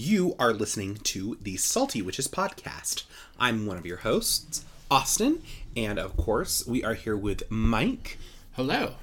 You 0.00 0.36
are 0.38 0.52
listening 0.52 0.94
to 0.94 1.36
the 1.42 1.56
Salty 1.56 2.02
Witches 2.02 2.28
podcast. 2.28 3.02
I'm 3.36 3.66
one 3.66 3.78
of 3.78 3.84
your 3.84 3.96
hosts, 3.96 4.64
Austin, 4.88 5.42
and 5.76 5.98
of 5.98 6.16
course, 6.16 6.64
we 6.64 6.84
are 6.84 6.94
here 6.94 7.16
with 7.16 7.50
Mike. 7.50 8.16
Hello. 8.52 8.94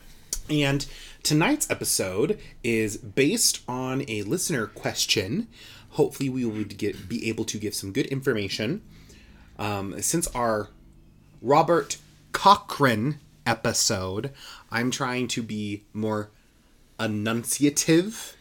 And 0.49 0.85
tonight's 1.21 1.69
episode 1.69 2.39
is 2.63 2.95
based 2.95 3.59
on 3.67 4.05
a 4.07 4.21
listener 4.21 4.67
question. 4.67 5.49
Hopefully, 5.89 6.29
we 6.29 6.45
will 6.45 6.63
get, 6.63 7.09
be 7.09 7.27
able 7.27 7.43
to 7.43 7.57
give 7.57 7.75
some 7.75 7.91
good 7.91 8.05
information. 8.05 8.81
Um, 9.59 10.01
since 10.01 10.27
our 10.27 10.69
Robert 11.41 11.97
Cochrane 12.31 13.19
episode, 13.45 14.31
I'm 14.71 14.91
trying 14.91 15.27
to 15.27 15.43
be 15.43 15.83
more 15.91 16.29
enunciative 16.97 18.35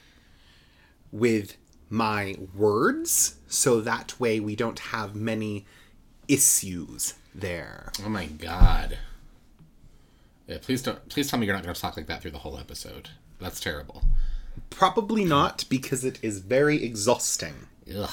with 1.11 1.57
my 1.91 2.37
words 2.55 3.37
so 3.47 3.81
that 3.81 4.19
way 4.19 4.41
we 4.41 4.57
don't 4.57 4.79
have 4.79 5.15
many 5.15 5.67
issues 6.29 7.15
there. 7.35 7.93
Oh 8.05 8.09
my 8.09 8.27
god. 8.27 8.99
Yeah, 10.47 10.59
please 10.61 10.83
don't. 10.83 11.09
Please 11.09 11.31
tell 11.31 11.39
me 11.39 11.47
you're 11.47 11.55
not 11.55 11.63
going 11.63 11.75
to 11.75 11.81
talk 11.81 11.97
like 11.97 12.07
that 12.07 12.21
through 12.21 12.33
the 12.33 12.39
whole 12.39 12.59
episode. 12.59 13.11
That's 13.41 13.61
terrible. 13.61 14.03
Probably 14.71 15.25
not 15.25 15.65
because 15.69 16.05
it 16.05 16.19
is 16.23 16.39
very 16.39 16.83
exhausting. 16.85 17.55
Ugh. 17.97 18.11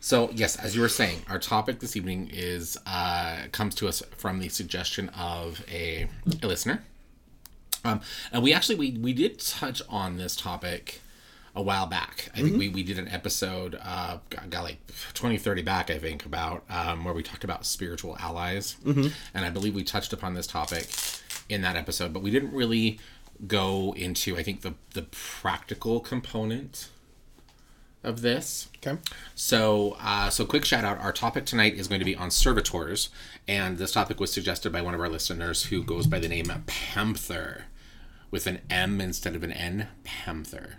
So 0.00 0.30
yes, 0.32 0.56
as 0.56 0.76
you 0.76 0.82
were 0.82 0.88
saying, 0.88 1.22
our 1.28 1.38
topic 1.38 1.80
this 1.80 1.96
evening 1.96 2.30
is 2.32 2.78
uh, 2.86 3.44
comes 3.52 3.74
to 3.76 3.88
us 3.88 4.02
from 4.16 4.38
the 4.38 4.48
suggestion 4.48 5.08
of 5.10 5.64
a, 5.70 6.08
a 6.42 6.46
listener, 6.46 6.84
um, 7.84 8.00
and 8.32 8.42
we 8.42 8.54
actually 8.54 8.76
we 8.76 8.92
we 8.92 9.12
did 9.12 9.40
touch 9.40 9.82
on 9.88 10.16
this 10.16 10.36
topic 10.36 11.00
a 11.58 11.62
while 11.62 11.86
back. 11.86 12.30
I 12.34 12.40
think 12.40 12.56
we, 12.56 12.68
we 12.68 12.84
did 12.84 13.00
an 13.00 13.08
episode, 13.08 13.76
uh, 13.82 14.18
got, 14.30 14.48
got 14.48 14.62
like 14.62 14.78
20, 15.14 15.38
30 15.38 15.62
back, 15.62 15.90
I 15.90 15.98
think, 15.98 16.24
about 16.24 16.62
um, 16.70 17.04
where 17.04 17.12
we 17.12 17.24
talked 17.24 17.42
about 17.42 17.66
spiritual 17.66 18.16
allies. 18.20 18.76
Mm-hmm. 18.84 19.08
And 19.34 19.44
I 19.44 19.50
believe 19.50 19.74
we 19.74 19.82
touched 19.82 20.12
upon 20.12 20.34
this 20.34 20.46
topic 20.46 20.88
in 21.48 21.62
that 21.62 21.74
episode, 21.74 22.12
but 22.12 22.22
we 22.22 22.30
didn't 22.30 22.52
really 22.52 23.00
go 23.48 23.92
into, 23.96 24.36
I 24.36 24.44
think, 24.44 24.60
the, 24.60 24.74
the 24.94 25.02
practical 25.02 25.98
component 25.98 26.90
of 28.04 28.22
this. 28.22 28.68
Okay. 28.76 29.00
So, 29.34 29.96
uh, 30.00 30.30
so 30.30 30.46
quick 30.46 30.64
shout 30.64 30.84
out. 30.84 31.00
Our 31.00 31.12
topic 31.12 31.44
tonight 31.44 31.74
is 31.74 31.88
going 31.88 31.98
to 31.98 32.04
be 32.04 32.14
on 32.14 32.30
servitors, 32.30 33.08
and 33.48 33.78
this 33.78 33.90
topic 33.90 34.20
was 34.20 34.32
suggested 34.32 34.72
by 34.72 34.80
one 34.80 34.94
of 34.94 35.00
our 35.00 35.08
listeners 35.08 35.64
who 35.64 35.82
goes 35.82 36.06
by 36.06 36.20
the 36.20 36.28
name 36.28 36.52
Panther, 36.66 37.64
with 38.30 38.46
an 38.46 38.60
M 38.70 39.00
instead 39.00 39.34
of 39.34 39.42
an 39.42 39.50
N. 39.50 39.88
Panther. 40.04 40.76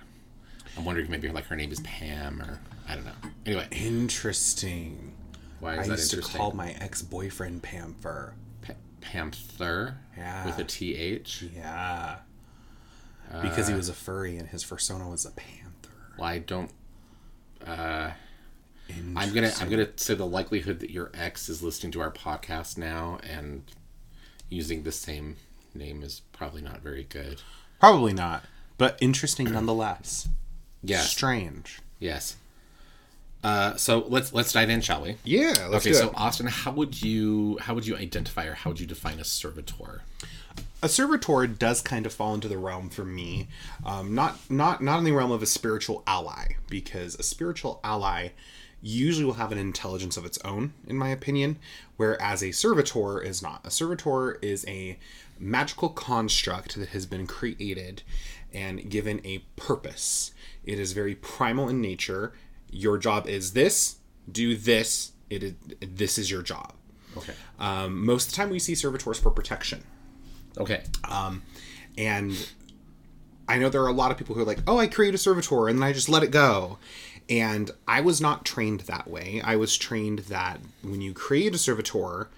I'm 0.78 0.86
wondering 0.86 1.06
if 1.06 1.12
maybe 1.12 1.30
like 1.30 1.46
her 1.48 1.56
name 1.56 1.72
is 1.72 1.80
Pam 1.82 2.42
or 2.42 2.60
I 2.88 2.96
don't 2.96 3.06
know. 3.06 3.12
Anyway, 3.46 3.68
Interesting. 3.72 5.14
why 5.60 5.74
is 5.76 5.80
I 5.80 5.84
that 5.90 5.98
used 5.98 6.12
to 6.12 6.22
call 6.22 6.52
my 6.54 6.72
ex 6.80 7.02
boyfriend 7.02 7.62
Panther. 7.64 8.34
Pa- 8.62 8.74
Panther 9.02 9.98
Yeah. 10.18 10.46
with 10.46 10.58
a 10.60 10.64
T 10.64 10.96
H. 10.96 11.44
Yeah. 11.56 12.18
Because 13.42 13.68
he 13.68 13.76
was 13.76 13.90
a 13.90 13.94
furry 13.94 14.38
and 14.38 14.48
his 14.50 14.64
persona 14.64 15.08
was 15.08 15.24
a 15.26 15.32
panther. 15.32 15.92
Well, 16.18 16.28
I 16.28 16.40
don't. 16.40 16.72
Uh, 17.66 18.12
I'm 19.16 19.34
gonna 19.34 19.52
I'm 19.60 19.70
gonna 19.70 19.90
say 19.98 20.16
the 20.16 20.26
likelihood 20.26 20.80
that 20.80 20.90
your 20.90 21.12
ex 21.14 21.48
is 21.48 21.62
listening 21.62 21.92
to 21.92 22.02
our 22.02 22.12
podcast 22.12 22.76
now 22.78 23.20
and 23.22 23.64
using 24.50 24.82
the 24.82 24.92
same 24.92 25.36
name 25.76 26.02
is 26.02 26.22
probably 26.32 26.62
not 26.64 26.82
very 26.82 27.04
good. 27.04 27.42
Probably 27.80 28.14
not, 28.14 28.44
but 28.80 28.98
interesting 29.00 29.52
nonetheless. 29.52 30.28
Yes. 30.84 31.10
Strange. 31.10 31.80
Yes. 32.00 32.38
Uh, 33.44 33.76
so 33.76 34.06
let's 34.08 34.34
let's 34.34 34.52
dive 34.52 34.70
in, 34.70 34.82
shall 34.82 35.02
we? 35.02 35.16
Yeah. 35.24 35.68
Let's 35.70 35.86
okay, 35.86 35.94
so 35.94 36.12
Austin, 36.16 36.48
how 36.48 36.72
would 36.72 37.02
you 37.02 37.58
how 37.62 37.74
would 37.74 37.88
you 37.88 37.96
identify 37.96 38.46
or 38.46 38.54
how 38.54 38.70
would 38.70 38.80
you 38.80 38.88
define 38.88 39.20
a 39.20 39.24
servitor? 39.24 40.02
a 40.82 40.90
servitor 40.90 41.48
does 41.48 41.82
kind 41.82 42.06
of 42.06 42.14
fall 42.14 42.34
into 42.34 42.48
the 42.48 42.58
realm 42.58 42.90
for 42.90 43.04
me, 43.04 43.48
um, 43.86 44.16
not 44.16 44.38
not 44.50 44.82
not 44.82 45.00
in 45.00 45.04
the 45.04 45.12
realm 45.12 45.32
of 45.32 45.44
a 45.44 45.46
spiritual 45.46 46.04
ally, 46.08 46.54
because 46.70 47.16
a 47.16 47.24
spiritual 47.24 47.80
ally 47.84 48.30
usually 48.82 49.26
will 49.26 49.34
have 49.34 49.52
an 49.52 49.58
intelligence 49.58 50.16
of 50.16 50.26
its 50.26 50.38
own, 50.46 50.74
in 50.88 50.98
my 50.98 51.10
opinion, 51.10 51.58
whereas 51.98 52.42
a 52.42 52.52
servitor 52.52 53.22
is 53.22 53.42
not. 53.42 53.60
A 53.66 53.72
servitor 53.72 54.34
is 54.42 54.66
a 54.68 54.98
magical 55.40 55.90
construct 55.90 56.76
that 56.76 56.90
has 56.90 57.06
been 57.06 57.26
created 57.26 58.04
and 58.54 58.90
given 58.90 59.22
a 59.24 59.40
purpose. 59.56 60.32
It 60.64 60.80
is 60.80 60.94
very 60.94 61.16
primal 61.16 61.70
in 61.70 61.82
nature. 61.82 62.34
Your 62.70 62.98
job 62.98 63.28
is 63.28 63.54
this. 63.54 63.98
Do 64.32 64.56
this. 64.56 65.14
It 65.30 65.44
is 65.44 65.54
this 65.82 66.18
is 66.18 66.30
your 66.30 66.42
job. 66.42 66.74
Okay. 67.18 67.34
Um, 67.60 68.06
most 68.06 68.28
of 68.28 68.32
the 68.32 68.38
time, 68.38 68.50
we 68.50 68.60
see 68.60 68.76
servitors 68.76 69.20
for 69.20 69.32
protection. 69.32 69.84
Okay. 70.58 70.84
Um, 71.10 71.44
and 71.98 72.34
I 73.48 73.58
know 73.58 73.70
there 73.70 73.82
are 73.82 73.88
a 73.88 73.94
lot 73.94 74.12
of 74.12 74.18
people 74.18 74.36
who 74.36 74.42
are 74.42 74.46
like, 74.46 74.60
oh, 74.68 74.78
I 74.78 74.88
create 74.88 75.16
a 75.16 75.18
servitor 75.18 75.68
and 75.68 75.80
then 75.80 75.84
I 75.84 75.94
just 75.94 76.10
let 76.10 76.24
it 76.24 76.32
go. 76.32 76.78
And 77.30 77.72
I 77.88 78.02
was 78.02 78.20
not 78.20 78.46
trained 78.46 78.82
that 78.82 79.08
way. 79.08 79.42
I 79.44 79.56
was 79.56 79.78
trained 79.78 80.20
that 80.20 80.60
when 80.82 81.02
you 81.02 81.14
create 81.14 81.54
a 81.54 81.58
servitor, 81.58 82.30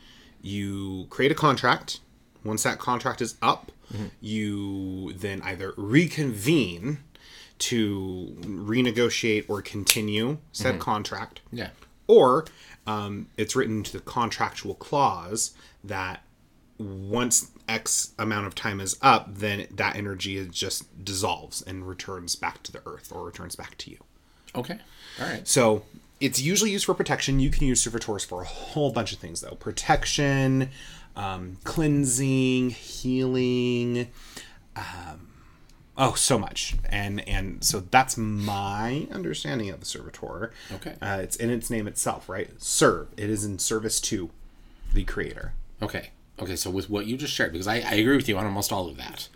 you 0.41 1.07
create 1.09 1.31
a 1.31 1.35
contract. 1.35 1.99
Once 2.43 2.63
that 2.63 2.79
contract 2.79 3.21
is 3.21 3.35
up, 3.41 3.71
you 4.21 5.11
then 5.13 5.41
either 5.41 5.73
reconvene 5.75 6.99
to 7.59 8.35
renegotiate 8.41 9.45
or 9.49 9.61
continue 9.61 10.37
said 10.51 10.79
contract 10.79 11.41
Yeah. 11.51 11.69
or 12.07 12.45
um, 12.87 13.27
it's 13.37 13.55
written 13.55 13.77
into 13.77 13.91
the 13.91 13.99
contractual 13.99 14.73
clause 14.75 15.51
that 15.83 16.23
once 16.79 17.51
X 17.69 18.11
amount 18.17 18.47
of 18.47 18.55
time 18.55 18.79
is 18.81 18.97
up, 19.01 19.27
then 19.35 19.67
that 19.71 19.95
energy 19.95 20.37
is 20.37 20.47
just 20.47 21.03
dissolves 21.05 21.61
and 21.61 21.87
returns 21.87 22.35
back 22.35 22.63
to 22.63 22.71
the 22.71 22.81
earth 22.87 23.11
or 23.13 23.23
returns 23.23 23.55
back 23.55 23.77
to 23.79 23.91
you. 23.91 23.97
Okay. 24.55 24.79
All 25.19 25.27
right. 25.27 25.47
So 25.47 25.83
it's 26.19 26.41
usually 26.41 26.71
used 26.71 26.85
for 26.85 26.95
protection. 26.95 27.39
You 27.39 27.51
can 27.51 27.67
use 27.67 27.81
servitors 27.81 28.23
for 28.25 28.41
a 28.41 28.45
whole 28.45 28.91
bunch 28.91 29.13
of 29.13 29.19
things, 29.19 29.41
though 29.41 29.55
protection, 29.55 30.69
um, 31.15 31.57
cleansing, 31.63 32.71
healing. 32.71 34.07
Um, 34.75 35.29
oh, 35.97 36.13
so 36.13 36.37
much, 36.39 36.75
and 36.85 37.27
and 37.27 37.63
so 37.63 37.79
that's 37.79 38.17
my 38.17 39.07
understanding 39.11 39.69
of 39.69 39.79
the 39.79 39.85
servitor. 39.85 40.51
Okay. 40.73 40.95
uh, 41.01 41.19
it's 41.21 41.35
in 41.35 41.49
its 41.49 41.69
name 41.69 41.87
itself, 41.87 42.29
right? 42.29 42.49
Serve. 42.61 43.09
It 43.17 43.29
is 43.29 43.43
in 43.43 43.59
service 43.59 43.99
to 44.01 44.29
the 44.93 45.03
creator. 45.03 45.53
Okay. 45.81 46.11
Okay. 46.39 46.55
So 46.55 46.69
with 46.69 46.89
what 46.89 47.05
you 47.05 47.17
just 47.17 47.33
shared, 47.33 47.51
because 47.51 47.67
I, 47.67 47.75
I 47.75 47.93
agree 47.95 48.15
with 48.15 48.27
you 48.29 48.37
on 48.37 48.45
almost 48.45 48.71
all 48.71 48.87
of 48.87 48.97
that. 48.97 49.27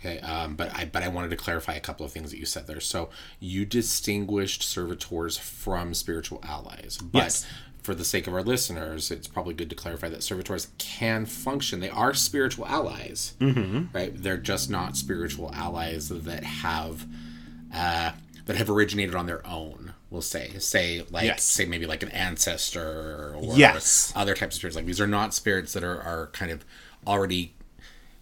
Okay. 0.00 0.18
Um, 0.20 0.56
but 0.56 0.74
I 0.74 0.84
but 0.84 1.02
I 1.02 1.08
wanted 1.08 1.30
to 1.30 1.36
clarify 1.36 1.74
a 1.74 1.80
couple 1.80 2.04
of 2.04 2.12
things 2.12 2.30
that 2.32 2.38
you 2.38 2.46
said 2.46 2.66
there. 2.66 2.80
So 2.80 3.08
you 3.40 3.64
distinguished 3.64 4.62
servitors 4.62 5.38
from 5.38 5.94
spiritual 5.94 6.40
allies. 6.42 6.98
But 7.00 7.18
Yes. 7.18 7.46
For 7.82 7.94
the 7.94 8.04
sake 8.04 8.26
of 8.26 8.34
our 8.34 8.42
listeners, 8.42 9.10
it's 9.10 9.26
probably 9.26 9.54
good 9.54 9.68
to 9.70 9.76
clarify 9.76 10.08
that 10.08 10.22
servitors 10.22 10.68
can 10.78 11.26
function. 11.26 11.80
They 11.80 11.90
are 11.90 12.14
spiritual 12.14 12.66
allies, 12.66 13.34
mm-hmm. 13.40 13.86
right? 13.92 14.12
They're 14.14 14.36
just 14.36 14.70
not 14.70 14.96
spiritual 14.96 15.52
allies 15.52 16.08
that 16.08 16.44
have 16.44 17.06
uh, 17.74 18.12
that 18.46 18.56
have 18.56 18.70
originated 18.70 19.14
on 19.14 19.26
their 19.26 19.44
own. 19.46 19.94
We'll 20.10 20.22
say, 20.22 20.50
say 20.58 21.04
like, 21.10 21.24
Yes. 21.24 21.44
say 21.44 21.64
maybe 21.64 21.86
like 21.86 22.02
an 22.02 22.10
ancestor 22.10 23.34
or 23.34 23.54
Yes. 23.56 24.12
other 24.14 24.34
types 24.34 24.56
of 24.56 24.58
spirits. 24.58 24.76
Like 24.76 24.86
these 24.86 25.00
are 25.00 25.06
not 25.06 25.34
spirits 25.34 25.72
that 25.72 25.82
are, 25.82 26.00
are 26.00 26.28
kind 26.28 26.52
of 26.52 26.64
already 27.06 27.54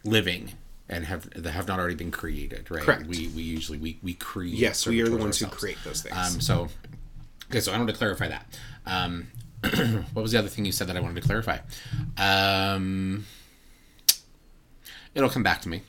living 0.05 0.53
and 0.89 1.05
have 1.05 1.31
that 1.31 1.51
have 1.51 1.69
not 1.69 1.79
already 1.79 1.95
been 1.95 2.11
created, 2.11 2.71
right? 2.71 2.83
Correct. 2.83 3.07
We 3.07 3.29
we 3.29 3.43
usually 3.43 3.79
we 3.79 3.99
we 4.03 4.15
create. 4.15 4.55
Yes, 4.55 4.87
we 4.87 5.01
are 5.03 5.09
the 5.09 5.17
ones 5.17 5.39
who 5.39 5.47
create 5.47 5.79
those 5.85 6.03
things. 6.03 6.17
Um, 6.17 6.41
so 6.41 6.69
okay, 7.51 7.61
so 7.61 7.73
I 7.73 7.79
wanted 7.79 7.93
to 7.93 7.99
clarify 7.99 8.29
that. 8.29 8.59
Um, 8.87 9.29
what 10.13 10.23
was 10.23 10.33
the 10.33 10.39
other 10.39 10.49
thing 10.49 10.65
you 10.65 10.73
said 10.73 10.87
that 10.87 10.97
I 10.97 11.01
wanted 11.01 11.21
to 11.21 11.27
clarify? 11.27 11.59
Um, 12.17 13.27
it'll 15.15 15.29
come 15.29 15.43
back 15.43 15.61
to 15.63 15.69
me. 15.69 15.83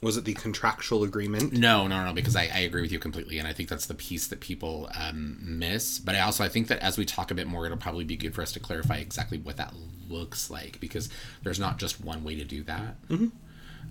Was 0.00 0.16
it 0.16 0.24
the 0.24 0.34
contractual 0.34 1.02
agreement? 1.02 1.52
No, 1.52 1.88
no, 1.88 2.04
no, 2.04 2.12
because 2.12 2.36
I, 2.36 2.42
I 2.42 2.60
agree 2.60 2.82
with 2.82 2.92
you 2.92 3.00
completely, 3.00 3.38
and 3.38 3.48
I 3.48 3.52
think 3.52 3.68
that's 3.68 3.86
the 3.86 3.94
piece 3.94 4.28
that 4.28 4.38
people 4.38 4.88
um, 4.94 5.38
miss. 5.40 5.98
But 5.98 6.14
I 6.14 6.20
also 6.20 6.44
I 6.44 6.48
think 6.48 6.68
that 6.68 6.78
as 6.78 6.96
we 6.96 7.04
talk 7.04 7.32
a 7.32 7.34
bit 7.34 7.48
more, 7.48 7.66
it'll 7.66 7.78
probably 7.78 8.04
be 8.04 8.16
good 8.16 8.34
for 8.34 8.42
us 8.42 8.52
to 8.52 8.60
clarify 8.60 8.96
exactly 8.98 9.38
what 9.38 9.56
that 9.56 9.74
looks 10.08 10.50
like, 10.50 10.78
because 10.78 11.08
there's 11.42 11.58
not 11.58 11.78
just 11.78 12.00
one 12.00 12.22
way 12.22 12.36
to 12.36 12.44
do 12.44 12.62
that. 12.64 13.08
Mm-hmm. 13.08 13.28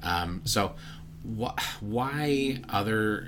Um, 0.01 0.41
so, 0.45 0.75
wh- 1.23 1.57
why 1.81 2.61
other 2.69 3.27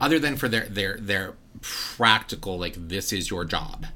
other 0.00 0.18
than 0.18 0.36
for 0.36 0.48
their 0.48 0.64
their 0.64 0.96
their 0.96 1.34
practical 1.60 2.58
like 2.58 2.74
this 2.76 3.12
is 3.12 3.30
your 3.30 3.44
job 3.44 3.86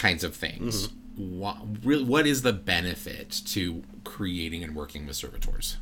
kinds 0.00 0.24
of 0.24 0.34
things? 0.34 0.88
What 1.16 1.56
really 1.84 2.04
what 2.04 2.26
is 2.26 2.42
the 2.42 2.52
benefit 2.52 3.42
to 3.46 3.82
creating 4.04 4.64
and 4.64 4.74
working 4.74 5.06
with 5.06 5.16
servitors? 5.16 5.76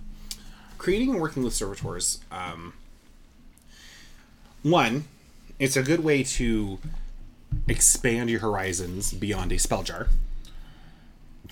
creating 0.79 1.11
and 1.11 1.20
working 1.20 1.43
with 1.43 1.53
servitors 1.53 2.20
um, 2.31 2.73
one 4.62 5.05
it's 5.59 5.76
a 5.76 5.82
good 5.82 6.05
way 6.05 6.23
to 6.23 6.79
expand 7.67 8.31
your 8.31 8.38
horizons 8.38 9.12
beyond 9.12 9.50
a 9.50 9.59
spell 9.59 9.82
jar. 9.82 10.06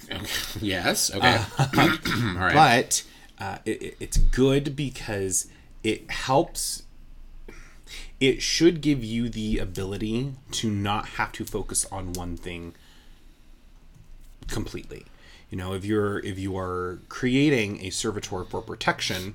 yes. 0.61 1.13
Okay. 1.13 1.41
Uh, 1.59 1.67
All 1.77 2.35
right. 2.35 2.55
But 2.55 3.03
uh, 3.41 3.59
it- 3.65 3.97
it's 3.99 4.17
good 4.17 4.77
because 4.77 5.49
it 5.83 6.09
helps. 6.11 6.83
It 8.19 8.43
should 8.43 8.81
give 8.81 9.05
you 9.05 9.29
the 9.29 9.59
ability 9.59 10.35
to 10.53 10.71
not 10.71 11.07
have 11.11 11.33
to 11.33 11.45
focus 11.45 11.87
on 11.93 12.13
one 12.15 12.37
thing 12.37 12.75
completely. 14.49 15.05
You 15.51 15.59
know, 15.59 15.75
if 15.75 15.85
you're 15.85 16.19
if 16.21 16.39
you 16.39 16.57
are 16.57 17.01
creating 17.09 17.85
a 17.85 17.91
servitor 17.91 18.45
for 18.45 18.63
protection, 18.63 19.35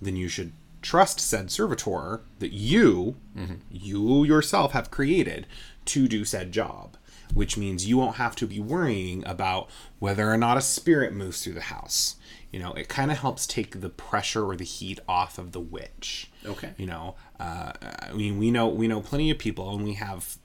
then 0.00 0.16
you 0.16 0.28
should 0.28 0.52
trust 0.82 1.20
said 1.20 1.50
servitor 1.50 2.20
that 2.40 2.52
you 2.52 3.16
mm-hmm. 3.36 3.54
you 3.70 4.24
yourself 4.24 4.72
have 4.72 4.90
created 4.90 5.46
to 5.84 6.08
do 6.08 6.24
said 6.24 6.52
job, 6.52 6.96
which 7.34 7.56
means 7.56 7.86
you 7.86 7.98
won't 7.98 8.16
have 8.16 8.36
to 8.36 8.46
be 8.46 8.60
worrying 8.60 9.24
about 9.26 9.68
whether 9.98 10.30
or 10.30 10.36
not 10.36 10.56
a 10.56 10.62
spirit 10.62 11.12
moves 11.12 11.42
through 11.42 11.54
the 11.54 11.60
house. 11.62 12.16
You 12.52 12.60
know, 12.60 12.72
it 12.74 12.88
kind 12.88 13.10
of 13.10 13.18
helps 13.18 13.46
take 13.46 13.80
the 13.80 13.88
pressure 13.88 14.44
or 14.46 14.56
the 14.56 14.64
heat 14.64 15.00
off 15.08 15.38
of 15.38 15.52
the 15.52 15.60
witch. 15.60 16.30
Okay. 16.44 16.72
You 16.76 16.86
know, 16.86 17.16
uh, 17.40 17.72
I 17.80 18.12
mean, 18.12 18.38
we 18.38 18.50
know 18.50 18.68
we 18.68 18.86
know 18.86 19.00
plenty 19.00 19.30
of 19.30 19.38
people, 19.38 19.74
and 19.74 19.84
we 19.84 19.94
have 19.94 20.36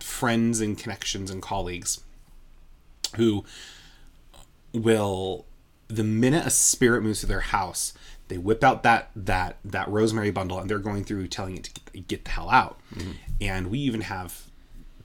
friends 0.00 0.60
and 0.60 0.78
connections 0.78 1.30
and 1.30 1.42
colleagues 1.42 2.00
who 3.16 3.44
will 4.72 5.44
the 5.88 6.04
minute 6.04 6.46
a 6.46 6.50
spirit 6.50 7.02
moves 7.02 7.20
to 7.20 7.26
their 7.26 7.40
house 7.40 7.92
they 8.28 8.38
whip 8.38 8.64
out 8.64 8.82
that 8.82 9.10
that 9.14 9.58
that 9.64 9.86
rosemary 9.88 10.30
bundle 10.30 10.58
and 10.58 10.70
they're 10.70 10.78
going 10.78 11.04
through 11.04 11.28
telling 11.28 11.56
it 11.56 11.64
to 11.64 11.70
get, 11.92 12.08
get 12.08 12.24
the 12.24 12.30
hell 12.30 12.48
out 12.50 12.80
and 13.40 13.66
we 13.70 13.78
even 13.78 14.00
have 14.00 14.44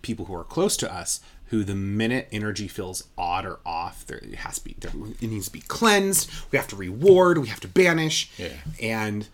people 0.02 0.26
who 0.26 0.34
are 0.34 0.46
close 0.46 0.78
to 0.78 0.92
us 0.92 1.20
who 1.48 1.64
the 1.64 1.76
minute 1.76 2.28
energy 2.32 2.68
feels 2.68 3.04
odd 3.18 3.46
or 3.46 3.60
off 3.66 4.06
there 4.08 4.18
it 4.18 4.36
has 4.36 4.60
to 4.60 4.66
be 4.66 4.76
there, 4.80 4.92
it 5.22 5.28
needs 5.30 5.46
to 5.48 5.52
be 5.52 5.62
cleansed 5.62 6.30
we 6.52 6.58
have 6.58 6.68
to 6.68 6.76
reward 6.76 7.38
we 7.38 7.48
have 7.48 7.60
to 7.60 7.68
banish 7.68 8.30
Yeah. 8.38 8.50
and 8.82 9.28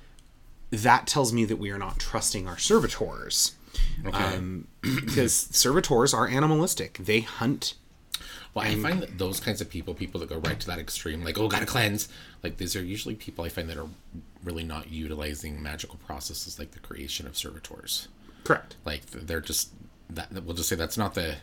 that 0.71 1.05
tells 1.07 1.31
me 1.33 1.45
that 1.45 1.57
we 1.57 1.69
are 1.71 1.77
not 1.77 1.99
trusting 1.99 2.47
our 2.47 2.57
servitors 2.57 3.55
Okay. 4.05 4.17
um, 4.17 4.67
because 4.81 5.35
servitors 5.35 6.13
are 6.13 6.27
animalistic 6.27 6.97
they 6.99 7.21
hunt 7.21 7.73
Well, 8.53 8.65
I 8.65 8.75
find 8.75 9.01
that 9.01 9.17
those 9.17 9.39
kinds 9.39 9.61
of 9.61 9.69
people, 9.69 9.95
people 9.95 10.19
that 10.21 10.29
go 10.29 10.37
right 10.37 10.59
to 10.59 10.67
that 10.67 10.77
extreme, 10.77 11.23
like, 11.23 11.39
oh, 11.39 11.47
gotta 11.47 11.65
cleanse, 11.65 12.07
like, 12.43 12.57
these 12.57 12.75
are 12.75 12.83
usually 12.83 13.15
people 13.15 13.43
I 13.43 13.49
find 13.49 13.67
that 13.69 13.77
are 13.77 13.87
really 14.43 14.63
not 14.63 14.91
utilizing 14.91 15.59
magical 15.63 15.97
processes 16.05 16.59
like 16.59 16.69
the 16.71 16.79
creation 16.79 17.25
of 17.25 17.35
servitors. 17.35 18.09
correct 18.43 18.75
Like, 18.85 19.07
they're 19.07 19.41
just, 19.41 19.71
that 20.11 20.31
we'll 20.43 20.55
just 20.55 20.69
say 20.69 20.75
that's 20.75 20.99
not 20.99 21.15
the, 21.15 21.37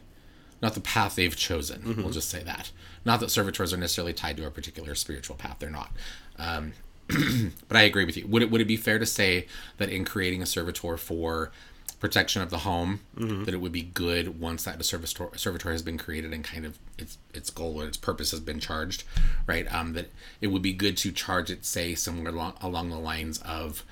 not 0.63 0.75
the 0.75 0.81
path 0.81 1.15
they've 1.17 1.35
chosen. 1.37 1.83
We'll 2.03 2.11
just 2.13 2.29
say 2.31 2.43
that. 2.43 2.71
Not 3.05 3.21
that 3.21 3.31
servitors 3.31 3.73
are 3.73 3.77
necessarily 3.79 4.13
tied 4.13 4.37
to 4.37 4.47
a 4.47 4.51
particular 4.51 4.95
spiritual 4.95 5.37
path. 5.37 5.57
They're 5.59 5.71
not. 5.71 5.91
Um, 6.39 6.73
but 7.69 7.77
I 7.77 7.83
agree 7.83 8.05
with 8.05 8.17
you. 8.17 8.27
Would 8.27 8.43
it 8.43 8.51
would 8.51 8.61
it 8.61 8.67
be 8.67 8.77
fair 8.77 8.99
to 8.99 9.07
say 9.07 9.47
that 9.79 9.89
in 9.89 10.05
creating 10.05 10.43
a 10.43 10.47
servitor 10.47 10.97
for 10.97 11.51
protection 11.99 12.41
of 12.41 12.49
the 12.51 12.59
home, 12.59 13.01
that 13.45 13.53
it 13.55 13.61
would 13.61 13.73
be 13.73 13.83
good 13.83 14.41
once 14.41 14.65
that 14.65 14.83
servitor 14.85 15.31
servitor 15.37 15.71
has 15.73 15.83
been 15.83 15.99
created 15.99 16.33
and 16.33 16.45
kind 16.45 16.65
of 16.65 16.79
its 16.99 17.19
its 17.35 17.51
goal 17.51 17.81
or 17.81 17.87
its 17.87 17.97
purpose 17.97 18.31
has 18.31 18.41
been 18.41 18.61
charged, 18.61 19.05
right? 19.47 19.73
Um, 19.75 19.93
that 19.95 20.11
it 20.41 20.49
would 20.49 20.63
be 20.63 20.73
good 20.73 20.97
to 20.99 21.13
charge 21.13 21.51
it, 21.51 21.65
say 21.65 21.95
somewhere 21.95 22.33
along 22.33 22.55
along 22.61 22.91
the 22.91 22.99
lines 22.99 23.39
of. 23.43 23.83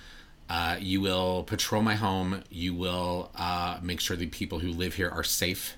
Uh, 0.49 0.77
you 0.81 1.01
will 1.01 1.43
patrol 1.45 1.83
my 1.83 1.95
home. 1.95 2.43
You 2.51 2.75
will 2.75 3.31
uh, 3.37 3.79
make 3.83 4.01
sure 4.01 4.17
the 4.17 4.27
people 4.27 4.59
who 4.61 4.71
live 4.73 4.95
here 4.95 5.11
are 5.11 5.25
safe 5.25 5.77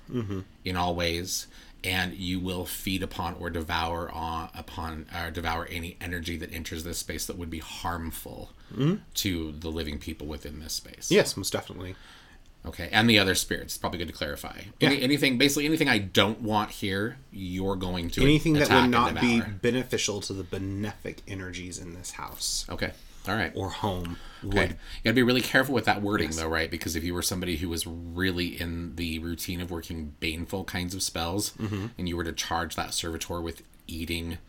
in 0.63 0.75
all 0.77 0.95
ways, 0.95 1.47
and 1.83 2.13
you 2.13 2.39
will 2.39 2.65
feed 2.65 3.03
upon 3.03 3.35
or 3.39 3.49
devour 3.49 4.09
on 4.11 4.49
upon 4.55 5.07
or 5.19 5.31
devour 5.31 5.65
any 5.65 5.97
energy 5.99 6.37
that 6.37 6.53
enters 6.53 6.83
this 6.83 6.99
space 6.99 7.25
that 7.25 7.37
would 7.37 7.49
be 7.49 7.59
harmful 7.59 8.51
to 9.15 9.51
the 9.51 9.69
living 9.69 9.99
people 9.99 10.25
within 10.27 10.59
this 10.59 10.73
space. 10.73 11.11
yes 11.11 11.35
most 11.35 11.51
definitely 11.51 11.95
Okay, 12.63 12.89
and 12.91 13.09
the 13.09 13.17
other 13.17 13.33
spirits. 13.33 13.73
It's 13.73 13.77
probably 13.79 13.97
good 13.97 14.07
to 14.09 14.13
clarify. 14.13 14.61
Any, 14.79 14.97
Yeah. 14.97 15.01
Anything, 15.03 15.39
basically 15.39 15.65
anything 15.65 15.89
I 15.89 15.97
don't 15.97 16.41
want 16.41 16.69
here, 16.69 17.17
you're 17.31 17.75
going 17.75 18.11
to 18.11 18.21
anything 18.21 18.53
that 18.53 18.69
would 18.69 18.91
not 18.91 19.19
be 19.19 19.41
beneficial 19.41 20.21
to 20.21 20.33
the 20.33 20.43
benefic 20.43 21.17
energies 21.27 21.79
in 21.79 21.95
this 21.95 22.11
house 22.11 22.67
Okay, 22.69 22.91
all 23.27 23.35
right. 23.35 23.51
or 23.55 23.69
home 23.69 24.17
Okay. 24.43 24.57
would 24.57 24.69
You 24.71 24.75
gotta 25.03 25.13
be 25.13 25.21
really 25.23 25.41
careful 25.41 25.75
with 25.75 25.85
that 25.85 26.01
wording, 26.01 26.31
though, 26.31 26.47
right? 26.47 26.71
Because 26.71 26.95
if 26.95 27.03
you 27.03 27.13
were 27.13 27.21
somebody 27.21 27.57
who 27.57 27.69
was 27.69 27.85
really 27.85 28.59
in 28.59 28.95
the 28.95 29.19
routine 29.19 29.61
of 29.61 29.69
working 29.69 30.15
baneful 30.19 30.63
kinds 30.63 30.95
of 30.95 31.03
spells, 31.03 31.51
Mm-hmm. 31.59 31.87
and 31.97 32.09
you 32.09 32.17
were 32.17 32.23
to 32.23 32.31
charge 32.33 32.75
that 32.75 32.93
servitor 32.95 33.39
with 33.39 33.61
eating 33.87 34.39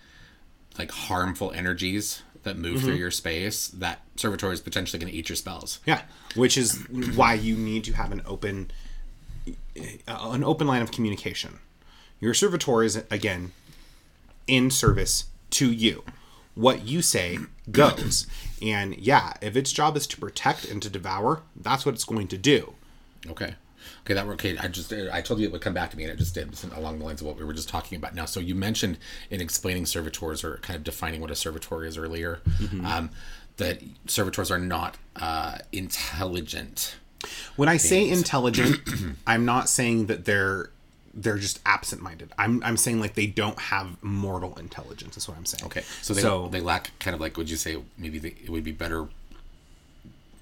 like 0.78 0.90
harmful 0.90 1.52
energies 1.52 2.22
that 2.44 2.56
move 2.56 2.76
Mm-hmm. 2.78 2.86
through 2.86 2.94
your 2.96 3.10
space, 3.10 3.68
that 3.68 4.00
servitor 4.16 4.50
is 4.50 4.60
potentially 4.62 4.98
going 4.98 5.12
to 5.12 5.18
eat 5.18 5.28
your 5.28 5.36
spells. 5.36 5.78
yeah 5.84 6.02
which 6.34 6.56
is 6.56 6.78
why 7.14 7.34
you 7.34 7.54
need 7.56 7.84
to 7.84 7.92
have 7.92 8.10
an 8.12 8.22
open 8.24 8.70
uh, 9.46 10.30
an 10.32 10.42
open 10.44 10.66
line 10.66 10.80
of 10.82 10.90
communication 10.90 11.58
your 12.20 12.32
servitor 12.32 12.82
is 12.82 12.96
again 13.10 13.52
in 14.46 14.70
service 14.70 15.24
to 15.50 15.70
you 15.70 16.02
what 16.54 16.86
you 16.86 17.00
say 17.00 17.38
goes 17.70 18.26
and 18.60 18.96
yeah 18.98 19.32
if 19.40 19.56
its 19.56 19.72
job 19.72 19.96
is 19.96 20.06
to 20.06 20.16
protect 20.18 20.64
and 20.64 20.82
to 20.82 20.90
devour 20.90 21.42
that's 21.56 21.86
what 21.86 21.94
it's 21.94 22.04
going 22.04 22.28
to 22.28 22.36
do 22.36 22.74
Okay. 23.28 23.54
Okay, 24.04 24.14
that 24.14 24.26
okay. 24.26 24.56
I 24.58 24.68
just 24.68 24.92
I 24.92 25.20
told 25.20 25.40
you 25.40 25.46
it 25.46 25.52
would 25.52 25.60
come 25.60 25.74
back 25.74 25.90
to 25.90 25.96
me, 25.96 26.04
and 26.04 26.12
it 26.12 26.16
just 26.16 26.34
did 26.34 26.52
along 26.76 26.98
the 26.98 27.04
lines 27.04 27.20
of 27.20 27.26
what 27.26 27.36
we 27.36 27.44
were 27.44 27.52
just 27.52 27.68
talking 27.68 27.96
about 27.96 28.14
now. 28.14 28.24
So 28.24 28.40
you 28.40 28.54
mentioned 28.54 28.98
in 29.30 29.40
explaining 29.40 29.86
servitors 29.86 30.44
or 30.44 30.58
kind 30.58 30.76
of 30.76 30.84
defining 30.84 31.20
what 31.20 31.30
a 31.30 31.34
servitor 31.34 31.84
is 31.84 31.98
earlier, 31.98 32.40
um, 32.84 33.10
that 33.56 33.80
servitors 34.06 34.50
are 34.50 34.58
not 34.58 34.96
uh, 35.16 35.58
intelligent. 35.72 36.96
When 37.56 37.68
I 37.68 37.76
say 37.76 38.08
intelligent, 38.08 38.80
I'm 39.26 39.44
not 39.44 39.68
saying 39.68 40.06
that 40.06 40.24
they're 40.24 40.70
they're 41.14 41.38
just 41.38 41.60
absent-minded. 41.66 42.30
I'm 42.38 42.62
I'm 42.64 42.76
saying 42.76 43.00
like 43.00 43.14
they 43.14 43.26
don't 43.26 43.58
have 43.58 44.02
mortal 44.02 44.56
intelligence. 44.58 45.16
Is 45.16 45.28
what 45.28 45.36
I'm 45.36 45.44
saying. 45.46 45.64
Okay, 45.66 45.82
so 46.00 46.14
they 46.14 46.22
so 46.22 46.48
they 46.48 46.60
lack 46.60 46.90
kind 46.98 47.14
of 47.14 47.20
like 47.20 47.36
would 47.36 47.50
you 47.50 47.56
say 47.56 47.76
maybe 47.98 48.18
they, 48.18 48.28
it 48.42 48.48
would 48.50 48.64
be 48.64 48.72
better, 48.72 49.08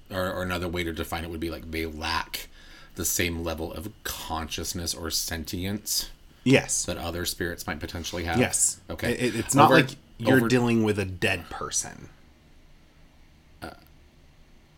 or, 0.09 0.31
or 0.31 0.43
another 0.43 0.67
way 0.67 0.83
to 0.83 0.91
define 0.93 1.23
it 1.23 1.29
would 1.29 1.39
be 1.39 1.49
like 1.49 1.69
they 1.71 1.85
lack 1.85 2.47
the 2.95 3.05
same 3.05 3.43
level 3.43 3.71
of 3.73 3.89
consciousness 4.03 4.93
or 4.93 5.09
sentience 5.09 6.09
yes, 6.43 6.83
that 6.85 6.97
other 6.97 7.25
spirits 7.25 7.65
might 7.67 7.79
potentially 7.79 8.25
have. 8.25 8.37
yes. 8.39 8.79
Okay. 8.89 9.13
It- 9.13 9.35
it's 9.35 9.55
not 9.55 9.65
Over- 9.71 9.75
like 9.81 9.89
you're 10.17 10.37
over- 10.37 10.47
dealing 10.49 10.83
with 10.83 10.99
a 10.99 11.05
dead 11.05 11.49
person. 11.49 12.09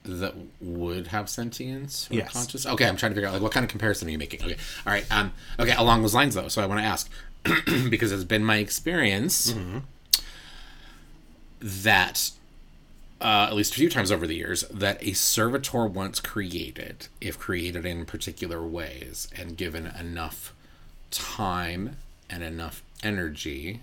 That 0.04 0.34
would 0.62 1.08
have 1.08 1.30
sentience 1.30 2.10
or 2.12 2.16
Yes. 2.16 2.32
conscious. 2.34 2.66
Okay, 2.66 2.86
I'm 2.88 2.98
trying 2.98 3.12
to 3.12 3.16
figure 3.16 3.28
out 3.30 3.34
like 3.34 3.42
what 3.42 3.52
kind 3.52 3.64
of 3.64 3.70
comparison 3.70 4.08
are 4.08 4.12
you 4.12 4.18
making? 4.18 4.44
Okay, 4.44 4.58
all 4.86 4.94
right. 4.94 5.06
Um, 5.12 5.32
okay, 5.60 5.74
along 5.76 6.02
those 6.02 6.14
lines 6.14 6.36
though. 6.36 6.48
So 6.50 6.62
I 6.62 6.66
want 6.66 6.82
to 6.82 6.86
ask 6.86 7.10
because 7.90 8.12
it's 8.12 8.24
been 8.24 8.44
my 8.44 8.58
experience 8.58 9.52
Mm-hmm. 9.54 9.80
that 11.62 12.32
uh, 13.22 13.48
at 13.50 13.54
least 13.56 13.72
a 13.72 13.76
few 13.76 13.90
times 13.90 14.12
over 14.12 14.28
the 14.28 14.36
years 14.36 14.64
that 14.70 15.02
a 15.02 15.14
servitor 15.14 15.86
once 15.86 16.20
created, 16.20 17.08
if 17.22 17.40
created 17.40 17.86
in 17.86 18.06
particular 18.06 18.62
ways 18.62 19.30
and 19.38 19.56
given 19.56 19.88
enough 19.88 20.54
time 21.10 21.96
and 22.30 22.44
enough 22.44 22.84
energy 23.02 23.80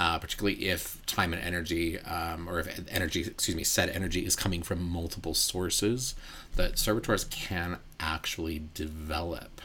uh, 0.00 0.18
particularly 0.18 0.66
if 0.66 1.04
time 1.04 1.34
and 1.34 1.42
energy, 1.42 2.00
um, 2.00 2.48
or 2.48 2.58
if 2.58 2.80
energy, 2.90 3.20
excuse 3.20 3.54
me, 3.54 3.62
said 3.62 3.90
energy 3.90 4.24
is 4.24 4.34
coming 4.34 4.62
from 4.62 4.82
multiple 4.82 5.34
sources, 5.34 6.14
that 6.56 6.78
servitors 6.78 7.24
can 7.24 7.76
actually 8.00 8.62
develop 8.72 9.60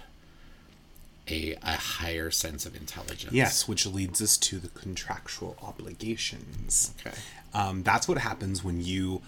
a, 1.29 1.55
a 1.63 1.77
higher 1.77 2.29
sense 2.29 2.65
of 2.65 2.75
intelligence. 2.75 3.31
Yes, 3.31 3.65
which 3.65 3.85
leads 3.85 4.21
us 4.21 4.35
to 4.37 4.59
the 4.59 4.67
contractual 4.67 5.55
obligations. 5.63 6.93
Okay. 6.99 7.15
Um, 7.53 7.83
that's 7.83 8.05
what 8.05 8.17
happens 8.17 8.61
when 8.61 8.81
you 8.81 9.21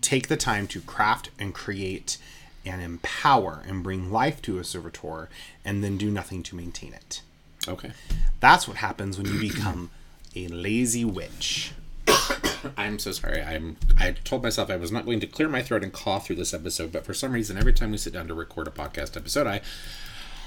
take 0.00 0.26
the 0.26 0.36
time 0.36 0.66
to 0.66 0.80
craft 0.80 1.30
and 1.38 1.54
create 1.54 2.18
and 2.66 2.82
empower 2.82 3.62
and 3.68 3.84
bring 3.84 4.10
life 4.10 4.42
to 4.42 4.58
a 4.58 4.64
servitor 4.64 5.28
and 5.64 5.84
then 5.84 5.96
do 5.96 6.10
nothing 6.10 6.42
to 6.42 6.56
maintain 6.56 6.92
it. 6.92 7.22
Okay. 7.68 7.92
That's 8.40 8.66
what 8.66 8.78
happens 8.78 9.16
when 9.16 9.32
you 9.32 9.38
become 9.38 9.90
a 10.34 10.48
lazy 10.48 11.04
witch. 11.04 11.72
I'm 12.76 12.98
so 12.98 13.12
sorry. 13.12 13.42
I'm. 13.42 13.76
I 13.98 14.12
told 14.12 14.42
myself 14.42 14.70
I 14.70 14.76
was 14.76 14.92
not 14.92 15.04
going 15.04 15.20
to 15.20 15.26
clear 15.26 15.48
my 15.48 15.62
throat 15.62 15.82
and 15.82 15.92
cough 15.92 16.26
through 16.26 16.36
this 16.36 16.54
episode, 16.54 16.92
but 16.92 17.04
for 17.04 17.14
some 17.14 17.32
reason, 17.32 17.56
every 17.56 17.72
time 17.72 17.90
we 17.90 17.96
sit 17.96 18.12
down 18.12 18.28
to 18.28 18.34
record 18.34 18.68
a 18.68 18.70
podcast 18.70 19.16
episode, 19.16 19.46
I 19.46 19.60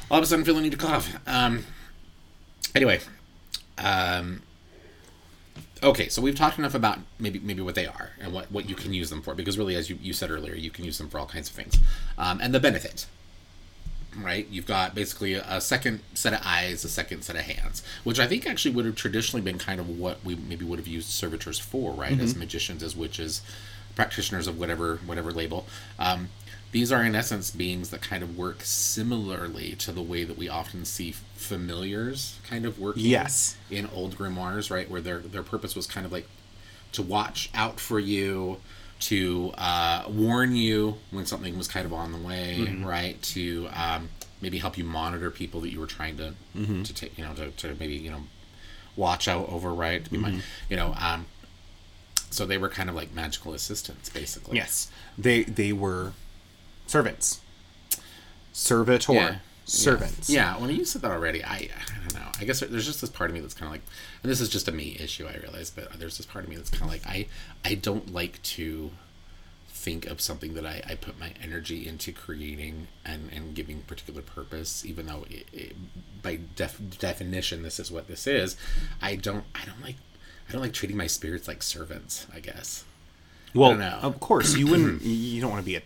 all 0.09 0.17
of 0.17 0.23
a 0.23 0.27
sudden 0.27 0.45
feel 0.45 0.55
the 0.55 0.61
need 0.61 0.71
to 0.71 0.77
cough. 0.77 1.15
Um. 1.27 1.65
Anyway, 2.75 2.99
um. 3.77 4.41
Okay, 5.81 6.07
so 6.07 6.21
we've 6.21 6.35
talked 6.35 6.57
enough 6.57 6.75
about 6.75 6.99
maybe 7.19 7.39
maybe 7.39 7.61
what 7.61 7.75
they 7.75 7.85
are 7.85 8.11
and 8.19 8.31
what, 8.33 8.49
what 8.51 8.69
you 8.69 8.75
can 8.75 8.93
use 8.93 9.09
them 9.09 9.21
for 9.21 9.35
because 9.35 9.57
really, 9.57 9.75
as 9.75 9.89
you, 9.89 9.97
you 10.01 10.13
said 10.13 10.31
earlier, 10.31 10.55
you 10.55 10.71
can 10.71 10.85
use 10.85 10.97
them 10.97 11.09
for 11.09 11.19
all 11.19 11.25
kinds 11.25 11.49
of 11.49 11.55
things, 11.55 11.77
um, 12.17 12.39
and 12.41 12.53
the 12.53 12.59
benefit. 12.59 13.05
Right, 14.21 14.47
you've 14.51 14.65
got 14.67 14.93
basically 14.95 15.33
a, 15.33 15.59
second 15.61 16.01
set 16.13 16.33
of 16.33 16.41
eyes, 16.43 16.83
a 16.83 16.89
second 16.89 17.23
set 17.23 17.35
of 17.35 17.43
hands, 17.43 17.83
which 18.03 18.19
I 18.19 18.27
think 18.27 18.45
actually 18.45 18.75
would 18.75 18.85
have 18.85 18.95
traditionally 18.95 19.41
been 19.41 19.57
kind 19.57 19.79
of 19.79 19.89
what 19.89 20.23
we 20.23 20.35
maybe 20.35 20.65
would 20.65 20.79
have 20.79 20.87
used 20.87 21.09
servitors 21.09 21.57
for, 21.59 21.93
right? 21.93 22.19
As 22.19 22.35
magicians, 22.35 22.83
as 22.83 22.95
witches, 22.95 23.41
practitioners 23.95 24.47
of 24.47 24.59
whatever 24.59 24.97
whatever 25.05 25.31
label. 25.31 25.65
Um, 25.99 26.29
these 26.71 26.91
are 26.91 27.03
in 27.03 27.13
essence 27.15 27.51
beings 27.51 27.91
that 27.91 28.01
kind 28.01 28.23
of 28.23 28.35
work 28.35 28.61
similarly 28.63 29.73
to 29.75 29.91
the 29.91 30.01
way 30.01 30.23
that 30.23 30.37
we 30.37 30.49
often 30.49 30.85
see 30.85 31.11
familiars 31.35 32.39
kind 32.49 32.65
of 32.65 32.79
working 32.79 33.05
Yes. 33.05 33.55
in 33.69 33.85
old 33.87 34.17
grimoires 34.17 34.71
right 34.71 34.89
where 34.89 35.01
their 35.01 35.19
their 35.19 35.43
purpose 35.43 35.75
was 35.75 35.85
kind 35.85 36.05
of 36.05 36.11
like 36.11 36.27
to 36.93 37.01
watch 37.03 37.49
out 37.53 37.79
for 37.79 37.99
you 37.99 38.57
to 39.09 39.51
uh, 39.57 40.03
warn 40.09 40.55
you 40.55 40.97
when 41.11 41.25
something 41.25 41.57
was 41.57 41.67
kind 41.67 41.85
of 41.85 41.93
on 41.93 42.11
the 42.11 42.17
way 42.17 42.59
right 42.85 43.21
to 43.21 43.67
um, 43.73 44.09
maybe 44.41 44.57
help 44.59 44.77
you 44.77 44.83
monitor 44.83 45.29
people 45.31 45.59
that 45.61 45.71
you 45.71 45.79
were 45.79 45.87
trying 45.87 46.17
to 46.17 46.33
to 46.83 46.93
take 46.93 47.17
you 47.17 47.23
know 47.25 47.33
to, 47.33 47.51
to 47.51 47.75
maybe 47.79 47.95
you 47.95 48.11
know 48.11 48.23
watch 48.95 49.27
out 49.27 49.49
over 49.49 49.73
right 49.73 50.03
to 50.05 50.09
be 50.11 50.17
my 50.17 50.29
you 50.69 50.75
know 50.77 50.93
um, 50.99 51.25
so 52.29 52.45
they 52.45 52.57
were 52.57 52.69
kind 52.69 52.89
of 52.89 52.95
like 52.95 53.13
magical 53.13 53.53
assistants 53.53 54.09
basically. 54.09 54.55
Yes, 54.57 54.89
they 55.17 55.43
they 55.43 55.71
were 55.73 56.13
servants, 56.87 57.41
servitor, 58.51 59.13
Yeah. 59.13 59.35
Servants. 59.65 60.29
Yeah, 60.29 60.57
when 60.57 60.69
you 60.69 60.85
said 60.85 61.01
that 61.01 61.11
already, 61.11 61.43
I 61.43 61.55
I 61.55 61.99
don't 62.09 62.15
know. 62.15 62.31
I 62.39 62.45
guess 62.45 62.59
there's 62.59 62.85
just 62.85 63.01
this 63.01 63.09
part 63.09 63.29
of 63.29 63.33
me 63.33 63.39
that's 63.39 63.53
kind 63.53 63.67
of 63.67 63.73
like, 63.73 63.83
and 64.21 64.31
this 64.31 64.41
is 64.41 64.49
just 64.49 64.67
a 64.67 64.71
me 64.71 64.97
issue. 64.99 65.27
I 65.27 65.35
realize, 65.37 65.69
but 65.69 65.99
there's 65.99 66.17
this 66.17 66.25
part 66.25 66.43
of 66.43 66.49
me 66.49 66.55
that's 66.55 66.69
kind 66.69 66.83
of 66.83 66.89
like 66.89 67.05
I 67.05 67.27
I 67.63 67.75
don't 67.75 68.13
like 68.13 68.41
to 68.43 68.91
think 69.83 70.05
of 70.05 70.21
something 70.21 70.53
that 70.53 70.65
I, 70.65 70.81
I 70.87 70.95
put 70.95 71.19
my 71.19 71.33
energy 71.43 71.85
into 71.85 72.13
creating 72.13 72.87
and, 73.03 73.29
and 73.33 73.53
giving 73.53 73.81
particular 73.81 74.21
purpose, 74.21 74.85
even 74.85 75.07
though 75.07 75.25
it, 75.29 75.45
it, 75.51 75.75
by 76.21 76.39
def, 76.55 76.79
definition 76.99 77.63
this 77.63 77.81
is 77.81 77.91
what 77.91 78.07
this 78.07 78.25
is. 78.25 78.55
I 79.01 79.15
don't 79.15 79.43
I 79.53 79.65
don't 79.65 79.81
like 79.81 79.97
I 80.47 80.53
don't 80.53 80.61
like 80.61 80.73
treating 80.73 80.97
my 80.97 81.07
spirits 81.07 81.47
like 81.47 81.61
servants. 81.61 82.27
I 82.33 82.39
guess. 82.39 82.85
Well, 83.53 83.75
know. 83.75 83.99
of 84.01 84.19
course 84.19 84.55
you 84.55 84.67
wouldn't. 84.67 85.01
you 85.03 85.41
don't 85.41 85.51
want 85.51 85.61
to 85.61 85.65
be 85.65 85.75
a, 85.75 85.81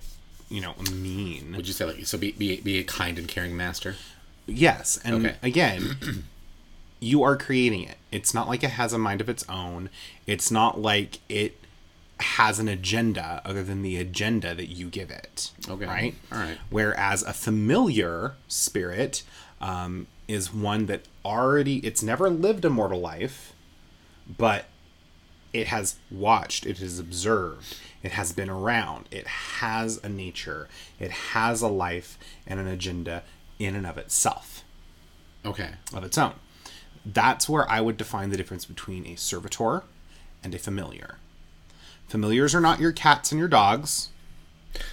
you 0.49 0.61
know, 0.61 0.73
mean. 0.93 1.53
Would 1.55 1.67
you 1.67 1.73
say 1.73 1.85
like 1.85 2.05
so? 2.05 2.17
Be 2.17 2.31
be, 2.31 2.61
be 2.61 2.79
a 2.79 2.83
kind 2.83 3.17
and 3.17 3.27
caring 3.27 3.55
master. 3.55 3.95
Yes, 4.45 4.99
and 5.03 5.25
Okay. 5.25 5.35
again, 5.43 6.23
you 6.99 7.23
are 7.23 7.35
creating 7.35 7.83
it. 7.83 7.97
It's 8.11 8.33
not 8.33 8.47
like 8.47 8.63
it 8.63 8.71
has 8.71 8.93
a 8.93 8.97
mind 8.97 9.21
of 9.21 9.29
its 9.29 9.47
own. 9.49 9.89
It's 10.25 10.49
not 10.49 10.79
like 10.79 11.19
it 11.29 11.59
has 12.19 12.57
an 12.59 12.67
agenda 12.67 13.41
other 13.45 13.63
than 13.63 13.83
the 13.83 13.97
agenda 13.97 14.55
that 14.55 14.67
you 14.67 14.87
give 14.89 15.11
it. 15.11 15.51
Okay. 15.69 15.85
Right? 15.85 16.15
All 16.31 16.39
right. 16.39 16.57
Whereas 16.69 17.23
a 17.23 17.33
familiar 17.33 18.33
spirit 18.47 19.23
um, 19.61 20.07
is 20.27 20.53
one 20.53 20.87
that 20.87 21.01
already, 21.23 21.77
it's 21.85 22.01
never 22.01 22.29
lived 22.29 22.65
a 22.65 22.69
mortal 22.69 22.99
life, 22.99 23.53
but 24.27 24.65
it 25.53 25.67
has 25.67 25.97
watched, 26.09 26.65
it 26.65 26.79
has 26.79 26.97
observed, 26.99 27.77
it 28.07 28.13
has 28.13 28.31
been 28.31 28.49
around, 28.49 29.05
it 29.11 29.27
has 29.27 29.99
a 30.01 30.07
nature, 30.07 30.69
it 30.97 31.11
has 31.11 31.61
a 31.61 31.67
life 31.67 32.17
and 32.47 32.57
an 32.57 32.65
agenda 32.67 33.21
in 33.59 33.75
and 33.75 33.85
of 33.85 33.97
itself, 33.97 34.63
Okay. 35.45 35.71
of 35.93 36.05
its 36.05 36.17
own. 36.17 36.33
That's 37.05 37.49
where 37.49 37.69
I 37.69 37.81
would 37.81 37.97
define 37.97 38.29
the 38.29 38.37
difference 38.37 38.63
between 38.63 39.05
a 39.05 39.15
servitor 39.17 39.83
and 40.41 40.55
a 40.55 40.59
familiar. 40.59 41.17
Familiars 42.07 42.55
are 42.55 42.61
not 42.61 42.79
your 42.79 42.93
cats 42.93 43.33
and 43.33 43.39
your 43.39 43.49
dogs. 43.49 44.07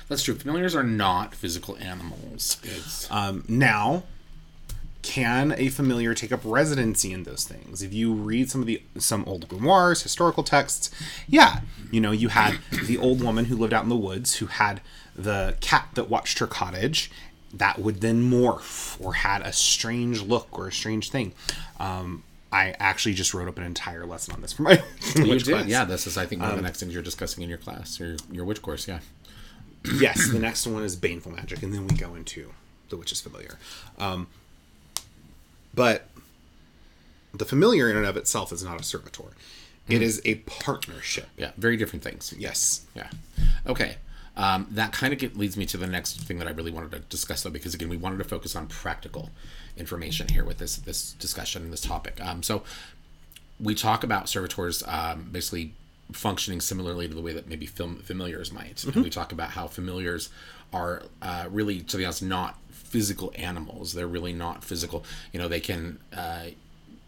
That's 0.08 0.24
true. 0.24 0.34
Familiars 0.34 0.74
are 0.74 0.82
not 0.82 1.34
physical 1.36 1.76
animals. 1.78 2.56
It's 2.64 3.08
Um, 3.12 3.44
now, 3.46 4.02
can 5.04 5.54
a 5.58 5.68
familiar 5.68 6.14
take 6.14 6.32
up 6.32 6.40
residency 6.42 7.12
in 7.12 7.24
those 7.24 7.44
things? 7.44 7.82
If 7.82 7.92
you 7.92 8.14
read 8.14 8.50
some 8.50 8.62
of 8.62 8.66
the 8.66 8.82
some 8.98 9.22
old 9.26 9.46
grimoires, 9.48 10.02
historical 10.02 10.42
texts, 10.42 10.90
yeah, 11.28 11.60
you 11.92 12.00
know, 12.00 12.10
you 12.10 12.28
had 12.28 12.58
the 12.86 12.96
old 12.96 13.22
woman 13.22 13.44
who 13.44 13.56
lived 13.56 13.74
out 13.74 13.82
in 13.82 13.90
the 13.90 13.96
woods 13.96 14.36
who 14.36 14.46
had 14.46 14.80
the 15.14 15.56
cat 15.60 15.88
that 15.94 16.08
watched 16.08 16.38
her 16.38 16.46
cottage. 16.46 17.10
That 17.52 17.78
would 17.78 18.00
then 18.00 18.28
morph 18.28 18.98
or 19.00 19.14
had 19.14 19.42
a 19.42 19.52
strange 19.52 20.22
look 20.22 20.48
or 20.58 20.68
a 20.68 20.72
strange 20.72 21.10
thing. 21.10 21.34
Um, 21.78 22.24
I 22.50 22.74
actually 22.80 23.14
just 23.14 23.34
wrote 23.34 23.46
up 23.46 23.58
an 23.58 23.64
entire 23.64 24.06
lesson 24.06 24.34
on 24.34 24.40
this 24.40 24.52
for 24.54 24.62
my 24.62 24.82
you 25.16 25.38
did. 25.38 25.44
class. 25.44 25.66
Yeah, 25.66 25.84
this 25.84 26.06
is 26.06 26.16
I 26.16 26.24
think 26.24 26.40
one 26.40 26.50
of 26.50 26.56
the 26.56 26.62
next 26.62 26.80
things 26.80 26.94
you're 26.94 27.02
discussing 27.02 27.42
in 27.44 27.48
your 27.50 27.58
class 27.58 28.00
or 28.00 28.16
your 28.32 28.44
witch 28.46 28.62
course. 28.62 28.88
Yeah. 28.88 29.00
yes, 30.00 30.30
the 30.32 30.38
next 30.38 30.66
one 30.66 30.82
is 30.82 30.96
baneful 30.96 31.30
magic, 31.32 31.62
and 31.62 31.74
then 31.74 31.86
we 31.86 31.94
go 31.94 32.14
into 32.14 32.52
the 32.88 32.96
witch's 32.96 33.20
familiar. 33.20 33.58
Um, 33.98 34.28
but 35.74 36.08
the 37.32 37.44
familiar 37.44 37.90
in 37.90 37.96
and 37.96 38.06
of 38.06 38.16
itself 38.16 38.52
is 38.52 38.62
not 38.62 38.80
a 38.80 38.84
servitor; 38.84 39.24
It 39.88 40.02
is 40.02 40.22
a 40.24 40.36
partnership. 40.36 41.28
Yeah. 41.36 41.52
Very 41.56 41.76
different 41.76 42.02
things. 42.02 42.34
Yes. 42.38 42.86
Yeah. 42.94 43.10
Okay. 43.66 43.96
Um, 44.36 44.66
that 44.72 44.92
kind 44.92 45.12
of 45.12 45.36
leads 45.36 45.56
me 45.56 45.64
to 45.66 45.76
the 45.76 45.86
next 45.86 46.20
thing 46.20 46.38
that 46.38 46.48
I 46.48 46.50
really 46.50 46.72
wanted 46.72 46.90
to 46.92 46.98
discuss, 47.00 47.42
though, 47.44 47.50
because 47.50 47.72
again, 47.74 47.88
we 47.88 47.96
wanted 47.96 48.18
to 48.18 48.24
focus 48.24 48.56
on 48.56 48.66
practical 48.66 49.30
information 49.76 50.28
here 50.28 50.44
with 50.44 50.58
this 50.58 50.76
this 50.76 51.12
discussion 51.12 51.62
and 51.62 51.72
this 51.72 51.80
topic. 51.80 52.20
Um, 52.20 52.42
so 52.42 52.62
we 53.60 53.74
talk 53.74 54.02
about 54.02 54.28
servitors 54.28 54.82
um, 54.86 55.28
basically 55.30 55.74
functioning 56.12 56.60
similarly 56.60 57.08
to 57.08 57.14
the 57.14 57.22
way 57.22 57.32
that 57.32 57.48
maybe 57.48 57.66
film 57.66 57.96
familiars 57.96 58.52
might. 58.52 58.84
And 58.84 58.96
we 58.96 59.10
talk 59.10 59.32
about 59.32 59.50
how 59.50 59.68
familiars 59.68 60.28
are 60.72 61.02
uh, 61.22 61.46
really, 61.50 61.80
to 61.80 61.96
be 61.96 62.04
honest, 62.04 62.22
not 62.22 62.58
physical 62.94 63.32
animals. 63.34 63.92
They're 63.92 64.06
really 64.18 64.32
not 64.32 64.62
physical. 64.62 65.04
You 65.32 65.40
know, 65.40 65.48
they 65.48 65.60
can. 65.60 65.98
Uh, 66.16 66.44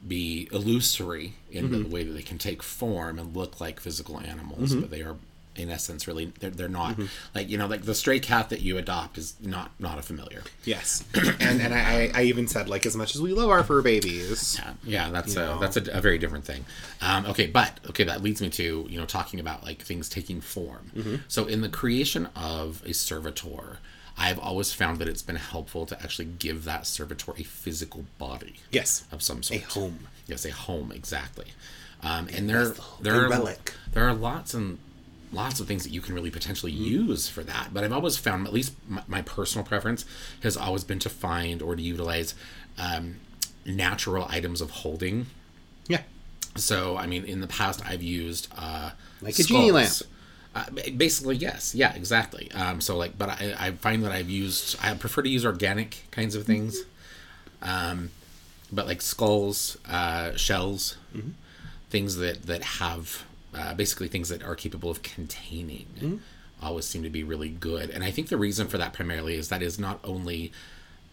be 0.07 0.49
illusory 0.53 1.35
in 1.51 1.73
the 1.73 1.89
way 1.89 2.05
that 2.05 2.13
they 2.13 2.23
can 2.23 2.39
take 2.39 2.63
form 2.63 3.19
and 3.19 3.35
look 3.35 3.61
like 3.61 3.81
physical 3.81 4.21
animals, 4.21 4.73
but 4.73 4.89
they 4.89 5.03
are 5.03 5.17
in 5.57 5.71
essence 5.71 6.07
really 6.07 6.27
they're, 6.39 6.51
they're 6.51 6.69
not 6.69 6.97
like 7.35 7.49
you 7.49 7.57
know 7.59 7.67
like 7.67 7.83
the 7.83 7.95
stray 7.95 8.21
cat 8.21 8.51
that 8.51 8.61
you 8.61 8.77
adopt 8.77 9.17
is 9.19 9.35
not 9.41 9.71
not 9.79 9.99
a 9.99 10.03
familiar 10.03 10.43
Yes. 10.65 11.03
and 11.41 11.61
and 11.63 11.75
I, 11.75 12.11
I 12.15 12.23
even 12.25 12.47
said 12.47 12.69
like 12.69 12.85
as 12.87 12.95
much 12.95 13.15
as 13.17 13.23
we 13.23 13.33
love 13.33 13.49
our 13.51 13.65
fur 13.65 13.83
babies. 13.83 14.61
yeah, 14.61 14.75
yeah 14.85 15.11
that's 15.11 15.35
a 15.35 15.41
know. 15.47 15.59
that's 15.59 15.77
a, 15.79 15.85
a 15.93 16.01
very 16.01 16.19
different 16.19 16.45
thing 16.45 16.65
um, 17.01 17.27
okay 17.27 17.47
but 17.47 17.81
okay 17.89 18.05
that 18.05 18.23
leads 18.23 18.41
me 18.43 18.51
to 18.51 18.87
you 18.89 18.99
know 19.01 19.07
talking 19.07 19.41
about 19.41 19.65
like 19.65 19.81
things 19.83 20.09
taking 20.09 20.41
form 20.41 21.23
so 21.27 21.47
in 21.47 21.63
the 21.63 21.71
creation 21.71 22.29
of 22.37 22.83
a 22.85 22.93
servitor 22.93 23.79
i've 24.19 24.39
always 24.39 24.73
found 24.73 24.99
that 24.99 25.09
it's 25.09 25.23
been 25.23 25.37
helpful 25.37 25.87
to 25.87 26.01
actually 26.03 26.25
give 26.25 26.65
that 26.65 26.87
servitor 26.87 27.33
a 27.37 27.43
physical 27.43 28.05
body 28.19 28.57
Yes. 28.71 29.05
of 29.13 29.23
some 29.23 29.43
sort. 29.43 29.61
A 29.61 29.65
home. 29.65 30.07
Yes, 30.27 30.45
a 30.45 30.51
home 30.51 30.91
exactly. 30.93 31.47
Um, 32.03 32.29
and 32.35 32.49
there, 32.49 32.65
vessel, 32.67 32.85
there 33.01 33.27
a 33.27 33.31
are 33.41 33.55
there 33.93 34.05
are 34.09 34.15
lots 34.15 34.55
and 34.55 34.79
lots 35.33 35.61
of 35.61 35.67
things 35.67 35.83
that 35.85 35.91
you 35.91 36.01
can 36.01 36.15
really 36.15 36.31
potentially 36.31 36.73
Mm-hmm. 36.73 37.09
use 37.11 37.29
for 37.29 37.43
that. 37.45 37.69
But 37.73 37.85
I've 37.85 37.93
always 37.93 38.17
found, 38.17 38.47
at 38.47 38.53
least 38.53 38.75
my, 38.89 39.03
my 39.07 39.23
personal 39.23 39.65
preference, 39.65 40.05
has 40.43 40.57
always 40.57 40.85
been 40.85 40.99
to 41.01 41.09
find 41.09 41.61
or 41.63 41.75
to 41.77 41.83
utilize 41.83 42.35
um, 42.79 43.17
natural 43.65 44.27
items 44.29 44.61
of 44.61 44.71
holding. 44.71 45.27
Yeah. 45.89 46.03
So, 46.57 46.97
I 46.97 47.07
mean, 47.07 47.25
in 47.25 47.41
the 47.41 47.47
past, 47.47 47.83
I've 47.87 48.03
used 48.03 48.49
uh, 48.57 48.91
Like 49.21 49.39
a 49.39 49.43
genie 49.43 49.71
lamp. 49.73 49.91
Uh, 50.57 50.65
basically, 50.97 51.37
yes, 51.37 51.75
yeah, 51.75 51.95
exactly. 51.95 52.51
Um, 52.53 52.81
so, 52.81 52.97
like, 52.97 53.19
but 53.19 53.29
I, 53.29 53.55
I 53.59 53.71
find 53.73 54.03
that 54.05 54.13
I've 54.13 54.31
used, 54.31 54.79
I 54.83 54.95
prefer 54.95 55.21
to 55.21 55.29
use 55.29 55.45
organic 55.45 55.91
kinds 56.11 56.35
of 56.35 56.47
things. 56.47 56.83
Um, 57.61 58.11
but 58.73 58.87
like 58.87 59.03
skulls, 59.03 59.77
uh, 59.87 60.35
shells, 60.37 60.97
things 61.91 62.17
that 62.17 62.47
that 62.47 62.63
have 62.63 63.25
uh, 63.55 63.75
basically 63.75 64.09
things 64.09 64.29
that 64.31 64.43
are 64.43 64.55
capable 64.55 64.91
of 64.91 65.03
containing, 65.03 65.87
always 66.63 66.87
seem 66.87 67.03
to 67.03 67.11
be 67.11 67.23
really 67.23 67.51
good. 67.51 67.91
And 67.91 68.03
I 68.03 68.11
think 68.11 68.29
the 68.29 68.39
reason 68.39 68.67
for 68.67 68.79
that 68.79 68.93
primarily 68.95 69.35
is 69.37 69.49
that 69.51 69.63
is 69.63 69.79
not 69.79 70.01
only 70.05 70.53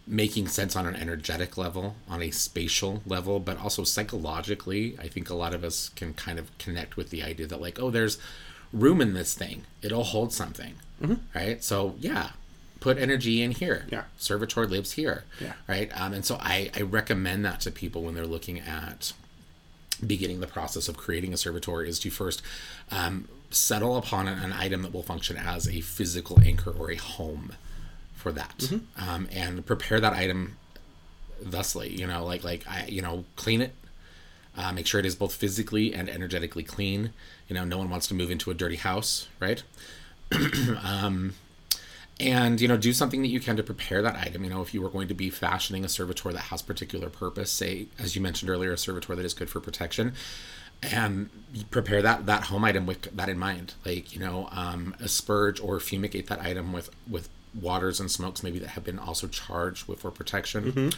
making 0.06 0.48
sense 0.48 0.74
on 0.76 0.86
an 0.86 0.96
energetic 0.96 1.56
level, 1.56 1.96
on 2.08 2.22
a 2.22 2.30
spatial 2.30 3.02
level, 3.06 3.40
but 3.40 3.58
also 3.60 3.84
psychologically. 3.84 4.96
I 4.98 5.08
think 5.08 5.30
a 5.30 5.34
lot 5.34 5.54
of 5.54 5.64
us 5.64 5.90
can 5.90 6.14
kind 6.14 6.38
of 6.38 6.56
connect 6.58 6.96
with 6.96 7.10
the 7.10 7.22
idea 7.22 7.46
that, 7.46 7.60
like, 7.60 7.78
oh, 7.78 7.90
there's 7.90 8.18
room 8.74 9.00
in 9.00 9.14
this 9.14 9.34
thing, 9.34 9.62
it'll 9.82 10.04
hold 10.04 10.32
something, 10.32 10.74
right? 11.34 11.62
So, 11.64 11.94
yeah, 11.98 12.30
put 12.80 12.98
energy 12.98 13.40
in 13.42 13.52
here. 13.52 13.86
Yeah. 13.90 14.04
Servitor 14.18 14.66
lives 14.66 14.92
here, 14.92 15.24
Yeah. 15.40 15.52
right? 15.68 15.90
Um, 15.98 16.12
and 16.12 16.24
so 16.24 16.36
I, 16.40 16.70
I 16.76 16.82
recommend 16.82 17.44
that 17.44 17.60
to 17.60 17.70
people 17.70 18.02
when 18.02 18.14
they're 18.14 18.26
looking 18.26 18.58
at 18.60 19.12
beginning 20.04 20.40
the 20.40 20.46
process 20.46 20.88
of 20.88 20.96
creating 20.96 21.32
a 21.32 21.36
servitor 21.36 21.82
is 21.82 21.98
to 22.00 22.10
first 22.10 22.42
um, 22.90 23.28
settle 23.50 23.96
upon 23.96 24.26
an, 24.28 24.38
an 24.40 24.52
item 24.52 24.82
that 24.82 24.92
will 24.92 25.04
function 25.04 25.36
as 25.36 25.68
a 25.68 25.80
physical 25.80 26.38
anchor 26.44 26.70
or 26.72 26.90
a 26.90 26.96
home 26.96 27.52
for 28.16 28.32
that 28.32 28.70
um, 28.98 29.28
and 29.32 29.64
prepare 29.64 30.00
that 30.00 30.12
item 30.12 30.56
thusly 31.42 31.88
you 31.90 32.06
know 32.06 32.24
like 32.24 32.42
like 32.42 32.64
i 32.68 32.86
you 32.86 33.02
know 33.02 33.24
clean 33.36 33.60
it 33.60 33.74
Uh, 34.56 34.72
make 34.72 34.86
sure 34.86 35.00
it 35.00 35.06
is 35.06 35.16
both 35.16 35.34
physically 35.34 35.92
and 35.94 36.08
energetically 36.08 36.62
clean. 36.62 37.12
You 37.48 37.54
know, 37.54 37.64
no 37.64 37.78
one 37.78 37.90
wants 37.90 38.06
to 38.08 38.14
move 38.14 38.30
into 38.30 38.50
a 38.50 38.54
dirty 38.54 38.76
house, 38.76 39.28
right? 39.40 39.62
um, 40.82 41.34
and 42.20 42.60
you 42.60 42.68
know 42.68 42.76
do 42.76 42.92
something 42.92 43.22
that 43.22 43.28
you 43.28 43.40
can 43.40 43.56
to 43.56 43.62
prepare 43.62 44.00
that 44.02 44.16
item 44.16 44.44
you 44.44 44.50
know 44.50 44.62
if 44.62 44.72
you 44.72 44.80
were 44.80 44.88
going 44.88 45.08
to 45.08 45.14
be 45.14 45.30
fashioning 45.30 45.84
a 45.84 45.88
servitor 45.88 46.32
that 46.32 46.42
has 46.42 46.62
particular 46.62 47.08
purpose 47.08 47.50
say 47.50 47.86
as 47.98 48.14
you 48.14 48.22
mentioned 48.22 48.50
earlier 48.50 48.72
a 48.72 48.78
servitor 48.78 49.14
that 49.16 49.24
is 49.24 49.34
good 49.34 49.50
for 49.50 49.60
protection 49.60 50.12
and 50.82 51.28
prepare 51.70 52.02
that 52.02 52.26
that 52.26 52.44
home 52.44 52.64
item 52.64 52.86
with 52.86 53.02
that 53.16 53.28
in 53.28 53.38
mind 53.38 53.74
like 53.84 54.14
you 54.14 54.20
know 54.20 54.48
um, 54.52 54.94
asperge 55.00 55.62
or 55.62 55.80
fumigate 55.80 56.28
that 56.28 56.40
item 56.40 56.72
with 56.72 56.90
with 57.08 57.28
waters 57.60 58.00
and 58.00 58.10
smokes 58.10 58.42
maybe 58.42 58.58
that 58.58 58.70
have 58.70 58.84
been 58.84 58.98
also 58.98 59.26
charged 59.26 59.88
with 59.88 60.00
for 60.00 60.10
protection 60.10 60.72
mm-hmm. 60.72 60.88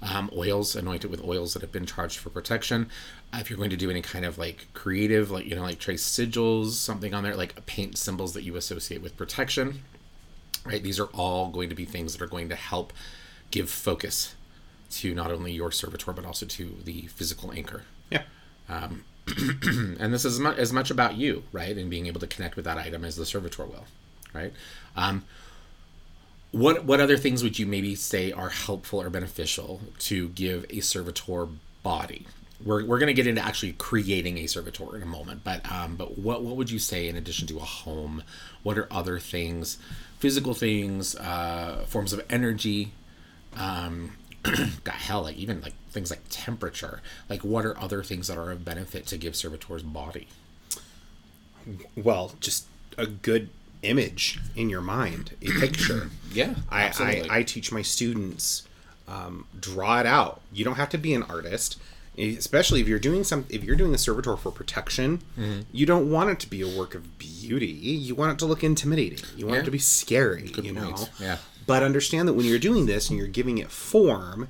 Um, 0.00 0.30
oils 0.36 0.76
anoint 0.76 1.04
it 1.04 1.10
with 1.10 1.24
oils 1.24 1.54
that 1.54 1.62
have 1.62 1.72
been 1.72 1.86
charged 1.86 2.18
for 2.18 2.30
protection 2.30 2.88
if 3.34 3.50
you're 3.50 3.56
going 3.56 3.68
to 3.68 3.76
do 3.76 3.90
any 3.90 4.00
kind 4.00 4.24
of 4.24 4.38
like 4.38 4.68
creative 4.72 5.30
like 5.30 5.44
you 5.44 5.56
know 5.56 5.62
like 5.62 5.78
trace 5.78 6.04
sigils 6.04 6.72
something 6.72 7.12
on 7.12 7.24
there 7.24 7.34
like 7.34 7.66
paint 7.66 7.98
symbols 7.98 8.32
that 8.32 8.42
you 8.42 8.56
associate 8.56 9.02
with 9.02 9.16
protection 9.16 9.82
right? 10.68 10.82
These 10.82 11.00
are 11.00 11.06
all 11.06 11.48
going 11.48 11.68
to 11.68 11.74
be 11.74 11.84
things 11.84 12.12
that 12.12 12.22
are 12.22 12.28
going 12.28 12.48
to 12.48 12.54
help 12.54 12.92
give 13.50 13.70
focus 13.70 14.34
to 14.90 15.14
not 15.14 15.30
only 15.30 15.52
your 15.52 15.70
servitor 15.70 16.12
but 16.12 16.24
also 16.24 16.46
to 16.46 16.76
the 16.84 17.02
physical 17.08 17.52
anchor. 17.52 17.84
Yeah. 18.10 18.22
Um, 18.68 19.04
and 20.00 20.12
this 20.12 20.24
is 20.24 20.34
as 20.34 20.40
much, 20.40 20.58
as 20.58 20.72
much 20.72 20.90
about 20.90 21.16
you, 21.16 21.44
right, 21.52 21.76
and 21.76 21.90
being 21.90 22.06
able 22.06 22.20
to 22.20 22.26
connect 22.26 22.56
with 22.56 22.64
that 22.64 22.78
item 22.78 23.04
as 23.04 23.16
the 23.16 23.26
servitor 23.26 23.64
will, 23.64 23.84
right? 24.32 24.52
Um, 24.96 25.24
what 26.52 26.84
what 26.84 27.00
other 27.00 27.16
things 27.16 27.42
would 27.42 27.58
you 27.58 27.66
maybe 27.66 27.94
say 27.94 28.32
are 28.32 28.48
helpful 28.48 29.00
or 29.00 29.10
beneficial 29.10 29.80
to 30.00 30.28
give 30.30 30.66
a 30.70 30.80
servitor 30.80 31.48
body? 31.82 32.26
We're, 32.64 32.84
we're 32.84 32.98
going 32.98 33.06
to 33.06 33.14
get 33.14 33.28
into 33.28 33.40
actually 33.40 33.74
creating 33.74 34.38
a 34.38 34.48
servitor 34.48 34.96
in 34.96 35.02
a 35.02 35.06
moment, 35.06 35.44
but 35.44 35.70
um, 35.70 35.96
but 35.96 36.18
what 36.18 36.42
what 36.42 36.56
would 36.56 36.70
you 36.70 36.78
say 36.78 37.08
in 37.08 37.16
addition 37.16 37.46
to 37.48 37.58
a 37.58 37.64
home? 37.64 38.22
What 38.62 38.76
are 38.78 38.88
other 38.90 39.18
things 39.18 39.78
physical 40.18 40.54
things, 40.54 41.14
uh, 41.16 41.84
forms 41.86 42.12
of 42.12 42.24
energy. 42.28 42.92
Um, 43.56 44.16
hell, 44.86 45.22
like 45.22 45.36
even 45.36 45.60
like 45.60 45.74
things 45.90 46.10
like 46.10 46.20
temperature. 46.28 47.00
Like, 47.28 47.42
what 47.42 47.64
are 47.64 47.78
other 47.78 48.02
things 48.02 48.28
that 48.28 48.36
are 48.36 48.50
of 48.50 48.64
benefit 48.64 49.06
to 49.06 49.16
give 49.16 49.36
servitor's 49.36 49.82
body? 49.82 50.28
Well, 51.96 52.32
just 52.40 52.66
a 52.96 53.06
good 53.06 53.50
image 53.82 54.40
in 54.56 54.68
your 54.68 54.80
mind, 54.80 55.32
a 55.42 55.50
picture. 55.60 56.10
yeah, 56.32 56.54
I, 56.70 56.92
I, 57.30 57.38
I 57.38 57.42
teach 57.42 57.72
my 57.72 57.82
students 57.82 58.66
um, 59.06 59.46
draw 59.58 60.00
it 60.00 60.06
out. 60.06 60.40
You 60.52 60.64
don't 60.64 60.76
have 60.76 60.90
to 60.90 60.98
be 60.98 61.14
an 61.14 61.22
artist 61.22 61.78
especially 62.18 62.80
if 62.80 62.88
you're 62.88 62.98
doing 62.98 63.22
some 63.22 63.46
if 63.48 63.62
you're 63.62 63.76
doing 63.76 63.94
a 63.94 63.98
servitor 63.98 64.36
for 64.36 64.50
protection 64.50 65.18
mm-hmm. 65.38 65.60
you 65.72 65.86
don't 65.86 66.10
want 66.10 66.30
it 66.30 66.40
to 66.40 66.50
be 66.50 66.60
a 66.60 66.78
work 66.78 66.94
of 66.94 67.18
beauty 67.18 67.66
you 67.66 68.14
want 68.14 68.32
it 68.32 68.38
to 68.38 68.46
look 68.46 68.64
intimidating 68.64 69.18
you 69.36 69.46
want 69.46 69.56
yeah. 69.56 69.62
it 69.62 69.64
to 69.64 69.70
be 69.70 69.78
scary 69.78 70.48
Good 70.48 70.64
you 70.64 70.72
know 70.72 70.96
yeah 71.20 71.38
but 71.66 71.82
understand 71.82 72.28
that 72.28 72.32
when 72.32 72.46
you're 72.46 72.58
doing 72.58 72.86
this 72.86 73.08
and 73.08 73.18
you're 73.18 73.28
giving 73.28 73.58
it 73.58 73.70
form 73.70 74.48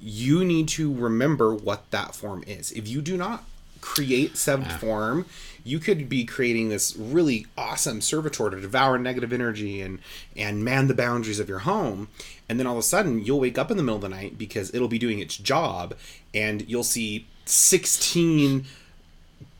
you 0.00 0.44
need 0.44 0.68
to 0.68 0.92
remember 0.92 1.54
what 1.54 1.90
that 1.90 2.14
form 2.14 2.42
is 2.46 2.72
if 2.72 2.88
you 2.88 3.02
do 3.02 3.16
not 3.16 3.44
create 3.80 4.36
some 4.36 4.62
yeah. 4.62 4.78
form 4.78 5.26
you 5.64 5.78
could 5.78 6.08
be 6.08 6.24
creating 6.24 6.68
this 6.68 6.96
really 6.96 7.46
awesome 7.56 8.00
servitor 8.00 8.50
to 8.50 8.60
devour 8.60 8.98
negative 8.98 9.32
energy 9.32 9.80
and 9.80 9.98
and 10.36 10.64
man 10.64 10.88
the 10.88 10.94
boundaries 10.94 11.40
of 11.40 11.48
your 11.48 11.60
home 11.60 12.08
and 12.48 12.58
then 12.58 12.66
all 12.66 12.74
of 12.74 12.78
a 12.78 12.82
sudden 12.82 13.24
you'll 13.24 13.40
wake 13.40 13.58
up 13.58 13.70
in 13.70 13.76
the 13.76 13.82
middle 13.82 13.96
of 13.96 14.02
the 14.02 14.08
night 14.08 14.36
because 14.36 14.74
it'll 14.74 14.88
be 14.88 14.98
doing 14.98 15.18
its 15.18 15.36
job 15.36 15.94
and 16.34 16.68
you'll 16.68 16.84
see 16.84 17.26
16 17.44 18.64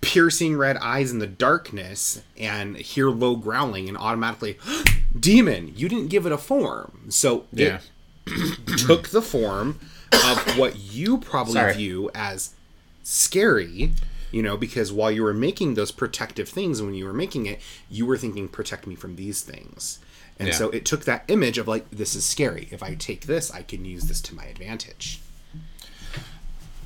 piercing 0.00 0.56
red 0.56 0.76
eyes 0.78 1.12
in 1.12 1.18
the 1.20 1.26
darkness 1.26 2.22
and 2.36 2.76
hear 2.76 3.08
low 3.08 3.36
growling 3.36 3.88
and 3.88 3.96
automatically 3.96 4.58
demon 5.18 5.72
you 5.76 5.88
didn't 5.88 6.08
give 6.08 6.26
it 6.26 6.32
a 6.32 6.38
form 6.38 7.06
so 7.08 7.44
yeah. 7.52 7.78
it 8.26 8.58
took 8.78 9.08
the 9.08 9.22
form 9.22 9.78
of 10.12 10.58
what 10.58 10.76
you 10.76 11.18
probably 11.18 11.54
Sorry. 11.54 11.74
view 11.74 12.10
as 12.14 12.54
scary 13.02 13.92
you 14.32 14.42
know 14.42 14.56
because 14.56 14.92
while 14.92 15.10
you 15.10 15.22
were 15.22 15.34
making 15.34 15.74
those 15.74 15.92
protective 15.92 16.48
things 16.48 16.82
when 16.82 16.94
you 16.94 17.04
were 17.04 17.12
making 17.12 17.46
it 17.46 17.60
you 17.88 18.06
were 18.06 18.18
thinking 18.18 18.48
protect 18.48 18.86
me 18.86 18.94
from 18.94 19.16
these 19.16 19.42
things. 19.42 19.98
And 20.38 20.48
yeah. 20.48 20.54
so 20.54 20.70
it 20.70 20.84
took 20.84 21.04
that 21.04 21.24
image 21.28 21.58
of 21.58 21.68
like 21.68 21.88
this 21.90 22.14
is 22.14 22.24
scary. 22.24 22.68
If 22.70 22.82
i 22.82 22.94
take 22.94 23.26
this 23.26 23.50
i 23.50 23.62
can 23.62 23.84
use 23.84 24.04
this 24.04 24.20
to 24.22 24.34
my 24.34 24.44
advantage. 24.44 25.20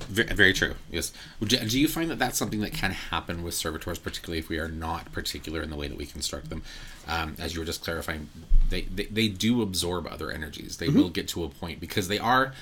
Very, 0.09 0.35
very 0.35 0.53
true. 0.53 0.75
Yes. 0.91 1.13
Do 1.41 1.81
you 1.81 1.89
find 1.89 2.11
that 2.11 2.19
that's 2.19 2.39
something 2.39 2.61
that 2.61 2.73
can 2.73 2.93
happen 2.93 3.43
with 3.43 3.55
servitors 3.55 3.99
particularly 3.99 4.39
if 4.39 4.49
we 4.49 4.59
are 4.59 4.69
not 4.69 5.11
particular 5.13 5.63
in 5.63 5.71
the 5.71 5.77
way 5.77 5.89
that 5.89 5.97
we 5.97 6.07
construct 6.07 6.51
them? 6.51 6.63
Um, 7.09 7.37
as 7.39 7.55
you 7.55 7.61
were 7.61 7.67
just 7.67 7.83
clarifying 7.83 8.29
they, 8.69 8.83
they, 8.83 9.07
they 9.07 9.29
do 9.29 9.63
absorb 9.63 10.07
other 10.07 10.31
energies. 10.31 10.77
They 10.77 10.89
mm-hmm. 10.89 10.99
will 10.99 11.09
get 11.09 11.29
to 11.29 11.45
a 11.45 11.49
point 11.49 11.81
because 11.81 12.09
they 12.09 12.19
are 12.19 12.53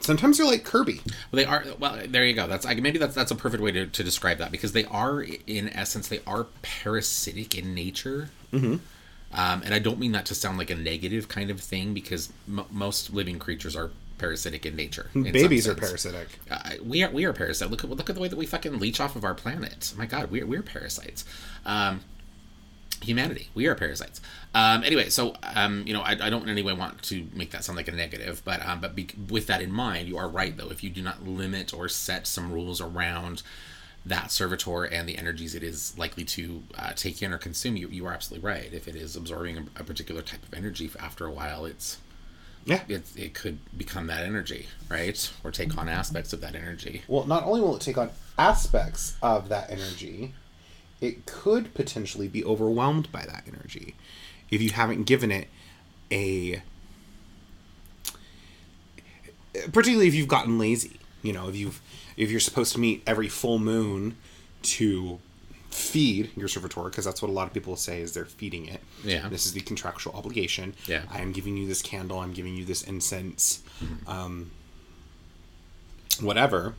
Sometimes 0.00 0.38
they're 0.38 0.46
like 0.46 0.64
Kirby. 0.64 1.00
Well, 1.04 1.14
they 1.32 1.44
are. 1.44 1.64
Well, 1.78 2.00
there 2.06 2.24
you 2.24 2.34
go. 2.34 2.46
That's 2.46 2.66
I, 2.66 2.74
maybe 2.74 2.98
that's 2.98 3.14
that's 3.14 3.30
a 3.30 3.34
perfect 3.34 3.62
way 3.62 3.72
to, 3.72 3.86
to 3.86 4.04
describe 4.04 4.38
that 4.38 4.52
because 4.52 4.72
they 4.72 4.84
are, 4.84 5.22
in 5.22 5.68
essence, 5.70 6.08
they 6.08 6.20
are 6.26 6.46
parasitic 6.62 7.56
in 7.56 7.74
nature. 7.74 8.30
Mm-hmm. 8.52 8.76
Um, 9.32 9.62
and 9.64 9.74
I 9.74 9.78
don't 9.78 9.98
mean 9.98 10.12
that 10.12 10.26
to 10.26 10.34
sound 10.34 10.58
like 10.58 10.70
a 10.70 10.74
negative 10.76 11.28
kind 11.28 11.50
of 11.50 11.60
thing 11.60 11.92
because 11.94 12.32
m- 12.48 12.66
most 12.70 13.12
living 13.12 13.38
creatures 13.38 13.74
are 13.74 13.90
parasitic 14.18 14.64
in 14.64 14.76
nature. 14.76 15.10
In 15.14 15.24
Babies 15.24 15.68
are 15.68 15.74
parasitic. 15.74 16.28
Uh, 16.50 16.74
we 16.84 17.02
are 17.02 17.10
we 17.10 17.24
are 17.24 17.32
parasites. 17.32 17.70
Look 17.70 17.84
at 17.84 17.90
look 17.90 18.08
at 18.08 18.14
the 18.14 18.22
way 18.22 18.28
that 18.28 18.36
we 18.36 18.46
fucking 18.46 18.78
leech 18.78 19.00
off 19.00 19.16
of 19.16 19.24
our 19.24 19.34
planet. 19.34 19.92
My 19.96 20.06
God, 20.06 20.30
we're 20.30 20.46
we're 20.46 20.62
parasites. 20.62 21.24
Um, 21.64 22.00
humanity, 23.02 23.48
we 23.54 23.66
are 23.66 23.74
parasites. 23.74 24.20
Um, 24.54 24.84
anyway, 24.84 25.08
so 25.08 25.34
um, 25.54 25.84
you 25.86 25.92
know, 25.92 26.02
I, 26.02 26.12
I, 26.12 26.30
don't 26.30 26.44
in 26.44 26.48
any 26.48 26.62
way 26.62 26.72
want 26.72 27.02
to 27.04 27.26
make 27.34 27.50
that 27.50 27.64
sound 27.64 27.76
like 27.76 27.88
a 27.88 27.92
negative, 27.92 28.42
but 28.44 28.64
um, 28.66 28.80
but 28.80 28.94
be, 28.94 29.08
with 29.28 29.46
that 29.48 29.60
in 29.60 29.72
mind, 29.72 30.08
you 30.08 30.16
are 30.16 30.28
right 30.28 30.56
though. 30.56 30.68
If 30.70 30.82
you 30.82 30.90
do 30.90 31.02
not 31.02 31.26
limit 31.26 31.74
or 31.74 31.88
set 31.88 32.26
some 32.26 32.52
rules 32.52 32.80
around 32.80 33.42
that 34.06 34.30
servitor 34.30 34.84
and 34.84 35.08
the 35.08 35.18
energies 35.18 35.54
it 35.54 35.64
is 35.64 35.98
likely 35.98 36.24
to 36.24 36.62
uh, 36.78 36.92
take 36.94 37.22
in 37.22 37.32
or 37.32 37.38
consume, 37.38 37.76
you, 37.76 37.88
you 37.88 38.06
are 38.06 38.12
absolutely 38.12 38.46
right. 38.48 38.72
If 38.72 38.86
it 38.86 38.94
is 38.94 39.16
absorbing 39.16 39.58
a, 39.58 39.80
a 39.80 39.84
particular 39.84 40.22
type 40.22 40.44
of 40.44 40.54
energy, 40.54 40.90
after 40.98 41.26
a 41.26 41.30
while, 41.30 41.64
it's 41.64 41.98
yeah, 42.66 42.82
it, 42.88 43.04
it 43.16 43.34
could 43.34 43.58
become 43.76 44.08
that 44.08 44.24
energy, 44.24 44.66
right, 44.88 45.32
or 45.44 45.52
take 45.52 45.78
on 45.78 45.88
aspects 45.88 46.32
of 46.32 46.40
that 46.40 46.56
energy. 46.56 47.02
Well, 47.06 47.24
not 47.24 47.44
only 47.44 47.60
will 47.60 47.76
it 47.76 47.80
take 47.80 47.96
on 47.96 48.10
aspects 48.38 49.16
of 49.22 49.48
that 49.50 49.70
energy, 49.70 50.34
it 51.00 51.26
could 51.26 51.74
potentially 51.74 52.28
be 52.28 52.44
overwhelmed 52.44 53.10
by 53.12 53.22
that 53.22 53.44
energy 53.46 53.94
if 54.50 54.60
you 54.62 54.70
haven't 54.70 55.04
given 55.04 55.30
it 55.30 55.48
a 56.10 56.62
particularly 59.72 60.06
if 60.06 60.14
you've 60.14 60.28
gotten 60.28 60.58
lazy 60.58 60.98
you 61.22 61.32
know 61.32 61.48
if 61.48 61.56
you've 61.56 61.80
if 62.16 62.30
you're 62.30 62.40
supposed 62.40 62.72
to 62.72 62.80
meet 62.80 63.02
every 63.06 63.28
full 63.28 63.58
moon 63.58 64.16
to 64.62 65.18
feed 65.70 66.30
your 66.36 66.48
servitor 66.48 66.84
because 66.84 67.04
that's 67.04 67.20
what 67.20 67.28
a 67.28 67.32
lot 67.32 67.46
of 67.46 67.52
people 67.52 67.76
say 67.76 68.00
is 68.00 68.14
they're 68.14 68.24
feeding 68.24 68.66
it. 68.66 68.80
Yeah. 69.04 69.28
This 69.28 69.44
is 69.44 69.52
the 69.52 69.60
contractual 69.60 70.14
obligation. 70.14 70.72
Yeah. 70.86 71.02
I 71.10 71.20
am 71.20 71.32
giving 71.32 71.56
you 71.58 71.66
this 71.66 71.82
candle 71.82 72.18
i'm 72.20 72.32
giving 72.32 72.56
you 72.56 72.64
this 72.64 72.82
incense 72.82 73.62
mm-hmm. 73.82 74.08
um 74.08 74.50
whatever 76.20 76.74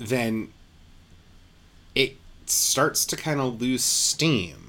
then 0.00 0.52
starts 2.50 3.04
to 3.06 3.16
kind 3.16 3.40
of 3.40 3.60
lose 3.60 3.84
steam 3.84 4.66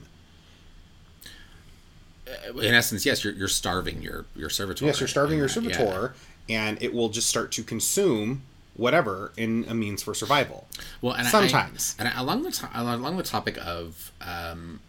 in 2.55 2.73
essence, 2.73 3.05
yes, 3.05 3.23
you're, 3.23 3.33
you're 3.33 3.47
starving 3.47 4.01
your 4.01 4.25
your 4.35 4.49
servitor. 4.49 4.85
Yes, 4.85 4.99
you're 4.99 5.07
starving 5.07 5.37
your 5.37 5.49
servitor, 5.49 6.13
yeah. 6.47 6.67
and 6.67 6.81
it 6.81 6.93
will 6.93 7.09
just 7.09 7.27
start 7.27 7.51
to 7.53 7.63
consume 7.63 8.43
whatever 8.75 9.31
in 9.37 9.65
a 9.67 9.73
means 9.73 10.03
for 10.03 10.13
survival. 10.13 10.67
Well, 11.01 11.13
and 11.13 11.27
sometimes, 11.27 11.95
I, 11.99 12.05
and 12.05 12.13
along 12.17 12.43
the 12.43 12.51
to- 12.51 12.69
along 12.73 13.17
the 13.17 13.23
topic 13.23 13.57
of 13.65 14.11
um, 14.21 14.79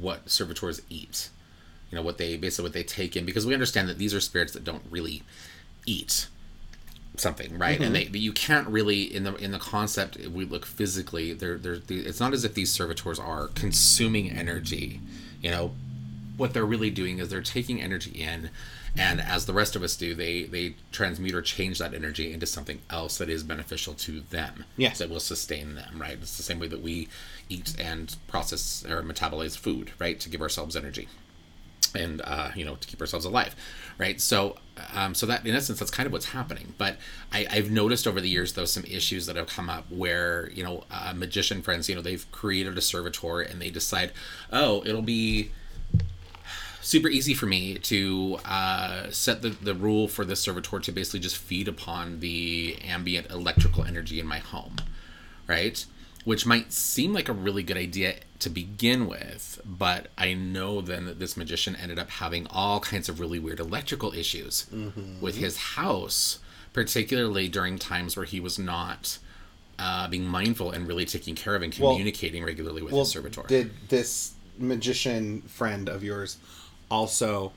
what 0.00 0.30
servitors 0.30 0.80
eat, 0.88 1.28
you 1.90 1.96
know, 1.96 2.02
what 2.02 2.18
they 2.18 2.36
basically 2.36 2.64
what 2.64 2.72
they 2.72 2.82
take 2.82 3.16
in, 3.16 3.24
because 3.24 3.46
we 3.46 3.54
understand 3.54 3.88
that 3.88 3.98
these 3.98 4.14
are 4.14 4.20
spirits 4.20 4.52
that 4.52 4.64
don't 4.64 4.82
really 4.90 5.22
eat 5.86 6.28
something 7.20 7.58
right? 7.58 7.74
Mm-hmm. 7.76 7.82
and 7.82 8.12
they 8.12 8.18
you 8.18 8.32
can't 8.32 8.68
really 8.68 9.02
in 9.02 9.24
the 9.24 9.34
in 9.36 9.50
the 9.50 9.58
concept 9.58 10.16
if 10.16 10.30
we 10.30 10.44
look 10.44 10.66
physically 10.66 11.32
they're, 11.32 11.58
they're 11.58 11.80
it's 11.88 12.20
not 12.20 12.32
as 12.32 12.44
if 12.44 12.54
these 12.54 12.70
servitors 12.70 13.18
are 13.18 13.48
consuming 13.48 14.30
energy 14.30 15.00
you 15.40 15.50
know? 15.50 15.72
What 16.36 16.52
they're 16.52 16.66
really 16.66 16.90
doing 16.90 17.18
is 17.18 17.30
they're 17.30 17.40
taking 17.40 17.80
energy 17.80 18.10
in 18.10 18.50
and 18.98 19.20
as 19.20 19.46
the 19.46 19.54
rest 19.54 19.74
of 19.74 19.82
us 19.82 19.96
do 19.96 20.14
they 20.14 20.44
they 20.44 20.74
transmute 20.92 21.34
or 21.34 21.40
change 21.42 21.78
that 21.78 21.94
energy 21.94 22.32
into 22.32 22.44
something 22.46 22.80
else 22.90 23.16
that 23.18 23.30
is 23.30 23.42
beneficial 23.42 23.94
to 23.94 24.20
them 24.20 24.64
yes 24.76 24.98
that 24.98 25.08
will 25.08 25.20
sustain 25.20 25.74
them 25.74 25.98
right? 25.98 26.18
It's 26.20 26.36
the 26.36 26.42
same 26.42 26.58
way 26.58 26.68
that 26.68 26.82
we 26.82 27.08
eat 27.48 27.74
and 27.78 28.14
process 28.28 28.84
or 28.86 29.02
metabolize 29.02 29.56
food 29.56 29.92
right 29.98 30.20
to 30.20 30.28
give 30.28 30.42
ourselves 30.42 30.76
energy 30.76 31.08
and 31.94 32.20
uh, 32.24 32.50
you 32.54 32.64
know 32.64 32.76
to 32.76 32.88
keep 32.88 33.00
ourselves 33.00 33.24
alive 33.24 33.54
right? 33.98 34.20
So 34.20 34.56
um, 34.94 35.14
so 35.14 35.26
that 35.26 35.46
in 35.46 35.54
essence 35.54 35.78
that's 35.78 35.90
kind 35.90 36.06
of 36.06 36.12
what's 36.12 36.26
happening. 36.26 36.74
But 36.78 36.98
I, 37.32 37.46
i've 37.50 37.70
noticed 37.70 38.06
over 38.06 38.20
the 38.20 38.28
years 38.28 38.52
though 38.52 38.64
some 38.64 38.84
issues 38.84 39.26
that 39.26 39.36
have 39.36 39.46
come 39.46 39.70
up 39.70 39.90
where 39.90 40.50
you 40.50 40.62
know 40.62 40.84
uh, 40.90 41.12
magician 41.14 41.62
friends 41.62 41.88
you 41.88 41.94
know 41.94 42.02
they've 42.02 42.30
created 42.32 42.76
a 42.76 42.80
servitor 42.80 43.40
and 43.40 43.60
they 43.60 43.70
decide 43.70 44.12
oh 44.52 44.82
it'll 44.84 45.02
be 45.02 45.50
super 46.80 47.08
easy 47.08 47.34
for 47.34 47.46
me 47.46 47.74
to 47.78 48.38
uh, 48.44 49.10
set 49.10 49.42
the, 49.42 49.48
the 49.48 49.74
rule 49.74 50.06
for 50.06 50.24
this 50.24 50.40
servitor 50.40 50.78
to 50.78 50.92
basically 50.92 51.18
just 51.18 51.36
feed 51.36 51.66
upon 51.66 52.20
the 52.20 52.78
ambient 52.86 53.28
electrical 53.30 53.84
energy 53.84 54.20
in 54.20 54.26
my 54.26 54.38
home 54.38 54.76
right 55.48 55.86
which 56.26 56.44
might 56.44 56.72
seem 56.72 57.12
like 57.12 57.28
a 57.28 57.32
really 57.32 57.62
good 57.62 57.76
idea 57.76 58.16
to 58.40 58.50
begin 58.50 59.06
with, 59.06 59.60
but 59.64 60.08
I 60.18 60.34
know 60.34 60.80
then 60.80 61.06
that 61.06 61.20
this 61.20 61.36
magician 61.36 61.76
ended 61.76 62.00
up 62.00 62.10
having 62.10 62.48
all 62.48 62.80
kinds 62.80 63.08
of 63.08 63.20
really 63.20 63.38
weird 63.38 63.60
electrical 63.60 64.12
issues 64.12 64.66
mm-hmm. 64.74 65.20
with 65.20 65.36
his 65.36 65.56
house, 65.56 66.40
particularly 66.72 67.48
during 67.48 67.78
times 67.78 68.16
where 68.16 68.26
he 68.26 68.40
was 68.40 68.58
not 68.58 69.18
uh, 69.78 70.08
being 70.08 70.24
mindful 70.24 70.72
and 70.72 70.88
really 70.88 71.04
taking 71.04 71.36
care 71.36 71.54
of 71.54 71.62
and 71.62 71.72
communicating 71.72 72.42
well, 72.42 72.48
regularly 72.48 72.82
with 72.82 72.92
well, 72.92 73.04
his 73.04 73.12
servitor. 73.12 73.44
Did 73.46 73.70
this 73.88 74.34
magician 74.58 75.42
friend 75.42 75.88
of 75.88 76.02
yours 76.02 76.38
also 76.90 77.52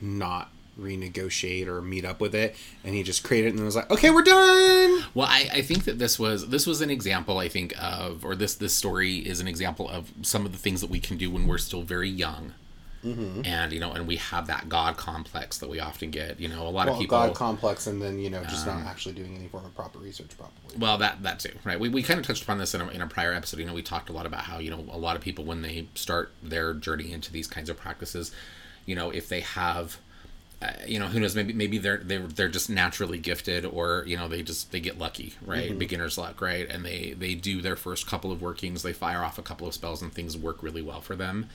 not 0.00 0.48
renegotiate 0.78 1.66
or 1.66 1.82
meet 1.82 2.04
up 2.04 2.20
with 2.20 2.34
it 2.34 2.56
and 2.84 2.94
he 2.94 3.02
just 3.02 3.22
created 3.22 3.48
it 3.48 3.56
and 3.56 3.64
was 3.64 3.76
like 3.76 3.90
okay 3.90 4.10
we're 4.10 4.22
done! 4.22 5.04
Well 5.14 5.28
I, 5.28 5.48
I 5.52 5.62
think 5.62 5.84
that 5.84 5.98
this 5.98 6.18
was 6.18 6.48
this 6.48 6.66
was 6.66 6.80
an 6.80 6.90
example 6.90 7.38
i 7.38 7.48
think 7.48 7.74
of 7.80 8.24
or 8.24 8.34
this 8.34 8.54
this 8.54 8.74
story 8.74 9.16
is 9.16 9.40
an 9.40 9.48
example 9.48 9.88
of 9.88 10.10
some 10.22 10.46
of 10.46 10.52
the 10.52 10.58
things 10.58 10.80
that 10.80 10.90
we 10.90 11.00
can 11.00 11.16
do 11.16 11.30
when 11.30 11.46
we're 11.46 11.58
still 11.58 11.82
very 11.82 12.08
young. 12.08 12.54
Mm-hmm. 13.04 13.44
and 13.44 13.72
you 13.72 13.80
know 13.80 13.90
and 13.90 14.06
we 14.06 14.14
have 14.14 14.46
that 14.46 14.68
god 14.68 14.96
complex 14.96 15.58
that 15.58 15.68
we 15.68 15.80
often 15.80 16.12
get 16.12 16.38
you 16.38 16.46
know 16.46 16.62
a 16.62 16.70
lot 16.70 16.86
well, 16.86 16.94
of 16.94 17.00
people 17.00 17.18
god 17.18 17.34
complex 17.34 17.88
and 17.88 18.00
then 18.00 18.20
you 18.20 18.30
know 18.30 18.44
just 18.44 18.64
um, 18.68 18.78
not 18.78 18.88
actually 18.88 19.12
doing 19.12 19.34
any 19.34 19.48
form 19.48 19.64
of 19.64 19.74
proper 19.74 19.98
research 19.98 20.30
properly 20.38 20.76
well 20.78 20.96
that 20.98 21.20
that 21.20 21.40
too 21.40 21.50
right? 21.64 21.80
We, 21.80 21.88
we 21.88 22.04
kind 22.04 22.20
of 22.20 22.26
touched 22.26 22.44
upon 22.44 22.58
this 22.58 22.76
in 22.76 22.80
a, 22.80 22.88
in 22.90 23.02
a 23.02 23.08
prior 23.08 23.32
episode. 23.32 23.58
You 23.58 23.66
know 23.66 23.74
we 23.74 23.82
talked 23.82 24.08
a 24.08 24.12
lot 24.12 24.24
about 24.24 24.42
how 24.42 24.58
you 24.58 24.70
know 24.70 24.84
a 24.92 24.98
lot 24.98 25.16
of 25.16 25.22
people 25.22 25.44
when 25.44 25.62
they 25.62 25.88
start 25.96 26.32
their 26.44 26.74
journey 26.74 27.10
into 27.10 27.32
these 27.32 27.48
kinds 27.48 27.68
of 27.68 27.76
practices 27.76 28.30
you 28.86 28.94
know 28.94 29.10
if 29.10 29.28
they 29.28 29.40
have 29.40 29.98
you 30.86 30.98
know 30.98 31.06
who 31.06 31.20
knows 31.20 31.34
maybe 31.34 31.52
maybe 31.52 31.78
they're 31.78 31.98
they're 31.98 32.26
they're 32.26 32.48
just 32.48 32.70
naturally 32.70 33.18
gifted 33.18 33.64
or 33.64 34.04
you 34.06 34.16
know 34.16 34.28
they 34.28 34.42
just 34.42 34.72
they 34.72 34.80
get 34.80 34.98
lucky 34.98 35.34
right? 35.44 35.70
Mm-hmm. 35.70 35.78
beginner's 35.78 36.18
luck 36.18 36.40
right? 36.40 36.68
And 36.68 36.84
they 36.84 37.14
they 37.16 37.34
do 37.34 37.60
their 37.60 37.76
first 37.76 38.06
couple 38.06 38.32
of 38.32 38.42
workings 38.42 38.82
they 38.82 38.92
fire 38.92 39.22
off 39.22 39.38
a 39.38 39.42
couple 39.42 39.66
of 39.66 39.74
spells 39.74 40.02
and 40.02 40.12
things 40.12 40.36
work 40.36 40.62
really 40.62 40.82
well 40.82 41.00
for 41.00 41.16
them 41.16 41.48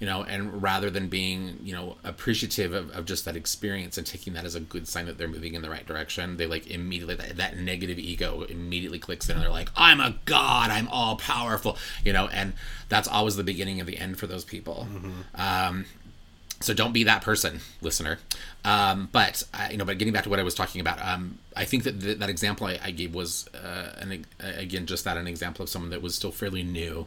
you 0.00 0.06
know? 0.06 0.24
And 0.24 0.60
rather 0.60 0.90
than 0.90 1.06
being 1.06 1.58
you 1.62 1.72
know 1.72 1.96
appreciative 2.02 2.72
of, 2.72 2.90
of 2.90 3.04
just 3.04 3.24
that 3.24 3.36
experience 3.36 3.98
and 3.98 4.06
taking 4.06 4.32
that 4.32 4.44
as 4.44 4.56
a 4.56 4.60
good 4.60 4.88
sign 4.88 5.06
that 5.06 5.16
they're 5.16 5.28
moving 5.28 5.54
in 5.54 5.62
the 5.62 5.70
right 5.70 5.86
direction 5.86 6.36
they 6.38 6.46
like 6.46 6.66
immediately 6.66 7.14
that, 7.14 7.36
that 7.36 7.56
negative 7.56 7.98
ego 7.98 8.42
immediately 8.42 8.98
clicks 8.98 9.28
in 9.28 9.36
and 9.36 9.44
they're 9.44 9.50
like 9.50 9.68
i'm 9.76 10.00
a 10.00 10.16
god 10.24 10.70
i'm 10.70 10.88
all 10.88 11.16
powerful 11.16 11.78
you 12.04 12.12
know? 12.12 12.28
And 12.28 12.54
that's 12.88 13.08
always 13.08 13.36
the 13.36 13.44
beginning 13.44 13.80
of 13.80 13.86
the 13.86 13.96
end 13.96 14.18
for 14.18 14.26
those 14.26 14.44
people. 14.44 14.86
Mm-hmm. 14.90 15.40
um, 15.40 15.86
so 16.62 16.74
don't 16.74 16.92
be 16.92 17.04
that 17.04 17.22
person, 17.22 17.60
listener. 17.80 18.18
Um, 18.64 19.08
but 19.12 19.42
uh, 19.54 19.68
you 19.70 19.76
know, 19.76 19.84
but 19.84 19.98
getting 19.98 20.12
back 20.12 20.24
to 20.24 20.30
what 20.30 20.38
I 20.38 20.42
was 20.42 20.54
talking 20.54 20.80
about, 20.80 21.04
um, 21.04 21.38
I 21.56 21.64
think 21.64 21.84
that 21.84 22.00
th- 22.00 22.18
that 22.18 22.30
example 22.30 22.66
I, 22.66 22.78
I 22.82 22.90
gave 22.90 23.14
was, 23.14 23.48
uh, 23.54 23.92
an, 23.98 24.24
again, 24.40 24.86
just 24.86 25.04
that 25.04 25.16
an 25.16 25.26
example 25.26 25.62
of 25.62 25.68
someone 25.68 25.90
that 25.90 26.02
was 26.02 26.14
still 26.14 26.32
fairly 26.32 26.62
new 26.62 27.06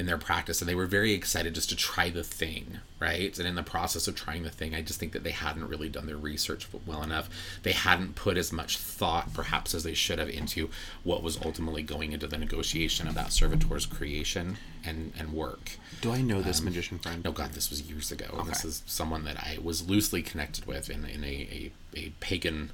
in 0.00 0.06
their 0.06 0.18
practice 0.18 0.60
and 0.60 0.68
they 0.68 0.74
were 0.74 0.86
very 0.86 1.12
excited 1.12 1.54
just 1.54 1.68
to 1.68 1.76
try 1.76 2.08
the 2.10 2.24
thing 2.24 2.80
right? 3.00 3.38
And 3.38 3.48
in 3.48 3.54
the 3.54 3.62
process 3.62 4.06
of 4.06 4.14
trying 4.14 4.42
the 4.42 4.50
thing 4.50 4.74
i 4.74 4.82
just 4.82 5.00
think 5.00 5.12
that 5.12 5.24
they 5.24 5.30
hadn't 5.30 5.68
really 5.68 5.88
done 5.88 6.06
their 6.06 6.16
research 6.16 6.68
well 6.86 7.02
enough. 7.02 7.28
They 7.62 7.72
hadn't 7.72 8.14
put 8.14 8.36
as 8.36 8.52
much 8.52 8.76
thought 8.76 9.32
perhaps 9.32 9.74
as 9.74 9.82
they 9.82 9.94
should 9.94 10.18
have 10.18 10.28
into 10.28 10.68
what 11.02 11.22
was 11.22 11.40
ultimately 11.42 11.82
going 11.82 12.12
into 12.12 12.26
the 12.26 12.38
negotiation 12.38 13.08
of 13.08 13.14
that 13.14 13.32
servitor's 13.32 13.86
creation 13.86 14.58
and 14.84 15.12
and 15.18 15.32
work. 15.32 15.78
Do 16.00 16.12
i 16.12 16.20
know 16.20 16.42
this 16.42 16.60
um, 16.60 16.66
magician 16.66 16.98
friend? 16.98 17.24
no 17.24 17.32
god 17.32 17.52
this 17.52 17.70
was 17.70 17.82
years 17.82 18.12
ago. 18.12 18.26
Okay. 18.32 18.48
this 18.48 18.64
is 18.64 18.82
someone 18.86 19.24
that 19.24 19.38
i 19.38 19.58
was 19.62 19.88
loosely 19.88 20.22
connected 20.22 20.66
with 20.66 20.90
in, 20.90 21.04
in 21.04 21.24
a, 21.24 21.26
a, 21.26 21.72
a 21.98 22.12
pagan 22.20 22.70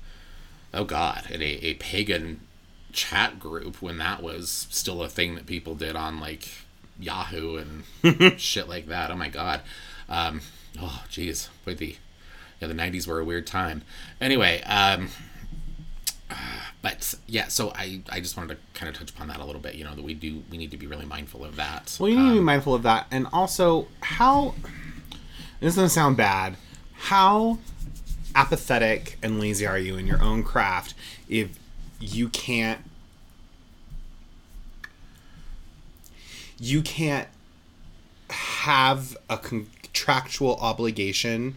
oh 0.75 0.85
god 0.85 1.31
in 1.31 1.41
a, 1.41 1.59
a 1.62 1.75
pagan 1.75 2.41
chat 2.93 3.39
group 3.39 3.83
when 3.83 3.99
that 3.99 4.23
was 4.23 4.67
still 4.71 5.03
a 5.03 5.09
thing 5.09 5.35
that 5.35 5.47
people 5.47 5.75
did 5.75 5.95
on 5.95 6.19
like 6.19 6.49
Yahoo 6.99 7.57
and 7.57 8.41
shit 8.41 8.69
like 8.69 8.87
that. 8.87 9.11
Oh 9.11 9.17
my 9.17 9.29
god. 9.29 9.61
Um, 10.09 10.41
oh 10.81 11.05
jeez, 11.11 11.49
wait 11.65 11.79
the 11.79 11.97
yeah 12.61 12.69
the 12.69 12.75
'90s 12.75 13.07
were 13.07 13.21
a 13.21 13.25
weird 13.25 13.47
time. 13.47 13.83
Anyway, 14.21 14.63
um, 14.63 15.09
but 16.83 17.15
yeah, 17.27 17.49
so 17.49 17.73
I 17.75 18.01
I 18.11 18.21
just 18.21 18.37
wanted 18.37 18.55
to 18.55 18.79
kind 18.79 18.89
of 18.89 18.97
touch 18.97 19.11
upon 19.11 19.29
that 19.29 19.39
a 19.39 19.45
little 19.45 19.61
bit. 19.61 19.75
You 19.75 19.85
know 19.85 19.95
that 19.95 20.05
we 20.05 20.15
do 20.15 20.43
we 20.51 20.59
need 20.59 20.71
to 20.71 20.77
be 20.77 20.87
really 20.87 21.07
mindful 21.07 21.45
of 21.45 21.57
that. 21.57 21.97
Well, 22.01 22.09
you 22.09 22.17
need 22.17 22.23
um, 22.23 22.29
to 22.29 22.35
be 22.35 22.39
um, 22.41 22.45
mindful 22.45 22.75
of 22.75 22.83
that, 22.85 23.07
and 23.11 23.27
also 23.33 23.89
how 24.01 24.55
this 25.61 25.75
doesn't 25.75 25.91
sound 25.91 26.17
bad. 26.17 26.57
How 26.95 27.59
apathetic 28.35 29.19
and 29.23 29.41
lazy 29.41 29.67
are 29.67 29.79
you 29.79 29.97
in 29.97 30.07
your 30.07 30.23
own 30.23 30.43
craft 30.43 30.95
if 31.29 31.59
you 31.99 32.29
can't 32.29 32.81
you 36.59 36.83
can't 36.83 37.29
have 38.31 39.16
a 39.29 39.37
contractual 39.37 40.57
obligation 40.57 41.57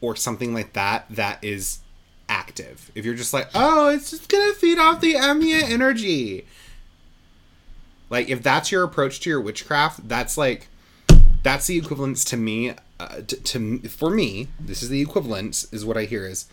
or 0.00 0.14
something 0.16 0.54
like 0.54 0.72
that 0.74 1.06
that 1.10 1.42
is 1.42 1.80
active. 2.28 2.90
If 2.94 3.04
you're 3.04 3.14
just 3.14 3.32
like, 3.32 3.48
oh, 3.54 3.88
it's 3.88 4.10
just 4.10 4.28
gonna 4.28 4.52
feed 4.52 4.78
off 4.78 5.00
the 5.00 5.16
ambient 5.16 5.70
energy. 5.70 6.46
Like, 8.10 8.28
if 8.28 8.42
that's 8.42 8.72
your 8.72 8.84
approach 8.84 9.20
to 9.20 9.30
your 9.30 9.40
witchcraft, 9.40 10.08
that's 10.08 10.38
like, 10.38 10.68
that's 11.42 11.66
the 11.66 11.78
equivalence 11.78 12.24
to 12.26 12.36
me. 12.36 12.74
Uh, 13.00 13.20
to, 13.26 13.36
to 13.36 13.78
for 13.88 14.10
me, 14.10 14.48
this 14.58 14.82
is 14.82 14.88
the 14.88 15.00
equivalence. 15.00 15.72
Is 15.72 15.84
what 15.84 15.96
I 15.96 16.04
hear 16.04 16.26
is, 16.26 16.46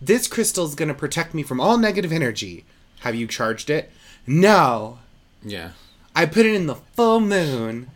this 0.00 0.28
crystal 0.28 0.64
is 0.64 0.74
gonna 0.74 0.94
protect 0.94 1.34
me 1.34 1.42
from 1.42 1.60
all 1.60 1.78
negative 1.78 2.12
energy. 2.12 2.64
Have 3.00 3.14
you 3.14 3.26
charged 3.26 3.70
it? 3.70 3.90
No. 4.26 4.98
Yeah. 5.42 5.70
I 6.18 6.26
put 6.26 6.46
it 6.46 6.54
in 6.54 6.66
the 6.66 6.74
full 6.74 7.20
moon. 7.20 7.92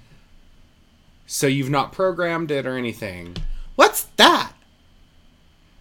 So 1.27 1.49
you've 1.49 1.69
not 1.69 1.91
programmed 1.91 2.53
it 2.53 2.69
or 2.69 2.77
anything. 2.77 3.37
What's 3.75 4.05
that? 4.15 4.53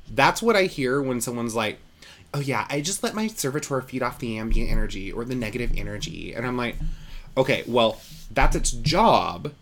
That's 0.09 0.41
what 0.41 0.55
I 0.55 0.63
hear 0.63 0.99
when 1.03 1.21
someone's 1.21 1.53
like, 1.53 1.77
oh 2.33 2.39
yeah, 2.39 2.65
I 2.67 2.81
just 2.81 3.03
let 3.03 3.13
my 3.13 3.27
servitor 3.27 3.79
feed 3.81 4.01
off 4.01 4.17
the 4.17 4.39
ambient 4.39 4.71
energy 4.71 5.11
or 5.11 5.23
the 5.23 5.35
negative 5.35 5.71
energy. 5.77 6.33
And 6.33 6.47
I'm 6.47 6.57
like, 6.57 6.77
okay, 7.37 7.63
well, 7.67 8.01
that's 8.31 8.55
its 8.55 8.71
job. 8.71 9.53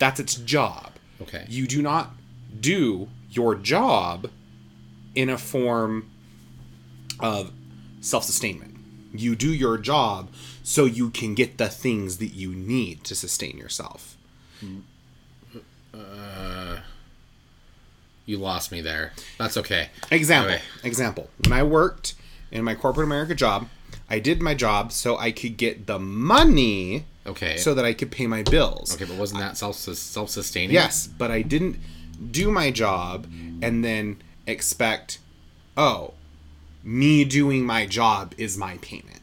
That's 0.00 0.18
its 0.18 0.34
job. 0.34 0.94
Okay. 1.22 1.46
You 1.48 1.68
do 1.68 1.80
not 1.80 2.10
do 2.58 3.06
your 3.30 3.54
job 3.54 4.28
in 5.14 5.28
a 5.28 5.38
form 5.38 6.10
of 7.20 7.52
self 8.00 8.24
sustainment. 8.24 8.74
You 9.12 9.36
do 9.36 9.54
your 9.54 9.78
job 9.78 10.28
so 10.62 10.84
you 10.84 11.10
can 11.10 11.34
get 11.34 11.58
the 11.58 11.68
things 11.68 12.18
that 12.18 12.28
you 12.34 12.54
need 12.54 13.04
to 13.04 13.14
sustain 13.14 13.56
yourself. 13.56 14.16
Uh, 15.94 16.78
you 18.26 18.38
lost 18.38 18.70
me 18.70 18.80
there. 18.80 19.12
That's 19.38 19.56
okay. 19.56 19.88
Example. 20.10 20.54
Okay. 20.54 20.62
Example. 20.84 21.30
When 21.44 21.52
I 21.52 21.62
worked 21.62 22.14
in 22.50 22.64
my 22.64 22.74
corporate 22.74 23.06
America 23.06 23.34
job, 23.34 23.68
I 24.08 24.18
did 24.18 24.40
my 24.40 24.54
job 24.54 24.92
so 24.92 25.16
I 25.16 25.32
could 25.32 25.56
get 25.56 25.86
the 25.86 25.98
money. 25.98 27.06
Okay. 27.26 27.56
So 27.56 27.74
that 27.74 27.84
I 27.84 27.92
could 27.92 28.10
pay 28.10 28.26
my 28.26 28.42
bills. 28.42 28.94
Okay, 28.94 29.04
but 29.04 29.16
wasn't 29.16 29.40
that 29.40 29.56
self 29.56 29.76
self 29.76 30.30
sustaining? 30.30 30.72
Yes, 30.72 31.06
but 31.06 31.30
I 31.30 31.42
didn't 31.42 31.78
do 32.30 32.50
my 32.50 32.70
job 32.70 33.26
and 33.62 33.84
then 33.84 34.22
expect, 34.46 35.18
oh, 35.76 36.14
me 36.82 37.24
doing 37.24 37.64
my 37.64 37.86
job 37.86 38.34
is 38.38 38.56
my 38.56 38.78
payment 38.78 39.19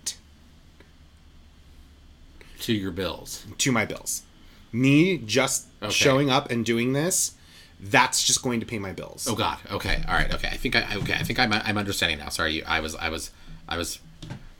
to 2.61 2.73
your 2.73 2.91
bills. 2.91 3.45
To 3.57 3.71
my 3.71 3.85
bills. 3.85 4.23
Me 4.71 5.17
just 5.17 5.67
okay. 5.81 5.91
showing 5.91 6.29
up 6.29 6.51
and 6.51 6.65
doing 6.65 6.93
this, 6.93 7.35
that's 7.79 8.23
just 8.23 8.41
going 8.41 8.59
to 8.59 8.65
pay 8.65 8.79
my 8.79 8.91
bills. 8.91 9.27
Oh 9.29 9.35
God. 9.35 9.57
Okay. 9.71 10.03
All 10.07 10.13
right. 10.13 10.33
Okay. 10.33 10.49
I 10.49 10.57
think 10.57 10.75
I 10.75 10.95
okay. 10.97 11.13
I 11.13 11.23
think 11.23 11.39
I'm 11.39 11.53
I'm 11.53 11.77
understanding 11.77 12.19
now. 12.19 12.29
Sorry. 12.29 12.63
I 12.63 12.79
was 12.79 12.95
I 12.95 13.09
was 13.09 13.31
I 13.67 13.77
was 13.77 13.99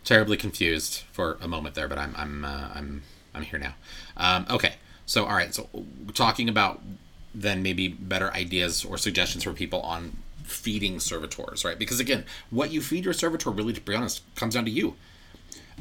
terribly 0.04 0.38
confused 0.38 1.04
for 1.12 1.38
a 1.42 1.48
moment 1.48 1.76
there, 1.76 1.88
but 1.88 1.98
I'm 1.98 2.14
I'm 2.16 2.46
uh, 2.46 2.70
I'm 2.74 3.04
I'm 3.34 3.44
here 3.44 3.60
now. 3.60 3.74
Um, 4.16 4.46
okay. 4.50 4.76
So 5.06 5.26
all 5.26 5.36
right. 5.36 5.54
So 5.54 5.68
talking 6.14 6.48
about 6.48 6.82
then 7.34 7.62
maybe 7.62 7.88
better 7.88 8.32
ideas 8.34 8.86
or 8.86 8.98
suggestions 8.98 9.44
for 9.44 9.54
people 9.54 9.82
on 9.82 10.18
feeding 10.44 11.00
servitors, 11.00 11.66
right? 11.66 11.78
Because 11.78 12.00
again, 12.00 12.26
what 12.50 12.72
you 12.72 12.82
feed 12.82 13.06
your 13.06 13.14
servitor 13.14 13.50
really, 13.50 13.74
to 13.74 13.82
be 13.82 13.94
honest, 13.94 14.22
comes 14.36 14.54
down 14.54 14.66
to 14.66 14.72
you. 14.72 14.96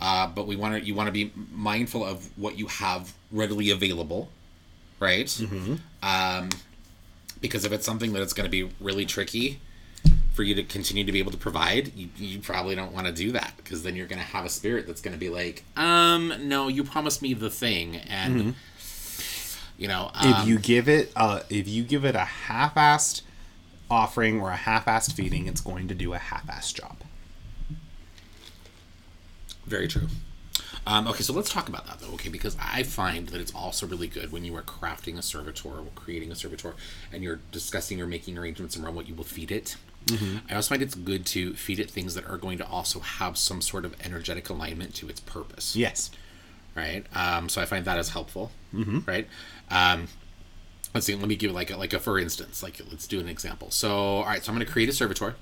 Uh, 0.00 0.26
but 0.26 0.46
we 0.46 0.56
want 0.56 0.74
to 0.74 0.86
you 0.86 0.94
want 0.94 1.06
to 1.06 1.12
be 1.12 1.32
mindful 1.52 2.04
of 2.04 2.28
what 2.38 2.58
you 2.58 2.66
have 2.66 3.14
readily 3.32 3.70
available, 3.70 4.28
right? 5.00 5.26
Mm-hmm. 5.26 5.76
Um, 6.02 6.50
because 7.40 7.64
if 7.64 7.72
it's 7.72 7.86
something 7.86 8.12
that 8.12 8.22
it's 8.22 8.32
going 8.32 8.44
to 8.44 8.50
be 8.50 8.70
really 8.80 9.06
tricky 9.06 9.60
for 10.32 10.42
you 10.42 10.54
to 10.54 10.62
continue 10.62 11.04
to 11.04 11.12
be 11.12 11.18
able 11.18 11.32
to 11.32 11.38
provide, 11.38 11.94
you, 11.94 12.08
you 12.16 12.38
probably 12.40 12.74
don't 12.74 12.92
want 12.92 13.06
to 13.06 13.12
do 13.12 13.32
that 13.32 13.54
because 13.56 13.82
then 13.82 13.96
you're 13.96 14.06
going 14.06 14.18
to 14.18 14.24
have 14.24 14.44
a 14.44 14.50
spirit 14.50 14.86
that's 14.86 15.00
going 15.00 15.14
to 15.14 15.18
be 15.18 15.30
like, 15.30 15.64
um, 15.76 16.32
no, 16.42 16.68
you 16.68 16.84
promised 16.84 17.22
me 17.22 17.32
the 17.32 17.48
thing, 17.50 17.96
and 17.96 18.54
you 19.78 19.88
know, 19.88 20.10
um, 20.14 20.30
if 20.30 20.46
you 20.46 20.58
give 20.58 20.88
it 20.88 21.12
uh 21.16 21.40
if 21.50 21.68
you 21.68 21.82
give 21.82 22.04
it 22.04 22.14
a 22.14 22.20
half-assed 22.20 23.22
offering 23.90 24.40
or 24.40 24.50
a 24.50 24.56
half-assed 24.56 25.12
feeding, 25.12 25.46
it's 25.46 25.60
going 25.60 25.88
to 25.88 25.94
do 25.94 26.12
a 26.12 26.18
half-assed 26.18 26.74
job. 26.74 26.96
Very 29.66 29.88
true. 29.88 30.08
Um, 30.86 31.08
okay, 31.08 31.22
so 31.22 31.32
let's 31.32 31.50
talk 31.50 31.68
about 31.68 31.86
that 31.86 31.98
though, 31.98 32.12
okay? 32.14 32.28
Because 32.28 32.56
I 32.60 32.84
find 32.84 33.28
that 33.30 33.40
it's 33.40 33.52
also 33.54 33.86
really 33.86 34.06
good 34.06 34.30
when 34.30 34.44
you 34.44 34.54
are 34.56 34.62
crafting 34.62 35.18
a 35.18 35.22
servitor 35.22 35.68
or 35.68 35.86
creating 35.96 36.30
a 36.30 36.36
servitor 36.36 36.76
and 37.12 37.24
you're 37.24 37.40
discussing 37.50 38.00
or 38.00 38.06
making 38.06 38.38
arrangements 38.38 38.76
around 38.76 38.94
what 38.94 39.08
you 39.08 39.14
will 39.14 39.24
feed 39.24 39.50
it. 39.50 39.76
I 40.48 40.54
also 40.54 40.68
find 40.68 40.82
it's 40.82 40.94
good 40.94 41.26
to 41.26 41.54
feed 41.54 41.80
it 41.80 41.90
things 41.90 42.14
that 42.14 42.24
are 42.30 42.36
going 42.36 42.58
to 42.58 42.66
also 42.68 43.00
have 43.00 43.36
some 43.36 43.60
sort 43.60 43.84
of 43.84 43.96
energetic 44.04 44.48
alignment 44.48 44.94
to 44.96 45.08
its 45.08 45.18
purpose 45.18 45.74
Yes. 45.74 46.12
right? 46.76 47.04
Um, 47.12 47.48
so 47.48 47.60
I 47.60 47.64
find 47.64 47.84
that 47.86 47.98
as 47.98 48.10
helpful, 48.10 48.52
mm-hmm. 48.72 49.00
right? 49.04 49.26
Um, 49.68 50.06
let's 50.94 51.06
see. 51.06 51.16
Let 51.16 51.26
me 51.26 51.34
give 51.34 51.50
like 51.50 51.72
a, 51.72 51.76
like 51.76 51.92
a 51.92 51.98
for 51.98 52.20
instance. 52.20 52.62
Like 52.62 52.80
let's 52.88 53.08
do 53.08 53.18
an 53.18 53.28
example. 53.28 53.72
So 53.72 53.90
all 53.90 54.24
right, 54.24 54.44
so 54.44 54.52
I'm 54.52 54.56
going 54.56 54.64
to 54.64 54.72
create 54.72 54.88
a 54.88 54.92
servitor 54.92 55.34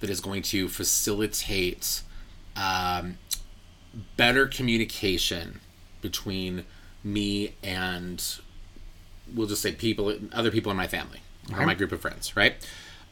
that 0.00 0.10
is 0.10 0.20
going 0.20 0.42
to 0.42 0.68
facilitate 0.68 2.02
um, 2.56 3.18
better 4.16 4.46
communication 4.46 5.60
between 6.00 6.64
me 7.02 7.54
and 7.62 8.38
we'll 9.34 9.46
just 9.46 9.62
say 9.62 9.72
people, 9.72 10.14
other 10.32 10.50
people 10.50 10.70
in 10.70 10.76
my 10.76 10.86
family 10.86 11.20
or 11.52 11.66
my 11.66 11.74
group 11.74 11.92
of 11.92 12.00
friends, 12.00 12.36
right? 12.36 12.54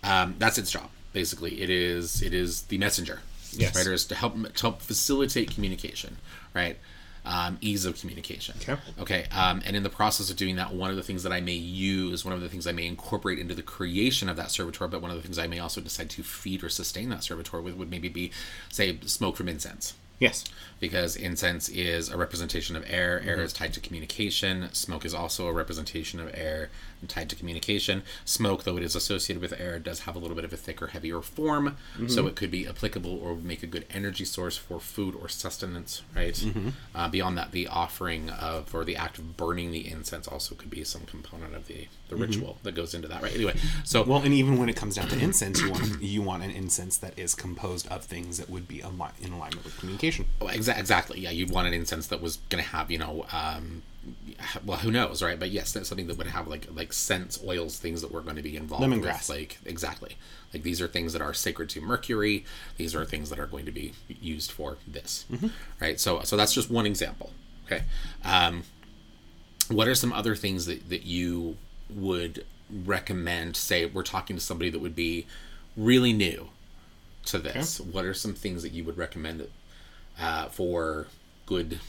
Um, 0.03 0.37
that's 0.39 0.59
its 0.59 0.71
job. 0.71 0.91
Basically, 1.13 1.61
it 1.61 1.71
is 1.71 2.23
it 2.23 2.33
is 2.33 2.63
the 2.63 2.79
messenger. 2.79 3.21
Yes. 3.53 3.77
Right, 3.77 3.87
is 3.87 4.07
to 4.07 4.15
help 4.15 4.55
to 4.55 4.63
help 4.63 4.81
facilitate 4.81 5.51
communication, 5.51 6.17
right? 6.55 6.79
Um, 7.25 7.59
ease 7.61 7.85
of 7.85 8.01
communication. 8.01 8.57
Okay. 8.63 8.77
Okay. 8.99 9.27
Um, 9.31 9.63
and 9.65 9.77
in 9.77 9.85
the 9.85 9.91
process 9.91 10.29
of 10.31 10.37
doing 10.37 10.57
that, 10.57 10.73
one 10.75 10.91
of 10.91 10.97
the 10.97 11.05
things 11.05 11.23
that 11.23 11.33
I 11.33 11.41
may 11.41 11.53
use, 11.53 12.25
one 12.25 12.35
of 12.35 12.41
the 12.41 12.49
things 12.49 12.67
I 12.67 12.73
may 12.73 12.87
incorporate 12.87 13.39
into 13.39 13.55
the 13.55 13.63
creation 13.63 14.29
of 14.29 14.37
that 14.37 14.51
servitor, 14.51 14.89
but 14.89 15.03
one 15.03 15.11
of 15.11 15.17
the 15.17 15.23
things 15.23 15.39
I 15.39 15.47
may 15.47 15.61
also 15.61 15.81
decide 15.81 16.11
to 16.11 16.25
feed 16.25 16.65
or 16.65 16.69
sustain 16.69 17.11
that 17.11 17.23
servitor 17.23 17.61
with 17.61 17.77
would 17.77 17.91
maybe 17.91 18.09
be, 18.09 18.33
say, 18.71 18.99
smoke 19.05 19.37
from 19.37 19.49
incense 19.49 19.95
Yes. 20.23 20.45
because 20.79 21.17
incense 21.17 21.69
is 21.69 22.09
a 22.09 22.17
representation 22.17 22.77
of 22.77 22.85
air. 22.89 23.21
Air 23.21 23.37
mm-hmm. 23.37 23.45
is 23.45 23.53
tied 23.53 23.73
to 23.75 23.81
communication. 23.81 24.69
Smoke 24.73 25.05
is 25.05 25.15
also 25.15 25.47
a 25.49 25.53
representation 25.53 26.21
of 26.21 26.31
air 26.35 26.71
tied 27.09 27.29
to 27.31 27.37
communication. 27.37 28.03
Smoke, 28.25 28.65
though 28.65 28.77
it 28.77 28.83
is 28.83 28.95
associated 28.95 29.41
with 29.43 29.59
air, 29.61 29.79
does 29.79 30.01
have 30.01 30.17
a 30.17 30.19
little 30.19 30.35
bit 30.35 30.45
of 30.45 30.53
a 30.53 30.57
thicker, 30.57 30.89
heavier 30.89 31.21
form, 31.21 31.77
so 32.07 32.27
it 32.27 32.35
could 32.37 32.51
be 32.51 32.67
applicable 32.67 33.19
or 33.23 33.37
make 33.37 33.63
a 33.63 33.67
good 33.67 33.87
energy 33.91 34.25
source 34.25 34.57
for 34.57 34.81
food 34.81 35.15
or 35.15 35.29
sustenance. 35.29 36.03
Right. 36.15 36.45
Uh, 36.95 37.09
beyond 37.09 37.37
that, 37.39 37.53
the 37.53 37.67
offering 37.69 38.31
of 38.31 38.75
or 38.75 38.85
the 38.85 38.97
act 38.97 39.19
of 39.19 39.37
burning 39.37 39.71
the 39.73 39.91
incense 39.91 40.27
also 40.29 40.55
could 40.55 40.71
be 40.71 40.85
some 40.85 41.03
component 41.03 41.55
of 41.55 41.67
the 41.67 41.89
the 42.09 42.17
ritual 42.17 42.59
that 42.63 42.75
goes 42.75 42.95
into 42.95 43.09
that. 43.09 43.23
Right. 43.23 43.35
Anyway, 43.35 43.55
so 43.85 44.03
Well, 44.03 44.23
and 44.23 44.35
even 44.35 44.59
when 44.59 44.69
it 44.69 44.77
comes 44.77 44.97
down 44.97 45.09
to 45.09 45.19
incense, 45.19 45.61
you 45.61 45.71
want 45.71 46.03
you 46.03 46.23
want 46.23 46.43
an 46.43 46.51
incense 46.51 46.97
that 46.99 47.19
is 47.19 47.35
composed 47.35 47.89
of 47.89 48.05
things 48.05 48.39
that 48.39 48.51
would 48.51 48.69
be 48.69 48.81
in 48.81 48.87
alignment 49.33 49.65
with 49.65 49.79
communication. 49.79 50.27
Exa- 50.41 50.79
exactly. 50.79 51.21
Yeah, 51.21 51.31
you'd 51.31 51.51
want 51.51 51.67
an 51.69 51.75
incense 51.75 52.07
that 52.09 52.21
was 52.21 52.37
going 52.49 52.63
to 52.63 52.71
have, 52.71 52.91
you 52.91 52.99
know, 52.99 53.27
um, 53.33 53.83
well, 54.65 54.79
who 54.79 54.91
knows, 54.91 55.23
right? 55.23 55.39
But 55.39 55.51
yes, 55.51 55.73
that's 55.73 55.89
something 55.89 56.07
that 56.09 56.19
would 56.19 56.27
have 56.27 56.49
like 56.49 56.67
like 56.75 56.93
scents, 56.93 57.43
oils, 57.47 57.79
things 57.79 58.03
that 58.03 58.11
were 58.13 58.21
going 58.21 58.37
to 58.37 58.43
be 58.43 58.57
involved. 58.57 58.85
Lemongrass. 58.85 59.29
With, 59.29 59.39
like 59.39 59.59
exactly, 59.65 60.17
like 60.53 60.63
these 60.63 60.81
are 60.81 60.89
things 60.89 61.13
that 61.13 61.23
are 61.23 61.35
sacred 61.35 61.69
to 61.71 61.81
Mercury. 61.81 62.45
These 62.77 62.95
are 62.95 63.05
things 63.05 63.31
that 63.31 63.39
are 63.39 63.47
going 63.47 63.65
to 63.67 63.73
be 63.73 63.93
used 64.09 64.51
for 64.51 64.79
this, 64.87 65.25
right? 65.81 66.01
So, 66.01 66.23
so 66.23 66.37
that's 66.37 66.53
just 66.53 66.71
one 66.71 66.87
example. 66.87 67.33
Okay. 67.67 67.85
Um, 68.25 68.65
what 69.69 69.89
are 69.89 69.95
some 69.95 70.13
other 70.13 70.35
things 70.35 70.67
that 70.67 70.89
that 70.89 71.05
you 71.05 71.57
would 71.89 72.45
recommend? 72.71 73.57
Say 73.57 73.87
we're 73.87 74.03
talking 74.03 74.37
to 74.37 74.43
somebody 74.43 74.71
that 74.71 74.81
would 74.81 74.97
be 74.97 75.27
really 75.77 76.13
new 76.13 76.49
to 77.27 77.39
this. 77.39 77.81
What 77.81 78.05
are 78.05 78.15
some 78.15 78.35
things 78.35 78.63
that 78.63 78.73
you 78.73 78.85
would 78.85 78.99
recommend 78.99 79.47
uh, 80.21 80.49
for 80.49 81.07
good 81.47 81.81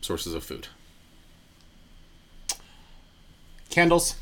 sources 0.00 0.34
of 0.34 0.44
food? 0.44 0.68
Candles, 3.72 4.16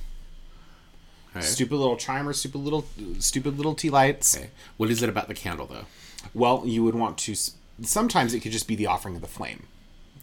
Okay. 1.36 1.44
stupid 1.44 1.76
little 1.76 1.96
chimers, 1.96 2.38
stupid 2.38 2.58
little 2.58 2.86
stupid 3.18 3.56
little 3.56 3.74
tea 3.74 3.90
lights. 3.90 4.36
Okay. 4.36 4.50
What 4.78 4.90
is 4.90 5.02
it 5.02 5.08
about 5.08 5.28
the 5.28 5.34
candle, 5.34 5.66
though? 5.66 5.86
Well, 6.34 6.62
you 6.64 6.82
would 6.84 6.94
want 6.94 7.18
to. 7.18 7.34
Sometimes 7.82 8.32
it 8.34 8.40
could 8.40 8.52
just 8.52 8.66
be 8.68 8.74
the 8.76 8.86
offering 8.86 9.16
of 9.16 9.22
the 9.22 9.28
flame. 9.28 9.66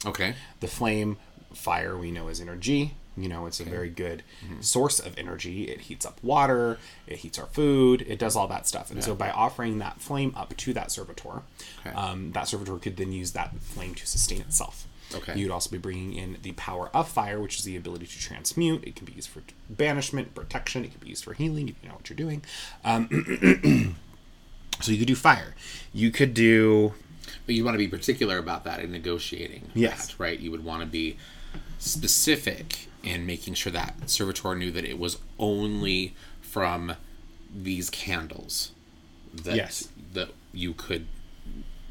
Okay. 0.05 0.35
The 0.59 0.67
flame, 0.67 1.17
fire, 1.53 1.97
we 1.97 2.09
know 2.11 2.27
is 2.29 2.39
energy. 2.41 2.93
You 3.17 3.27
know, 3.29 3.47
it's 3.47 3.59
a 3.59 3.63
very 3.63 3.89
good 3.89 4.21
source 4.59 4.99
of 4.99 5.17
energy. 5.17 5.63
It 5.63 5.81
heats 5.81 6.05
up 6.05 6.19
water, 6.23 6.77
it 7.07 7.17
heats 7.19 7.39
our 7.39 7.47
food, 7.47 8.05
it 8.07 8.19
does 8.19 8.35
all 8.35 8.47
that 8.49 8.67
stuff. 8.67 8.91
And 8.91 9.03
so, 9.03 9.15
by 9.15 9.31
offering 9.31 9.79
that 9.79 9.99
flame 10.01 10.33
up 10.37 10.55
to 10.55 10.73
that 10.73 10.91
servitor, 10.91 11.41
Okay. 11.79 11.95
um, 11.95 12.31
that 12.33 12.47
servitor 12.47 12.77
could 12.77 12.95
then 12.95 13.11
use 13.11 13.31
that 13.31 13.55
flame 13.59 13.95
to 13.95 14.05
sustain 14.05 14.41
itself. 14.41 14.85
Okay. 15.15 15.37
You'd 15.39 15.51
also 15.51 15.69
be 15.69 15.77
bringing 15.77 16.13
in 16.13 16.37
the 16.41 16.51
power 16.53 16.89
of 16.93 17.07
fire, 17.07 17.39
which 17.39 17.57
is 17.59 17.63
the 17.63 17.75
ability 17.77 18.07
to 18.07 18.19
transmute. 18.19 18.83
It 18.85 18.95
can 18.95 19.05
be 19.05 19.13
used 19.13 19.29
for 19.29 19.41
banishment, 19.69 20.35
protection. 20.35 20.83
It 20.83 20.91
can 20.91 20.99
be 20.99 21.09
used 21.09 21.23
for 21.23 21.33
healing 21.33 21.67
you 21.69 21.75
know 21.87 21.95
what 21.95 22.09
you're 22.09 22.17
doing. 22.17 22.43
Um, 22.83 23.07
so 24.81 24.91
you 24.91 24.97
could 24.97 25.07
do 25.07 25.15
fire. 25.15 25.55
You 25.93 26.11
could 26.11 26.33
do 26.33 26.93
But 27.45 27.55
you 27.55 27.63
want 27.63 27.75
to 27.75 27.79
be 27.79 27.87
particular 27.87 28.37
about 28.37 28.63
that 28.65 28.79
in 28.81 28.91
negotiating. 28.91 29.71
Yes. 29.73 30.07
that, 30.07 30.19
right. 30.19 30.39
You 30.39 30.51
would 30.51 30.65
want 30.65 30.81
to 30.81 30.87
be 30.87 31.17
specific 31.79 32.87
in 33.03 33.25
making 33.25 33.53
sure 33.53 33.71
that 33.71 34.09
servitor 34.09 34.55
knew 34.55 34.71
that 34.71 34.83
it 34.83 34.99
was 34.99 35.17
only 35.39 36.15
from 36.41 36.93
these 37.55 37.89
candles 37.89 38.71
that 39.33 39.55
Yes. 39.55 39.87
that 40.13 40.29
you 40.51 40.73
could 40.73 41.07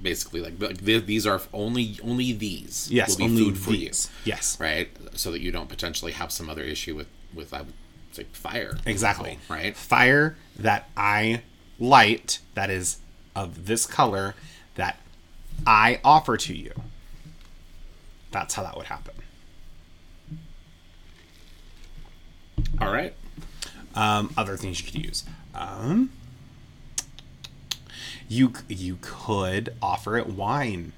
basically 0.07 0.41
like, 0.41 0.61
like 0.61 0.85
th- 0.85 1.05
these 1.05 1.27
are 1.27 1.41
only 1.53 1.99
only 2.05 2.33
these 2.33 2.89
yes, 2.93 3.19
will 3.19 3.27
be 3.27 3.37
food 3.37 3.59
for 3.59 3.71
these. 3.71 4.09
you 4.25 4.33
Yes, 4.33 4.57
right 4.61 4.89
so 5.15 5.33
that 5.33 5.41
you 5.41 5.51
don't 5.51 5.69
potentially 5.69 6.13
have 6.13 6.31
some 6.31 6.49
other 6.49 6.63
issue 6.63 6.95
with 6.95 7.09
with 7.35 7.53
I 7.53 7.63
would 7.63 7.75
say 8.13 8.25
fire 8.33 8.79
exactly. 8.87 9.39
right 9.49 9.77
Fire 9.77 10.37
that 10.59 10.89
I 10.97 11.43
light 11.81 12.39
that 12.55 12.71
is 12.71 12.99
of 13.35 13.67
this 13.67 13.85
color 13.85 14.37
that 14.77 15.01
I 15.67 16.01
offer 16.05 16.37
to 16.37 16.55
you. 16.55 16.73
That's 18.31 18.55
how 18.55 18.63
that 18.63 18.77
would 18.77 18.87
happen. 18.87 19.15
all 22.81 22.93
right 22.93 23.15
um, 23.95 24.33
other 24.37 24.57
things 24.57 24.79
you 24.81 24.87
could 24.87 25.03
use. 25.03 25.25
Um, 25.55 26.13
you 28.29 28.53
you 28.69 28.99
could 29.01 29.75
offer 29.81 30.17
it 30.17 30.27
wine. 30.29 30.93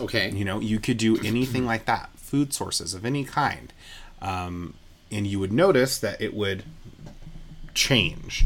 okay 0.00 0.30
You 0.30 0.44
know, 0.44 0.60
you 0.60 0.78
could 0.78 0.98
do 0.98 1.16
anything 1.24 1.64
like 1.66 1.84
that. 1.86 2.10
Food 2.16 2.52
sources 2.52 2.92
of 2.94 3.04
any 3.04 3.24
kind, 3.24 3.72
um, 4.20 4.74
and 5.12 5.26
you 5.26 5.38
would 5.38 5.52
notice 5.52 5.98
that 5.98 6.20
it 6.20 6.34
would 6.34 6.64
change. 7.74 8.44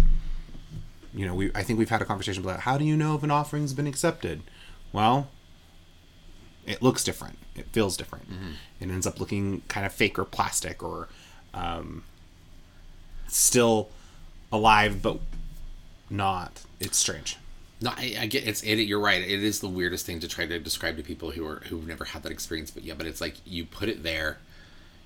You 1.14 1.26
know, 1.26 1.34
we 1.34 1.50
I 1.54 1.62
think 1.62 1.78
we've 1.78 1.88
had 1.90 2.02
a 2.02 2.04
conversation 2.04 2.42
about 2.44 2.60
how 2.60 2.76
do 2.78 2.84
you 2.84 2.96
know 2.96 3.14
if 3.16 3.22
an 3.22 3.30
offering's 3.30 3.72
been 3.72 3.86
accepted? 3.86 4.42
Well, 4.92 5.28
it 6.66 6.82
looks 6.82 7.02
different. 7.04 7.38
It 7.56 7.66
feels 7.72 7.96
different. 7.96 8.26
It 8.80 8.88
ends 8.90 9.06
up 9.06 9.18
looking 9.20 9.62
kind 9.68 9.84
of 9.86 9.92
fake 9.92 10.18
or 10.18 10.24
plastic 10.24 10.82
or 10.82 11.08
um, 11.54 12.04
still 13.26 13.88
alive 14.52 15.02
but 15.02 15.18
not. 16.08 16.62
It's 16.78 16.98
strange. 16.98 17.36
No, 17.82 17.90
I, 17.96 18.16
I 18.20 18.26
get 18.26 18.46
it's 18.46 18.62
it. 18.62 18.78
You're 18.80 19.00
right. 19.00 19.22
It 19.22 19.42
is 19.42 19.60
the 19.60 19.68
weirdest 19.68 20.04
thing 20.04 20.20
to 20.20 20.28
try 20.28 20.46
to 20.46 20.58
describe 20.58 20.96
to 20.98 21.02
people 21.02 21.30
who 21.30 21.46
are 21.46 21.62
who've 21.68 21.86
never 21.86 22.04
had 22.04 22.22
that 22.24 22.32
experience. 22.32 22.70
But 22.70 22.84
yeah, 22.84 22.94
but 22.96 23.06
it's 23.06 23.20
like 23.20 23.36
you 23.46 23.64
put 23.64 23.88
it 23.88 24.02
there. 24.02 24.38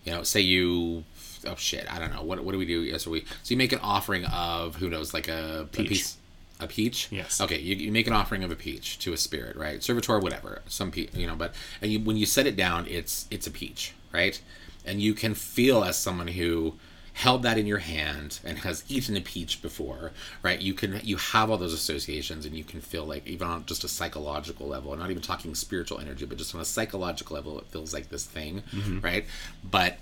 You 0.05 0.13
know, 0.13 0.23
say 0.23 0.41
you 0.41 1.05
oh 1.47 1.55
shit, 1.57 1.91
I 1.93 1.99
don't 1.99 2.13
know 2.13 2.23
what 2.23 2.43
what 2.45 2.53
do 2.53 2.59
we 2.59 2.67
do? 2.67 2.83
Yes, 2.83 3.07
we 3.07 3.21
so 3.21 3.27
you 3.47 3.57
make 3.57 3.73
an 3.73 3.79
offering 3.81 4.25
of 4.27 4.77
who 4.77 4.89
knows 4.91 5.15
like 5.15 5.29
a 5.29 5.69
Peach. 5.73 5.89
piece. 5.89 6.17
A 6.61 6.69
peach. 6.69 7.09
Yes. 7.11 7.41
Okay, 7.41 7.59
you, 7.59 7.75
you 7.75 7.91
make 7.91 8.07
an 8.07 8.13
offering 8.13 8.45
of 8.45 8.51
a 8.51 8.55
peach 8.57 8.99
to 9.01 9.13
a 9.13 9.17
spirit, 9.17 9.57
right? 9.57 9.83
Servitor, 9.83 10.21
whatever. 10.21 10.63
Some 10.69 10.93
pe, 10.93 11.09
you 11.13 11.27
know, 11.27 11.35
but 11.35 11.53
and 11.83 11.91
you, 11.91 11.99
when 11.99 12.17
you 12.17 12.27
set 12.27 12.47
it 12.47 12.55
down, 12.55 12.87
it's 12.87 13.27
it's 13.31 13.47
a 13.49 13.51
peach, 13.51 13.93
right? 14.13 14.41
And 14.87 15.01
you 15.01 15.15
can 15.15 15.35
feel 15.35 15.83
as 15.83 15.97
someone 15.99 16.29
who 16.29 16.75
held 17.14 17.44
that 17.44 17.57
in 17.57 17.64
your 17.64 17.79
hand 17.79 18.40
and 18.44 18.59
has 18.59 18.85
eaten 18.88 19.16
a 19.16 19.20
peach 19.20 19.62
before, 19.62 20.11
right? 20.42 20.61
You 20.61 20.74
can 20.74 21.00
you 21.05 21.16
have 21.16 21.48
all 21.48 21.57
those 21.57 21.72
associations 21.72 22.44
and 22.44 22.57
you 22.57 22.64
can 22.64 22.81
feel 22.81 23.05
like 23.05 23.27
even 23.27 23.46
on 23.46 23.64
just 23.66 23.85
a 23.85 23.88
psychological 23.88 24.66
level, 24.66 24.92
I'm 24.92 24.98
not 24.98 25.11
even 25.11 25.22
talking 25.22 25.55
spiritual 25.55 26.00
energy, 26.00 26.27
but 26.27 26.38
just 26.38 26.55
on 26.55 26.61
a 26.61 26.64
psychological 26.64 27.37
level, 27.37 27.59
it 27.59 27.66
feels 27.66 27.94
like 27.94 28.11
this 28.11 28.24
thing, 28.24 28.62
mm-hmm. 28.72 29.00
right? 29.00 29.24
But 29.62 29.98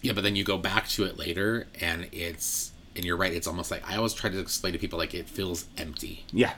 Yeah, 0.00 0.12
but 0.12 0.22
then 0.22 0.36
you 0.36 0.44
go 0.44 0.58
back 0.58 0.88
to 0.90 1.04
it 1.04 1.18
later, 1.18 1.66
and 1.80 2.08
it's 2.12 2.70
and 2.94 3.04
you're 3.04 3.16
right. 3.16 3.32
It's 3.32 3.46
almost 3.48 3.70
like 3.70 3.88
I 3.88 3.96
always 3.96 4.14
try 4.14 4.30
to 4.30 4.38
explain 4.38 4.72
to 4.74 4.78
people 4.78 4.98
like 4.98 5.12
it 5.12 5.28
feels 5.28 5.66
empty. 5.76 6.24
Yeah. 6.32 6.52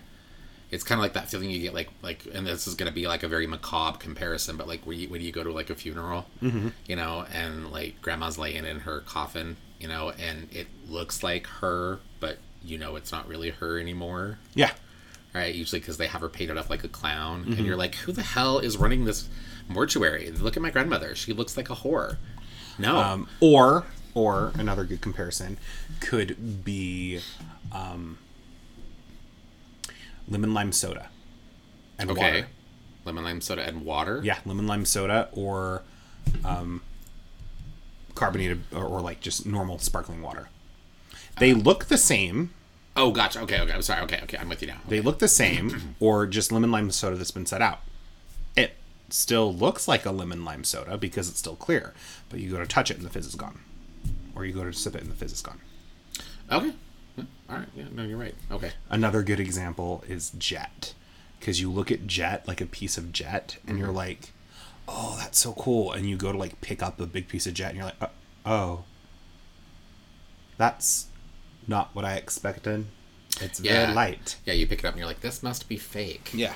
It's 0.71 0.85
kind 0.85 0.99
of 0.99 1.03
like 1.03 1.15
that 1.15 1.31
feeling 1.31 1.51
you 1.51 1.61
get 1.61 1.73
like 1.75 1.89
like, 2.03 2.27
and 2.35 2.47
this 2.47 2.67
is 2.67 2.75
gonna 2.75 2.93
be 2.93 3.07
like 3.07 3.23
a 3.23 3.29
very 3.29 3.47
macabre 3.47 3.99
comparison, 3.99 4.57
but 4.57 4.69
like 4.69 4.85
when 4.87 4.99
you, 4.99 5.09
when 5.09 5.21
you 5.23 5.33
go 5.33 5.43
to 5.43 5.51
like 5.53 5.71
a 5.71 5.75
funeral, 5.75 6.27
Mm-hmm. 6.43 6.69
you 6.87 6.97
know, 6.97 7.25
and 7.33 7.71
like 7.71 8.01
grandma's 8.03 8.37
laying 8.39 8.65
in 8.67 8.81
her 8.81 9.01
coffin, 9.01 9.57
you 9.81 9.89
know, 9.89 10.11
and 10.11 10.49
it 10.53 10.67
looks 10.89 11.23
like 11.23 11.47
her, 11.47 12.01
but 12.21 12.39
you 12.63 12.77
know 12.77 12.97
it's 12.97 13.13
not 13.13 13.27
really 13.29 13.51
her 13.51 13.79
anymore. 13.79 14.39
Yeah. 14.55 14.73
right? 15.35 15.55
Usually 15.55 15.81
because 15.81 15.97
they 15.97 16.07
have 16.09 16.21
her 16.21 16.29
painted 16.29 16.59
up 16.59 16.69
like 16.69 16.85
a 16.85 16.89
clown, 16.89 17.43
Mm-hmm. 17.45 17.53
and 17.55 17.65
you're 17.67 17.77
like, 17.77 17.95
who 17.95 18.13
the 18.13 18.23
hell 18.23 18.59
is 18.59 18.77
running 18.77 19.05
this 19.07 19.29
mortuary? 19.69 20.31
Look 20.33 20.57
at 20.57 20.63
my 20.63 20.71
grandmother; 20.71 21.15
she 21.15 21.33
looks 21.33 21.57
like 21.57 21.71
a 21.71 21.77
whore. 21.77 22.17
No, 22.79 22.97
Um, 22.99 23.29
or 23.41 23.85
or 24.15 24.53
another 24.59 24.85
good 24.85 25.01
comparison 25.01 25.57
could 26.01 26.65
be 26.65 27.21
um, 27.73 28.19
lemon 30.29 30.55
lime 30.55 30.73
soda 30.73 31.09
and 31.99 32.11
okay, 32.11 32.21
water. 32.21 32.47
lemon 33.05 33.25
lime 33.25 33.41
soda 33.41 33.67
and 33.67 33.85
water. 33.85 34.21
Yeah, 34.23 34.39
lemon 34.45 34.67
lime 34.67 34.85
soda 34.85 35.29
or 35.33 35.83
um, 36.45 36.83
carbonated 38.15 38.63
or, 38.73 38.85
or 38.85 39.01
like 39.01 39.21
just 39.21 39.47
normal 39.47 39.79
sparkling 39.79 40.23
water. 40.23 40.49
They 41.39 41.55
look 41.55 41.87
the 41.87 41.99
same. 41.99 42.51
Oh, 42.97 43.13
gotcha. 43.13 43.41
Okay, 43.43 43.61
okay. 43.61 43.73
I'm 43.73 43.83
sorry. 43.83 44.03
Okay, 44.03 44.21
okay. 44.25 44.39
I'm 44.39 44.49
with 44.49 44.61
you 44.61 44.69
now. 44.69 44.79
They 44.89 45.01
look 45.01 45.21
the 45.21 45.29
same, 45.29 45.95
or 46.01 46.27
just 46.27 46.51
lemon 46.51 46.73
lime 46.73 46.91
soda 46.91 47.17
that's 47.17 47.31
been 47.31 47.47
set 47.47 47.63
out. 47.63 47.81
It 48.57 48.75
still 49.09 49.55
looks 49.55 49.87
like 49.87 50.05
a 50.05 50.11
lemon 50.11 50.45
lime 50.45 50.65
soda 50.65 50.99
because 50.99 51.29
it's 51.29 51.39
still 51.39 51.55
clear, 51.55 51.95
but 52.29 52.41
you 52.41 52.51
go 52.51 52.59
to 52.59 52.67
touch 52.67 52.91
it 52.91 52.97
and 52.97 53.07
the 53.07 53.11
fizz 53.11 53.27
is 53.27 53.35
gone, 53.37 53.61
or 54.35 54.45
you 54.45 54.53
go 54.53 54.65
to 54.65 54.73
sip 54.73 54.97
it 54.97 55.03
and 55.03 55.11
the 55.11 55.15
fizz 55.15 55.33
is 55.33 55.43
gone. 55.43 55.61
Okay. 56.51 56.73
All 57.51 57.57
right. 57.57 57.69
Yeah. 57.75 57.85
No, 57.93 58.03
you're 58.05 58.19
right. 58.19 58.35
Okay. 58.51 58.73
Another 58.91 59.23
good 59.23 59.41
example 59.41 60.05
is 60.09 60.31
Jet, 60.39 60.95
because 61.39 61.61
you 61.61 61.71
look 61.71 61.91
at 61.91 62.07
Jet 62.07 62.47
like 62.47 62.61
a 62.61 62.67
piece 62.67 62.97
of 62.99 63.13
Jet, 63.13 63.59
and 63.67 63.79
you're 63.79 63.93
like, 63.93 64.33
"Oh, 64.87 65.17
that's 65.19 65.39
so 65.41 65.53
cool!" 65.55 65.93
And 65.93 66.09
you 66.09 66.17
go 66.17 66.33
to 66.33 66.39
like 66.39 66.61
pick 66.61 66.83
up 66.83 67.01
a 67.01 67.07
big 67.07 67.29
piece 67.29 67.47
of 67.47 67.55
Jet, 67.55 67.69
and 67.71 67.77
you're 67.77 67.87
like, 67.87 68.01
"Uh, 68.03 68.09
"Oh, 68.47 68.85
that's 70.57 71.07
not 71.67 71.95
what 71.95 72.05
I 72.05 72.15
expected." 72.15 72.87
It's 73.41 73.61
Yeah. 73.61 73.85
very 73.85 73.95
light. 73.95 74.37
Yeah. 74.45 74.55
You 74.55 74.67
pick 74.67 74.81
it 74.81 74.85
up 74.85 74.95
and 74.95 74.99
you're 74.99 75.07
like, 75.07 75.21
this 75.21 75.43
must 75.43 75.69
be 75.69 75.77
fake. 75.77 76.31
Yeah. 76.35 76.55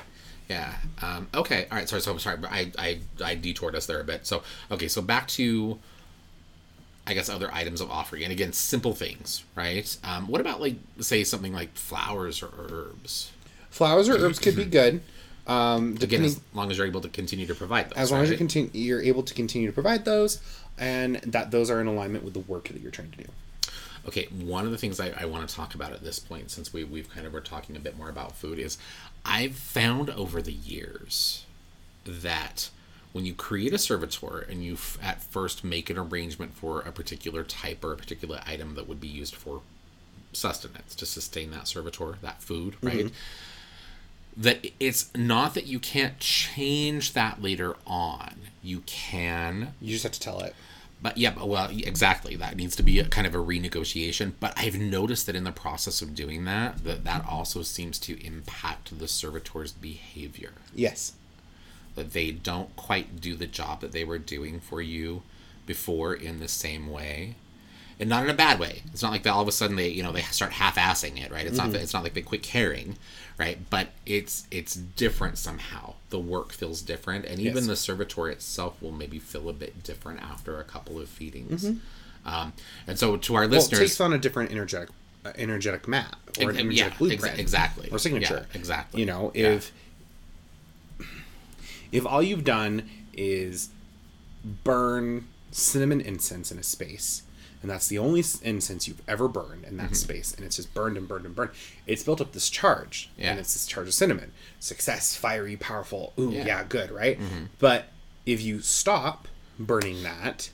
Yeah. 0.48 0.74
Um, 1.00 1.28
okay. 1.34 1.66
All 1.70 1.78
right. 1.78 1.88
Sorry. 1.88 2.02
So 2.02 2.10
I'm 2.12 2.18
sorry. 2.18 2.38
but 2.38 2.50
I, 2.50 2.72
I 2.78 3.00
I 3.24 3.34
detoured 3.36 3.76
us 3.76 3.86
there 3.86 4.00
a 4.00 4.04
bit. 4.04 4.26
So 4.26 4.42
okay. 4.70 4.88
So 4.88 5.00
back 5.00 5.28
to, 5.28 5.78
I 7.06 7.14
guess 7.14 7.28
other 7.28 7.52
items 7.52 7.80
of 7.80 7.90
offering, 7.90 8.22
and 8.22 8.32
again, 8.32 8.52
simple 8.52 8.94
things, 8.94 9.44
right? 9.56 9.96
Um, 10.04 10.28
what 10.28 10.40
about 10.40 10.60
like 10.60 10.76
say 11.00 11.24
something 11.24 11.52
like 11.52 11.74
flowers 11.74 12.42
or 12.42 12.50
herbs? 12.56 13.32
Flowers 13.70 14.08
or 14.08 14.16
herbs 14.18 14.38
could 14.38 14.54
be 14.54 14.64
good. 14.80 15.02
Um, 15.46 15.98
Again, 16.00 16.22
as 16.22 16.40
long 16.54 16.70
as 16.70 16.78
you're 16.78 16.86
able 16.86 17.00
to 17.00 17.08
continue 17.08 17.46
to 17.46 17.54
provide 17.54 17.90
those. 17.90 17.98
as 17.98 18.12
long 18.12 18.22
as 18.22 18.30
you 18.30 18.36
continue, 18.36 18.70
you're 18.72 19.02
able 19.02 19.24
to 19.24 19.34
continue 19.34 19.66
to 19.66 19.72
provide 19.72 20.04
those, 20.04 20.40
and 20.78 21.16
that 21.16 21.50
those 21.50 21.70
are 21.70 21.80
in 21.80 21.88
alignment 21.88 22.24
with 22.24 22.34
the 22.34 22.40
work 22.40 22.68
that 22.68 22.80
you're 22.80 22.92
trying 22.92 23.10
to 23.10 23.18
do. 23.18 23.24
Okay, 24.06 24.26
one 24.26 24.64
of 24.64 24.72
the 24.72 24.78
things 24.78 24.98
I, 25.00 25.12
I 25.16 25.24
want 25.26 25.48
to 25.48 25.54
talk 25.54 25.74
about 25.74 25.92
at 25.92 26.02
this 26.02 26.18
point, 26.18 26.50
since 26.50 26.72
we, 26.72 26.84
we've 26.84 27.08
kind 27.08 27.26
of 27.26 27.32
were 27.32 27.40
talking 27.40 27.76
a 27.76 27.80
bit 27.80 27.96
more 27.96 28.08
about 28.08 28.36
food, 28.36 28.58
is 28.58 28.78
I've 29.24 29.54
found 29.54 30.10
over 30.10 30.42
the 30.42 30.52
years 30.52 31.44
that 32.04 32.70
when 33.12 33.26
you 33.26 33.34
create 33.34 33.72
a 33.74 33.78
servitor 33.78 34.38
and 34.48 34.64
you 34.64 34.74
f- 34.74 34.98
at 35.02 35.22
first 35.22 35.64
make 35.64 35.90
an 35.90 35.98
arrangement 35.98 36.54
for 36.54 36.80
a 36.80 36.92
particular 36.92 37.44
type 37.44 37.84
or 37.84 37.92
a 37.92 37.96
particular 37.96 38.40
item 38.46 38.74
that 38.74 38.88
would 38.88 39.00
be 39.00 39.08
used 39.08 39.34
for 39.34 39.60
sustenance 40.32 40.94
to 40.94 41.04
sustain 41.06 41.50
that 41.50 41.68
servitor, 41.68 42.14
that 42.22 42.42
food, 42.42 42.76
right? 42.82 43.06
Mm-hmm. 43.06 43.14
That 44.34 44.66
it's 44.80 45.10
not 45.14 45.52
that 45.54 45.66
you 45.66 45.78
can't 45.78 46.18
change 46.18 47.12
that 47.12 47.42
later 47.42 47.76
on. 47.86 48.36
You 48.62 48.80
can, 48.86 49.74
You 49.80 49.90
just 49.90 50.04
have 50.04 50.12
to 50.12 50.20
tell 50.20 50.40
it. 50.40 50.54
but 51.02 51.18
yeah, 51.18 51.32
but, 51.32 51.48
well, 51.48 51.68
exactly. 51.70 52.34
That 52.36 52.56
needs 52.56 52.74
to 52.76 52.82
be 52.82 52.98
a 52.98 53.04
kind 53.04 53.26
of 53.26 53.34
a 53.34 53.38
renegotiation. 53.38 54.32
But 54.40 54.54
I've 54.56 54.78
noticed 54.80 55.26
that 55.26 55.36
in 55.36 55.44
the 55.44 55.52
process 55.52 56.00
of 56.00 56.14
doing 56.14 56.46
that, 56.46 56.82
that 56.84 57.04
that 57.04 57.26
also 57.28 57.60
seems 57.60 57.98
to 57.98 58.24
impact 58.26 58.98
the 58.98 59.06
servitor's 59.06 59.72
behavior. 59.72 60.52
Yes. 60.74 61.12
That 61.94 62.12
they 62.12 62.30
don't 62.30 62.74
quite 62.76 63.20
do 63.20 63.34
the 63.34 63.46
job 63.46 63.80
that 63.80 63.92
they 63.92 64.04
were 64.04 64.18
doing 64.18 64.60
for 64.60 64.80
you 64.80 65.22
before 65.66 66.14
in 66.14 66.40
the 66.40 66.48
same 66.48 66.90
way, 66.90 67.34
and 68.00 68.08
not 68.08 68.24
in 68.24 68.30
a 68.30 68.34
bad 68.34 68.58
way. 68.58 68.82
It's 68.92 69.02
not 69.02 69.12
like 69.12 69.26
all 69.26 69.42
of 69.42 69.48
a 69.48 69.52
sudden 69.52 69.76
they 69.76 69.88
you 69.88 70.02
know 70.02 70.12
they 70.12 70.22
start 70.22 70.52
half-assing 70.52 71.22
it, 71.24 71.30
right? 71.30 71.46
It's 71.46 71.56
not 71.58 71.74
it's 71.74 71.92
not 71.92 72.02
like 72.02 72.14
they 72.14 72.22
quit 72.22 72.42
caring, 72.42 72.96
right? 73.38 73.58
But 73.70 73.88
it's 74.06 74.46
it's 74.50 74.74
different 74.74 75.38
somehow. 75.38 75.94
The 76.10 76.18
work 76.18 76.52
feels 76.52 76.82
different, 76.82 77.24
and 77.26 77.38
even 77.40 77.56
Yes. 77.58 77.66
the 77.66 77.76
servitor 77.76 78.28
itself 78.28 78.80
will 78.82 78.92
maybe 78.92 79.18
feel 79.18 79.48
a 79.48 79.52
bit 79.52 79.82
different 79.82 80.20
after 80.22 80.58
a 80.60 80.64
couple 80.64 80.98
of 81.00 81.08
feedings. 81.08 81.70
Um, 82.24 82.52
and 82.86 82.98
so 82.98 83.16
to 83.16 83.34
our 83.34 83.42
Well, 83.42 83.50
it 83.50 83.54
listeners, 83.56 83.78
takes 83.80 84.00
on 84.00 84.12
a 84.12 84.18
different 84.18 84.50
energetic, 84.52 84.90
uh, 85.24 85.32
energetic 85.36 85.88
map 85.88 86.16
or 86.40 86.50
an 86.50 86.56
energetic 86.56 86.76
yeah, 86.78 86.86
ex- 86.86 86.96
blueprint, 86.98 87.38
exactly. 87.38 87.88
or 87.90 87.98
signature. 87.98 88.46
Yeah, 88.52 88.58
exactly. 88.58 89.00
You 89.00 89.06
know, 89.06 89.30
if 89.34 89.72
if 91.92 92.04
all 92.06 92.22
you've 92.22 92.44
done 92.44 92.88
is 93.12 93.68
burn 94.64 95.26
cinnamon 95.50 96.00
incense 96.00 96.50
in 96.50 96.58
a 96.58 96.62
space, 96.62 97.22
and 97.60 97.70
that's 97.70 97.86
the 97.86 97.98
only 97.98 98.24
incense 98.42 98.88
you've 98.88 99.02
ever 99.06 99.28
burned 99.28 99.64
in 99.64 99.76
that 99.76 99.86
Mm-hmm. 99.86 99.94
space, 99.94 100.34
and 100.34 100.44
it's 100.44 100.56
just 100.56 100.74
burned 100.74 100.96
and 100.96 101.06
burned 101.06 101.26
and 101.26 101.34
burned, 101.36 101.50
it's 101.86 102.02
built 102.02 102.20
up 102.20 102.32
this 102.32 102.50
charge, 102.50 103.10
Yeah. 103.16 103.30
and 103.32 103.38
it's 103.40 103.52
this 103.52 103.66
charge 103.66 103.86
of 103.86 103.94
cinnamon, 103.94 104.32
success, 104.58 105.14
fiery, 105.14 105.56
powerful. 105.56 106.12
Ooh, 106.18 106.30
Yeah. 106.30 106.38
Mm-hmm. 106.38 106.46
yeah, 106.48 106.64
good, 106.68 106.90
right? 106.90 107.18
But 107.58 107.84
if 108.26 108.40
you 108.42 108.60
stop 108.62 109.28
burning 109.58 110.02
that 110.02 110.50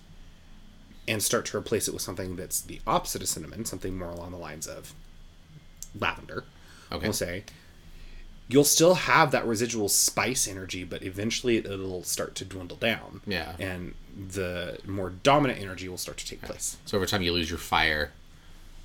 and 1.06 1.22
start 1.22 1.46
to 1.46 1.56
replace 1.56 1.88
it 1.88 1.94
with 1.94 2.02
something 2.02 2.36
that's 2.36 2.60
the 2.60 2.80
opposite 2.86 3.22
of 3.22 3.28
cinnamon, 3.28 3.64
something 3.64 3.96
more 3.96 4.10
along 4.10 4.32
the 4.32 4.36
lines 4.36 4.66
of 4.66 4.92
lavender, 5.98 6.44
Okay. 6.92 7.06
we'll 7.06 7.12
say, 7.14 7.44
you'll 8.48 8.64
still 8.64 8.94
have 8.94 9.30
that 9.30 9.46
residual 9.46 9.88
spice 9.88 10.48
energy, 10.48 10.82
but 10.84 11.02
eventually 11.02 11.58
it'll 11.58 12.02
start 12.02 12.34
to 12.36 12.44
dwindle 12.44 12.76
down. 12.78 13.20
Yeah. 13.26 13.52
And 13.58 13.94
the 14.16 14.78
more 14.86 15.10
dominant 15.10 15.60
energy 15.60 15.88
will 15.88 15.98
start 15.98 16.18
to 16.18 16.26
take 16.26 16.42
place. 16.42 16.76
So 16.86 16.96
over 16.96 17.06
time, 17.06 17.22
you 17.22 17.32
lose 17.32 17.50
your 17.50 17.58
fire, 17.58 18.12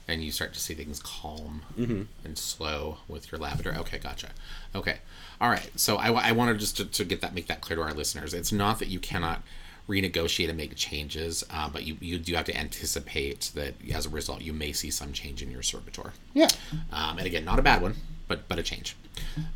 and 0.07 0.21
you 0.23 0.31
start 0.31 0.53
to 0.53 0.59
see 0.59 0.73
things 0.73 0.99
calm 0.99 1.61
Mm-hmm. 1.77 2.03
and 2.25 2.37
slow 2.37 2.97
with 3.07 3.31
your 3.31 3.39
lavender. 3.39 3.73
Okay, 3.79 3.99
gotcha. 3.99 4.29
Okay, 4.75 4.97
all 5.39 5.49
right. 5.49 5.69
So 5.77 5.95
I, 5.95 6.11
I 6.11 6.31
wanted 6.33 6.59
just 6.59 6.75
to, 6.77 6.85
to 6.85 7.05
get 7.05 7.21
that 7.21 7.33
make 7.33 7.47
that 7.47 7.61
clear 7.61 7.77
to 7.77 7.83
our 7.83 7.93
listeners. 7.93 8.33
It's 8.33 8.51
not 8.51 8.79
that 8.79 8.89
you 8.89 8.99
cannot 8.99 9.41
renegotiate 9.87 10.49
and 10.49 10.57
make 10.57 10.75
changes, 10.75 11.43
uh, 11.49 11.69
but 11.69 11.83
you 11.83 11.95
you 12.01 12.17
do 12.17 12.35
have 12.35 12.45
to 12.45 12.55
anticipate 12.57 13.51
that 13.55 13.75
as 13.93 14.05
a 14.05 14.09
result, 14.09 14.41
you 14.41 14.51
may 14.53 14.71
see 14.73 14.91
some 14.91 15.13
change 15.13 15.41
in 15.41 15.49
your 15.51 15.61
servitor. 15.63 16.11
Yeah. 16.33 16.47
Um, 16.91 17.17
and 17.17 17.25
again, 17.25 17.45
not 17.45 17.59
a 17.59 17.61
bad 17.61 17.81
one, 17.81 17.95
but 18.27 18.47
but 18.47 18.59
a 18.59 18.63
change. 18.63 18.95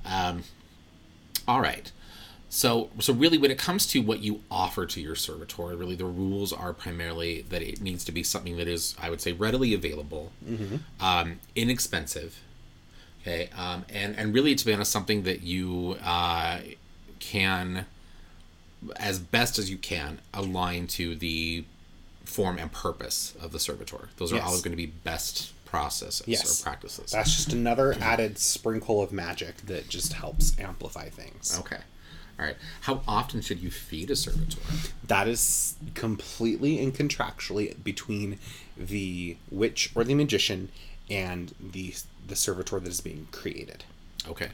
Um, 0.05 0.43
all 1.47 1.61
right. 1.61 1.91
So 2.49 2.89
so 2.99 3.13
really, 3.13 3.37
when 3.37 3.51
it 3.51 3.57
comes 3.57 3.85
to 3.87 3.99
what 4.01 4.19
you 4.19 4.41
offer 4.49 4.85
to 4.85 5.01
your 5.01 5.15
servitor, 5.15 5.63
really 5.75 5.95
the 5.95 6.05
rules 6.05 6.53
are 6.53 6.73
primarily 6.73 7.41
that 7.49 7.61
it 7.61 7.81
needs 7.81 8.05
to 8.05 8.11
be 8.11 8.23
something 8.23 8.55
that 8.57 8.67
is, 8.67 8.95
I 9.01 9.09
would 9.09 9.19
say, 9.21 9.33
readily 9.33 9.73
available, 9.73 10.31
um, 11.01 11.39
inexpensive. 11.55 12.39
Okay, 13.21 13.49
um, 13.57 13.83
and 13.89 14.15
and 14.17 14.33
really, 14.33 14.55
to 14.55 14.65
be 14.65 14.73
honest, 14.73 14.91
something 14.91 15.23
that 15.23 15.41
you 15.43 15.97
uh, 16.03 16.59
can, 17.19 17.85
as 18.95 19.19
best 19.19 19.59
as 19.59 19.69
you 19.69 19.77
can, 19.77 20.19
align 20.33 20.87
to 20.87 21.15
the 21.15 21.65
form 22.23 22.57
and 22.57 22.71
purpose 22.71 23.33
of 23.41 23.51
the 23.51 23.59
servitor. 23.59 24.07
Those 24.17 24.31
are 24.31 24.35
Yes. 24.35 24.45
always 24.45 24.61
going 24.61 24.71
to 24.71 24.77
be 24.77 24.85
best 24.85 25.51
processes 25.67 26.27
Yes. 26.27 26.61
or 26.61 26.63
practices. 26.63 27.11
That's 27.11 27.35
just 27.35 27.53
another 27.53 27.93
added 28.01 28.37
sprinkle 28.39 29.01
of 29.03 29.11
magic 29.11 29.57
that 29.67 29.89
just 29.89 30.13
helps 30.13 30.57
amplify 30.59 31.09
things. 31.09 31.57
Okay. 31.59 31.79
All 32.39 32.45
right. 32.45 32.55
How 32.81 33.01
often 33.07 33.41
should 33.41 33.59
you 33.59 33.71
feed 33.71 34.09
a 34.11 34.15
servitor? 34.15 34.59
That 35.03 35.27
is 35.27 35.75
completely 35.95 36.81
and 36.83 36.93
contractually 36.93 37.75
between 37.83 38.39
the 38.75 39.37
witch 39.49 39.91
or 39.95 40.03
the 40.03 40.13
magician 40.15 40.69
and 41.09 41.53
the 41.59 41.93
the 42.27 42.35
servitor 42.35 42.79
that 42.79 42.89
is 42.89 43.01
being 43.01 43.27
created. 43.31 43.83
Okay. 44.27 44.49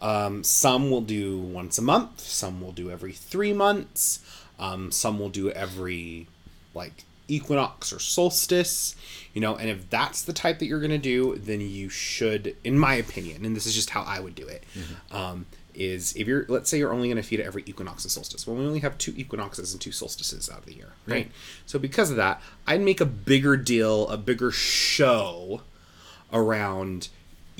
Um, 0.00 0.42
some 0.42 0.90
will 0.90 1.00
do 1.02 1.38
once 1.38 1.78
a 1.78 1.82
month. 1.82 2.20
Some 2.20 2.60
will 2.60 2.72
do 2.72 2.90
every 2.90 3.12
three 3.12 3.52
months. 3.52 4.18
Um, 4.58 4.90
some 4.90 5.18
will 5.18 5.28
do 5.28 5.50
every 5.50 6.26
like 6.74 7.04
equinox 7.34 7.92
or 7.92 7.98
solstice. 7.98 8.94
You 9.34 9.40
know, 9.40 9.56
and 9.56 9.70
if 9.70 9.88
that's 9.88 10.22
the 10.22 10.32
type 10.32 10.58
that 10.58 10.66
you're 10.66 10.80
gonna 10.80 10.98
do, 10.98 11.36
then 11.36 11.60
you 11.60 11.88
should, 11.88 12.56
in 12.64 12.78
my 12.78 12.94
opinion, 12.94 13.44
and 13.44 13.56
this 13.56 13.66
is 13.66 13.74
just 13.74 13.90
how 13.90 14.02
I 14.02 14.20
would 14.20 14.34
do 14.34 14.46
it. 14.46 14.64
Um, 15.10 15.46
is 15.74 16.14
if 16.16 16.26
you're 16.26 16.44
let's 16.48 16.68
say 16.68 16.76
you're 16.76 16.92
only 16.92 17.08
going 17.08 17.16
to 17.16 17.22
feed 17.22 17.40
it 17.40 17.46
every 17.46 17.62
equinox 17.66 18.04
and 18.04 18.12
solstice 18.12 18.46
well 18.46 18.54
we 18.54 18.62
only 18.62 18.80
have 18.80 18.98
two 18.98 19.14
equinoxes 19.16 19.72
and 19.72 19.80
two 19.80 19.90
solstices 19.90 20.50
out 20.50 20.58
of 20.58 20.66
the 20.66 20.74
year 20.74 20.92
right 21.06 21.30
so 21.64 21.78
because 21.78 22.10
of 22.10 22.16
that 22.16 22.42
i'd 22.66 22.82
make 22.82 23.00
a 23.00 23.06
bigger 23.06 23.56
deal 23.56 24.06
a 24.08 24.18
bigger 24.18 24.50
show 24.50 25.62
around 26.30 27.08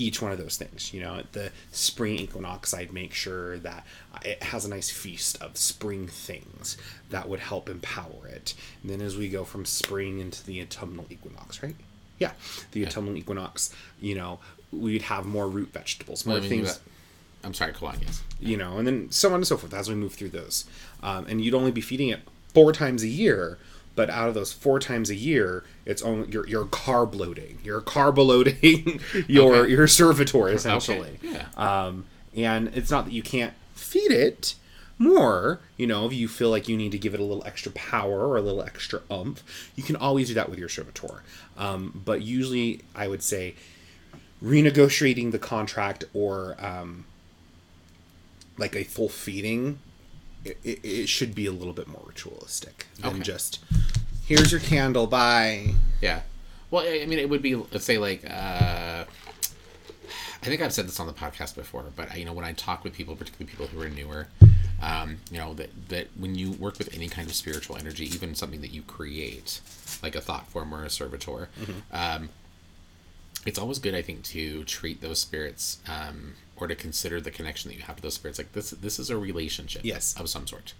each 0.02 0.20
one 0.20 0.32
of 0.32 0.38
those 0.38 0.56
things 0.56 0.92
you 0.92 1.00
know 1.00 1.16
at 1.16 1.32
the 1.32 1.50
spring 1.70 2.18
equinox 2.18 2.74
i'd 2.74 2.92
make 2.92 3.14
sure 3.14 3.58
that 3.58 3.86
it 4.24 4.42
has 4.42 4.64
a 4.64 4.68
nice 4.68 4.90
feast 4.90 5.40
of 5.40 5.56
spring 5.56 6.06
things 6.06 6.76
that 7.10 7.28
would 7.28 7.40
help 7.40 7.68
empower 7.68 8.26
it 8.26 8.54
and 8.82 8.90
then 8.90 9.00
as 9.00 9.16
we 9.16 9.28
go 9.28 9.44
from 9.44 9.64
spring 9.64 10.18
into 10.18 10.44
the 10.44 10.60
autumnal 10.60 11.06
equinox 11.10 11.62
right 11.62 11.76
yeah 12.18 12.32
the 12.72 12.84
autumnal 12.84 13.16
equinox 13.16 13.74
you 14.00 14.14
know 14.14 14.38
we'd 14.72 15.02
have 15.02 15.24
more 15.24 15.48
root 15.48 15.72
vegetables 15.72 16.26
more 16.26 16.34
Well, 16.34 16.44
I 16.44 16.48
mean, 16.48 16.64
things 16.64 16.80
I'm 17.44 17.54
sorry, 17.54 17.72
go 17.72 17.86
on, 17.86 17.98
yes. 18.00 18.22
you 18.40 18.56
know, 18.56 18.78
and 18.78 18.86
then 18.86 19.10
so 19.10 19.30
on 19.30 19.34
and 19.34 19.46
so 19.46 19.56
forth 19.56 19.74
as 19.74 19.88
we 19.88 19.94
move 19.94 20.14
through 20.14 20.28
those. 20.28 20.64
Um, 21.02 21.26
and 21.28 21.40
you'd 21.40 21.54
only 21.54 21.72
be 21.72 21.80
feeding 21.80 22.08
it 22.08 22.20
four 22.54 22.72
times 22.72 23.02
a 23.02 23.08
year, 23.08 23.58
but 23.96 24.10
out 24.10 24.28
of 24.28 24.34
those 24.34 24.52
four 24.52 24.78
times 24.78 25.10
a 25.10 25.14
year, 25.14 25.64
it's 25.84 26.02
only 26.02 26.28
you're, 26.30 26.46
you're 26.46 26.64
carb 26.66 27.14
loading. 27.14 27.58
You're 27.64 27.80
carb 27.80 28.16
loading 28.18 29.00
your 29.28 29.56
Okay. 29.56 29.70
your 29.72 29.86
servitor 29.88 30.48
essentially. 30.48 31.18
Yeah. 31.22 31.46
Um, 31.56 32.06
and 32.36 32.68
it's 32.74 32.90
not 32.90 33.04
that 33.06 33.12
you 33.12 33.22
can't 33.22 33.52
feed 33.74 34.10
it 34.12 34.54
more. 34.98 35.60
You 35.76 35.86
know, 35.86 36.06
if 36.06 36.12
you 36.12 36.28
feel 36.28 36.50
like 36.50 36.68
you 36.68 36.76
need 36.76 36.92
to 36.92 36.98
give 36.98 37.14
it 37.14 37.20
a 37.20 37.24
little 37.24 37.44
extra 37.44 37.72
power 37.72 38.26
or 38.26 38.36
a 38.36 38.42
little 38.42 38.62
extra 38.62 39.00
umph, 39.10 39.42
you 39.76 39.82
can 39.82 39.96
always 39.96 40.28
do 40.28 40.34
that 40.34 40.48
with 40.48 40.58
your 40.58 40.68
servitor. 40.68 41.22
Um, 41.58 42.00
but 42.04 42.22
usually, 42.22 42.80
I 42.94 43.08
would 43.08 43.22
say 43.22 43.54
renegotiating 44.42 45.30
the 45.32 45.38
contract 45.38 46.04
or 46.14 46.56
um, 46.64 47.04
like 48.58 48.74
a 48.74 48.84
full 48.84 49.08
feeding, 49.08 49.78
it, 50.44 50.58
it, 50.64 50.84
it 50.84 51.08
should 51.08 51.34
be 51.34 51.46
a 51.46 51.52
little 51.52 51.72
bit 51.72 51.86
more 51.88 52.02
ritualistic 52.06 52.86
than 52.98 53.14
Okay. 53.14 53.20
just 53.22 53.58
here's 54.36 54.50
your 54.50 54.60
candle, 54.62 55.06
bye. 55.06 55.74
Yeah. 56.00 56.22
Well, 56.70 56.84
I 56.86 57.04
mean, 57.06 57.18
it 57.18 57.28
would 57.28 57.42
be, 57.42 57.54
let's 57.54 57.84
say, 57.84 57.98
like, 57.98 58.24
uh, 58.28 59.04
I 59.04 60.44
think 60.46 60.62
I've 60.62 60.72
said 60.72 60.88
this 60.88 60.98
on 60.98 61.06
the 61.06 61.12
podcast 61.12 61.54
before, 61.54 61.84
but 61.94 62.16
you 62.18 62.24
know, 62.24 62.32
when 62.32 62.44
I 62.44 62.52
talk 62.52 62.82
with 62.82 62.94
people, 62.94 63.14
particularly 63.14 63.50
people 63.50 63.66
who 63.66 63.80
are 63.82 63.88
newer, 63.88 64.26
um, 64.82 65.18
you 65.30 65.38
know, 65.38 65.54
that 65.54 65.70
that 65.90 66.08
when 66.18 66.34
you 66.34 66.52
work 66.52 66.78
with 66.78 66.92
any 66.94 67.08
kind 67.08 67.28
of 67.28 67.34
spiritual 67.34 67.76
energy, 67.76 68.06
even 68.06 68.34
something 68.34 68.60
that 68.62 68.72
you 68.72 68.82
create, 68.82 69.60
like 70.02 70.16
a 70.16 70.20
thought 70.20 70.48
form 70.48 70.74
or 70.74 70.82
a 70.82 70.90
servitor, 70.90 71.48
um, 71.92 72.30
it's 73.46 73.58
always 73.58 73.78
good, 73.78 73.94
I 73.94 74.02
think, 74.02 74.22
to 74.24 74.64
treat 74.64 75.00
those 75.02 75.20
spirits 75.20 75.78
um, 75.86 76.34
or 76.56 76.66
to 76.66 76.74
consider 76.74 77.20
the 77.20 77.30
connection 77.30 77.70
that 77.70 77.76
you 77.76 77.82
have 77.82 77.96
to 77.96 78.02
those 78.02 78.14
spirits. 78.14 78.38
Like 78.38 78.52
this, 78.52 78.70
this 78.70 78.98
is 78.98 79.10
a 79.10 79.16
relationship, 79.16 79.82
Yes. 79.84 80.14
of 80.18 80.28
some 80.28 80.46
sort. 80.46 80.74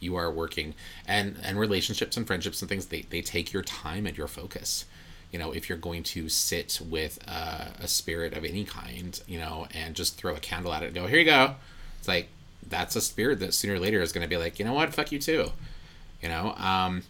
You 0.00 0.16
are 0.16 0.30
working, 0.30 0.74
and 1.06 1.36
and 1.42 1.58
relationships 1.58 2.16
and 2.16 2.26
friendships 2.26 2.60
and 2.62 2.68
things 2.68 2.86
they 2.86 3.02
they 3.02 3.22
take 3.22 3.52
your 3.52 3.62
time 3.62 4.06
and 4.06 4.16
your 4.16 4.28
focus. 4.28 4.86
You 5.30 5.38
know, 5.38 5.52
if 5.52 5.68
you're 5.68 5.78
going 5.78 6.02
to 6.04 6.28
sit 6.28 6.80
with 6.84 7.20
uh, 7.28 7.66
a 7.78 7.86
spirit 7.86 8.36
of 8.36 8.44
any 8.44 8.64
kind, 8.64 9.20
you 9.28 9.38
know, 9.38 9.68
and 9.72 9.94
just 9.94 10.16
throw 10.16 10.34
a 10.34 10.40
candle 10.40 10.72
at 10.72 10.82
it 10.82 10.86
and 10.86 10.94
go, 10.96 11.06
here 11.06 11.20
you 11.20 11.24
go. 11.24 11.54
It's 12.00 12.08
like 12.08 12.28
that's 12.68 12.96
a 12.96 13.00
spirit 13.00 13.38
that 13.38 13.54
sooner 13.54 13.74
or 13.74 13.78
later 13.78 14.02
is 14.02 14.12
going 14.12 14.22
to 14.24 14.28
be 14.28 14.36
like, 14.36 14.58
you 14.58 14.64
know 14.64 14.74
what, 14.74 14.92
fuck 14.92 15.12
you 15.12 15.20
too 15.20 15.52
you 16.22 16.28
know 16.28 16.54
um 16.58 17.02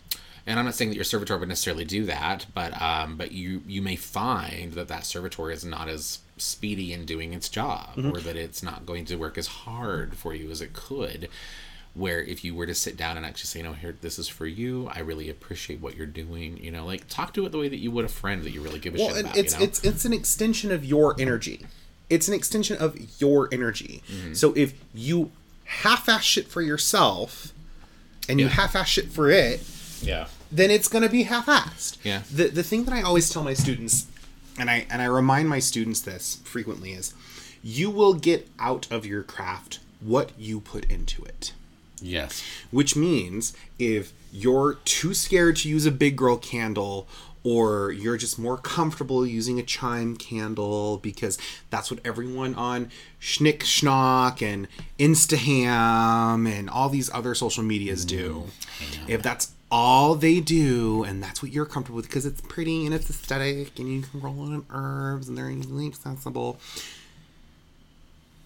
and 0.46 0.58
i'm 0.58 0.64
not 0.64 0.74
saying 0.74 0.90
that 0.90 0.94
your 0.94 1.04
servitor 1.04 1.36
would 1.36 1.48
necessarily 1.48 1.84
do 1.84 2.04
that 2.04 2.46
but 2.54 2.80
um 2.80 3.16
but 3.16 3.32
you 3.32 3.62
you 3.66 3.82
may 3.82 3.96
find 3.96 4.72
that 4.74 4.88
that 4.88 5.04
servitor 5.04 5.50
is 5.50 5.64
not 5.64 5.88
as 5.88 6.20
speedy 6.36 6.92
in 6.92 7.04
doing 7.04 7.32
its 7.32 7.48
job 7.48 7.90
or 8.14 8.20
that 8.20 8.36
it's 8.36 8.62
not 8.62 8.86
going 8.86 9.04
to 9.04 9.16
work 9.16 9.36
as 9.36 9.46
hard 9.46 10.16
for 10.16 10.34
you 10.34 10.50
as 10.50 10.60
it 10.60 10.72
could 10.72 11.28
where 11.94 12.22
if 12.22 12.44
you 12.44 12.54
were 12.54 12.66
to 12.66 12.74
sit 12.74 12.96
down 12.96 13.16
and 13.16 13.26
actually 13.26 13.48
say, 13.48 13.58
you 13.60 13.64
know, 13.64 13.72
here, 13.72 13.96
this 14.00 14.18
is 14.18 14.28
for 14.28 14.46
you. 14.46 14.88
I 14.94 15.00
really 15.00 15.28
appreciate 15.28 15.80
what 15.80 15.96
you're 15.96 16.06
doing. 16.06 16.56
You 16.58 16.70
know, 16.70 16.86
like 16.86 17.08
talk 17.08 17.34
to 17.34 17.44
it 17.46 17.52
the 17.52 17.58
way 17.58 17.68
that 17.68 17.78
you 17.78 17.90
would 17.90 18.04
a 18.04 18.08
friend 18.08 18.42
that 18.44 18.50
you 18.50 18.62
really 18.62 18.78
give 18.78 18.94
a 18.94 18.98
Well, 18.98 19.14
shit 19.14 19.20
about. 19.24 19.36
it's 19.36 19.54
you 19.54 19.58
know? 19.58 19.64
it's 19.64 19.84
it's 19.84 20.04
an 20.04 20.12
extension 20.12 20.70
of 20.70 20.84
your 20.84 21.20
energy. 21.20 21.66
It's 22.08 22.28
an 22.28 22.34
extension 22.34 22.76
of 22.78 23.20
your 23.20 23.48
energy. 23.52 24.02
Mm-hmm. 24.08 24.34
So 24.34 24.52
if 24.56 24.74
you 24.94 25.30
half-ass 25.64 26.24
shit 26.24 26.48
for 26.48 26.62
yourself, 26.62 27.52
and 28.28 28.40
you 28.40 28.48
half-ass 28.48 28.88
shit 28.88 29.08
for 29.08 29.30
it, 29.30 29.62
yeah. 30.02 30.26
then 30.50 30.70
it's 30.70 30.88
going 30.88 31.02
to 31.02 31.08
be 31.08 31.24
half-assed. 31.24 31.98
Yeah. 32.04 32.22
The 32.32 32.48
the 32.48 32.62
thing 32.62 32.84
that 32.84 32.94
I 32.94 33.02
always 33.02 33.30
tell 33.30 33.42
my 33.42 33.54
students, 33.54 34.06
and 34.58 34.70
I 34.70 34.86
and 34.90 35.02
I 35.02 35.06
remind 35.06 35.48
my 35.48 35.58
students 35.58 36.00
this 36.00 36.40
frequently 36.44 36.92
is, 36.92 37.14
you 37.62 37.90
will 37.90 38.14
get 38.14 38.48
out 38.58 38.86
of 38.90 39.04
your 39.04 39.22
craft 39.22 39.80
what 40.00 40.32
you 40.38 40.60
put 40.60 40.84
into 40.86 41.22
it. 41.24 41.52
Yes. 42.00 42.42
Which 42.70 42.96
means 42.96 43.54
if 43.78 44.12
you're 44.32 44.74
too 44.84 45.14
scared 45.14 45.56
to 45.56 45.68
use 45.68 45.86
a 45.86 45.90
big 45.90 46.16
girl 46.16 46.36
candle 46.36 47.08
or 47.42 47.90
you're 47.92 48.16
just 48.16 48.38
more 48.38 48.58
comfortable 48.58 49.26
using 49.26 49.58
a 49.58 49.62
chime 49.62 50.16
candle 50.16 50.98
because 50.98 51.38
that's 51.70 51.90
what 51.90 52.00
everyone 52.04 52.54
on 52.54 52.90
Schnick 53.20 53.60
Schnock 53.60 54.42
and 54.42 54.68
Instaham 54.98 56.48
and 56.48 56.68
all 56.68 56.88
these 56.88 57.10
other 57.12 57.34
social 57.34 57.62
medias 57.62 58.04
do. 58.04 58.46
Mm-hmm. 58.78 59.10
If 59.10 59.22
that's 59.22 59.52
all 59.70 60.16
they 60.16 60.40
do 60.40 61.04
and 61.04 61.22
that's 61.22 61.42
what 61.42 61.52
you're 61.52 61.64
comfortable 61.64 61.96
with 61.96 62.08
because 62.08 62.26
it's 62.26 62.40
pretty 62.42 62.84
and 62.84 62.94
it's 62.94 63.08
aesthetic 63.08 63.78
and 63.78 63.88
you 63.90 64.02
can 64.02 64.20
roll 64.20 64.50
it 64.50 64.54
in 64.54 64.66
herbs 64.70 65.28
and 65.28 65.38
they're 65.38 65.50
easily 65.50 65.86
accessible. 65.86 66.58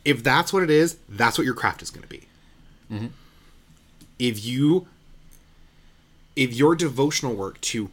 If 0.05 0.22
that's 0.22 0.52
what 0.52 0.62
it 0.62 0.70
is, 0.70 0.98
that's 1.09 1.38
what 1.38 1.44
your 1.46 1.55
craft 1.55 1.82
is 1.82 1.90
going 1.90 2.02
to 2.02 2.09
be 2.09 2.22
mm-hmm. 2.92 3.07
If 4.18 4.44
you 4.44 4.86
if 6.36 6.52
your 6.52 6.74
devotional 6.74 7.34
work 7.34 7.60
to 7.60 7.90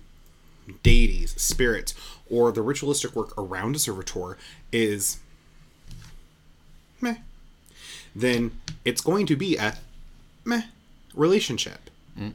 deities 0.83 1.39
spirits 1.41 1.93
or 2.29 2.51
the 2.51 2.61
ritualistic 2.61 3.15
work 3.15 3.37
around 3.37 3.75
a 3.75 3.79
servitor 3.79 4.37
is 4.71 5.19
meh 6.99 7.15
then 8.15 8.51
it's 8.85 9.01
going 9.01 9.25
to 9.25 9.35
be 9.35 9.57
a 9.57 9.77
meh 10.45 10.63
relationship. 11.13 11.89
Mm. 12.17 12.33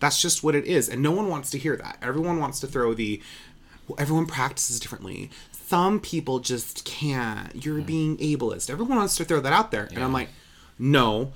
That's 0.00 0.20
just 0.20 0.42
what 0.42 0.54
it 0.54 0.64
is 0.64 0.88
and 0.88 1.02
no 1.02 1.12
one 1.12 1.28
wants 1.28 1.50
to 1.50 1.58
hear 1.58 1.76
that. 1.76 1.98
Everyone 2.02 2.38
wants 2.38 2.60
to 2.60 2.66
throw 2.66 2.94
the 2.94 3.20
well, 3.88 3.96
everyone 3.98 4.26
practices 4.26 4.80
differently. 4.80 5.30
Some 5.52 6.00
people 6.00 6.40
just 6.40 6.84
can't. 6.84 7.64
You're 7.64 7.80
mm. 7.80 7.86
being 7.86 8.16
ableist. 8.18 8.70
Everyone 8.70 8.96
wants 8.98 9.16
to 9.16 9.24
throw 9.24 9.40
that 9.40 9.52
out 9.52 9.70
there 9.70 9.88
and 9.92 10.02
i'm 10.02 10.12
like 10.12 10.28
no 10.78 11.32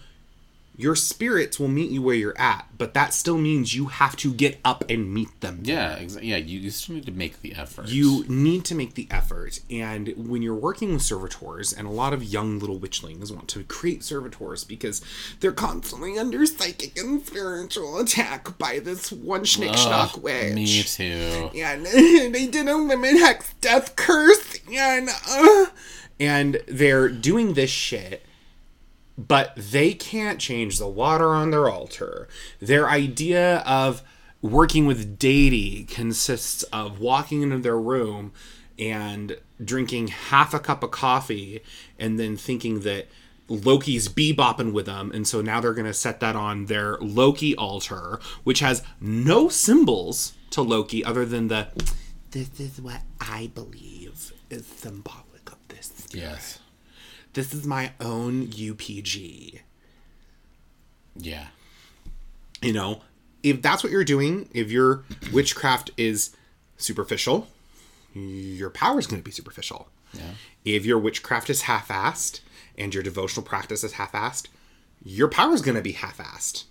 your 0.78 0.94
spirits 0.94 1.58
will 1.58 1.66
meet 1.66 1.90
you 1.90 2.00
where 2.00 2.14
you're 2.14 2.38
at, 2.38 2.68
but 2.78 2.94
that 2.94 3.12
still 3.12 3.36
means 3.36 3.74
you 3.74 3.86
have 3.86 4.14
to 4.16 4.32
get 4.32 4.60
up 4.64 4.84
and 4.88 5.12
meet 5.12 5.40
them. 5.40 5.60
Yeah. 5.64 5.96
exactly. 5.96 6.30
yeah. 6.30 6.36
You, 6.36 6.60
you 6.60 6.70
still 6.70 6.94
need 6.94 7.06
to 7.06 7.12
make 7.12 7.42
the 7.42 7.54
effort. 7.56 7.88
You 7.88 8.24
need 8.28 8.64
to 8.66 8.76
make 8.76 8.94
the 8.94 9.08
effort. 9.10 9.58
And 9.68 10.14
when 10.16 10.40
you're 10.40 10.54
working 10.54 10.92
with 10.92 11.02
servitors, 11.02 11.72
and 11.72 11.88
a 11.88 11.90
lot 11.90 12.12
of 12.12 12.22
young 12.22 12.60
little 12.60 12.78
witchlings 12.78 13.34
want 13.34 13.48
to 13.48 13.64
create 13.64 14.04
servitors 14.04 14.62
because 14.62 15.02
they're 15.40 15.50
constantly 15.50 16.16
under 16.16 16.46
psychic 16.46 16.96
and 16.96 17.26
spiritual 17.26 17.98
attack 17.98 18.56
by 18.56 18.78
this 18.78 19.10
one 19.10 19.42
schnick 19.42 19.74
schnock 19.74 20.22
witch. 20.22 20.54
Me 20.54 20.82
too. 20.84 21.50
and 21.56 21.86
they 22.32 22.46
did 22.46 22.68
a 22.68 22.78
women 22.78 23.18
hex 23.18 23.52
death 23.60 23.96
curse 23.96 24.60
and 24.72 25.08
uh, 25.28 25.66
and 26.20 26.60
they're 26.68 27.08
doing 27.08 27.54
this 27.54 27.70
shit 27.70 28.24
but 29.18 29.52
they 29.56 29.92
can't 29.92 30.38
change 30.38 30.78
the 30.78 30.88
water 30.88 31.34
on 31.34 31.50
their 31.50 31.68
altar 31.68 32.28
their 32.60 32.88
idea 32.88 33.58
of 33.58 34.02
working 34.40 34.86
with 34.86 35.18
deity 35.18 35.84
consists 35.84 36.62
of 36.64 37.00
walking 37.00 37.42
into 37.42 37.58
their 37.58 37.78
room 37.78 38.32
and 38.78 39.36
drinking 39.62 40.06
half 40.08 40.54
a 40.54 40.60
cup 40.60 40.82
of 40.82 40.90
coffee 40.90 41.60
and 41.98 42.18
then 42.18 42.36
thinking 42.36 42.80
that 42.80 43.08
Loki's 43.48 44.08
bebopping 44.08 44.72
with 44.72 44.86
them, 44.86 45.10
and 45.12 45.26
so 45.26 45.40
now 45.40 45.58
they're 45.58 45.72
going 45.72 45.86
to 45.86 45.94
set 45.94 46.20
that 46.20 46.36
on 46.36 46.66
their 46.66 46.98
Loki 46.98 47.56
altar, 47.56 48.20
which 48.44 48.60
has 48.60 48.82
no 49.00 49.48
symbols 49.48 50.34
to 50.50 50.60
Loki 50.60 51.02
other 51.04 51.24
than 51.24 51.48
the 51.48 51.68
this 52.30 52.60
is 52.60 52.80
what 52.80 53.00
I 53.20 53.50
believe 53.54 54.32
is 54.50 54.66
symbolic 54.66 55.50
of 55.50 55.56
this. 55.68 56.08
Yes. 56.12 56.58
This 57.32 57.52
is 57.54 57.66
my 57.66 57.92
own 58.00 58.48
UPG. 58.48 59.60
Yeah. 61.16 61.46
You 62.62 62.72
know, 62.72 63.02
if 63.42 63.62
that's 63.62 63.82
what 63.82 63.92
you're 63.92 64.04
doing, 64.04 64.48
if 64.52 64.70
your 64.70 65.04
witchcraft 65.32 65.90
is 65.96 66.34
superficial, 66.76 67.48
your 68.14 68.70
power 68.70 68.98
is 68.98 69.06
going 69.06 69.20
to 69.20 69.24
be 69.24 69.30
superficial. 69.30 69.88
Yeah. 70.12 70.32
If 70.64 70.84
your 70.84 70.98
witchcraft 70.98 71.50
is 71.50 71.62
half-assed 71.62 72.40
and 72.76 72.94
your 72.94 73.02
devotional 73.02 73.44
practice 73.44 73.84
is 73.84 73.94
half-assed, 73.94 74.46
your 75.04 75.28
power 75.28 75.52
is 75.52 75.62
going 75.62 75.76
to 75.76 75.82
be 75.82 75.92
half-assed. 75.92 76.64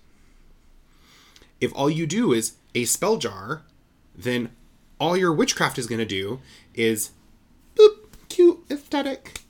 If 1.60 1.72
all 1.74 1.88
you 1.88 2.06
do 2.06 2.32
is 2.32 2.54
a 2.74 2.84
spell 2.84 3.16
jar, 3.16 3.62
then 4.14 4.50
all 5.00 5.16
your 5.16 5.32
witchcraft 5.32 5.78
is 5.78 5.86
going 5.86 6.00
to 6.00 6.04
do 6.04 6.40
is 6.74 7.12
boop, 7.74 8.06
cute, 8.28 8.64
aesthetic. 8.70 9.40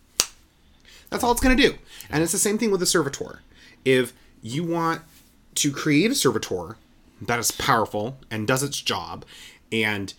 That's 1.11 1.25
all 1.25 1.33
it's 1.33 1.41
going 1.41 1.57
to 1.57 1.63
do. 1.71 1.77
And 2.11 2.23
it's 2.23 2.33
the 2.33 2.39
same 2.39 2.59
thing 2.59 2.71
with 2.71 2.83
a 2.83 2.87
servitor. 2.87 3.41
If 3.85 4.13
you 4.43 4.65
want 4.65 5.03
to 5.57 5.73
create 5.73 6.11
a 6.11 6.15
servitor 6.15 6.77
that 7.23 7.39
is 7.39 7.51
powerful 7.51 8.19
and 8.31 8.47
does 8.47 8.63
its 8.63 8.81
job 8.81 9.25
and 9.73 10.15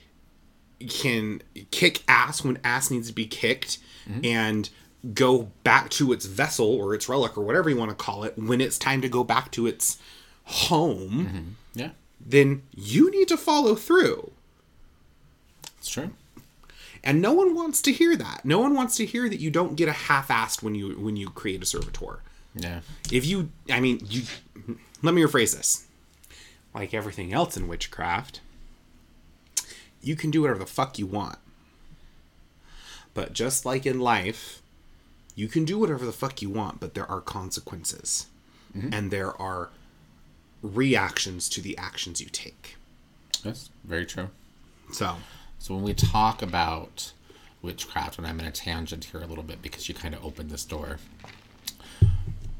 can 0.87 1.41
kick 1.71 2.03
ass 2.07 2.43
when 2.43 2.57
ass 2.63 2.89
needs 2.89 3.07
to 3.07 3.13
be 3.13 3.25
kicked 3.25 3.79
mm-hmm. 4.09 4.21
and 4.23 4.69
go 5.13 5.49
back 5.63 5.89
to 5.89 6.11
its 6.11 6.25
vessel 6.25 6.67
or 6.67 6.93
its 6.93 7.07
relic 7.07 7.37
or 7.37 7.43
whatever 7.43 7.69
you 7.69 7.77
want 7.77 7.89
to 7.89 7.95
call 7.95 8.23
it 8.23 8.37
when 8.37 8.59
it's 8.59 8.77
time 8.77 9.01
to 9.01 9.09
go 9.09 9.23
back 9.23 9.51
to 9.51 9.65
its 9.67 9.97
home, 10.43 11.27
mm-hmm. 11.27 11.49
Yeah, 11.75 11.91
then 12.19 12.63
you 12.75 13.11
need 13.11 13.27
to 13.29 13.37
follow 13.37 13.75
through. 13.75 14.31
it's 15.77 15.89
true. 15.89 16.11
And 17.03 17.21
no 17.21 17.33
one 17.33 17.55
wants 17.55 17.81
to 17.83 17.91
hear 17.91 18.15
that. 18.17 18.43
No 18.43 18.59
one 18.59 18.73
wants 18.73 18.97
to 18.97 19.05
hear 19.05 19.29
that 19.29 19.39
you 19.39 19.49
don't 19.49 19.75
get 19.75 19.87
a 19.87 19.93
half-assed 19.93 20.61
when 20.61 20.75
you 20.75 20.91
when 20.99 21.15
you 21.15 21.29
create 21.29 21.61
a 21.63 21.65
servitor. 21.65 22.21
Yeah, 22.55 22.81
If 23.11 23.25
you, 23.25 23.51
I 23.71 23.79
mean, 23.79 24.01
you. 24.09 24.23
Let 25.01 25.13
me 25.13 25.21
rephrase 25.21 25.55
this. 25.55 25.85
Like 26.73 26.93
everything 26.93 27.31
else 27.31 27.55
in 27.55 27.67
witchcraft, 27.67 28.41
you 30.01 30.15
can 30.15 30.29
do 30.29 30.41
whatever 30.41 30.59
the 30.59 30.65
fuck 30.65 30.99
you 30.99 31.05
want. 31.05 31.37
But 33.13 33.33
just 33.33 33.65
like 33.65 33.85
in 33.85 33.99
life, 33.99 34.61
you 35.35 35.47
can 35.47 35.63
do 35.63 35.79
whatever 35.79 36.05
the 36.05 36.11
fuck 36.11 36.41
you 36.41 36.49
want, 36.49 36.79
but 36.79 36.95
there 36.95 37.09
are 37.09 37.21
consequences. 37.21 38.27
Mm-hmm. 38.77 38.93
And 38.93 39.11
there 39.11 39.39
are 39.41 39.69
reactions 40.61 41.49
to 41.49 41.61
the 41.61 41.77
actions 41.77 42.19
you 42.19 42.27
take. 42.29 42.75
that's 43.43 43.69
very 43.83 44.05
true. 44.05 44.29
So, 44.91 45.17
So 45.59 45.75
when 45.75 45.83
we 45.83 45.93
talk 45.93 46.41
about 46.41 47.11
witchcraft, 47.61 48.17
and 48.17 48.25
I'm 48.25 48.39
in 48.39 48.45
a 48.45 48.51
tangent 48.51 49.05
here 49.05 49.21
a 49.21 49.25
little 49.25 49.43
bit 49.43 49.61
because 49.61 49.89
you 49.89 49.93
kind 49.93 50.15
of 50.15 50.23
opened 50.25 50.49
this 50.49 50.63
door. 50.63 50.97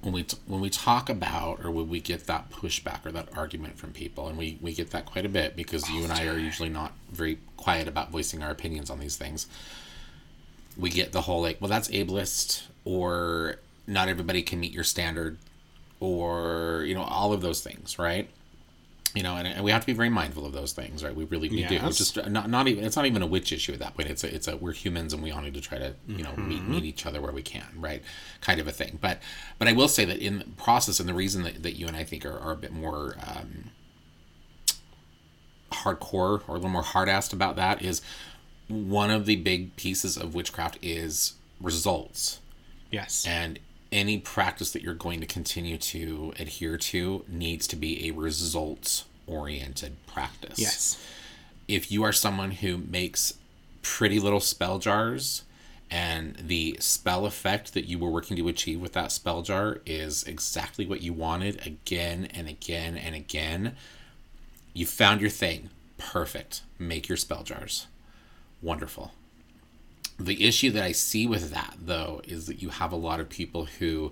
When 0.02 0.14
we 0.14 0.24
t- 0.24 0.38
when 0.46 0.62
we 0.62 0.70
talk 0.70 1.10
about 1.10 1.64
or 1.64 1.72
when 1.72 1.90
we 1.90 2.00
get 2.00 2.28
that 2.28 2.52
pushback 2.52 3.06
or 3.06 3.12
that 3.12 3.30
argument 3.38 3.78
from 3.78 3.92
people, 3.92 4.28
and 4.28 4.38
we 4.38 4.58
we 4.62 4.74
get 4.74 4.92
that 4.92 5.06
quite 5.06 5.26
a 5.26 5.30
bit 5.30 5.56
because 5.56 5.90
you 5.90 6.04
and 6.04 6.12
I 6.12 6.28
are 6.28 6.38
usually 6.38 6.70
not 6.70 6.94
very 7.12 7.40
quiet 7.58 7.88
about 7.88 8.12
voicing 8.12 8.44
our 8.44 8.52
opinions 8.52 8.90
on 8.90 9.00
these 9.00 9.18
things. 9.18 9.48
We 10.78 10.90
get 10.90 11.12
the 11.12 11.22
whole 11.22 11.42
like, 11.42 11.60
well, 11.60 11.70
that's 11.70 11.90
ableist, 11.90 12.64
or 12.86 13.58
not 13.88 14.08
everybody 14.08 14.42
can 14.42 14.60
meet 14.60 14.72
your 14.72 14.86
standard, 14.86 15.38
or 16.00 16.84
you 16.86 16.96
know 16.96 17.04
all 17.04 17.34
of 17.34 17.42
those 17.42 17.62
things, 17.62 18.00
right? 18.00 18.30
You 19.16 19.24
know, 19.24 19.38
and, 19.38 19.48
and 19.48 19.64
we 19.64 19.72
have 19.72 19.82
to 19.82 19.88
be 19.88 19.94
very 19.94 20.10
mindful 20.10 20.46
of 20.46 20.54
those 20.54 20.72
things, 20.72 21.04
right? 21.04 21.16
We 21.16 21.24
really 21.26 21.50
we 21.50 21.64
do. 21.64 21.80
It's 21.84 21.98
just 21.98 22.16
not 22.28 22.50
not 22.50 22.68
even 22.68 22.84
it's 22.84 22.96
not 22.96 23.06
even 23.06 23.22
a 23.22 23.28
witch 23.28 23.52
issue 23.52 23.74
at 23.74 23.80
that 23.80 23.96
point. 23.96 24.10
It's 24.10 24.24
a 24.24 24.34
it's 24.34 24.48
a 24.48 24.58
we're 24.58 24.72
humans 24.72 25.14
and 25.14 25.24
we 25.24 25.32
all 25.32 25.42
need 25.42 25.56
to 25.56 25.62
try 25.62 25.78
to 25.78 25.96
you 26.08 26.24
know 26.24 26.36
meet 26.36 26.64
meet 26.64 26.84
each 26.84 27.06
other 27.06 27.22
where 27.22 27.32
we 27.32 27.42
can, 27.42 27.68
right? 27.76 28.04
Kind 28.42 28.60
of 28.60 28.68
a 28.68 28.72
thing. 28.72 29.00
But 29.02 29.20
but 29.58 29.68
I 29.68 29.74
will 29.74 29.88
say 29.88 30.06
that 30.06 30.20
in 30.20 30.40
the 30.40 30.46
process 30.58 31.00
and 31.00 31.10
the 31.10 31.14
reason 31.14 31.44
that, 31.44 31.64
that 31.64 31.74
you 31.74 31.88
and 31.88 31.96
I 31.96 32.04
think 32.04 32.26
are, 32.26 32.38
are 32.38 32.52
a 32.52 32.58
bit 32.58 32.72
more 32.72 33.16
um, 33.26 33.72
hardcore 35.72 36.42
or 36.48 36.50
a 36.50 36.54
little 36.54 36.70
more 36.70 36.84
hard 36.84 37.10
assed 37.10 37.34
about 37.34 37.56
that 37.56 37.82
is 37.82 38.02
one 38.68 39.10
of 39.10 39.26
the 39.26 39.36
big 39.38 39.76
pieces 39.76 40.18
of 40.18 40.36
witchcraft 40.36 40.78
is 40.82 41.34
results 41.60 42.40
yes. 42.92 43.26
and 43.28 43.60
any 43.92 44.18
practice 44.20 44.72
that 44.72 44.82
you're 44.82 44.94
going 44.94 45.20
to 45.20 45.26
continue 45.26 45.78
to 45.78 46.34
adhere 46.40 46.78
to 46.78 47.26
needs 47.28 47.68
to 47.68 47.76
be 47.76 48.08
a 48.08 48.12
results 48.12 49.06
oriented 49.28 49.96
practice. 50.08 50.60
yes. 50.60 51.04
If 51.68 51.92
you 51.92 52.04
are 52.04 52.12
someone 52.12 52.52
who 52.52 52.78
makes 52.78 53.36
pretty 53.82 54.20
little 54.20 54.40
spell 54.40 54.80
jars 54.80 55.44
and 55.92 56.36
the 56.36 56.78
spell 56.80 57.26
effect 57.26 57.74
that 57.74 57.86
you 57.86 57.98
were 57.98 58.10
working 58.10 58.38
to 58.38 58.48
achieve 58.48 58.80
with 58.80 58.94
that 58.94 59.12
spell 59.12 59.42
jar 59.42 59.80
is 59.86 60.24
exactly 60.24 60.86
what 60.86 61.02
you 61.02 61.14
wanted 61.14 61.66
again 61.66 62.28
and 62.34 62.48
again 62.48 62.96
and 62.98 63.16
again, 63.16 63.76
you 64.74 64.86
found 64.86 65.22
your 65.22 65.30
thing. 65.30 65.70
Perfect. 65.98 66.62
Make 66.78 67.08
your 67.08 67.18
spell 67.18 67.44
jars. 67.44 67.88
Wonderful. 68.62 69.14
The 70.20 70.46
issue 70.46 70.72
that 70.72 70.84
I 70.84 70.92
see 70.92 71.26
with 71.28 71.52
that, 71.52 71.76
though, 71.80 72.22
is 72.26 72.48
that 72.48 72.62
you 72.62 72.70
have 72.70 72.92
a 72.92 72.98
lot 72.98 73.20
of 73.20 73.30
people 73.30 73.66
who, 73.66 74.12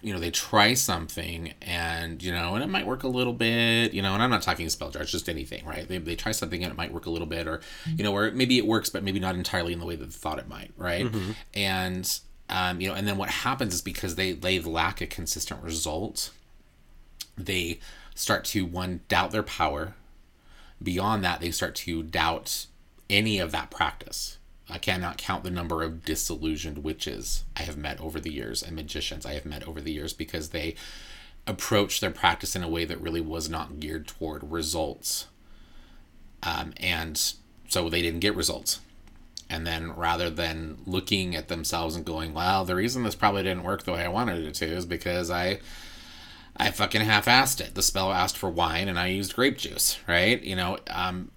you 0.00 0.12
know, 0.12 0.18
they 0.18 0.32
try 0.32 0.74
something 0.74 1.54
and, 1.62 2.20
you 2.20 2.32
know, 2.32 2.56
and 2.56 2.64
it 2.64 2.66
might 2.66 2.86
work 2.86 3.04
a 3.04 3.08
little 3.08 3.32
bit, 3.32 3.92
you 3.94 4.02
know, 4.02 4.14
and 4.14 4.22
I'm 4.22 4.30
not 4.30 4.42
talking 4.42 4.68
spell 4.68 4.90
jars, 4.90 5.12
just 5.12 5.28
anything, 5.28 5.64
right? 5.64 5.86
They, 5.86 5.98
they 5.98 6.16
try 6.16 6.32
something 6.32 6.62
and 6.64 6.72
it 6.72 6.76
might 6.76 6.92
work 6.92 7.06
a 7.06 7.10
little 7.10 7.28
bit, 7.28 7.46
or, 7.46 7.60
you 7.86 8.02
know, 8.02 8.12
or 8.12 8.32
maybe 8.32 8.58
it 8.58 8.66
works, 8.66 8.90
but 8.90 9.04
maybe 9.04 9.20
not 9.20 9.36
entirely 9.36 9.72
in 9.72 9.78
the 9.78 9.86
way 9.86 9.94
that 9.94 10.06
they 10.06 10.10
thought 10.10 10.40
it 10.40 10.48
might, 10.48 10.72
right? 10.76 11.06
And, 11.54 12.18
um, 12.48 12.80
you 12.80 12.88
know, 12.88 12.94
and 12.94 13.06
then 13.06 13.16
what 13.16 13.28
happens 13.30 13.74
is 13.74 13.80
because 13.80 14.16
they, 14.16 14.32
they 14.32 14.58
lack 14.58 15.00
a 15.00 15.06
consistent 15.06 15.62
result, 15.62 16.30
they 17.38 17.78
start 18.16 18.44
to, 18.46 18.66
one, 18.66 19.02
doubt 19.08 19.30
their 19.30 19.44
power. 19.44 19.94
Beyond 20.82 21.22
that, 21.24 21.40
they 21.40 21.52
start 21.52 21.76
to 21.76 22.02
doubt 22.02 22.66
any 23.08 23.38
of 23.38 23.52
that 23.52 23.70
practice. 23.70 24.38
I 24.68 24.78
cannot 24.78 25.18
count 25.18 25.44
the 25.44 25.50
number 25.50 25.82
of 25.82 26.04
disillusioned 26.04 26.78
witches 26.78 27.44
I 27.56 27.62
have 27.62 27.76
met 27.76 28.00
over 28.00 28.20
the 28.20 28.32
years 28.32 28.62
and 28.62 28.74
magicians 28.74 29.26
I 29.26 29.34
have 29.34 29.44
met 29.44 29.66
over 29.66 29.80
the 29.80 29.92
years 29.92 30.12
because 30.12 30.48
they 30.48 30.76
approached 31.46 32.00
their 32.00 32.10
practice 32.10 32.54
in 32.54 32.62
a 32.62 32.68
way 32.68 32.84
that 32.84 33.00
really 33.00 33.20
was 33.20 33.50
not 33.50 33.80
geared 33.80 34.06
toward 34.06 34.50
results. 34.50 35.26
Um, 36.42 36.72
and 36.78 37.20
so 37.68 37.88
they 37.88 38.02
didn't 38.02 38.20
get 38.20 38.36
results. 38.36 38.80
And 39.50 39.66
then 39.66 39.92
rather 39.94 40.30
than 40.30 40.78
looking 40.86 41.36
at 41.36 41.48
themselves 41.48 41.94
and 41.94 42.04
going, 42.04 42.32
well, 42.32 42.64
the 42.64 42.76
reason 42.76 43.02
this 43.02 43.14
probably 43.14 43.42
didn't 43.42 43.64
work 43.64 43.82
the 43.82 43.92
way 43.92 44.04
I 44.04 44.08
wanted 44.08 44.44
it 44.44 44.54
to 44.54 44.66
is 44.66 44.86
because 44.86 45.30
I 45.30 45.60
I 46.56 46.70
fucking 46.70 47.00
half-assed 47.00 47.60
it. 47.60 47.74
The 47.74 47.82
spell 47.82 48.12
asked 48.12 48.36
for 48.36 48.50
wine, 48.50 48.88
and 48.88 48.98
I 48.98 49.06
used 49.06 49.34
grape 49.34 49.56
juice, 49.56 49.98
right? 50.06 50.42
You 50.42 50.54
know, 50.54 50.78
um, 50.88 51.30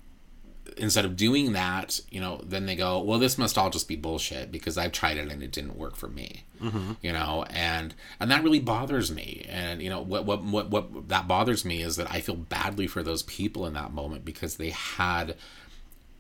instead 0.78 1.06
of 1.06 1.16
doing 1.16 1.54
that, 1.54 2.00
you 2.10 2.20
know, 2.20 2.42
then 2.44 2.66
they 2.66 2.76
go, 2.76 3.00
well, 3.02 3.20
this 3.20 3.38
must 3.38 3.58
all 3.58 3.70
just 3.70 3.88
be 3.88 3.96
bullshit 3.96 4.52
because 4.52 4.78
I've 4.78 4.92
tried 4.92 5.18
it 5.18 5.32
and 5.32 5.42
it 5.44 5.52
didn't 5.52 5.78
work 5.78 5.96
for 5.96 6.08
me, 6.08 6.44
you 7.02 7.12
know, 7.14 7.46
and 7.50 7.94
and 8.20 8.30
that 8.32 8.44
really 8.44 8.60
bothers 8.60 9.12
me. 9.12 9.46
And 9.50 9.82
you 9.82 9.90
know, 9.90 10.02
what 10.02 10.26
what 10.26 10.44
what 10.44 10.70
what 10.70 11.10
that 11.10 11.28
bothers 11.28 11.64
me 11.66 11.82
is 11.82 11.96
that 11.96 12.12
I 12.12 12.22
feel 12.22 12.36
badly 12.36 12.88
for 12.88 13.04
those 13.04 13.24
people 13.24 13.66
in 13.66 13.74
that 13.74 13.94
moment 13.94 14.26
because 14.26 14.58
they 14.58 14.72
had, 14.72 15.36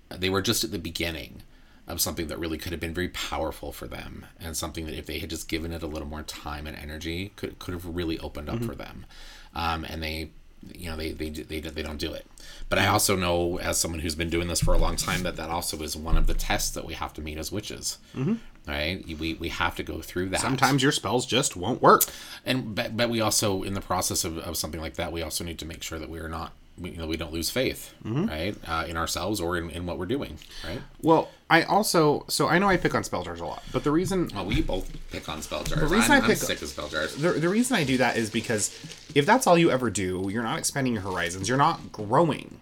they 0.10 0.30
were 0.30 0.42
just 0.42 0.64
at 0.64 0.72
the 0.72 0.80
beginning 0.80 1.42
of 1.88 2.02
something 2.02 2.28
that 2.28 2.40
really 2.40 2.58
could 2.58 2.72
have 2.72 2.82
been 2.82 2.94
very 2.94 3.10
powerful 3.10 3.72
for 3.72 3.88
them 3.88 4.26
and 4.40 4.58
something 4.58 4.86
that 4.88 4.98
if 4.98 5.06
they 5.06 5.20
had 5.20 5.30
just 5.30 5.48
given 5.48 5.72
it 5.72 5.84
a 5.84 5.88
little 5.88 6.08
more 6.08 6.24
time 6.24 6.66
and 6.66 6.76
energy 6.78 7.32
could 7.36 7.60
could 7.60 7.74
have 7.74 7.86
really 7.86 8.18
opened 8.20 8.50
up 8.50 8.64
for 8.64 8.74
them. 8.76 9.06
Um, 9.54 9.86
and 9.86 10.02
they 10.02 10.32
you 10.74 10.90
know 10.90 10.98
they, 10.98 11.12
they 11.12 11.30
they 11.30 11.60
they 11.60 11.84
don't 11.84 11.98
do 11.98 12.14
it. 12.14 12.26
But 12.70 12.80
i 12.80 12.88
also 12.88 13.16
know 13.16 13.60
as 13.60 13.78
someone 13.78 14.00
who's 14.00 14.16
been 14.16 14.30
doing 14.30 14.48
this 14.48 14.62
for 14.62 14.74
a 14.74 14.78
long 14.78 14.96
time 14.96 15.24
that 15.24 15.36
that 15.36 15.50
also 15.50 15.78
is 15.82 15.96
one 15.96 16.18
of 16.18 16.28
the 16.28 16.34
tests 16.34 16.72
that 16.72 16.86
we 16.86 16.94
have 16.96 17.14
to 17.14 17.22
meet 17.22 17.38
as 17.38 17.52
witches. 17.52 17.98
Mm-hmm. 18.16 18.36
Right? 18.68 19.06
We 19.20 19.36
we 19.36 19.50
have 19.50 19.76
to 19.76 19.84
go 19.84 20.02
through 20.02 20.30
that. 20.30 20.42
Sometimes 20.42 20.82
your 20.82 20.92
spells 20.92 21.26
just 21.26 21.56
won't 21.56 21.82
work. 21.82 22.04
and 22.46 22.74
but, 22.74 22.98
but 22.98 23.10
we 23.10 23.22
also 23.22 23.62
in 23.64 23.74
the 23.74 23.82
process 23.82 24.24
of, 24.24 24.38
of 24.40 24.58
something 24.58 24.82
like 24.82 24.96
that 24.96 25.12
we 25.12 25.22
also 25.22 25.44
need 25.44 25.60
to 25.60 25.66
make 25.66 25.84
sure 25.84 26.00
that 26.00 26.10
we 26.10 26.20
are 26.20 26.30
not 26.30 26.54
you 26.82 26.98
know 26.98 27.08
we 27.08 27.16
don't 27.18 27.32
lose 27.32 27.50
faith 27.50 27.94
right 28.04 28.56
uh, 28.68 28.86
in 28.88 28.98
ourselves 28.98 29.40
or 29.40 29.58
in, 29.58 29.70
in 29.70 29.86
what 29.86 29.98
we're 29.98 30.06
doing 30.06 30.38
right 30.68 30.80
Well, 31.02 31.30
I 31.50 31.64
also 31.64 32.26
so 32.28 32.48
I 32.50 32.60
know 32.60 32.68
I 32.68 32.76
pick 32.78 32.94
on 32.94 33.04
spell 33.04 33.24
jars 33.24 33.40
a 33.40 33.46
lot, 33.46 33.64
but 33.72 33.84
the 33.86 33.92
reason 33.92 34.30
well 34.34 34.46
we 34.46 34.62
both 34.62 34.92
pick 35.12 35.30
on 35.30 35.42
spell 35.42 35.64
jars 35.64 35.80
The 35.80 35.88
reason 35.88 36.12
I'm, 36.12 36.24
I 36.24 36.28
pick- 36.28 36.38
sick 36.38 36.62
of 36.62 36.68
spell 36.68 36.90
jars 36.90 37.16
the, 37.16 37.32
the 37.32 37.48
reason 37.50 37.78
I 37.78 37.84
do 37.86 37.98
that 37.98 38.18
is 38.18 38.30
because 38.30 38.72
if 39.16 39.26
that's 39.26 39.48
all 39.48 39.58
you 39.58 39.72
ever 39.72 39.90
do, 39.90 40.28
you're 40.32 40.44
not 40.44 40.60
expanding 40.60 40.94
your 40.94 41.04
horizons. 41.04 41.48
You're 41.48 41.58
not 41.58 41.92
growing. 41.94 42.60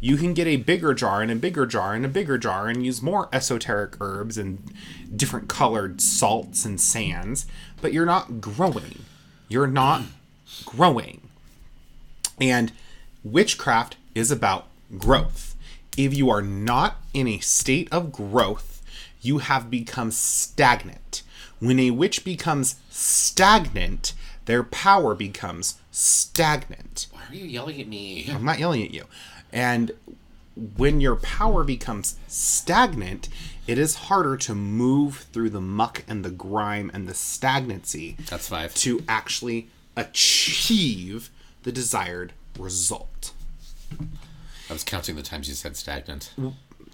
You 0.00 0.16
can 0.16 0.34
get 0.34 0.46
a 0.46 0.56
bigger 0.56 0.92
jar 0.94 1.22
and 1.22 1.30
a 1.30 1.34
bigger 1.34 1.64
jar 1.66 1.94
and 1.94 2.04
a 2.04 2.08
bigger 2.08 2.36
jar 2.38 2.68
and 2.68 2.84
use 2.84 3.00
more 3.02 3.28
esoteric 3.32 3.96
herbs 4.00 4.36
and 4.38 4.70
different 5.16 5.48
colored 5.48 6.00
salts 6.02 6.64
and 6.66 6.78
sands, 6.80 7.46
but 7.80 7.92
you're 7.94 8.06
not 8.06 8.40
growing. 8.40 9.04
You're 9.48 9.66
not 9.66 10.02
growing. 10.66 11.22
And 12.40 12.70
witchcraft 13.24 13.96
is 14.14 14.30
about 14.30 14.66
growth. 14.98 15.56
If 15.96 16.14
you 16.14 16.30
are 16.30 16.42
not 16.42 16.96
in 17.12 17.26
a 17.26 17.38
state 17.40 17.88
of 17.92 18.12
growth, 18.12 18.82
you 19.20 19.38
have 19.38 19.70
become 19.70 20.10
stagnant. 20.10 21.22
When 21.58 21.80
a 21.80 21.90
witch 21.90 22.24
becomes 22.24 22.76
stagnant, 22.88 24.14
their 24.44 24.62
power 24.62 25.14
becomes 25.14 25.78
stagnant. 25.90 27.08
why 27.10 27.22
are 27.28 27.34
you 27.34 27.44
yelling 27.44 27.80
at 27.80 27.88
me 27.88 28.26
I'm 28.30 28.44
not 28.44 28.58
yelling 28.58 28.82
at 28.84 28.94
you. 28.94 29.04
And 29.52 29.92
when 30.76 31.00
your 31.00 31.16
power 31.16 31.64
becomes 31.64 32.16
stagnant, 32.26 33.28
it 33.66 33.78
is 33.78 33.94
harder 33.94 34.36
to 34.38 34.54
move 34.54 35.26
through 35.32 35.50
the 35.50 35.60
muck 35.60 36.04
and 36.08 36.24
the 36.24 36.30
grime 36.30 36.90
and 36.94 37.06
the 37.06 37.14
stagnancy 37.14 38.16
that's 38.28 38.48
five 38.48 38.74
to 38.76 39.02
actually 39.08 39.68
achieve 39.96 41.30
the 41.64 41.72
desired 41.72 42.32
result. 42.58 43.32
i 44.68 44.72
was 44.72 44.84
counting 44.84 45.16
the 45.16 45.22
times 45.22 45.48
you 45.48 45.54
said 45.54 45.76
stagnant 45.76 46.32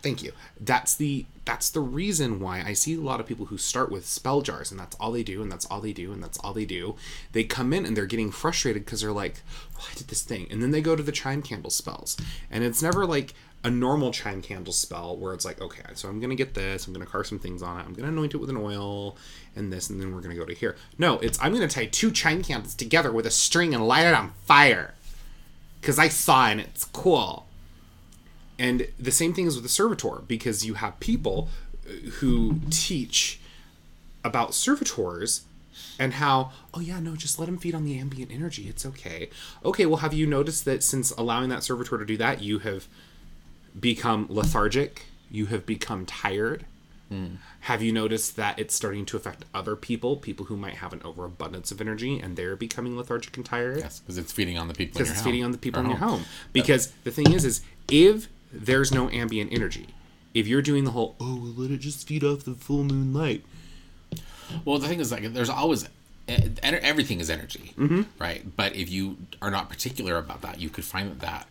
Thank 0.05 0.23
you. 0.23 0.33
That's 0.61 0.95
the 0.95 1.25
that's 1.47 1.71
the 1.71 1.81
reason 1.81 2.39
why 2.39 2.61
I 2.61 2.75
see 2.75 2.95
a 2.95 3.01
lot 3.01 3.21
of 3.21 3.27
people 3.27 3.47
who 3.47 3.57
start 3.57 3.91
with 3.91 4.05
spell 4.05 4.43
jars 4.43 4.71
and 4.71 4.79
that's 4.79 4.95
all 4.97 5.13
they 5.13 5.23
do 5.23 5.41
and 5.41 5.51
that's 5.51 5.65
all 5.65 5.81
they 5.81 5.95
do 5.95 6.13
and 6.13 6.23
that's 6.23 6.37
all 6.41 6.53
they 6.53 6.67
do. 6.67 6.97
They 7.33 7.43
come 7.43 7.73
in 7.73 7.87
and 7.87 7.97
they're 7.97 8.05
getting 8.05 8.31
frustrated 8.31 8.85
because 8.85 9.01
they're 9.01 9.13
like, 9.13 9.37
oh, 9.79 9.89
I 9.91 9.97
did 9.97 10.09
this 10.09 10.21
thing, 10.21 10.47
and 10.51 10.63
then 10.63 10.73
they 10.73 10.83
go 10.83 10.95
to 10.95 11.03
the 11.03 11.11
chime 11.11 11.41
candle 11.41 11.71
spells, 11.71 12.19
and 12.51 12.63
it's 12.63 12.83
never 12.83 13.07
like 13.07 13.33
a 13.63 13.71
normal 13.71 14.11
chime 14.13 14.43
candle 14.43 14.75
spell 14.75 15.17
where 15.17 15.33
it's 15.33 15.47
like, 15.47 15.63
okay, 15.63 15.81
so 15.95 16.11
I'm 16.11 16.21
gonna 16.21 16.35
get 16.35 16.53
this, 16.53 16.87
I'm 16.87 16.93
gonna 16.93 17.07
carve 17.07 17.27
some 17.27 17.39
things 17.39 17.63
on 17.63 17.81
it, 17.81 17.87
I'm 17.87 17.95
gonna 17.95 18.09
anoint 18.09 18.35
it 18.35 18.39
with 18.39 18.51
an 18.51 18.59
oil 18.59 19.17
and 19.57 19.73
this, 19.73 19.89
and 19.89 19.99
then 19.99 20.15
we're 20.15 20.21
gonna 20.21 20.35
go 20.35 20.45
to 20.45 20.55
here. 20.55 20.77
No, 20.99 21.19
it's 21.21 21.41
I'm 21.41 21.55
gonna 21.55 21.67
tie 21.67 21.87
two 21.87 22.11
chime 22.11 22.43
candles 22.43 22.75
together 22.75 23.11
with 23.11 23.25
a 23.25 23.31
string 23.31 23.73
and 23.73 23.89
light 23.89 24.05
it 24.05 24.13
on 24.13 24.33
fire 24.45 24.93
because 25.85 25.99
I 25.99 26.09
saw 26.09 26.47
and 26.47 26.61
it's 26.61 26.87
cool. 26.87 27.45
And 28.59 28.89
the 28.99 29.11
same 29.11 29.35
thing 29.35 29.47
is 29.47 29.55
with 29.55 29.65
the 29.65 29.69
servitor 29.69 30.23
because 30.27 30.65
you 30.65 30.75
have 30.75 30.99
people 30.99 31.51
uh, 31.87 32.09
who 32.13 32.61
teach 32.71 33.39
about 34.25 34.55
servitors 34.55 35.43
and 35.99 36.15
how 36.15 36.53
oh 36.73 36.81
yeah 36.81 37.01
no 37.01 37.15
just 37.17 37.39
let 37.39 37.47
them 37.47 37.59
feed 37.59 37.75
on 37.75 37.85
the 37.85 37.99
ambient 37.99 38.33
energy. 38.33 38.67
It's 38.67 38.87
okay. 38.87 39.29
Okay 39.63 39.85
well 39.85 39.99
have 39.99 40.15
you 40.15 40.27
noticed 40.27 40.65
that 40.65 40.83
since 40.83 41.11
allowing 41.11 41.51
that 41.51 41.63
servitor 41.63 41.99
to 41.99 42.07
do 42.07 42.17
that 42.17 42.41
you 42.41 42.61
have 42.61 42.89
become 43.79 44.27
lethargic? 44.31 45.05
You 45.31 45.47
have 45.47 45.67
become 45.67 46.07
tired 46.07 46.65
have 47.61 47.81
you 47.83 47.93
noticed 47.93 48.35
that 48.37 48.59
it's 48.59 48.75
starting 48.75 49.07
to 49.07 49.17
affect 49.17 49.45
other 49.55 49.77
people 49.77 50.17
people 50.17 50.47
who 50.47 50.57
might 50.57 50.75
have 50.75 50.93
an 50.93 51.01
overabundance 51.05 51.71
of 51.71 51.81
energy 51.81 52.19
and 52.19 52.37
they're 52.37 52.57
becoming 52.57 52.97
lethargic 52.97 53.37
and 53.37 53.47
tired 53.47 53.79
Yes, 53.79 54.01
because 54.01 54.19
it's 54.19 54.33
feeding 54.33 54.59
on 54.59 54.67
the 54.69 54.75
people. 54.75 54.99
in 54.99 55.05
because 55.05 55.11
it's 55.11 55.21
home. 55.21 55.25
feeding 55.31 55.45
on 55.45 55.53
the 55.53 55.59
people 55.59 55.81
Or 55.81 55.85
in 55.85 55.91
your 55.91 55.99
home. 56.01 56.25
Because 56.53 56.93
the 57.05 57.11
thing 57.13 57.33
is, 57.33 57.45
is 57.45 57.61
if 57.89 58.29
there's 58.53 58.91
no 58.93 59.09
ambient 59.11 59.53
energy, 59.53 59.87
if 60.35 60.49
you're 60.49 60.63
doing 60.63 60.83
the 60.85 60.91
whole 60.91 61.15
oh 61.21 61.37
well, 61.37 61.53
let 61.57 61.71
it 61.71 61.79
just 61.79 62.07
feed 62.09 62.25
off 62.25 62.45
the 62.45 62.55
full 62.55 62.83
moon 62.83 63.15
light, 63.15 63.45
Well, 64.65 64.79
the 64.79 64.89
thing 64.89 64.99
is, 65.01 65.13
like, 65.13 65.33
there's 65.33 65.49
always 65.51 65.89
everything 66.63 67.21
is 67.21 67.29
energy, 67.31 67.75
Mm-hmm. 67.79 68.03
right? 68.19 68.45
But 68.57 68.75
if 68.75 68.91
you 68.91 69.19
are 69.43 69.51
not 69.51 69.69
particular 69.69 70.17
about 70.17 70.43
that, 70.43 70.61
you 70.61 70.71
could 70.71 70.85
find 70.85 71.11
that 71.11 71.21
that 71.21 71.47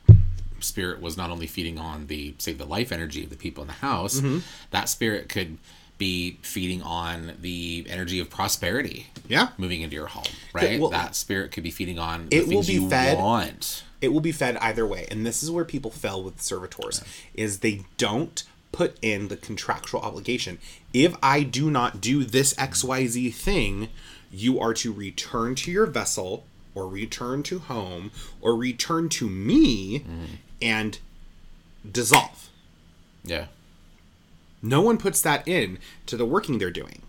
spirit 0.63 1.01
was 1.01 1.17
not 1.17 1.29
only 1.29 1.47
feeding 1.47 1.77
on 1.77 2.07
the 2.07 2.33
say 2.37 2.53
the 2.53 2.65
life 2.65 2.91
energy 2.91 3.23
of 3.23 3.29
the 3.29 3.35
people 3.35 3.61
in 3.63 3.67
the 3.67 3.73
house, 3.73 4.19
Mm-hmm. 4.19 4.39
that 4.71 4.89
spirit 4.89 5.29
could 5.29 5.57
be 5.97 6.37
feeding 6.41 6.81
on 6.81 7.33
the 7.39 7.85
energy 7.87 8.19
of 8.19 8.29
prosperity. 8.29 9.07
Yeah. 9.27 9.49
moving 9.57 9.81
into 9.81 9.95
your 9.95 10.07
home, 10.07 10.23
right? 10.51 10.81
that 10.91 11.15
spirit 11.15 11.51
could 11.51 11.63
be 11.63 11.71
feeding 11.71 11.99
on 11.99 12.27
the 12.29 12.35
It 12.37 12.47
will 12.47 12.63
be 12.63 12.73
you 12.73 12.89
fed- 12.89 13.17
want. 13.17 13.83
it 14.01 14.09
will 14.09 14.19
be 14.19 14.31
fed 14.31 14.57
either 14.57 14.85
way. 14.85 15.07
And 15.11 15.25
this 15.25 15.43
is 15.43 15.51
where 15.51 15.63
people 15.65 15.91
fell 15.91 16.21
with 16.23 16.41
servitors 16.41 17.03
is 17.35 17.59
they 17.59 17.85
don't 17.97 18.43
put 18.71 18.97
in 19.03 19.27
the 19.27 19.37
contractual 19.37 20.01
obligation. 20.01 20.57
If 20.93 21.15
I 21.21 21.43
do 21.43 21.69
not 21.69 22.01
do 22.01 22.23
this 22.23 22.53
XYZ 22.55 23.31
thing, 23.33 23.89
you 24.31 24.59
are 24.59 24.73
to 24.73 24.91
return 24.91 25.53
to 25.55 25.71
your 25.71 25.85
vessel 25.85 26.45
or 26.75 26.87
return 26.87 27.43
to 27.43 27.59
home 27.59 28.09
or 28.41 28.55
return 28.55 29.07
to 29.09 29.29
me 29.29 30.03
and 30.63 30.97
dissolve. 31.89 32.49
Yeah, 33.23 33.45
No 34.61 34.81
one 34.81 34.97
puts 34.97 35.21
that 35.21 35.45
in 35.47 35.77
to 36.05 36.15
the 36.17 36.25
working 36.25 36.57
they're 36.57 36.71
doing. 36.71 37.01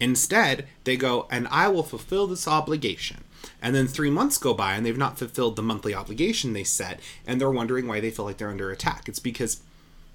Instead, 0.00 0.66
they 0.84 0.96
go, 0.96 1.26
and 1.30 1.46
I 1.48 1.68
will 1.68 1.82
fulfill 1.82 2.26
this 2.26 2.48
obligation. 2.48 3.24
And 3.62 3.74
then 3.74 3.86
three 3.86 4.10
months 4.10 4.38
go 4.38 4.54
by 4.54 4.74
and 4.74 4.84
they've 4.84 4.96
not 4.96 5.18
fulfilled 5.18 5.56
the 5.56 5.62
monthly 5.62 5.94
obligation 5.94 6.52
they 6.52 6.64
set, 6.64 7.00
and 7.26 7.40
they're 7.40 7.50
wondering 7.50 7.86
why 7.86 8.00
they 8.00 8.10
feel 8.10 8.24
like 8.24 8.38
they're 8.38 8.50
under 8.50 8.70
attack. 8.70 9.08
It's 9.08 9.18
because 9.18 9.60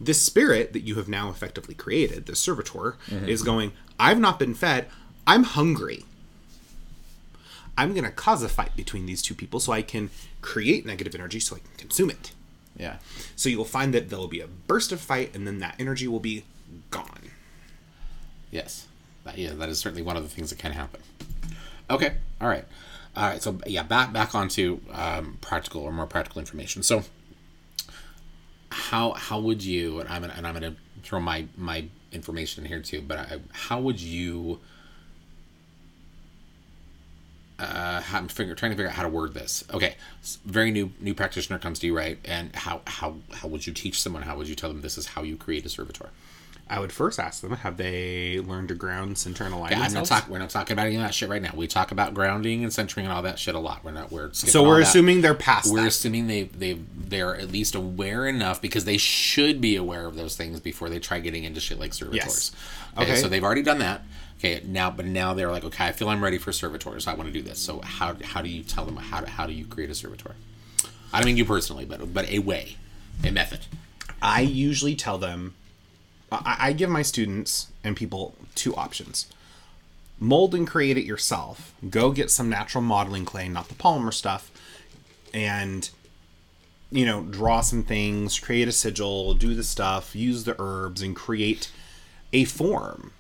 this 0.02 0.22
spirit 0.22 0.74
that 0.74 0.82
you 0.82 0.96
have 0.96 1.08
now 1.08 1.30
effectively 1.30 1.76
created, 1.76 2.26
the 2.26 2.36
servitor, 2.36 2.98
mm-hmm. 3.08 3.30
is 3.30 3.44
going, 3.44 3.72
I've 4.00 4.20
not 4.20 4.40
been 4.40 4.54
fed, 4.56 4.88
I'm 5.28 5.44
hungry. 5.44 6.06
I'm 7.78 7.94
going 7.94 8.04
to 8.04 8.12
cause 8.12 8.44
a 8.44 8.50
fight 8.50 8.76
between 8.76 9.06
these 9.06 9.22
two 9.22 9.36
people 9.36 9.60
so 9.60 9.72
I 9.72 9.84
can 9.84 10.10
create 10.42 10.86
negative 10.86 11.16
energy 11.16 11.40
so 11.40 11.56
I 11.56 11.60
can 11.60 11.78
consume 11.78 12.10
it. 12.10 12.32
Yeah. 12.80 12.98
So 13.36 13.50
you'll 13.50 13.66
find 13.66 13.94
that 13.94 14.10
there'll 14.10 14.28
be 14.28 14.40
a 14.40 14.48
burst 14.48 14.92
of 14.92 15.02
fight, 15.02 15.36
and 15.36 15.46
then 15.46 15.60
that 15.60 15.76
energy 15.78 16.08
will 16.08 16.20
be 16.20 16.46
gone. 16.90 17.30
Yes. 18.50 18.88
That, 19.26 19.38
yeah, 19.38 19.54
that 19.54 19.70
is 19.70 19.80
certainly 19.80 20.02
one 20.02 20.18
of 20.18 20.24
the 20.24 20.30
things 20.30 20.50
that 20.50 20.58
can 20.58 20.72
happen. 20.72 21.02
Okay. 21.90 22.16
All 22.40 22.48
right. 22.48 22.66
All 23.16 23.28
right. 23.28 23.42
So 23.44 23.60
yeah, 23.68 23.84
back 23.84 24.14
back 24.14 24.34
onto 24.34 24.80
um, 24.92 25.38
practical 25.42 25.82
or 25.82 25.92
more 25.92 26.08
practical 26.08 26.40
information. 26.40 26.82
So 26.84 27.04
how 28.72 29.12
how 29.14 29.40
would 29.40 29.64
you 29.64 30.00
and 30.00 30.10
I'm 30.10 30.22
gonna, 30.22 30.34
and 30.38 30.48
I'm 30.48 30.58
going 30.58 30.74
to 30.74 30.80
throw 31.04 31.20
my 31.20 31.46
my 31.58 31.86
information 32.12 32.64
in 32.64 32.70
here 32.70 32.82
too, 32.82 33.02
but 33.02 33.18
I, 33.18 33.40
how 33.52 33.80
would 33.82 34.00
you 34.00 34.60
uh, 37.60 38.02
I'm 38.14 38.28
figure, 38.28 38.56
trying 38.56 38.72
to 38.72 38.76
figure 38.78 38.90
out 38.90 38.96
how 38.96 39.04
to 39.04 39.10
word 39.10 39.34
this. 39.34 39.64
Okay, 39.74 39.96
very 40.46 40.72
new 40.72 40.92
new 41.00 41.14
practitioner 41.14 41.60
comes 41.60 41.80
to 41.80 41.88
you, 41.88 41.96
right? 41.98 42.18
And 42.26 42.56
how 42.56 42.82
how 42.88 43.16
how 43.34 43.48
would 43.48 43.68
you 43.68 43.74
teach 43.74 44.02
someone? 44.02 44.24
How 44.24 44.38
would 44.38 44.48
you 44.48 44.56
tell 44.56 44.70
them 44.70 44.82
this 44.82 44.98
is 44.98 45.08
how 45.08 45.24
you 45.24 45.36
create 45.38 45.66
a 45.66 45.70
servitor? 45.70 46.10
I 46.72 46.80
would 46.80 46.92
first 46.92 47.20
ask 47.20 47.42
them, 47.42 47.52
have 47.54 47.78
they 47.78 48.40
learned 48.42 48.68
to 48.68 48.76
ground, 48.76 49.18
center, 49.18 49.44
and 49.44 49.56
align 49.56 49.72
Yeah, 49.72 49.78
I'm 49.78 49.82
not 49.86 49.92
themselves? 50.02 50.10
talk, 50.22 50.30
we're 50.30 50.38
not 50.38 50.52
talking 50.52 50.74
about 50.74 50.86
any 50.86 50.98
of 50.98 51.02
that 51.02 51.16
shit 51.16 51.28
right 51.28 51.42
now. 51.42 51.50
We 51.56 51.66
talk 51.66 51.92
about 51.92 52.14
grounding 52.14 52.64
and 52.64 52.72
centering 52.72 53.08
and 53.08 53.12
all 53.14 53.24
that 53.24 53.40
shit 53.40 53.56
a 53.56 53.60
lot. 53.60 53.84
We're 53.84 53.90
not. 53.90 54.12
We're 54.12 54.32
so 54.34 54.62
we're 54.62 54.76
that. 54.78 54.84
assuming 54.88 55.22
they're 55.22 55.34
past 55.34 55.72
We're 55.74 55.82
that. 55.82 55.88
assuming 55.88 56.28
they 56.28 56.44
they 56.44 56.74
they're 56.96 57.36
at 57.36 57.52
least 57.52 57.74
aware 57.74 58.28
enough 58.28 58.62
because 58.62 58.86
they 58.86 58.98
should 58.98 59.60
be 59.62 59.78
aware 59.78 60.06
of 60.06 60.16
those 60.16 60.36
things 60.36 60.60
before 60.60 60.90
they 60.90 61.00
try 61.00 61.20
getting 61.20 61.44
into 61.44 61.60
shit 61.60 61.80
like 61.80 61.92
servitors. 61.92 62.24
Yes. 62.24 62.52
Okay, 62.98 63.12
Okay. 63.14 63.16
so 63.22 63.28
they've 63.28 63.44
already 63.44 63.64
done 63.64 63.80
that. 63.80 64.04
Okay, 64.40 64.62
now 64.66 64.90
but 64.90 65.06
now 65.06 65.34
they're 65.34 65.52
like, 65.52 65.66
okay, 65.66 65.86
I 65.86 65.92
feel 65.92 66.10
I'm 66.10 66.24
ready 66.24 66.38
for 66.38 66.52
servitors. 66.52 67.08
I 67.08 67.14
want 67.14 67.28
to 67.28 67.34
do 67.34 67.42
this. 67.42 67.60
So 67.60 67.82
how 67.82 68.16
how 68.24 68.42
do 68.42 68.50
you 68.50 68.64
tell 68.64 68.86
them 68.86 68.96
how 68.98 69.26
how 69.26 69.46
do 69.46 69.54
you 69.54 69.66
create 69.66 69.90
a 69.90 69.96
servitor? 69.96 70.36
I 71.12 71.20
don't 71.20 71.26
mean 71.26 71.38
you 71.38 71.46
personally, 71.46 71.86
but 71.86 72.14
but 72.14 72.30
a 72.30 72.40
way, 72.40 72.78
a 73.24 73.32
method. 73.32 73.62
I 74.22 74.42
usually 74.42 74.96
tell 74.96 75.18
them, 75.18 75.56
I, 76.32 76.58
I 76.60 76.74
give 76.74 76.90
my 76.90 77.02
students 77.02 77.68
and 77.84 77.96
people 77.96 78.36
two 78.56 78.76
options 78.76 79.28
mold 80.20 80.54
and 80.54 80.68
create 80.68 80.98
it 80.98 81.06
yourself. 81.06 81.74
Go 81.90 82.12
get 82.12 82.30
some 82.30 82.50
natural 82.50 82.84
modeling 82.84 83.26
clay, 83.26 83.48
not 83.48 83.70
the 83.70 83.76
polymer 83.76 84.14
stuff, 84.14 84.52
and 85.34 85.90
you 86.92 87.06
know, 87.06 87.22
draw 87.22 87.62
some 87.62 87.84
things, 87.84 88.40
create 88.40 88.68
a 88.68 88.72
sigil, 88.72 89.36
do 89.36 89.54
the 89.54 89.64
stuff, 89.64 90.16
use 90.16 90.44
the 90.44 90.56
herbs, 90.58 91.02
and 91.04 91.16
create 91.16 91.72
a 92.34 92.46
form. 92.46 93.12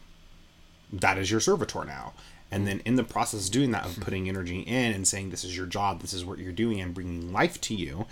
That 0.91 1.17
is 1.17 1.29
your 1.29 1.39
servitor 1.39 1.83
now. 1.85 2.13
And 2.51 2.65
then 2.65 2.81
in 2.83 2.95
the 2.95 3.03
process 3.03 3.45
of 3.45 3.51
doing 3.51 3.71
that, 3.71 3.85
of 3.85 3.99
putting 3.99 4.27
energy 4.27 4.61
in 4.61 4.93
and 4.93 5.07
saying, 5.07 5.29
this 5.29 5.43
is 5.43 5.55
your 5.55 5.67
job, 5.67 6.01
this 6.01 6.13
is 6.13 6.25
what 6.25 6.39
you're 6.39 6.51
doing, 6.51 6.81
and 6.81 6.93
bringing 6.95 7.31
life 7.31 7.61
to 7.61 7.75
you, 7.75 8.07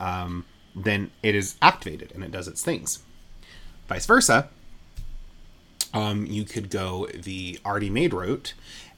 um, 0.00 0.44
then 0.74 1.10
it 1.22 1.34
is 1.34 1.56
activated 1.62 2.10
and 2.12 2.24
it 2.24 2.32
does 2.32 2.48
its 2.48 2.62
things. 2.62 3.04
Vice 3.88 4.04
versa, 4.06 4.48
um, 5.94 6.26
you 6.26 6.44
could 6.44 6.70
go 6.70 7.06
the 7.14 7.60
already 7.64 7.88
made 7.88 8.12
route 8.12 8.54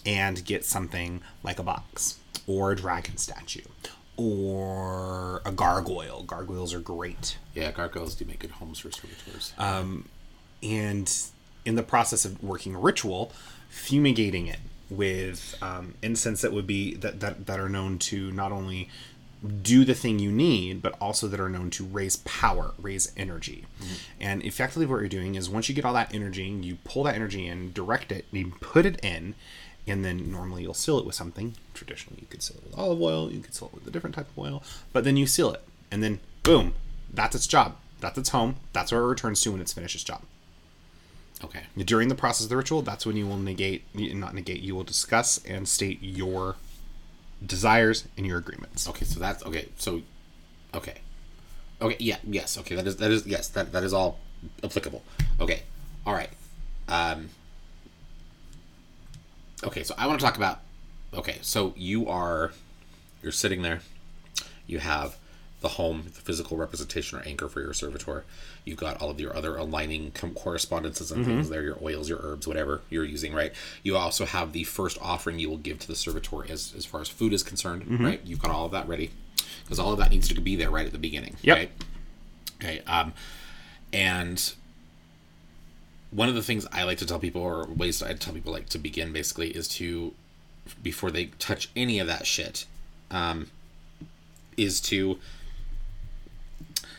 and 0.07 0.45
get 0.45 0.65
something 0.65 1.21
like 1.43 1.59
a 1.59 1.63
box 1.63 2.19
or 2.47 2.73
a 2.73 2.77
dragon 2.77 3.19
statue 3.19 3.61
or 4.17 5.43
a 5.45 5.53
gargoyle. 5.53 6.23
Gargoyles 6.23 6.73
are 6.73 6.81
great. 6.81 7.37
Yeah, 7.55 7.71
gargoyles 7.71 8.15
do 8.15 8.25
make 8.25 8.41
good 8.41 8.53
homes 8.53 8.79
for 8.79 8.91
servitors. 8.91 9.53
Um, 9.59 10.09
And 10.63 11.11
in 11.65 11.75
the 11.75 11.83
process 11.83 12.25
of 12.25 12.43
working 12.43 12.75
a 12.75 12.79
ritual, 12.79 13.33
fumigating 13.69 14.47
it 14.47 14.61
with 14.89 15.57
um, 15.63 15.95
incense 16.03 16.41
that 16.41 16.53
would 16.53 16.67
be 16.67 16.95
that, 16.95 17.21
that 17.21 17.47
that 17.47 17.61
are 17.61 17.69
known 17.69 17.99
to 17.99 18.33
not 18.33 18.51
only 18.51 18.89
do 19.63 19.85
the 19.85 19.95
thing 19.95 20.19
you 20.19 20.31
need, 20.31 20.83
but 20.83 20.95
also 21.01 21.27
that 21.27 21.41
are 21.41 21.49
known 21.49 21.71
to 21.71 21.85
raise 21.85 22.17
power, 22.17 22.73
raise 22.79 23.11
energy. 23.17 23.65
And 24.21 24.45
effectively, 24.45 24.85
what 24.85 24.97
you're 24.97 25.09
doing 25.09 25.35
is 25.35 25.49
once 25.49 25.69
you 25.69 25.75
get 25.75 25.85
all 25.85 25.95
that 25.95 26.15
energy, 26.15 26.45
you 26.45 26.77
pull 26.85 27.05
that 27.05 27.15
energy 27.15 27.47
in, 27.47 27.73
direct 27.73 28.13
it, 28.13 28.27
you 28.31 28.53
put 28.61 28.85
it 28.85 29.03
in, 29.03 29.35
and 29.87 30.05
then 30.05 30.31
normally 30.31 30.63
you'll 30.63 30.75
seal 30.75 30.99
it 30.99 31.07
with 31.07 31.15
something. 31.15 31.55
Traditionally, 31.73 32.21
you 32.21 32.27
could 32.27 32.43
seal 32.43 32.59
it 32.59 32.65
with 32.65 32.79
olive 32.79 33.01
oil, 33.01 33.31
you 33.33 33.41
could 33.41 33.55
seal 33.55 33.69
it 33.69 33.75
with 33.75 33.87
a 33.87 33.91
different 33.91 34.15
type 34.15 34.29
of 34.29 34.39
oil, 34.39 34.63
but 34.93 35.05
then 35.05 35.17
you 35.17 35.27
seal 35.27 35.53
it, 35.53 35.63
and 35.91 36.03
then 36.03 36.21
boom, 36.43 36.75
that's 37.13 37.35
its 37.35 37.47
job. 37.47 37.77
That's 38.01 38.19
its 38.19 38.31
home. 38.31 38.57
That's 38.73 38.93
where 38.93 39.03
it 39.03 39.07
returns 39.07 39.41
to 39.43 39.53
when 39.53 39.61
it's 39.61 39.73
finished 39.73 39.95
its 39.95 40.05
job. 40.05 40.23
Okay. 41.45 41.63
During 41.77 42.09
the 42.09 42.15
process 42.15 42.45
of 42.45 42.51
the 42.51 42.57
ritual, 42.57 42.83
that's 42.83 43.07
when 43.07 43.17
you 43.17 43.27
will 43.27 43.39
negate, 43.39 43.85
not 43.95 44.35
negate, 44.35 44.61
you 44.61 44.75
will 44.75 44.85
discuss 44.85 45.45
and 45.45 45.69
state 45.69 45.99
your 46.03 46.57
desires 47.45 48.07
and 48.17 48.27
your 48.27 48.39
agreements. 48.39 48.89
Okay, 48.89 49.05
so 49.05 49.21
that's 49.21 49.45
okay. 49.45 49.69
So, 49.77 50.03
okay, 50.75 50.99
okay, 51.81 51.97
yeah, 51.99 52.19
yes, 52.25 52.59
okay. 52.59 52.75
That 52.75 52.87
is 52.87 52.97
that 52.97 53.11
is 53.11 53.27
yes, 53.27 53.49
that 53.49 53.73
that 53.73 53.85
is 53.85 53.93
all 53.93 54.19
applicable. 54.63 55.03
Okay, 55.41 55.63
all 56.07 56.15
right. 56.15 56.31
Um. 56.89 57.31
Okay, 59.63 59.83
so 59.83 59.95
I 59.99 60.07
want 60.07 60.19
to 60.19 60.25
talk 60.25 60.37
about. 60.37 60.61
Okay, 61.13 61.39
so 61.43 61.75
you 61.77 62.09
are, 62.09 62.53
you're 63.23 63.33
sitting 63.33 63.63
there. 63.63 63.81
You 64.67 64.79
have 64.79 65.17
the 65.61 65.69
home, 65.69 66.05
the 66.05 66.21
physical 66.21 66.57
representation 66.57 67.19
or 67.19 67.23
anchor 67.23 67.49
for 67.49 67.61
your 67.61 67.75
servitor. 67.75 68.25
You've 68.65 68.79
got 68.79 69.01
all 69.01 69.11
of 69.11 69.19
your 69.21 69.35
other 69.37 69.57
aligning 69.57 70.11
com- 70.13 70.35
correspondences 70.35 71.11
and 71.11 71.25
things 71.25 71.49
there, 71.49 71.63
your 71.63 71.79
oils, 71.83 72.09
your 72.09 72.19
herbs, 72.23 72.47
whatever 72.47 72.83
you're 72.91 73.05
using, 73.05 73.33
right? 73.35 73.53
You 73.83 73.97
also 73.97 74.25
have 74.27 74.53
the 74.53 74.65
first 74.65 74.99
offering 75.01 75.39
you 75.39 75.49
will 75.49 75.57
give 75.57 75.79
to 75.81 75.87
the 75.89 75.97
servitor 75.97 76.45
as, 76.51 76.75
as 76.77 76.85
far 76.85 77.01
as 77.01 77.09
food 77.09 77.33
is 77.33 77.43
concerned, 77.43 78.01
right? 78.01 78.21
You've 78.25 78.43
got 78.43 78.51
all 78.51 78.67
of 78.67 78.73
that 78.73 78.87
ready 78.87 79.11
because 79.65 79.79
all 79.79 79.93
of 79.93 79.99
that 79.99 80.11
needs 80.11 80.29
to 80.29 80.41
be 80.41 80.57
there 80.57 80.71
right 80.71 80.87
at 80.87 80.93
the 80.93 80.99
beginning, 80.99 81.37
Yep. 81.43 81.57
right? 81.57 81.71
Okay. 82.63 82.81
Um, 82.87 83.13
and 83.93 84.53
one 86.11 86.29
of 86.29 86.35
the 86.35 86.43
things 86.43 86.67
I 86.73 86.83
like 86.85 86.99
to 86.99 87.07
tell 87.07 87.19
people, 87.19 87.41
or 87.43 87.65
ways 87.67 88.03
I 88.03 88.13
tell 88.15 88.35
people 88.35 88.53
like 88.53 88.69
to 88.71 88.79
begin, 88.79 89.13
basically, 89.13 89.51
is 89.51 89.69
to 89.69 90.13
before 90.83 91.11
they 91.11 91.27
touch 91.39 91.71
any 91.75 91.99
of 91.99 92.07
that 92.09 92.27
shit, 92.27 92.67
um, 93.11 93.49
is 94.57 94.81
to 94.83 95.19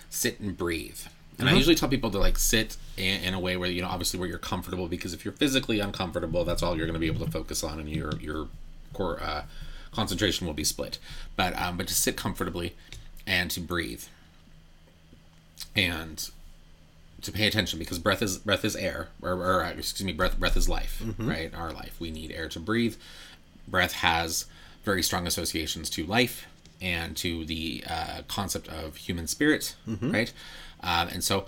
sit 0.10 0.40
and 0.40 0.58
breathe. 0.58 1.00
And 1.42 1.50
I 1.50 1.54
usually 1.54 1.76
tell 1.76 1.90
people 1.90 2.12
to 2.12 2.20
like 2.20 2.38
sit 2.38 2.78
in, 2.98 3.22
in 3.24 3.34
a 3.34 3.40
way 3.40 3.58
where 3.58 3.70
you 3.70 3.82
know, 3.82 3.88
obviously, 3.90 4.20
where 4.20 4.30
you're 4.30 4.38
comfortable, 4.38 4.88
because 4.88 5.14
if 5.14 5.26
you're 5.26 5.34
physically 5.34 5.80
uncomfortable, 5.80 6.46
that's 6.46 6.64
all 6.64 6.78
you're 6.78 6.86
going 6.86 6.94
to 6.94 7.00
be 7.00 7.08
able 7.08 7.26
to 7.26 7.32
focus 7.32 7.64
on, 7.64 7.80
and 7.80 7.90
your 7.90 8.16
your 8.20 8.48
core 8.94 9.22
uh, 9.22 9.44
concentration 9.92 10.48
will 10.48 10.54
be 10.54 10.64
split. 10.64 11.00
But 11.36 11.60
um, 11.60 11.78
but 11.78 11.88
to 11.88 11.94
sit 11.94 12.16
comfortably 12.16 12.76
and 13.28 13.52
to 13.52 13.60
breathe 13.60 14.04
and 15.76 16.30
to 17.22 17.32
pay 17.32 17.48
attention 17.48 17.78
because 17.78 18.00
breath 18.00 18.22
is 18.22 18.40
breath 18.40 18.66
is 18.66 18.76
air 18.76 19.10
or, 19.22 19.34
or 19.34 19.64
uh, 19.64 19.70
excuse 19.72 20.06
me 20.06 20.12
breath 20.14 20.40
breath 20.40 20.58
is 20.58 20.68
life 20.68 21.02
right? 21.28 21.54
Our 21.54 21.72
life. 21.72 22.00
We 22.00 22.12
need 22.12 22.32
air 22.32 22.50
to 22.50 22.60
breathe. 22.60 22.96
Breath 23.68 23.94
has 23.94 24.46
very 24.84 25.04
strong 25.04 25.28
associations 25.28 25.90
to 25.92 26.06
life 26.06 26.48
and 26.82 27.16
to 27.18 27.46
the 27.46 27.84
uh, 27.88 28.22
concept 28.28 28.68
of 28.68 28.96
human 28.96 29.28
spirit 29.28 29.76
right 30.12 30.34
um, 30.84 31.08
and 31.10 31.24
so 31.24 31.46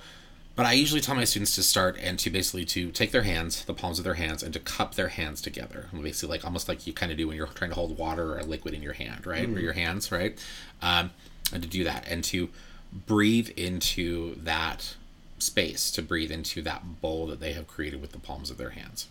but 0.55 0.65
i 0.65 0.73
usually 0.73 1.01
tell 1.01 1.15
my 1.15 1.23
students 1.23 1.55
to 1.55 1.63
start 1.63 1.97
and 1.99 2.19
to 2.19 2.29
basically 2.29 2.65
to 2.65 2.91
take 2.91 3.11
their 3.11 3.23
hands 3.23 3.65
the 3.65 3.73
palms 3.73 3.97
of 3.97 4.05
their 4.05 4.13
hands 4.15 4.43
and 4.43 4.53
to 4.53 4.59
cup 4.59 4.95
their 4.95 5.09
hands 5.09 5.41
together. 5.41 5.88
Basically 5.93 6.29
like 6.29 6.45
almost 6.45 6.67
like 6.67 6.86
you 6.86 6.93
kind 6.93 7.11
of 7.11 7.17
do 7.17 7.27
when 7.27 7.38
you're 7.38 7.47
trying 7.47 7.71
to 7.71 7.75
hold 7.75 7.97
water 7.97 8.34
or 8.34 8.39
a 8.39 8.43
liquid 8.43 8.73
in 8.73 8.81
your 8.81 8.93
hand 8.93 9.25
right? 9.25 9.47
Or 9.47 9.59
your 9.59 9.73
hands 9.73 10.11
right? 10.11 10.38
Um, 10.81 11.11
and 11.51 11.61
to 11.63 11.69
do 11.69 11.84
that 11.84 12.05
and 12.07 12.23
to 12.25 12.49
breathe 12.91 13.49
into 13.57 14.36
that 14.36 14.95
space 15.39 15.91
to 15.91 16.01
breathe 16.01 16.31
into 16.31 16.61
that 16.61 17.01
bowl 17.01 17.27
that 17.27 17.39
they 17.39 17.53
have 17.53 17.67
created 17.67 17.99
with 17.99 18.11
the 18.11 18.19
palms 18.19 18.49
of 18.49 18.57
their 18.57 18.71
hands 18.71 19.07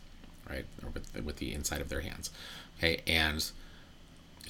right? 0.48 0.64
Or 0.82 0.90
with, 0.90 1.24
with 1.24 1.36
the 1.36 1.52
inside 1.52 1.80
of 1.80 1.88
their 1.88 2.00
hands 2.00 2.30
okay? 2.78 3.00
And 3.06 3.50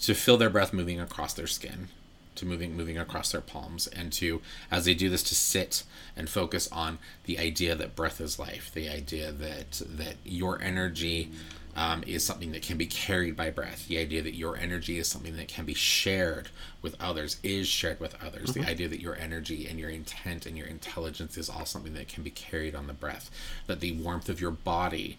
to 0.01 0.14
feel 0.14 0.37
their 0.37 0.51
breath 0.51 0.73
moving 0.73 1.01
across 1.01 1.35
their 1.35 1.47
skin 1.47 1.89
to 2.35 2.47
moving 2.47 2.76
moving 2.76 2.99
across 2.99 3.33
their 3.33 3.41
palms 3.41 3.87
and 3.87 4.12
to 4.12 4.41
as 4.70 4.85
they 4.85 4.95
do 4.95 5.09
this 5.09 5.22
to 5.22 5.35
sit 5.35 5.85
and 6.16 6.28
focus 6.28 6.68
on 6.72 6.99
the 7.24 7.39
idea 7.39 7.74
that 7.74 7.95
breath 7.95 8.20
is 8.20 8.39
life 8.39 8.70
the 8.74 8.89
idea 8.89 9.30
that 9.33 9.83
that 9.87 10.16
your 10.24 10.61
energy 10.62 11.30
um, 11.74 12.03
is 12.07 12.24
something 12.24 12.53
that 12.53 12.62
can 12.62 12.76
be 12.76 12.87
carried 12.87 13.37
by 13.37 13.51
breath. 13.51 13.89
The 13.89 13.99
idea 13.99 14.22
that 14.22 14.35
your 14.35 14.57
energy 14.57 14.99
is 14.99 15.09
something 15.09 15.37
that 15.37 15.49
can 15.49 15.64
be 15.64 15.74
shared 15.74 16.49
with 16.83 17.01
others 17.01 17.39
is 17.43 17.66
shared 17.66 17.99
with 17.99 18.14
others. 18.22 18.53
The 18.53 18.68
idea 18.68 18.89
that 18.89 19.01
your 19.01 19.16
energy 19.16 19.66
and 19.66 19.78
your 19.78 19.89
intent 19.89 20.45
and 20.45 20.57
your 20.57 20.66
intelligence 20.66 21.39
is 21.39 21.49
all 21.49 21.64
something 21.64 21.95
that 21.95 22.09
can 22.09 22.22
be 22.22 22.30
carried 22.30 22.74
on 22.74 22.87
the 22.87 22.93
breath. 22.93 23.30
That 23.66 23.80
the 23.80 23.93
warmth 23.93 24.28
of 24.28 24.41
your 24.41 24.51
body 24.51 25.18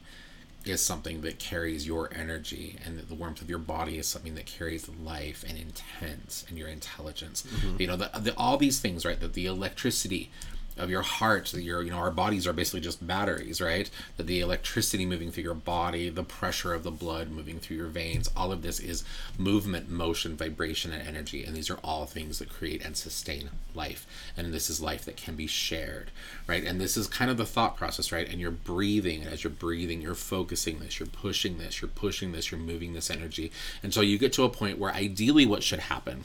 is 0.66 0.84
something 0.84 1.22
that 1.22 1.40
carries 1.40 1.86
your 1.86 2.10
energy 2.14 2.78
and 2.86 2.98
that 2.98 3.10
the 3.10 3.16
warmth 3.16 3.42
of 3.42 3.50
your 3.50 3.60
body 3.60 3.98
is 3.98 4.08
something 4.08 4.36
that 4.36 4.46
carries 4.46 4.88
life 4.90 5.44
and 5.48 5.58
intent 5.58 6.46
and 6.48 6.58
your 6.58 6.68
intelligence. 6.68 7.44
Mm-hmm. 7.44 7.82
You 7.82 7.88
know 7.88 7.96
the, 7.98 8.10
the, 8.20 8.34
all 8.38 8.58
these 8.58 8.80
things 8.80 9.06
right 9.06 9.20
that 9.20 9.34
the 9.34 9.46
electricity 9.46 10.32
of 10.78 10.90
your 10.90 11.02
heart 11.02 11.46
that 11.48 11.62
your 11.62 11.84
you 11.84 11.92
know 11.92 11.98
our 11.98 12.12
bodies 12.12 12.48
are 12.48 12.54
basically 12.54 12.80
just 12.80 13.06
batteries 13.06 13.62
right? 13.62 13.90
That 14.18 14.28
the 14.28 14.40
electricity 14.40 15.06
moving 15.06 15.32
through 15.32 15.44
your 15.44 15.54
body 15.54 16.10
the 16.10 16.24
pressure 16.24 16.74
of 16.74 16.84
the 16.84 16.92
blood 16.92 17.30
moving 17.30 17.60
through 17.60 17.78
your 17.78 17.88
veins 17.88 18.30
all 18.36 18.52
of 18.52 18.62
this 18.62 18.80
is 18.80 19.04
movement 19.38 19.90
motion 19.90 20.36
vibration 20.36 20.92
and 20.92 21.08
energy. 21.08 21.44
And 21.44 21.56
these 21.56 21.70
are 21.70 21.80
all 21.84 22.06
things 22.06 22.40
that 22.40 22.50
create 22.50 22.84
and 22.84 22.98
sustain 22.98 23.50
life. 23.74 24.08
And 24.36 24.54
this 24.54 24.70
is 24.70 24.82
life 24.82 25.06
that 25.06 25.18
can 25.18 25.36
be 25.36 25.48
shared 25.48 26.12
right? 26.48 26.64
And 26.64 26.80
this 26.80 26.98
is 26.98 27.08
kind 27.08 27.30
of 27.30 27.38
the 27.38 27.46
thought 27.46 27.78
process 27.78 28.12
right? 28.12 28.30
And 28.30 28.40
you're 28.40 28.52
breathing 28.52 29.24
and 29.24 29.32
as 29.32 29.44
you're 29.44 29.52
breathing 29.52 30.02
you're 30.02 30.16
focusing 30.16 30.80
this 30.80 31.00
you're 31.00 31.08
pushing 31.08 31.58
this 31.58 31.82
you're 31.82 31.90
pushing 31.90 32.32
this 32.32 32.52
you're 32.52 32.60
moving 32.60 32.94
this 32.94 33.12
energy. 33.12 33.52
And 33.82 33.94
so 33.94 34.02
you 34.02 34.18
get 34.18 34.34
to 34.34 34.44
a 34.44 34.50
point 34.50 34.80
where 34.80 34.92
ideally 34.92 35.46
what 35.46 35.64
should 35.64 35.80
happen 35.80 36.24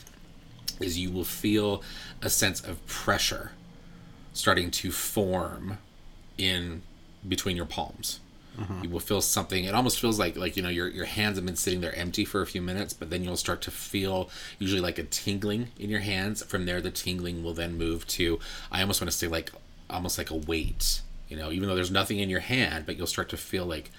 is 0.81 0.99
you 0.99 1.11
will 1.11 1.25
feel 1.25 1.83
a 2.23 2.31
sense 2.31 2.61
of 2.61 2.85
pressure 2.87 3.53
starting 4.39 4.71
to 4.71 4.93
form 4.93 5.79
in 6.39 6.83
between 7.27 7.57
your 7.57 7.67
palms. 7.67 8.21
Mm-hmm. 8.57 8.85
You 8.85 8.91
will 8.91 9.01
feel 9.01 9.21
something. 9.21 9.65
It 9.65 9.75
almost 9.75 10.01
feels 10.01 10.19
like 10.19 10.37
like 10.37 10.57
you 10.57 10.63
know 10.63 10.69
your 10.69 10.89
your 10.89 11.05
hands 11.05 11.37
have 11.37 11.45
been 11.45 11.57
sitting 11.57 11.81
there 11.81 11.95
empty 11.95 12.25
for 12.25 12.41
a 12.41 12.47
few 12.47 12.63
minutes, 12.63 12.93
but 12.93 13.11
then 13.11 13.25
you'll 13.25 13.37
start 13.37 13.61
to 13.63 13.71
feel 13.71 14.31
usually 14.59 14.81
like 14.81 14.99
a 14.99 15.05
tingling 15.05 15.69
in 15.79 15.91
your 15.91 16.01
hands. 16.01 16.45
From 16.45 16.67
there, 16.67 16.81
the 16.81 16.91
tingling 16.91 17.43
will 17.43 17.55
then 17.55 17.77
move 17.77 18.07
to 18.09 18.39
I 18.71 18.81
almost 18.81 19.01
want 19.01 19.11
to 19.11 19.17
say 19.17 19.27
like 19.27 19.53
almost 19.91 20.19
like 20.19 20.31
a 20.31 20.37
weight. 20.37 21.03
You 21.29 21.37
know, 21.37 21.51
even 21.51 21.69
though 21.69 21.75
there's 21.75 21.91
nothing 21.91 22.21
in 22.21 22.31
your 22.31 22.41
hand, 22.41 22.87
but 22.87 22.97
you'll 22.97 23.07
start 23.07 23.29
to 23.31 23.37
feel 23.37 23.67
like 23.67 23.91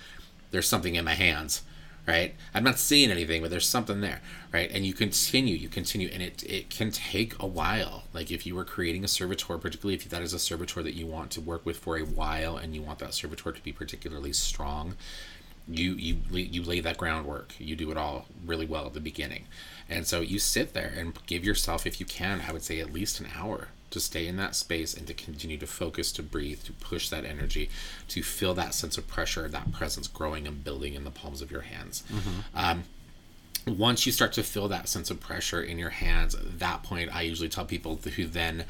there's 0.51 0.67
something 0.67 0.95
in 0.95 1.05
my 1.05 1.13
hands 1.13 1.61
right? 2.10 2.36
I'm 2.53 2.64
not 2.64 2.80
seeing 2.80 3.12
anything 3.12 3.41
but 3.41 3.51
there's 3.51 3.68
something 3.68 4.01
there 4.01 4.22
right? 4.51 4.70
And 4.72 4.86
you 4.86 4.93
continue 4.93 5.55
you 5.55 5.70
continue 5.70 6.10
and 6.12 6.22
it 6.22 6.43
it 6.43 6.70
can 6.70 6.91
take 6.91 7.41
a 7.41 7.47
while. 7.47 8.03
Like 8.14 8.32
if 8.32 8.45
you 8.45 8.55
were 8.55 8.66
creating 8.66 9.03
a 9.03 9.07
servitor 9.07 9.57
particularly 9.57 9.95
if 9.95 10.10
that 10.10 10.22
is 10.22 10.34
a 10.34 10.39
servitor 10.39 10.84
that 10.84 10.95
you 10.95 11.05
want 11.05 11.32
to 11.32 11.41
work 11.41 11.66
with 11.66 11.78
for 11.78 11.97
a 11.97 12.03
while 12.03 12.57
and 12.57 12.74
you 12.76 12.82
want 12.82 12.99
that 12.99 13.14
servitor 13.14 13.51
to 13.51 13.64
be 13.64 13.72
particularly 13.72 14.34
strong 14.34 14.95
you 15.68 15.93
you 15.93 16.18
you 16.32 16.64
lay 16.64 16.80
that 16.80 16.97
groundwork. 16.97 17.53
You 17.60 17.76
do 17.76 17.91
it 17.91 17.97
all 17.97 18.26
really 18.43 18.66
well 18.66 18.88
at 18.88 18.93
the 18.93 18.99
beginning. 18.99 19.45
And 19.88 20.07
so 20.07 20.22
you 20.22 20.39
sit 20.39 20.74
there 20.74 20.91
and 20.97 21.14
give 21.28 21.43
yourself 21.43 21.86
if 21.86 21.99
you 21.99 22.05
can 22.05 22.41
i 22.47 22.51
would 22.51 22.64
say 22.64 22.80
at 22.80 22.93
least 22.93 23.20
an 23.20 23.28
hour 23.36 23.70
to 23.91 23.99
stay 23.99 24.27
in 24.27 24.37
that 24.37 24.55
space 24.55 24.93
and 24.93 25.07
to 25.07 25.13
continue 25.13 25.57
to 25.57 25.67
focus 25.67 26.11
to 26.13 26.23
breathe 26.23 26.63
to 26.63 26.73
push 26.73 27.09
that 27.09 27.25
energy 27.25 27.69
to 28.07 28.21
feel 28.21 28.53
that 28.53 28.73
sense 28.73 28.97
of 28.97 29.07
pressure 29.07 29.47
that 29.47 29.71
presence 29.71 30.07
growing 30.07 30.47
and 30.47 30.63
building 30.63 30.93
in 30.93 31.03
the 31.03 31.11
palms 31.11 31.41
of 31.41 31.51
your 31.51 31.61
hands. 31.61 32.03
Um, 32.53 32.83
once 33.67 34.05
you 34.05 34.11
start 34.11 34.33
to 34.33 34.43
feel 34.43 34.67
that 34.67 34.87
sense 34.87 35.11
of 35.11 35.19
pressure 35.19 35.61
in 35.61 35.77
your 35.77 35.89
hands 35.89 36.33
at 36.33 36.59
that 36.59 36.81
point 36.81 37.13
i 37.13 37.21
usually 37.21 37.49
tell 37.49 37.65
people 37.65 37.99
who 38.15 38.25
then 38.25 38.63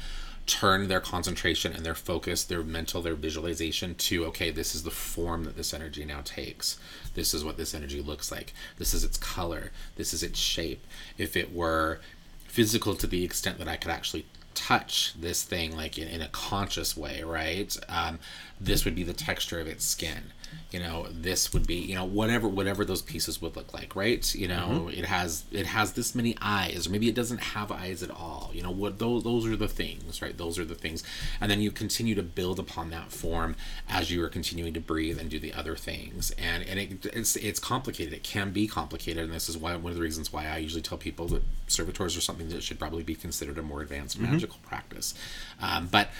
turn 0.46 0.88
their 0.88 1.00
concentration 1.00 1.72
and 1.72 1.86
their 1.86 1.94
focus 1.94 2.42
their 2.44 2.62
mental 2.62 3.00
their 3.00 3.14
visualization 3.14 3.94
to 3.94 4.24
okay 4.24 4.50
this 4.50 4.74
is 4.74 4.82
the 4.82 4.90
form 4.90 5.44
that 5.44 5.56
this 5.56 5.72
energy 5.72 6.04
now 6.04 6.20
takes. 6.24 6.78
This 7.14 7.34
is 7.34 7.44
what 7.44 7.56
this 7.56 7.74
energy 7.74 8.00
looks 8.00 8.32
like. 8.32 8.52
This 8.76 8.92
is 8.94 9.04
its 9.04 9.16
color. 9.16 9.70
This 9.96 10.12
is 10.12 10.22
its 10.22 10.38
shape. 10.38 10.84
If 11.18 11.36
it 11.36 11.52
were 11.52 12.00
physical 12.46 12.96
to 12.96 13.06
the 13.06 13.22
extent 13.22 13.58
that 13.58 13.68
i 13.68 13.76
could 13.76 13.92
actually 13.92 14.26
touch 14.66 15.14
this 15.18 15.42
thing 15.42 15.74
like 15.76 15.98
in, 15.98 16.08
in 16.08 16.20
a 16.22 16.28
conscious 16.28 16.96
way 16.96 17.22
right? 17.22 17.76
Um, 17.88 18.18
this 18.60 18.84
would 18.84 18.94
be 18.94 19.02
the 19.02 19.12
texture 19.12 19.60
of 19.60 19.66
its 19.66 19.84
skin 19.84 20.32
you 20.70 20.78
know 20.78 21.06
this 21.10 21.52
would 21.52 21.66
be 21.66 21.74
you 21.74 21.94
know 21.94 22.04
whatever 22.04 22.48
whatever 22.48 22.84
those 22.84 23.02
pieces 23.02 23.40
would 23.42 23.56
look 23.56 23.74
like 23.74 23.96
right? 23.96 24.34
You 24.34 24.48
know 24.48 24.88
it 24.92 25.04
has 25.04 25.44
it 25.50 25.66
has 25.66 25.92
this 25.92 26.14
many 26.14 26.36
eyes 26.40 26.86
or 26.86 26.90
maybe 26.90 27.08
it 27.08 27.14
doesn't 27.14 27.38
have 27.40 27.72
eyes 27.72 28.02
at 28.02 28.10
all. 28.10 28.50
You 28.52 28.62
know 28.62 28.70
what 28.70 28.98
those 28.98 29.24
those 29.24 29.46
are 29.46 29.56
the 29.56 29.68
things 29.68 30.22
right? 30.22 30.36
Those 30.36 30.58
are 30.58 30.64
the 30.64 30.74
things. 30.74 31.02
And 31.40 31.50
then 31.50 31.60
you 31.60 31.70
continue 31.70 32.14
to 32.14 32.22
build 32.22 32.58
upon 32.58 32.90
that 32.90 33.12
form 33.12 33.56
as 33.88 34.10
you 34.10 34.22
are 34.22 34.28
continuing 34.28 34.74
to 34.74 34.80
breathe 34.80 35.18
and 35.18 35.28
do 35.30 35.38
the 35.38 35.52
other 35.52 35.76
things. 35.76 36.30
And 36.32 36.64
and 36.64 36.78
it, 36.78 37.06
it's 37.06 37.36
it's 37.36 37.60
complicated. 37.60 38.12
It 38.12 38.22
can 38.22 38.52
be 38.52 38.66
complicated. 38.66 39.24
And 39.24 39.32
this 39.32 39.48
is 39.48 39.58
why 39.58 39.74
one 39.76 39.90
of 39.90 39.96
the 39.96 40.02
reasons 40.02 40.32
why 40.32 40.46
I 40.46 40.58
usually 40.58 40.82
tell 40.82 40.98
people 40.98 41.26
that 41.28 41.42
servitors 41.66 42.16
are 42.16 42.20
something 42.20 42.48
that 42.50 42.62
should 42.62 42.78
probably 42.78 43.02
be 43.02 43.14
considered 43.14 43.58
a 43.58 43.62
more 43.62 43.82
advanced 43.82 44.18
magical 44.18 44.58
practice. 44.62 45.14
Um, 45.60 45.88
but 45.90 46.10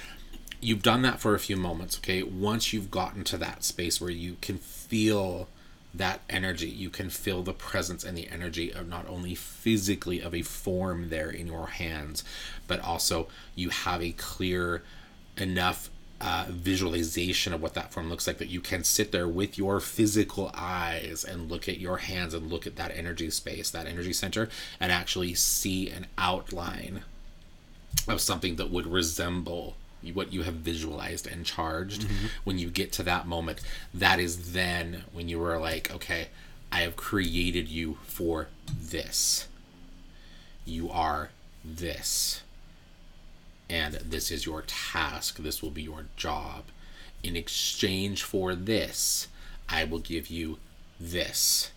you've 0.61 0.82
done 0.82 1.02
that 1.02 1.20
for 1.20 1.34
a 1.34 1.38
few 1.38 1.56
moments 1.56 1.98
okay? 1.98 2.22
Once 2.22 2.72
you've 2.72 2.90
gotten 2.90 3.24
to 3.24 3.38
that 3.38 3.64
space 3.64 4.00
where 4.00 4.11
you 4.11 4.36
can 4.40 4.58
feel 4.58 5.48
that 5.92 6.20
energy 6.28 6.68
you 6.68 6.88
can 6.88 7.11
feel 7.11 7.42
the 7.42 7.52
presence 7.52 8.04
and 8.04 8.16
the 8.16 8.28
energy 8.28 8.72
of 8.72 8.88
not 8.88 9.08
only 9.08 9.34
physically 9.34 10.20
of 10.20 10.34
a 10.34 10.42
form 10.42 11.08
there 11.08 11.30
in 11.30 11.46
your 11.46 11.66
hands 11.66 12.22
but 12.68 12.80
also 12.80 13.26
you 13.56 13.70
have 13.70 14.00
a 14.00 14.12
clear 14.12 14.82
enough 15.36 15.90
uh, 16.20 16.44
visualization 16.48 17.52
of 17.52 17.62
what 17.62 17.74
that 17.74 17.92
form 17.92 18.11
looks 18.11 18.26
like 18.26 18.38
that 18.38 18.50
you 18.50 18.61
can 18.61 18.84
sit 18.84 19.11
there 19.11 19.26
with 19.26 19.56
your 19.56 19.80
physical 19.80 20.50
eyes 20.54 21.24
and 21.24 21.50
look 21.50 21.68
at 21.68 21.78
your 21.78 21.96
hands 21.96 22.34
and 22.34 22.50
look 22.50 22.66
at 22.66 22.76
that 22.76 22.94
energy 22.94 23.30
space 23.30 23.70
that 23.70 23.86
energy 23.86 24.12
center 24.12 24.48
and 24.78 24.92
actually 24.92 25.34
see 25.34 25.88
an 25.90 26.06
outline 26.18 27.02
of 28.06 28.20
something 28.20 28.56
that 28.56 28.70
would 28.70 28.86
resemble 28.86 29.76
what 30.14 30.32
you 30.32 30.42
have 30.42 30.55
visualized 30.55 31.26
and 31.26 31.44
charged 31.44 32.03
mm-hmm. 32.03 32.26
when 32.44 32.59
you 32.59 32.68
get 32.68 32.92
to 32.92 33.03
that 33.03 33.26
moment 33.26 33.61
that 33.92 34.18
is 34.18 34.53
then 34.53 35.05
when 35.12 35.28
you 35.28 35.38
were 35.38 35.59
like 35.59 35.94
okay 35.94 36.28
i 36.72 36.80
have 36.80 36.96
created 36.96 37.68
you 37.68 37.98
for 38.05 38.48
this 38.68 39.46
you 40.64 40.90
are 40.90 41.30
this 41.64 42.42
and 43.70 43.94
this 43.94 44.32
is 44.32 44.44
your 44.44 44.62
task. 44.66 45.38
This 45.38 45.62
will 45.62 45.70
be 45.70 45.82
your 45.82 46.07
job. 46.16 46.64
In 47.22 47.36
exchange 47.36 48.24
for 48.24 48.55
this, 48.55 49.28
I 49.68 49.84
will 49.84 50.01
give 50.01 50.26
you 50.26 50.59
this. 50.98 51.70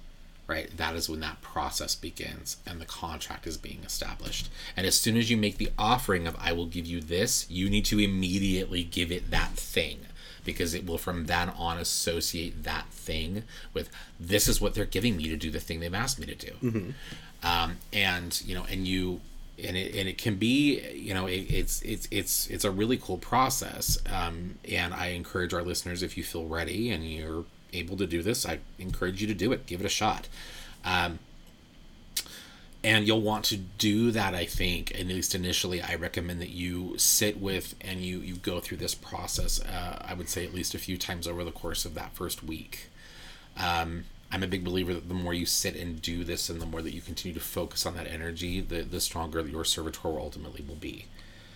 Right? 0.46 0.76
That 0.76 0.96
is 0.96 1.10
when 1.10 1.22
that 1.22 1.42
process 1.42 1.96
begins 1.96 2.58
and 2.68 2.82
the 2.82 2.86
contract 2.86 3.48
is 3.48 3.58
being 3.58 3.80
established. 3.86 4.50
And 4.76 4.86
as 4.86 4.96
soon 4.96 5.16
as 5.16 5.32
you 5.32 5.38
make 5.38 5.58
the 5.58 5.72
offering 5.78 6.28
of, 6.28 6.36
I 6.38 6.52
will 6.52 6.66
give 6.66 6.86
you 6.86 7.00
this, 7.00 7.50
you 7.50 7.70
need 7.70 7.86
to 7.86 8.00
immediately 8.00 8.84
give 8.84 9.10
it 9.12 9.32
that 9.32 9.52
thing 9.52 10.00
because 10.44 10.74
it 10.74 10.86
will 10.86 10.98
from 10.98 11.28
then 11.28 11.50
on 11.52 11.78
associate 11.78 12.64
that 12.64 12.88
thing 12.90 13.44
with 13.74 13.90
this 14.20 14.50
is 14.50 14.60
what 14.60 14.74
they're 14.74 14.84
giving 14.84 15.16
me 15.16 15.30
to 15.30 15.38
do 15.38 15.50
the 15.50 15.62
thing 15.62 15.80
they've 15.80 15.94
asked 15.94 16.20
me 16.20 16.26
to 16.26 16.36
do. 16.36 16.94
Um, 17.42 17.78
and, 17.94 18.42
you 18.46 18.54
know, 18.54 18.66
and 18.70 18.86
you, 18.86 19.22
and 19.64 19.78
it, 19.78 19.96
and 19.96 20.10
it 20.10 20.18
can 20.18 20.36
be 20.36 20.82
you 20.96 21.14
know 21.14 21.28
it, 21.28 21.46
it's 21.50 21.82
it's 21.84 22.08
it's 22.10 22.48
it's 22.48 22.66
a 22.66 22.72
really 22.72 22.98
cool 22.98 23.20
process 23.20 24.00
um, 24.12 24.56
and 24.68 24.96
i 24.96 25.08
encourage 25.10 25.54
our 25.54 25.62
listeners 25.62 26.02
if 26.02 26.18
you 26.18 26.24
feel 26.24 26.46
ready 26.48 26.90
and 26.90 27.06
you're 27.08 27.46
able 27.74 27.98
to 27.98 28.06
do 28.06 28.22
this 28.22 28.46
i 28.46 28.60
encourage 28.80 29.22
you 29.22 29.28
to 29.28 29.34
do 29.34 29.52
it. 29.52 29.66
Give 29.66 29.80
it 29.80 29.86
a 29.86 29.90
shot. 29.90 30.28
Um, 30.86 31.20
and 32.84 33.08
you'll 33.08 33.22
want 33.22 33.46
to 33.46 33.56
do 33.56 34.12
that 34.12 34.36
i 34.36 34.46
think 34.46 34.94
at 35.00 35.08
least 35.08 35.34
initially 35.34 35.82
i 35.82 35.96
recommend 35.96 36.42
that 36.42 36.50
you 36.50 36.98
sit 36.98 37.40
with 37.40 37.76
and 37.80 38.02
you 38.02 38.20
you 38.20 38.36
go 38.36 38.60
through 38.60 38.78
this 38.78 38.94
process 38.94 39.62
uh, 39.62 40.06
i 40.06 40.14
would 40.14 40.28
say 40.28 40.46
at 40.46 40.54
least 40.54 40.76
a 40.76 40.78
few 40.78 40.98
times 40.98 41.28
over 41.28 41.44
the 41.44 41.52
course 41.52 41.86
of 41.86 41.94
that 41.96 42.14
first 42.14 42.44
week. 42.44 42.90
Um, 43.58 44.06
i'm 44.32 44.44
a 44.44 44.48
big 44.48 44.66
believer 44.66 44.94
that 44.94 45.08
the 45.08 45.14
more 45.14 45.34
you 45.34 45.46
sit 45.46 45.76
and 45.76 46.02
do 46.02 46.24
this 46.26 46.50
and 46.50 46.62
the 46.62 46.66
more 46.66 46.82
that 46.82 46.94
you 46.94 47.02
continue 47.02 47.34
to 47.34 47.44
focus 47.44 47.86
on 47.86 47.96
that 47.96 48.08
energy 48.08 48.60
the, 48.60 48.82
the 48.82 49.00
stronger 49.00 49.40
your 49.48 49.64
servitor 49.64 50.20
ultimately 50.20 50.66
will 50.68 50.76
be 50.76 51.06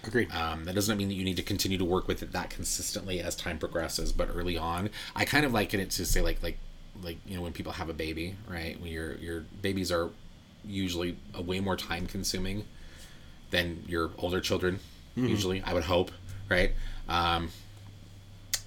Agreed. 0.08 0.32
um, 0.32 0.64
that 0.66 0.74
doesn't 0.74 0.98
mean 0.98 1.10
that 1.10 1.14
you 1.16 1.24
need 1.26 1.38
to 1.38 1.44
continue 1.44 1.78
to 1.78 1.86
work 1.86 2.08
with 2.08 2.24
it 2.24 2.32
that 2.32 2.50
consistently 2.50 3.20
as 3.20 3.36
time 3.36 3.60
progresses, 3.60 4.12
but 4.12 4.30
early 4.34 4.58
on, 4.58 4.90
I 5.16 5.26
kind 5.26 5.46
of 5.46 5.52
liken 5.54 5.80
it 5.80 5.92
to 5.92 6.06
say 6.06 6.22
like 6.22 6.42
like 6.42 6.58
like 7.04 7.18
you 7.28 7.36
know 7.36 7.44
when 7.44 7.54
people 7.54 7.74
have 7.74 7.90
a 7.90 7.94
baby, 7.94 8.36
right? 8.50 8.80
When 8.82 8.92
your 8.92 9.16
your 9.18 9.42
babies 9.62 9.92
are 9.92 10.10
usually 10.66 11.18
a 11.34 11.42
way 11.42 11.60
more 11.60 11.76
time 11.78 12.08
consuming 12.08 12.66
than 13.52 13.84
your 13.88 14.12
older 14.18 14.42
children. 14.42 14.80
Usually, 15.16 15.62
I 15.64 15.74
would 15.74 15.86
hope, 15.86 16.12
right? 16.50 16.74
Um, 17.10 17.50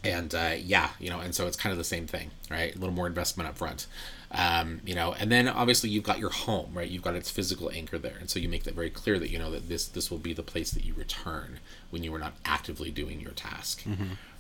and 0.03 0.35
uh, 0.35 0.55
yeah, 0.59 0.91
you 0.99 1.09
know, 1.11 1.21
and 1.21 1.33
so 1.35 1.47
it's 1.47 1.57
kind 1.57 1.71
of 1.71 1.79
the 1.79 1.85
same 1.85 2.07
thing, 2.07 2.31
right? 2.51 2.75
A 2.75 2.79
little 2.79 2.95
more 2.95 3.07
investment 3.07 3.49
up 3.49 3.57
front. 3.57 3.87
Um, 4.33 4.81
you 4.87 4.95
know, 4.95 5.13
and 5.19 5.31
then 5.31 5.49
obviously 5.49 5.91
you've 5.91 6.05
got 6.05 6.21
your 6.21 6.31
home, 6.31 6.71
right? 6.73 6.89
You've 6.89 7.03
got 7.03 7.17
its 7.17 7.31
physical 7.31 7.69
anchor 7.75 7.99
there, 7.99 8.17
and 8.21 8.31
so 8.31 8.39
you 8.39 8.49
make 8.49 8.63
that 8.63 8.75
very 8.75 8.91
clear 8.91 9.19
that 9.19 9.29
you 9.31 9.39
know 9.39 9.51
that 9.51 9.69
this 9.69 9.89
this 9.89 10.09
will 10.11 10.19
be 10.19 10.33
the 10.33 10.43
place 10.43 10.71
that 10.71 10.85
you 10.85 10.95
return 10.95 11.59
when 11.91 12.05
you 12.05 12.15
are 12.15 12.19
not 12.19 12.35
actively 12.45 12.91
doing 12.93 13.21
your 13.21 13.33
task, 13.33 13.83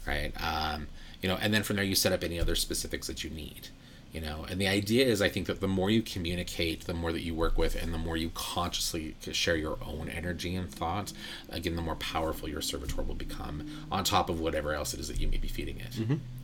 right? 0.06 0.32
Um, 0.40 0.86
you 1.20 1.28
know, 1.28 1.36
and 1.40 1.52
then 1.52 1.64
from 1.64 1.76
there 1.76 1.84
you 1.84 1.96
set 1.96 2.12
up 2.12 2.22
any 2.22 2.38
other 2.38 2.54
specifics 2.54 3.08
that 3.08 3.24
you 3.24 3.30
need. 3.30 3.68
You 4.12 4.20
know, 4.20 4.44
and 4.50 4.60
the 4.60 4.66
idea 4.66 5.06
is, 5.06 5.22
I 5.22 5.28
think 5.28 5.46
that 5.46 5.60
the 5.60 5.68
more 5.68 5.88
you 5.88 6.02
communicate, 6.02 6.86
the 6.86 6.94
more 6.94 7.12
that 7.12 7.22
you 7.22 7.32
work 7.32 7.56
with, 7.56 7.80
and 7.80 7.94
the 7.94 7.98
more 7.98 8.16
you 8.16 8.30
consciously 8.34 9.14
share 9.30 9.54
your 9.54 9.78
own 9.86 10.08
energy 10.08 10.56
and 10.56 10.68
thought, 10.68 11.12
again, 11.48 11.76
the 11.76 11.82
more 11.82 11.94
powerful 11.94 12.48
your 12.48 12.60
servitor 12.60 13.02
will 13.02 13.14
become. 13.14 13.86
On 13.92 14.02
top 14.02 14.28
of 14.28 14.40
whatever 14.40 14.72
else 14.74 14.94
it 14.94 14.98
is 15.00 15.06
that 15.08 15.20
you 15.20 15.28
may 15.28 15.36
be 15.36 15.46
feeding 15.46 15.78
it. 15.78 15.96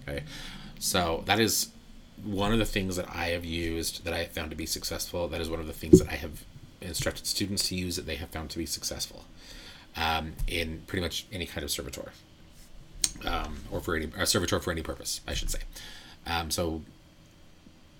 Okay, 0.08 0.22
so 0.78 1.22
that 1.26 1.40
is 1.40 1.70
one 2.24 2.52
of 2.52 2.58
the 2.58 2.64
things 2.64 2.96
that 2.96 3.08
I 3.08 3.26
have 3.28 3.44
used 3.44 4.04
that 4.04 4.14
I 4.14 4.18
have 4.18 4.32
found 4.32 4.50
to 4.50 4.56
be 4.56 4.66
successful. 4.66 5.28
That 5.28 5.40
is 5.40 5.50
one 5.50 5.60
of 5.60 5.66
the 5.66 5.72
things 5.72 5.98
that 5.98 6.08
I 6.08 6.16
have 6.16 6.44
instructed 6.80 7.26
students 7.26 7.68
to 7.68 7.74
use 7.74 7.96
that 7.96 8.06
they 8.06 8.16
have 8.16 8.30
found 8.30 8.50
to 8.50 8.58
be 8.58 8.66
successful 8.66 9.24
um, 9.96 10.34
in 10.46 10.82
pretty 10.86 11.02
much 11.02 11.26
any 11.32 11.46
kind 11.46 11.64
of 11.64 11.70
servitor, 11.70 12.12
um, 13.24 13.58
or 13.70 13.80
for 13.80 13.96
any 13.96 14.10
a 14.16 14.26
servitor 14.26 14.60
for 14.60 14.70
any 14.70 14.82
purpose, 14.82 15.20
I 15.26 15.34
should 15.34 15.50
say. 15.50 15.60
Um, 16.26 16.50
so, 16.50 16.82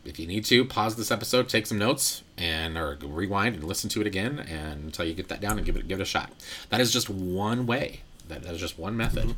if 0.05 0.19
you 0.19 0.27
need 0.27 0.45
to 0.47 0.65
pause 0.65 0.97
this 0.97 1.11
episode, 1.11 1.49
take 1.49 1.67
some 1.67 1.79
notes, 1.79 2.23
and 2.37 2.77
or 2.77 2.99
rewind 3.03 3.55
and 3.55 3.65
listen 3.65 3.91
to 3.91 4.01
it 4.01 4.07
again, 4.07 4.39
and 4.39 4.85
until 4.85 5.05
you 5.05 5.15
get 5.15 5.29
that 5.29 5.41
down 5.41 5.57
and 5.57 5.67
give 5.67 5.77
it 5.77 5.89
give 5.89 6.01
it 6.01 6.03
a 6.03 6.07
shot. 6.07 6.31
That 6.71 6.81
is 6.81 6.93
just 6.93 7.09
one 7.09 7.67
way. 7.67 8.01
That, 8.29 8.43
that 8.43 8.55
is 8.55 8.61
just 8.61 8.79
one 8.79 8.97
method 8.97 9.37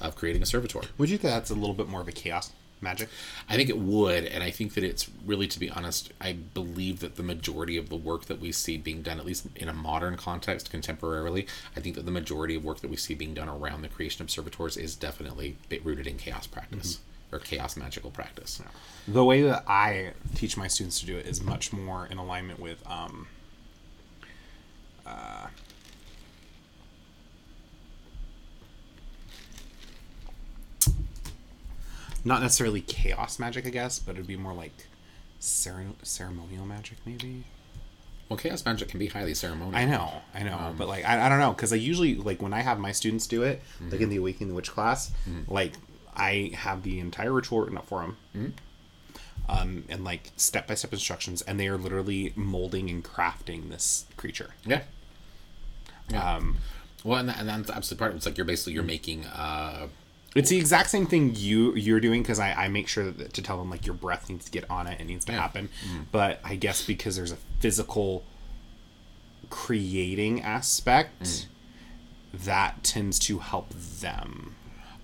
of 0.00 0.16
creating 0.16 0.42
a 0.42 0.46
servitor. 0.46 0.80
Would 0.98 1.10
you 1.10 1.18
think 1.18 1.32
that's 1.34 1.50
a 1.50 1.54
little 1.54 1.74
bit 1.74 1.88
more 1.88 2.00
of 2.00 2.08
a 2.08 2.12
chaos 2.12 2.52
magic? 2.82 3.08
I 3.48 3.56
think 3.56 3.68
it 3.68 3.78
would, 3.78 4.24
and 4.24 4.42
I 4.42 4.50
think 4.50 4.74
that 4.74 4.84
it's 4.84 5.08
really, 5.24 5.46
to 5.48 5.58
be 5.58 5.70
honest, 5.70 6.12
I 6.20 6.32
believe 6.32 7.00
that 7.00 7.16
the 7.16 7.22
majority 7.22 7.76
of 7.76 7.88
the 7.88 7.96
work 7.96 8.26
that 8.26 8.40
we 8.40 8.52
see 8.52 8.76
being 8.76 9.02
done, 9.02 9.18
at 9.18 9.26
least 9.26 9.46
in 9.56 9.68
a 9.68 9.72
modern 9.72 10.16
context, 10.16 10.72
contemporarily, 10.72 11.48
I 11.76 11.80
think 11.80 11.94
that 11.96 12.04
the 12.04 12.10
majority 12.10 12.56
of 12.56 12.64
work 12.64 12.80
that 12.80 12.90
we 12.90 12.96
see 12.96 13.14
being 13.14 13.34
done 13.34 13.48
around 13.48 13.82
the 13.82 13.88
creation 13.88 14.22
of 14.22 14.30
servitors 14.30 14.76
is 14.76 14.96
definitely 14.96 15.56
rooted 15.84 16.06
in 16.06 16.16
chaos 16.16 16.46
practice 16.46 17.00
or 17.32 17.38
chaos 17.38 17.76
magical 17.76 18.10
practice. 18.10 18.62
The 19.08 19.24
way 19.24 19.42
that 19.42 19.64
I 19.66 20.12
teach 20.34 20.56
my 20.56 20.68
students 20.68 21.00
to 21.00 21.06
do 21.06 21.16
it 21.16 21.26
is 21.26 21.42
much 21.42 21.72
more 21.72 22.06
in 22.06 22.18
alignment 22.18 22.60
with 22.60 22.86
um, 22.86 23.26
uh, 25.06 25.46
not 32.24 32.40
necessarily 32.42 32.80
chaos 32.80 33.38
magic, 33.38 33.66
I 33.66 33.70
guess, 33.70 33.98
but 33.98 34.12
it'd 34.14 34.26
be 34.26 34.36
more 34.36 34.52
like 34.54 34.86
cere- 35.40 35.86
ceremonial 36.02 36.64
magic, 36.66 36.98
maybe. 37.04 37.44
Well, 38.28 38.38
chaos 38.38 38.64
magic 38.64 38.88
can 38.88 38.98
be 38.98 39.08
highly 39.08 39.34
ceremonial. 39.34 39.76
I 39.76 39.84
know, 39.84 40.12
I 40.34 40.42
know, 40.42 40.74
but 40.78 40.88
like 40.88 41.04
I, 41.04 41.26
I 41.26 41.28
don't 41.28 41.38
know 41.40 41.52
because 41.52 41.72
I 41.72 41.76
usually 41.76 42.14
like 42.14 42.40
when 42.40 42.54
I 42.54 42.60
have 42.62 42.78
my 42.78 42.92
students 42.92 43.26
do 43.26 43.42
it, 43.42 43.60
like 43.90 44.00
in 44.00 44.08
the 44.08 44.16
Awakening 44.16 44.48
the 44.48 44.54
Witch 44.54 44.70
class, 44.70 45.12
like 45.48 45.74
I 46.16 46.52
have 46.54 46.82
the 46.82 46.98
entire 47.00 47.32
ritual 47.32 47.60
written 47.60 47.76
up 47.76 47.86
for 47.86 48.00
them, 48.34 48.54
um, 49.48 49.84
and 49.88 50.02
like 50.04 50.30
step 50.36 50.66
by 50.66 50.74
step 50.74 50.92
instructions, 50.92 51.42
and 51.42 51.58
they 51.60 51.68
are 51.68 51.76
literally 51.76 52.32
molding 52.36 52.88
and 52.88 53.04
crafting 53.04 53.68
this 53.68 54.06
creature. 54.16 54.50
Yeah. 54.64 54.82
Um, 56.14 56.56
Well, 57.04 57.18
and, 57.18 57.28
that, 57.28 57.38
and 57.40 57.48
that's 57.48 57.70
absolutely 57.70 57.98
part 57.98 58.10
of 58.10 58.14
it. 58.14 58.18
It's 58.18 58.26
like 58.26 58.36
you're 58.38 58.44
basically 58.46 58.74
you're 58.74 58.82
making 58.82 59.24
uh, 59.26 59.88
it's 60.34 60.48
the 60.48 60.56
exact 60.58 60.90
same 60.90 61.06
thing 61.06 61.34
you 61.34 61.74
you're 61.74 62.00
doing 62.00 62.22
because 62.22 62.38
I, 62.38 62.52
I 62.52 62.68
make 62.68 62.88
sure 62.88 63.10
that, 63.10 63.32
to 63.34 63.42
tell 63.42 63.58
them 63.58 63.70
like 63.70 63.86
your 63.86 63.94
breath 63.94 64.28
needs 64.28 64.44
to 64.46 64.50
get 64.50 64.68
on 64.70 64.86
it, 64.86 65.00
it 65.00 65.04
needs 65.04 65.24
to 65.26 65.32
Yeah. 65.32 65.40
happen. 65.40 65.68
Mm. 65.86 66.06
But 66.10 66.40
I 66.44 66.56
guess 66.56 66.84
because 66.84 67.16
there's 67.16 67.32
a 67.32 67.38
physical 67.60 68.24
creating 69.50 70.42
aspect, 70.42 71.22
mm. 71.22 71.46
that 72.32 72.82
tends 72.82 73.18
to 73.20 73.38
help 73.38 73.70
them. 73.70 74.54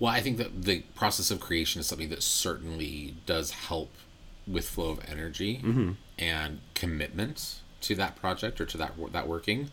Well, 0.01 0.13
I 0.13 0.21
think 0.21 0.39
that 0.39 0.63
the 0.63 0.81
process 0.95 1.31
of 1.31 1.41
creation 1.41 1.81
is 1.81 1.87
something 1.87 2.09
that 2.09 2.23
certainly 2.23 3.17
does 3.27 3.51
help 3.51 3.93
with 4.47 4.67
flow 4.69 4.91
of 4.91 5.01
energy 5.11 5.57
mm-hmm. 5.59 5.93
and 6.19 6.61
commitment 6.75 7.61
to 7.83 7.95
that 7.97 8.17
project 8.17 8.61
or 8.61 8.67
to 8.67 8.79
that 8.79 8.93
that 9.13 9.29
working. 9.29 9.71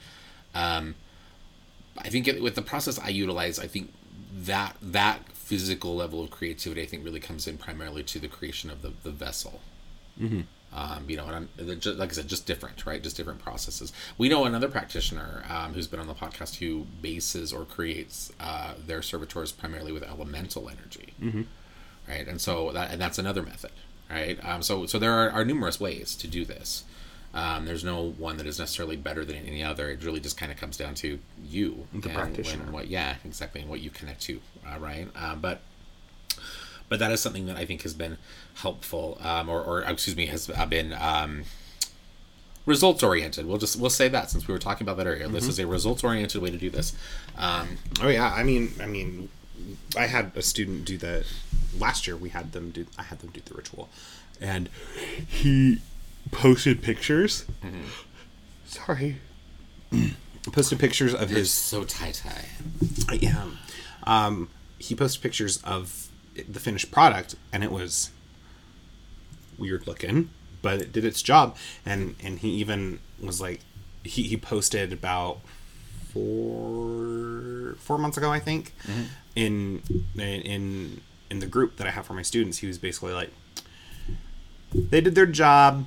Um, 0.53 0.95
I 1.97 2.09
think 2.09 2.27
it, 2.27 2.41
with 2.41 2.55
the 2.55 2.61
process 2.61 2.99
I 2.99 3.09
utilize, 3.09 3.59
I 3.59 3.67
think 3.67 3.93
that 4.33 4.75
that 4.81 5.19
physical 5.45 5.95
level 5.95 6.23
of 6.23 6.31
creativity, 6.31 6.81
I 6.81 6.87
think, 6.87 7.05
really 7.05 7.19
comes 7.19 7.47
in 7.47 7.57
primarily 7.57 8.03
to 8.03 8.19
the 8.19 8.27
creation 8.27 8.69
of 8.71 8.81
the, 8.81 8.91
the 9.03 9.11
vessel. 9.11 9.61
Um, 10.73 11.05
you 11.07 11.15
know, 11.15 11.25
and 11.27 11.35
I'm, 11.35 11.49
they're 11.55 11.93
like 11.93 12.09
I 12.09 12.13
said, 12.13 12.27
just 12.27 12.45
different, 12.45 12.85
right? 12.85 13.01
Just 13.01 13.15
different 13.15 13.39
processes. 13.39 13.93
We 14.17 14.27
know 14.27 14.43
another 14.45 14.67
practitioner 14.67 15.43
um, 15.49 15.73
who's 15.73 15.87
been 15.87 15.99
on 16.01 16.07
the 16.07 16.13
podcast 16.15 16.55
who 16.57 16.85
bases 17.01 17.53
or 17.53 17.63
creates 17.63 18.33
uh, 18.41 18.73
their 18.85 19.01
servitors 19.01 19.51
primarily 19.53 19.91
with 19.93 20.03
elemental 20.03 20.67
energy, 20.67 21.13
right? 22.09 22.27
And 22.27 22.41
so 22.41 22.71
that 22.73 22.91
and 22.91 22.99
that's 22.99 23.19
another 23.19 23.43
method, 23.43 23.71
right? 24.09 24.37
Um, 24.43 24.61
so 24.63 24.85
so 24.85 24.99
there 24.99 25.13
are, 25.13 25.29
are 25.29 25.45
numerous 25.45 25.79
ways 25.79 26.15
to 26.17 26.27
do 26.27 26.43
this. 26.43 26.83
Um, 27.35 27.65
there's 27.65 27.83
no 27.83 28.11
one 28.17 28.37
that 28.37 28.47
is 28.47 28.57
necessarily 28.59 28.95
better 28.95 29.23
than 29.25 29.35
any 29.35 29.61
other. 29.61 29.89
It 29.89 30.03
really 30.03 30.21
just 30.21 30.37
kind 30.37 30.51
of 30.51 30.57
comes 30.57 30.77
down 30.77 30.95
to 30.95 31.19
you, 31.43 31.85
The 31.93 32.07
and 32.09 32.17
practitioner. 32.17 32.71
what, 32.71 32.87
yeah, 32.87 33.15
exactly, 33.25 33.59
and 33.61 33.69
what 33.69 33.81
you 33.81 33.89
connect 33.89 34.21
to, 34.23 34.39
uh, 34.65 34.79
right? 34.79 35.09
Um, 35.15 35.41
but 35.41 35.59
but 36.87 36.99
that 36.99 37.11
is 37.11 37.19
something 37.19 37.45
that 37.47 37.57
I 37.57 37.65
think 37.65 37.81
has 37.81 37.93
been 37.93 38.17
helpful, 38.55 39.17
um, 39.21 39.49
or, 39.49 39.61
or 39.61 39.81
excuse 39.81 40.15
me, 40.15 40.27
has 40.27 40.49
uh, 40.49 40.65
been 40.65 40.93
um, 40.93 41.43
results 42.65 43.03
oriented. 43.03 43.45
We'll 43.45 43.57
just 43.57 43.75
we'll 43.77 43.89
say 43.89 44.07
that 44.07 44.29
since 44.29 44.47
we 44.47 44.53
were 44.53 44.59
talking 44.59 44.85
about 44.85 44.97
that 44.97 45.07
earlier. 45.07 45.27
This 45.27 45.47
is 45.47 45.59
a 45.59 45.67
results 45.67 46.03
oriented 46.03 46.41
way 46.41 46.51
to 46.51 46.57
do 46.57 46.69
this. 46.69 46.93
Um, 47.37 47.77
Oh 48.01 48.07
yeah, 48.07 48.31
I 48.33 48.43
mean, 48.43 48.73
I 48.81 48.85
mean, 48.85 49.29
I 49.97 50.05
had 50.07 50.31
a 50.35 50.41
student 50.41 50.85
do 50.85 50.97
the 50.97 51.25
last 51.77 52.07
year. 52.07 52.15
We 52.15 52.29
had 52.29 52.51
them 52.53 52.69
do. 52.71 52.85
I 52.97 53.03
had 53.03 53.19
them 53.19 53.31
do 53.31 53.41
the 53.43 53.55
ritual, 53.55 53.89
and 54.39 54.69
he 55.27 55.81
posted 56.31 56.81
pictures. 56.81 57.45
Sorry, 58.65 59.17
posted 60.51 60.79
pictures 60.79 61.13
of 61.13 61.29
you're 61.29 61.39
his 61.39 61.51
so 61.51 61.83
tie 61.83 62.11
tie. 62.11 62.45
I 63.09 63.19
am. 63.23 63.57
Um, 64.03 64.49
he 64.77 64.95
posted 64.95 65.21
pictures 65.21 65.61
of 65.63 66.07
the 66.47 66.59
finished 66.59 66.91
product, 66.91 67.35
and 67.53 67.63
it 67.63 67.71
was 67.71 68.11
weird 69.57 69.87
looking, 69.87 70.29
but 70.61 70.81
it 70.81 70.91
did 70.91 71.05
its 71.05 71.21
job. 71.21 71.55
And 71.85 72.15
and 72.23 72.39
he 72.39 72.49
even 72.49 72.99
was 73.21 73.39
like, 73.41 73.61
he 74.03 74.23
he 74.23 74.37
posted 74.37 74.91
about 74.91 75.39
four 76.13 77.75
four 77.79 77.97
months 77.97 78.17
ago, 78.17 78.31
I 78.31 78.39
think, 78.39 78.73
in 79.35 79.81
in 80.15 81.01
in 81.29 81.39
the 81.39 81.47
group 81.47 81.77
that 81.77 81.87
I 81.87 81.91
have 81.91 82.05
for 82.05 82.13
my 82.13 82.21
students. 82.21 82.59
He 82.59 82.67
was 82.67 82.77
basically 82.77 83.13
like, 83.13 83.31
they 84.73 85.01
did 85.01 85.15
their 85.15 85.25
job, 85.25 85.85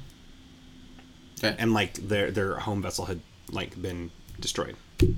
Okay. 1.43 1.57
and 1.59 1.73
like 1.73 1.95
their 1.95 2.31
their 2.31 2.57
home 2.57 2.83
vessel 2.83 3.07
had 3.07 3.21
like 3.51 3.81
been 3.81 4.11
destroyed. 4.41 4.77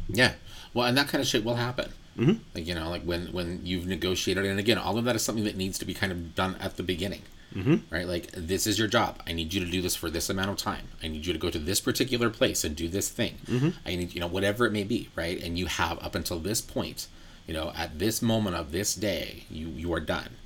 Yeah. 0.08 0.34
Well, 0.74 0.86
and 0.86 0.96
that 0.96 1.08
kind 1.08 1.20
of 1.20 1.26
shit 1.26 1.44
will 1.44 1.56
happen. 1.56 1.92
Mm-hmm. 2.18 2.42
Like 2.54 2.66
you 2.66 2.74
know, 2.74 2.90
like 2.90 3.02
when 3.02 3.32
when 3.32 3.60
you've 3.64 3.86
negotiated, 3.86 4.44
and 4.44 4.58
again, 4.58 4.78
all 4.78 4.98
of 4.98 5.04
that 5.04 5.16
is 5.16 5.22
something 5.22 5.44
that 5.44 5.56
needs 5.56 5.78
to 5.78 5.84
be 5.84 5.94
kind 5.94 6.12
of 6.12 6.34
done 6.34 6.56
at 6.60 6.76
the 6.76 6.82
beginning. 6.82 7.22
Mm-hmm. 7.54 7.92
Right. 7.92 8.06
Like 8.06 8.30
this 8.32 8.66
is 8.66 8.78
your 8.78 8.88
job. 8.88 9.22
I 9.26 9.32
need 9.32 9.52
you 9.52 9.64
to 9.64 9.70
do 9.70 9.82
this 9.82 9.96
for 9.96 10.10
this 10.10 10.30
amount 10.30 10.50
of 10.50 10.56
time. 10.56 10.88
I 11.02 11.08
need 11.08 11.26
you 11.26 11.32
to 11.32 11.38
go 11.38 11.50
to 11.50 11.58
this 11.58 11.80
particular 11.80 12.30
place 12.30 12.62
and 12.62 12.76
do 12.76 12.88
this 12.88 13.08
thing. 13.08 13.38
Mm-hmm. 13.46 13.70
I 13.84 13.96
need 13.96 14.14
you 14.14 14.20
know 14.20 14.28
whatever 14.28 14.66
it 14.66 14.72
may 14.72 14.84
be. 14.84 15.08
Right. 15.16 15.42
And 15.42 15.58
you 15.58 15.66
have 15.66 16.02
up 16.04 16.14
until 16.14 16.38
this 16.38 16.60
point. 16.60 17.08
You 17.46 17.54
know, 17.54 17.72
at 17.74 17.98
this 17.98 18.22
moment 18.22 18.54
of 18.54 18.70
this 18.70 18.94
day, 18.94 19.44
you 19.50 19.68
you 19.68 19.92
are 19.92 20.00
done. 20.00 20.36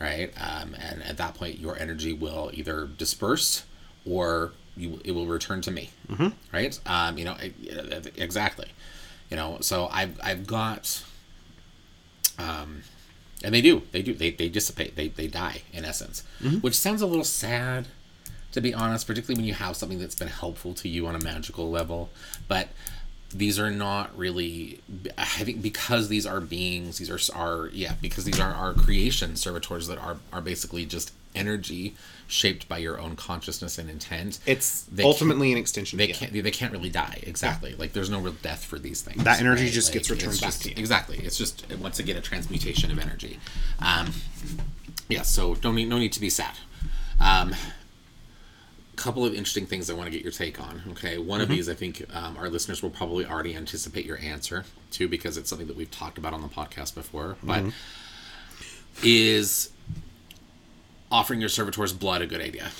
Right. 0.00 0.32
Um, 0.40 0.74
and 0.74 1.02
at 1.02 1.16
that 1.18 1.34
point, 1.34 1.58
your 1.58 1.78
energy 1.78 2.12
will 2.12 2.50
either 2.52 2.86
disperse 2.86 3.64
or 4.06 4.52
you 4.76 5.00
it 5.04 5.12
will 5.12 5.26
return 5.26 5.60
to 5.62 5.70
me. 5.70 5.90
Mm-hmm. 6.08 6.28
Right. 6.52 6.78
Um, 6.86 7.18
you 7.18 7.24
know 7.24 7.36
exactly 8.16 8.68
you 9.30 9.36
know 9.36 9.58
so 9.60 9.88
i've 9.92 10.18
i've 10.22 10.46
got 10.46 11.02
um 12.38 12.82
and 13.42 13.54
they 13.54 13.60
do 13.60 13.82
they 13.92 14.02
do 14.02 14.14
they, 14.14 14.30
they 14.30 14.48
dissipate 14.48 14.96
they, 14.96 15.08
they 15.08 15.26
die 15.26 15.62
in 15.72 15.84
essence 15.84 16.22
which 16.60 16.76
sounds 16.76 17.02
a 17.02 17.06
little 17.06 17.24
sad 17.24 17.88
to 18.52 18.60
be 18.60 18.72
honest 18.72 19.06
particularly 19.06 19.36
when 19.38 19.46
you 19.46 19.54
have 19.54 19.76
something 19.76 19.98
that's 19.98 20.14
been 20.14 20.28
helpful 20.28 20.74
to 20.74 20.88
you 20.88 21.06
on 21.06 21.14
a 21.14 21.18
magical 21.20 21.70
level 21.70 22.10
but 22.48 22.68
these 23.30 23.58
are 23.58 23.70
not 23.70 24.16
really 24.16 24.80
i 25.18 25.24
think 25.24 25.60
because 25.60 26.08
these 26.08 26.26
are 26.26 26.40
beings 26.40 26.98
these 26.98 27.10
are 27.10 27.18
are 27.36 27.68
yeah 27.72 27.94
because 28.00 28.24
these 28.24 28.38
are 28.38 28.52
our 28.52 28.72
creation 28.72 29.34
servitors 29.34 29.88
that 29.88 29.98
are 29.98 30.18
are 30.32 30.40
basically 30.40 30.84
just 30.84 31.12
energy 31.34 31.94
shaped 32.26 32.68
by 32.68 32.78
your 32.78 32.98
own 32.98 33.16
consciousness 33.16 33.76
and 33.78 33.90
intent 33.90 34.38
It's 34.46 34.82
They 34.84 35.02
ultimately 35.02 35.52
an 35.52 35.58
extension. 35.58 35.98
they 35.98 36.06
can't 36.08 36.32
they 36.32 36.50
can't 36.50 36.72
really 36.72 36.88
die 36.90 37.18
exactly 37.24 37.74
like 37.74 37.92
there's 37.92 38.10
no 38.10 38.18
real 38.20 38.34
death 38.42 38.64
for 38.64 38.78
these 38.78 39.02
things 39.02 39.22
That 39.24 39.40
energy 39.40 39.68
just 39.70 39.92
gets 39.92 40.08
Like, 40.08 40.18
returned 40.18 40.32
it's 40.34 40.40
back 40.40 40.48
just- 40.50 40.62
to 40.62 40.68
you. 40.70 40.74
exactly 40.78 41.18
it's 41.18 41.36
just 41.36 41.66
once 41.80 41.98
again 41.98 42.16
a 42.16 42.20
transmutation 42.20 42.90
of 42.90 42.98
energy 42.98 43.38
um 43.80 44.10
yeah 45.08 45.22
so 45.22 45.54
don't 45.56 45.74
need 45.74 45.88
no 45.88 45.98
need 45.98 46.12
to 46.12 46.20
be 46.20 46.30
sad 46.30 46.54
um 47.20 47.54
couple 48.96 49.26
of 49.26 49.34
interesting 49.34 49.66
things 49.66 49.90
i 49.90 49.92
want 49.92 50.06
to 50.06 50.10
get 50.10 50.22
your 50.22 50.32
take 50.32 50.60
on 50.60 50.80
okay 50.88 51.18
one 51.18 51.40
Mm-hmm. 51.40 51.42
of 51.42 51.48
these 51.56 51.68
i 51.68 51.74
think 51.74 52.06
um, 52.14 52.36
our 52.38 52.48
listeners 52.48 52.82
will 52.82 52.90
probably 52.90 53.26
already 53.26 53.54
anticipate 53.54 54.06
your 54.06 54.18
answer 54.18 54.64
too 54.92 55.08
because 55.08 55.36
it's 55.36 55.50
something 55.50 55.66
that 55.66 55.76
we've 55.76 55.90
talked 55.90 56.16
about 56.16 56.32
on 56.32 56.42
the 56.42 56.48
podcast 56.48 56.94
before 56.94 57.36
but 57.42 57.60
Mm-hmm. 57.64 57.70
is 59.02 59.70
offering 61.14 61.40
your 61.40 61.48
servitors 61.48 61.92
blood 61.92 62.20
a 62.22 62.26
good 62.26 62.40
idea 62.40 62.70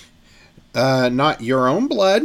Uh, 0.74 1.08
not 1.12 1.40
your 1.40 1.68
own 1.68 1.86
blood. 1.86 2.22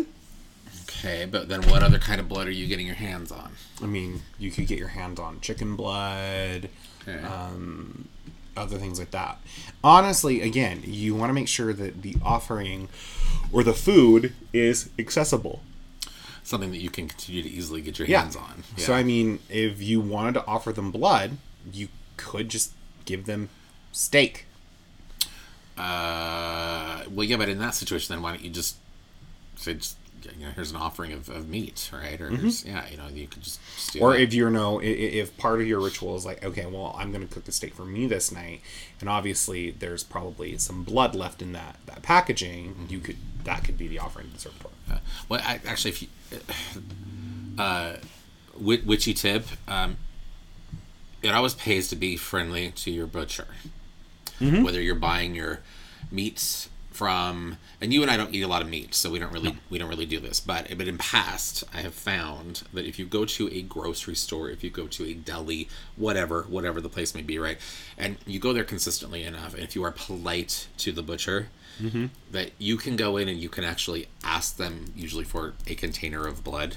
okay 0.84 1.26
but 1.26 1.50
then 1.50 1.62
what 1.70 1.84
other 1.84 2.00
kind 2.00 2.20
of 2.20 2.28
blood 2.28 2.48
are 2.48 2.52
you 2.60 2.66
getting 2.68 2.86
your 2.88 2.96
hands 2.96 3.32
on 3.32 3.52
I 3.82 3.86
mean, 3.86 4.24
you 4.38 4.52
could 4.52 4.68
get 4.68 4.78
your 4.78 4.90
hands 4.90 5.20
on 5.22 5.40
chicken 5.40 5.78
blood, 5.78 6.68
okay. 7.08 7.24
other 8.58 8.78
things 8.78 9.00
like 9.00 9.12
that. 9.12 9.38
Honestly, 9.82 10.42
again, 10.42 10.82
you 10.86 11.16
want 11.16 11.30
to 11.30 11.34
make 11.34 11.48
sure 11.48 11.72
that 11.72 12.02
the 12.02 12.16
offering 12.22 12.90
or 13.54 13.64
the 13.64 13.72
food 13.74 14.34
is 14.52 14.90
accessible. 15.00 15.62
something 16.44 16.72
that 16.72 16.82
you 16.82 16.90
can 16.90 17.08
continue 17.08 17.42
to 17.44 17.50
easily 17.50 17.80
get 17.80 18.00
your 18.00 18.08
Yeah. 18.10 18.22
hands 18.24 18.36
on. 18.36 18.64
So 18.76 18.94
I 18.94 19.02
mean, 19.04 19.40
if 19.50 19.82
you 19.82 20.02
wanted 20.02 20.34
to 20.34 20.46
offer 20.46 20.74
them 20.74 20.92
blood, 20.92 21.38
you 21.72 21.88
could 22.18 22.50
just 22.50 22.72
give 23.06 23.26
them 23.26 23.48
steak. 23.94 24.46
Uh, 25.80 27.04
well, 27.10 27.24
yeah, 27.26 27.38
but 27.38 27.50
in 27.50 27.58
that 27.60 27.74
situation, 27.76 28.14
then 28.14 28.22
why 28.22 28.32
don't 28.32 28.44
you 28.44 28.50
just 28.50 28.76
say, 29.56 29.74
just, 29.76 29.98
you 30.38 30.46
know, 30.46 30.52
here's 30.54 30.72
an 30.72 30.78
offering 30.78 31.14
of, 31.14 31.30
of 31.30 31.48
meat, 31.48 31.90
right? 31.94 32.20
Or 32.20 32.30
here's, 32.30 32.66
yeah, 32.66 32.86
you 32.90 32.98
know, 32.98 33.08
you 33.08 33.28
could 33.28 33.42
just, 33.42 33.60
just 33.76 33.94
do 33.94 34.00
Mm-hmm. 34.00 34.06
Or 34.06 34.14
that. 34.14 34.22
if 34.22 34.34
you 34.34 34.50
know, 34.50 34.80
if 34.84 35.36
part 35.38 35.62
of 35.62 35.68
your 35.68 35.80
ritual 35.80 36.16
is 36.18 36.26
like, 36.26 36.44
okay, 36.44 36.66
well, 36.66 36.94
I'm 36.98 37.12
going 37.12 37.26
to 37.26 37.34
cook 37.34 37.46
the 37.46 37.52
steak 37.54 37.74
for 37.74 37.86
me 37.86 38.06
this 38.08 38.32
night, 38.32 38.62
and 39.00 39.10
obviously 39.10 39.72
there's 39.72 40.04
probably 40.04 40.58
some 40.58 40.84
blood 40.84 41.16
left 41.16 41.42
in 41.42 41.54
that 41.54 41.78
that 41.86 42.02
packaging, 42.02 42.74
Mm-hmm. 42.74 42.86
you 42.94 43.00
could 43.00 43.18
that 43.46 43.64
could 43.64 43.78
be 43.78 43.88
the 43.88 44.00
offering 44.00 44.28
to 44.28 44.34
the 44.34 44.40
servitor. 44.40 44.68
Uh, 44.92 44.98
well, 45.30 45.42
I, 45.44 45.62
actually, 45.66 45.92
if 45.92 46.02
you, 46.02 46.08
uh, 47.58 47.94
witchy 48.60 49.14
tip, 49.14 49.46
um, 49.68 49.96
it 51.22 51.30
always 51.30 51.54
pays 51.54 51.88
to 51.90 51.96
be 51.96 52.18
friendly 52.18 52.72
to 52.72 52.92
your 52.92 53.08
butcher. 53.08 53.48
Mm-hmm. 54.40 54.64
Whether 54.64 54.82
you're 54.82 54.96
buying 54.96 55.36
your 55.36 55.60
meats 56.12 56.70
from, 56.92 57.58
and 57.80 57.94
you 57.94 58.02
and 58.02 58.12
I 58.12 58.18
don't 58.18 58.34
eat 58.34 58.42
a 58.42 58.48
lot 58.48 58.62
of 58.62 58.70
meat, 58.70 58.94
so 58.94 59.10
we 59.10 59.20
don't 59.20 59.32
really 59.32 59.58
we 59.70 59.78
don't 59.78 59.90
really 59.90 60.06
do 60.06 60.20
this. 60.20 60.40
But 60.40 60.68
but 60.78 60.88
in 60.88 60.98
past, 60.98 61.64
I 61.74 61.82
have 61.82 61.94
found 61.94 62.64
that 62.74 62.86
if 62.86 63.00
you 63.00 63.06
go 63.06 63.26
to 63.26 63.54
a 63.54 63.62
grocery 63.62 64.16
store, 64.16 64.50
if 64.50 64.64
you 64.64 64.70
go 64.70 64.88
to 64.88 65.06
a 65.06 65.14
deli, 65.14 65.70
whatever 65.96 66.44
whatever 66.44 66.82
the 66.82 66.90
place 66.90 67.16
may 67.16 67.22
be, 67.22 67.40
right, 67.40 67.58
and 67.98 68.18
you 68.26 68.40
go 68.40 68.54
there 68.54 68.64
consistently 68.64 69.24
enough, 69.24 69.54
and 69.54 69.64
if 69.64 69.76
you 69.76 69.84
are 69.84 69.92
polite 69.92 70.68
to 70.78 70.92
the 70.92 71.04
butcher, 71.04 71.48
that 72.32 72.52
you 72.58 72.76
can 72.78 72.96
go 72.96 73.16
in 73.18 73.30
and 73.30 73.40
you 73.40 73.50
can 73.50 73.64
actually 73.64 74.08
ask 74.24 74.58
them 74.58 74.86
usually 74.96 75.24
for 75.24 75.54
a 75.68 75.76
container 75.76 76.28
of 76.28 76.44
blood 76.44 76.76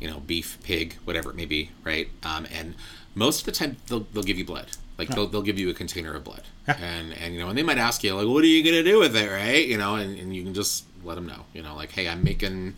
you 0.00 0.08
know 0.08 0.20
beef 0.20 0.58
pig 0.62 0.94
whatever 1.04 1.30
it 1.30 1.36
may 1.36 1.44
be 1.44 1.70
right 1.84 2.08
um, 2.22 2.46
and 2.52 2.74
most 3.14 3.40
of 3.40 3.46
the 3.46 3.52
time 3.52 3.76
they'll, 3.86 4.06
they'll 4.12 4.22
give 4.22 4.38
you 4.38 4.44
blood 4.44 4.66
like 4.98 5.08
they'll, 5.08 5.26
they'll 5.28 5.42
give 5.42 5.58
you 5.58 5.70
a 5.70 5.74
container 5.74 6.14
of 6.14 6.24
blood. 6.24 6.42
And 6.66 7.12
and 7.14 7.34
you 7.34 7.40
know 7.40 7.48
and 7.48 7.56
they 7.56 7.62
might 7.62 7.78
ask 7.78 8.02
you 8.04 8.14
like 8.14 8.26
what 8.26 8.44
are 8.44 8.46
you 8.48 8.62
gonna 8.64 8.82
do 8.82 8.98
with 8.98 9.16
it? 9.16 9.30
Right? 9.30 9.66
You 9.66 9.78
know 9.78 9.94
and, 9.94 10.18
and 10.18 10.34
you 10.36 10.42
can 10.42 10.52
just 10.54 10.84
let 11.04 11.14
them 11.14 11.26
know 11.26 11.44
you 11.54 11.62
know 11.62 11.74
like 11.76 11.92
hey 11.92 12.08
i'm 12.08 12.22
making 12.24 12.74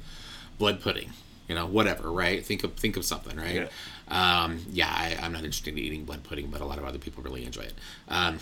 blood 0.59 0.81
pudding 0.83 1.11
you 1.49 1.55
know 1.55 1.67
whatever 1.67 2.13
right? 2.13 2.45
Think 2.45 2.63
of 2.65 2.75
think 2.75 2.97
of 2.97 3.05
something 3.05 3.37
right? 3.37 3.69
Um, 4.09 4.65
yeah 4.71 4.89
I, 4.89 5.17
i'm 5.23 5.33
not 5.33 5.45
interested 5.45 5.73
in 5.73 5.79
eating 5.79 6.05
blood 6.05 6.23
pudding 6.23 6.49
but 6.49 6.61
a 6.61 6.65
lot 6.67 6.79
of 6.79 6.85
other 6.85 6.99
people 6.99 7.23
really 7.23 7.45
enjoy 7.45 7.63
it. 7.63 7.75
Um, 8.09 8.39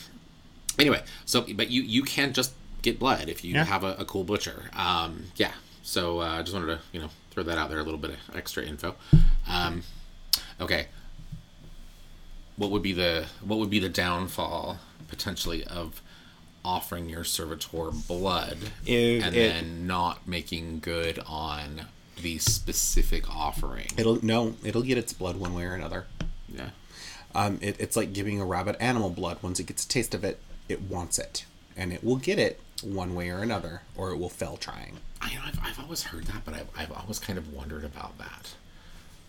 anyway 0.79 1.03
so 1.25 1.45
but 1.55 1.71
you 1.71 1.83
you 1.83 2.03
can 2.03 2.33
just 2.33 2.53
get 2.83 2.99
blood 2.99 3.29
if 3.29 3.45
you 3.45 3.55
Yeah. 3.55 3.65
have 3.65 3.85
a, 3.85 3.95
a 3.99 4.05
cool 4.05 4.25
butcher. 4.25 4.71
Um 4.75 5.25
yeah. 5.37 5.53
So 5.83 6.21
uh 6.21 6.39
I 6.39 6.43
just 6.43 6.53
wanted 6.55 6.67
to 6.77 6.81
you 6.93 7.01
know 7.01 7.09
throw 7.31 7.43
that 7.45 7.57
out 7.59 7.71
there 7.71 7.79
a 7.79 7.83
little 7.85 7.99
bit 8.01 8.11
of 8.11 8.37
extra 8.37 8.65
info. 8.65 8.95
Um 9.49 9.83
okay 10.61 10.87
what 12.59 12.71
would 12.71 12.83
be 12.83 12.93
the 12.93 13.25
what 13.43 13.59
would 13.59 13.71
be 13.71 13.79
the 13.79 13.89
downfall 13.89 14.79
potentially 15.09 15.65
of 15.65 16.03
offering 16.65 17.09
your 17.09 17.25
servitor 17.25 17.91
blood 18.07 18.59
If 18.85 19.25
and 19.25 19.35
it- 19.35 19.39
then 19.55 19.87
not 19.87 20.29
making 20.29 20.81
good 20.81 21.19
on 21.27 21.87
the 22.21 22.39
specific 22.39 23.31
offering 23.35 23.87
It'll 23.97 24.23
no, 24.25 24.57
it'll 24.65 24.83
get 24.83 24.99
its 24.99 25.13
blood 25.13 25.37
one 25.37 25.55
way 25.55 25.65
or 25.65 25.75
another. 25.75 26.05
yeah 26.53 26.71
Um, 27.35 27.59
it, 27.63 27.77
it's 27.79 27.97
like 27.97 28.13
giving 28.13 28.41
a 28.41 28.45
rabbit 28.45 28.77
animal 28.81 29.09
blood. 29.11 29.39
Once 29.41 29.61
it 29.61 29.67
gets 29.67 29.85
a 29.85 29.89
taste 29.89 30.15
of 30.15 30.25
it, 30.25 30.41
it 30.69 30.81
wants 30.83 31.19
it, 31.19 31.45
and 31.77 31.93
it 31.93 32.03
will 32.03 32.17
get 32.17 32.39
it 32.39 32.59
one 32.83 33.15
way 33.15 33.29
or 33.31 33.39
another, 33.39 33.83
or 33.97 34.11
it 34.11 34.17
will 34.19 34.29
fail 34.31 34.57
trying. 34.57 34.97
I 35.21 35.33
know 35.35 35.41
I've, 35.45 35.59
I've 35.63 35.79
always 35.81 36.03
heard 36.05 36.25
that, 36.27 36.45
but 36.45 36.55
I've, 36.55 36.69
I've 36.77 36.91
always 36.93 37.19
kind 37.21 37.39
of 37.39 37.53
wondered 37.53 37.85
about 37.85 38.17
that. 38.19 38.55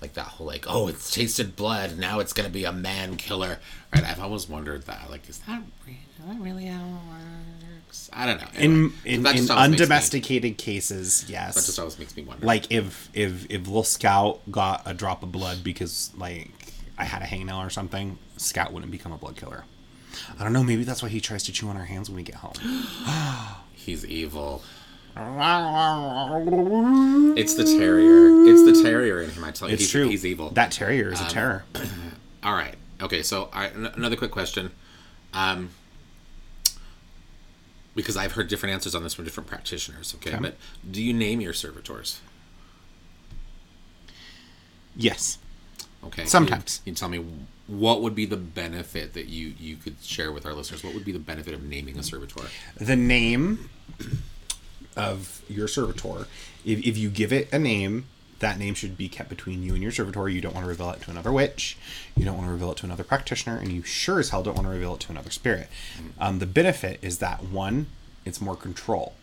Like 0.02 0.14
that 0.14 0.26
whole 0.26 0.47
like, 0.47 0.66
oh, 0.68 0.88
it's 0.88 1.12
tasted 1.14 1.56
blood, 1.58 1.97
now 1.97 2.20
it's 2.20 2.32
gonna 2.34 2.50
be 2.50 2.64
a 2.64 2.72
man 2.72 3.18
killer, 3.18 3.60
right? 3.93 4.04
I've 4.04 4.22
always 4.22 4.47
wondered 4.47 4.84
that. 4.86 5.10
Like, 5.10 5.28
is 5.28 5.39
that 5.39 5.62
re- 5.86 6.00
is 6.20 6.26
that 6.26 6.39
really 6.39 6.66
how 6.68 6.80
it 6.86 7.74
works? 7.84 8.10
I 8.14 8.26
don't 8.26 8.39
know. 8.39 8.47
In 8.56 8.72
Anyway, 8.72 8.91
in, 9.06 9.20
in 9.20 9.26
always 9.26 9.41
makes 9.41 9.50
me- 9.50 9.56
undomesticated 9.56 10.58
cases, 10.58 11.26
yes. 11.28 11.56
That 11.56 11.66
just 11.66 11.80
always 11.80 12.00
makes 12.00 12.16
me 12.16 12.24
wonder. 12.24 12.45
like 12.45 12.72
if 12.72 13.10
if 13.14 13.45
if 13.52 13.68
little 13.68 13.84
Scout 13.84 14.39
got 14.50 14.84
a 14.86 14.93
drop 14.93 15.22
of 15.22 15.32
blood 15.34 15.64
because 15.64 16.12
like 16.18 16.50
I 16.97 17.04
had 17.04 17.22
a 17.22 17.26
hangnail 17.26 17.66
or 17.66 17.70
something, 17.70 18.18
Scout 18.38 18.72
wouldn't 18.72 18.91
become 18.91 19.12
a 19.12 19.18
blood 19.18 19.36
killer. 19.36 19.66
I 20.39 20.43
don't 20.43 20.54
know. 20.54 20.64
Maybe 20.64 20.84
that's 20.86 21.04
why 21.04 21.10
he 21.10 21.20
tries 21.20 21.43
to 21.43 21.52
chew 21.52 21.68
on 21.68 21.76
our 21.78 21.86
hands 21.86 22.10
when 22.10 22.16
we 22.16 22.24
get 22.24 22.36
home. 22.36 22.54
he's 23.74 24.06
evil. 24.06 24.64
It's 27.38 27.55
the 27.55 27.64
terrier. 27.64 28.45
It's 28.47 28.64
the 28.64 28.84
terrier 28.84 29.22
in 29.22 29.30
him. 29.32 29.43
I 29.43 29.51
tell 29.51 29.68
you, 29.68 29.74
It's 29.74 29.84
he's, 29.84 29.91
true. 29.91 30.07
He's 30.10 30.26
evil. 30.26 30.49
That 30.51 30.72
terrier 30.72 31.12
is 31.12 31.22
a 31.22 31.26
terror. 31.28 31.64
All 32.43 32.53
right. 32.53 32.76
Okay. 33.01 33.22
So, 33.24 33.49
right, 33.53 33.74
an- 33.76 33.86
another 33.88 34.16
quick 34.16 34.32
question. 34.32 34.72
Um, 35.34 35.70
because 37.95 38.16
I've 38.18 38.32
heard 38.34 38.47
different 38.47 38.74
answers 38.74 38.95
on 38.95 39.03
this 39.03 39.14
from 39.14 39.26
different 39.26 39.47
practitioners. 39.47 40.16
Okay, 40.16 40.32
Okay. 40.32 40.39
but 40.39 40.55
do 40.89 41.03
you 41.03 41.14
name 41.14 41.41
your 41.41 41.53
servitors? 41.53 42.22
Yes. 44.95 45.38
Okay. 46.05 46.26
Sometimes. 46.26 46.82
You, 46.86 46.91
you 46.91 46.95
tell 46.95 47.10
me 47.10 47.24
what 47.68 48.01
would 48.01 48.16
be 48.16 48.26
the 48.26 48.38
benefit 48.38 49.14
that 49.14 49.28
you 49.28 49.53
you 49.60 49.76
could 49.76 49.97
share 50.01 50.32
with 50.32 50.45
our 50.45 50.53
listeners. 50.53 50.84
What 50.84 50.93
would 50.93 51.05
be 51.05 51.12
the 51.12 51.20
benefit 51.20 51.53
of 51.53 51.64
naming 51.64 51.97
a 51.99 52.03
servitor? 52.03 52.41
the 52.78 52.95
name 52.95 53.70
of 55.00 55.41
your 55.47 55.68
servitor 55.68 56.28
if, 56.66 56.86
if 56.86 56.97
you 56.97 57.10
give 57.10 57.32
it 57.34 57.52
a 57.52 57.60
name 57.60 58.06
that 58.39 58.58
name 58.58 58.74
should 58.74 58.97
be 58.97 59.10
kept 59.10 59.30
between 59.30 59.64
you 59.64 59.74
and 59.74 59.84
your 59.84 59.91
servitor. 59.91 60.28
You 60.30 60.41
don't 60.41 60.54
want 60.54 60.64
to 60.66 60.70
reveal 60.70 60.89
it 60.91 61.02
to 61.02 61.12
another 61.12 61.32
witch. 61.32 61.78
You 62.16 62.26
don't 62.26 62.38
want 62.38 62.47
to 62.47 62.52
reveal 62.52 62.72
it 62.72 62.78
to 62.78 62.86
another 62.86 63.04
practitioner, 63.04 63.58
and 63.58 63.72
you 63.72 63.84
sure 63.84 64.20
as 64.20 64.30
hell 64.30 64.43
don't 64.43 64.56
want 64.56 64.68
to 64.68 64.72
reveal 64.72 64.95
it 64.95 65.02
to 65.02 65.12
another 65.12 65.30
spirit. 65.30 65.68
Um, 66.20 66.39
the 66.39 66.45
benefit 66.45 67.00
is 67.02 67.20
that 67.20 67.43
one, 67.43 67.88
it's 68.26 68.41
more 68.41 68.56
control. 68.56 69.14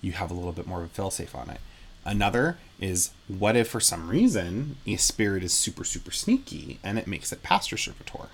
You 0.00 0.12
have 0.12 0.30
a 0.30 0.34
little 0.34 0.52
bit 0.52 0.66
more 0.66 0.82
of 0.82 0.86
a 0.86 1.00
failsafe 1.00 1.34
on 1.34 1.50
it. 1.50 1.60
Another 2.04 2.58
is 2.80 3.10
what 3.26 3.56
if 3.56 3.68
for 3.68 3.80
some 3.80 4.08
reason 4.08 4.76
a 4.86 4.96
spirit 4.96 5.42
is 5.42 5.52
super 5.52 5.82
super 5.82 6.12
sneaky 6.12 6.78
and 6.84 6.98
it 6.98 7.06
makes 7.08 7.32
it 7.32 7.42
past 7.42 7.70
your 7.70 7.78
servitor, 7.78 8.28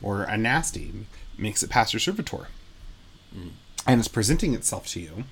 or 0.00 0.22
a 0.22 0.38
nasty 0.38 0.92
makes 1.36 1.62
it 1.62 1.68
past 1.68 1.92
your 1.92 2.00
servitor, 2.00 2.48
and 3.86 3.98
it's 4.00 4.08
presenting 4.08 4.54
itself 4.54 4.86
to 4.88 5.00
you, 5.00 5.24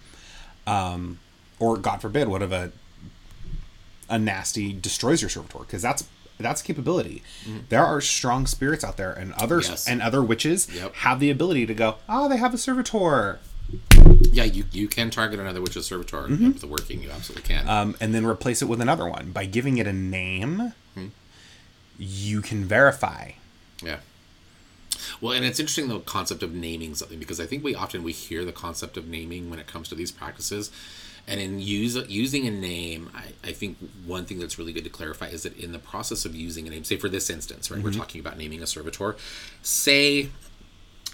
um, 0.67 1.19
or 1.59 1.77
God 1.77 2.01
forbid, 2.01 2.29
what 2.29 2.43
if 2.43 2.53
a 2.53 2.73
a 4.09 4.19
nasty 4.19 4.73
destroys 4.73 5.23
your 5.23 5.29
servitor 5.31 5.61
because 5.61 5.81
that's 5.81 6.05
that's 6.39 6.61
a 6.61 6.65
capability. 6.65 7.23
There 7.69 7.85
are 7.85 8.01
strong 8.01 8.47
spirits 8.47 8.83
out 8.85 8.97
there, 8.97 9.13
and 9.13 9.33
others 9.35 9.69
Yes. 9.69 9.87
and 9.89 10.03
other 10.03 10.23
witches 10.23 10.69
Yep. 10.75 10.95
have 10.97 11.21
the 11.21 11.31
ability 11.31 11.67
to 11.67 11.75
go. 11.75 11.97
Oh, 12.09 12.29
they 12.29 12.37
have 12.37 12.53
a 12.53 12.59
servitor, 12.59 13.39
Yeah, 14.33 14.45
you, 14.45 14.65
you 14.73 14.89
can 14.89 15.11
target 15.11 15.39
another 15.39 15.61
witch's 15.61 15.87
servitor 15.87 16.23
with 16.29 16.61
the 16.61 16.67
working. 16.67 17.03
You 17.03 17.11
absolutely 17.11 17.47
can. 17.49 17.69
um, 17.69 17.97
and 18.01 18.13
then 18.15 18.27
replace 18.27 18.61
it 18.61 18.65
with 18.67 18.81
another 18.81 19.07
one 19.09 19.31
by 19.31 19.45
giving 19.47 19.79
it 19.79 19.87
a 19.87 19.93
name. 19.93 20.73
You 21.99 22.41
can 22.41 22.65
verify. 22.65 23.33
Yeah. 23.83 23.99
Well, 25.21 25.33
and 25.33 25.45
it's 25.45 25.61
interesting 25.61 25.89
the 25.89 26.01
concept 26.01 26.43
of 26.43 26.55
naming 26.55 26.95
something 26.95 27.19
because 27.19 27.41
I 27.41 27.47
think 27.47 27.65
we 27.65 27.75
often 27.75 28.03
we 28.03 28.13
hear 28.13 28.45
the 28.45 28.53
concept 28.53 28.97
of 28.97 29.09
naming 29.09 29.51
when 29.51 29.59
it 29.59 29.67
comes 29.67 29.89
to 29.89 29.95
these 29.95 30.11
practices, 30.11 30.71
and 31.27 31.41
in 31.41 31.61
use 31.61 31.97
using 32.09 32.47
a 32.47 32.51
name, 32.51 33.11
I, 33.15 33.49
I 33.49 33.53
think 33.53 33.79
one 34.07 34.25
thing 34.25 34.39
that's 34.39 34.59
really 34.59 34.73
good 34.73 34.85
to 34.85 34.91
clarify 34.91 35.29
is 35.29 35.45
that 35.45 35.57
in 35.57 35.73
the 35.73 35.79
process 35.79 36.25
of 36.25 36.35
using 36.35 36.67
a 36.67 36.71
name, 36.71 36.85
say 36.85 36.97
for 36.97 37.09
this 37.09 37.31
instance, 37.31 37.71
right, 37.71 37.83
we're 37.83 37.93
talking 37.93 38.21
about 38.21 38.39
naming 38.39 38.63
a 38.63 38.67
servitor. 38.67 39.17
Say, 39.63 40.31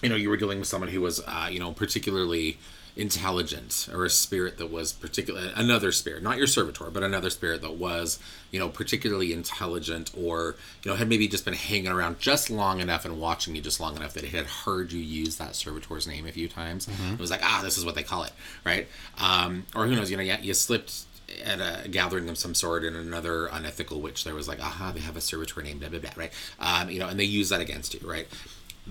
you 0.02 0.08
know, 0.08 0.16
you 0.16 0.30
were 0.30 0.36
dealing 0.36 0.58
with 0.58 0.68
someone 0.68 0.90
who 0.90 1.00
was, 1.00 1.20
uh, 1.26 1.48
you 1.50 1.60
know, 1.60 1.72
particularly 1.72 2.58
intelligent 2.98 3.88
or 3.92 4.04
a 4.04 4.10
spirit 4.10 4.58
that 4.58 4.72
was 4.72 4.92
particular 4.92 5.52
another 5.54 5.92
spirit 5.92 6.20
not 6.20 6.36
your 6.36 6.48
servitor 6.48 6.90
but 6.90 7.04
another 7.04 7.30
spirit 7.30 7.62
that 7.62 7.74
was 7.74 8.18
you 8.50 8.58
know 8.58 8.68
particularly 8.68 9.32
intelligent 9.32 10.10
or 10.18 10.56
you 10.82 10.90
know 10.90 10.96
had 10.96 11.08
maybe 11.08 11.28
just 11.28 11.44
been 11.44 11.54
hanging 11.54 11.86
around 11.86 12.18
just 12.18 12.50
long 12.50 12.80
enough 12.80 13.04
and 13.04 13.20
watching 13.20 13.54
you 13.54 13.62
just 13.62 13.78
long 13.78 13.94
enough 13.96 14.14
that 14.14 14.24
it 14.24 14.30
had 14.30 14.46
heard 14.46 14.90
you 14.90 15.00
use 15.00 15.36
that 15.36 15.54
servitor's 15.54 16.08
name 16.08 16.26
a 16.26 16.32
few 16.32 16.48
times. 16.48 16.88
It 17.12 17.20
was 17.20 17.30
like 17.30 17.40
ah 17.44 17.60
this 17.62 17.78
is 17.78 17.84
what 17.84 17.94
they 17.94 18.02
call 18.02 18.24
it 18.24 18.32
right? 18.64 18.88
Um, 19.16 19.64
or 19.76 19.86
who 19.86 19.94
knows 19.94 20.10
you 20.10 20.16
know 20.16 20.22
yeah, 20.24 20.40
you 20.40 20.52
slipped 20.52 21.04
at 21.44 21.60
a 21.60 21.88
gathering 21.88 22.28
of 22.28 22.36
some 22.36 22.54
sort 22.54 22.82
in 22.82 22.96
another 22.96 23.46
unethical 23.46 24.00
witch 24.00 24.24
there 24.24 24.34
was 24.34 24.48
like 24.48 24.60
aha 24.60 24.90
they 24.92 25.00
have 25.00 25.16
a 25.16 25.20
servitor 25.20 25.62
named 25.62 25.78
blah 25.78 25.88
blah 25.88 26.00
blah 26.00 26.10
right? 26.16 26.32
Um, 26.58 26.90
you 26.90 26.98
know 26.98 27.06
and 27.06 27.20
they 27.20 27.24
use 27.24 27.48
that 27.50 27.60
against 27.60 27.94
you 27.94 28.00
right 28.02 28.26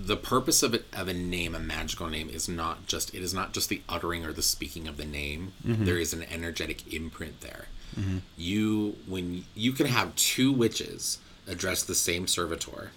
the 0.00 0.16
purpose 0.16 0.62
of 0.62 0.74
it 0.74 0.86
of 0.92 1.08
a 1.08 1.14
name 1.14 1.54
a 1.54 1.58
magical 1.58 2.06
name 2.06 2.28
is 2.28 2.48
not 2.48 2.86
just 2.86 3.14
it 3.14 3.22
is 3.22 3.34
not 3.34 3.52
just 3.52 3.68
the 3.68 3.82
uttering 3.88 4.24
or 4.24 4.32
the 4.32 4.42
speaking 4.42 4.86
of 4.86 4.96
the 4.96 5.04
name. 5.04 5.52
Mm-hmm. 5.66 5.84
There 5.84 5.98
is 5.98 6.12
an 6.12 6.24
energetic 6.24 6.92
imprint 6.92 7.40
there. 7.40 7.66
Mm-hmm. 7.98 8.18
You 8.36 8.96
when 9.06 9.44
you 9.54 9.72
can 9.72 9.86
have 9.86 10.14
two 10.14 10.52
witches 10.52 11.18
address 11.46 11.82
the 11.82 11.94
same 11.94 12.26
servitor. 12.26 12.90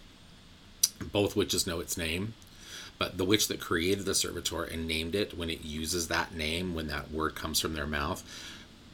Both 1.11 1.35
witches 1.35 1.65
know 1.65 1.79
its 1.79 1.97
name 1.97 2.33
but 3.01 3.17
the 3.17 3.25
witch 3.25 3.47
that 3.47 3.59
created 3.59 4.05
the 4.05 4.13
servitor 4.13 4.63
and 4.63 4.87
named 4.87 5.15
it 5.15 5.35
when 5.35 5.49
it 5.49 5.65
uses 5.65 6.07
that 6.07 6.35
name 6.35 6.75
when 6.75 6.85
that 6.85 7.09
word 7.09 7.33
comes 7.33 7.59
from 7.59 7.73
their 7.73 7.87
mouth 7.87 8.23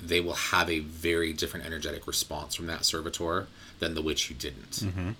they 0.01 0.21
will 0.21 0.33
have 0.33 0.69
a 0.69 0.79
very 0.79 1.33
different 1.33 1.65
energetic 1.65 2.07
response 2.07 2.55
from 2.55 2.67
that 2.67 2.85
servitor 2.85 3.47
than 3.79 3.95
the 3.95 4.01
witch 4.01 4.29
who 4.29 4.33
didn't 4.33 4.71
mm-hmm. 4.71 5.11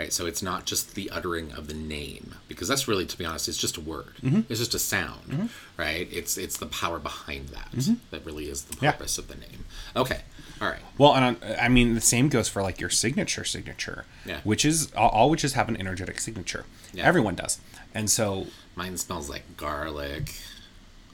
Right 0.00 0.12
so 0.12 0.24
it's 0.26 0.42
not 0.42 0.64
just 0.64 0.94
the 0.94 1.10
uttering 1.10 1.52
of 1.52 1.66
the 1.66 1.74
name 1.74 2.34
because 2.48 2.66
that's 2.68 2.88
really 2.88 3.04
to 3.04 3.18
be 3.18 3.24
honest 3.24 3.48
it's 3.48 3.58
just 3.58 3.76
a 3.76 3.80
word 3.80 4.14
mm-hmm. 4.22 4.40
it's 4.48 4.58
just 4.58 4.74
a 4.74 4.78
sound 4.78 5.24
mm-hmm. 5.28 5.46
right 5.76 6.08
it's 6.10 6.38
it's 6.38 6.56
the 6.56 6.66
power 6.66 6.98
behind 6.98 7.48
that 7.50 7.70
mm-hmm. 7.72 7.94
that 8.10 8.24
really 8.24 8.48
is 8.48 8.64
the 8.64 8.76
Yeah. 8.80 8.92
purpose 8.92 9.18
of 9.18 9.28
the 9.28 9.34
name 9.36 9.64
okay 9.94 10.22
all 10.60 10.68
right 10.68 10.80
Well, 10.98 11.14
and 11.14 11.36
I 11.58 11.68
mean 11.68 11.94
the 11.94 12.00
same 12.02 12.28
goes 12.28 12.48
for 12.48 12.62
like 12.62 12.80
your 12.80 12.90
signature 12.90 13.44
signature. 13.44 14.04
Yeah. 14.26 14.40
Witches, 14.44 14.92
all, 14.92 15.08
all 15.08 15.30
witches 15.30 15.54
have 15.54 15.70
an 15.70 15.76
energetic 15.78 16.20
signature. 16.20 16.66
Yeah. 16.92 17.04
Everyone 17.06 17.34
does, 17.34 17.58
and 17.94 18.10
so 18.10 18.46
mine 18.76 18.98
smells 18.98 19.30
like 19.30 19.56
garlic 19.56 20.34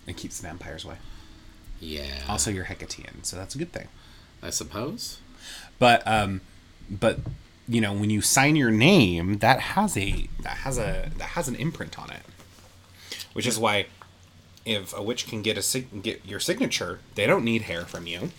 it 0.09 0.17
keeps 0.17 0.41
vampires 0.41 0.85
away. 0.85 0.97
yeah 1.79 2.25
Also, 2.29 2.51
you're 2.51 2.65
Hecatean, 2.65 3.25
so 3.25 3.37
that's 3.37 3.55
a 3.55 3.59
good 3.59 3.73
thing. 3.73 3.87
i 4.43 4.51
suppose 4.51 5.19
But 5.79 6.05
um, 6.07 6.41
but 6.91 7.21
you 7.69 7.81
know 7.81 7.93
when 7.93 8.11
you 8.11 8.21
sign 8.21 8.57
your 8.57 8.71
name, 8.71 9.39
that 9.39 9.61
has 9.61 9.97
a 9.97 10.29
that 10.43 10.59
has 10.59 10.79
a 10.79 11.11
that 11.17 11.31
has 11.31 11.49
an 11.49 11.57
imprint 11.57 11.99
on 11.99 12.11
it, 12.11 12.23
which 13.33 13.47
is 13.47 13.59
why 13.59 13.87
if 14.65 14.97
a 14.97 15.03
witch 15.03 15.27
can 15.27 15.43
get 15.43 15.57
a 15.57 15.63
sig- 15.63 16.03
get 16.03 16.25
your 16.25 16.41
signature, 16.41 17.01
they 17.15 17.27
don't 17.27 17.45
need 17.45 17.63
hair 17.63 17.83
from 17.83 18.07
you, 18.07 18.31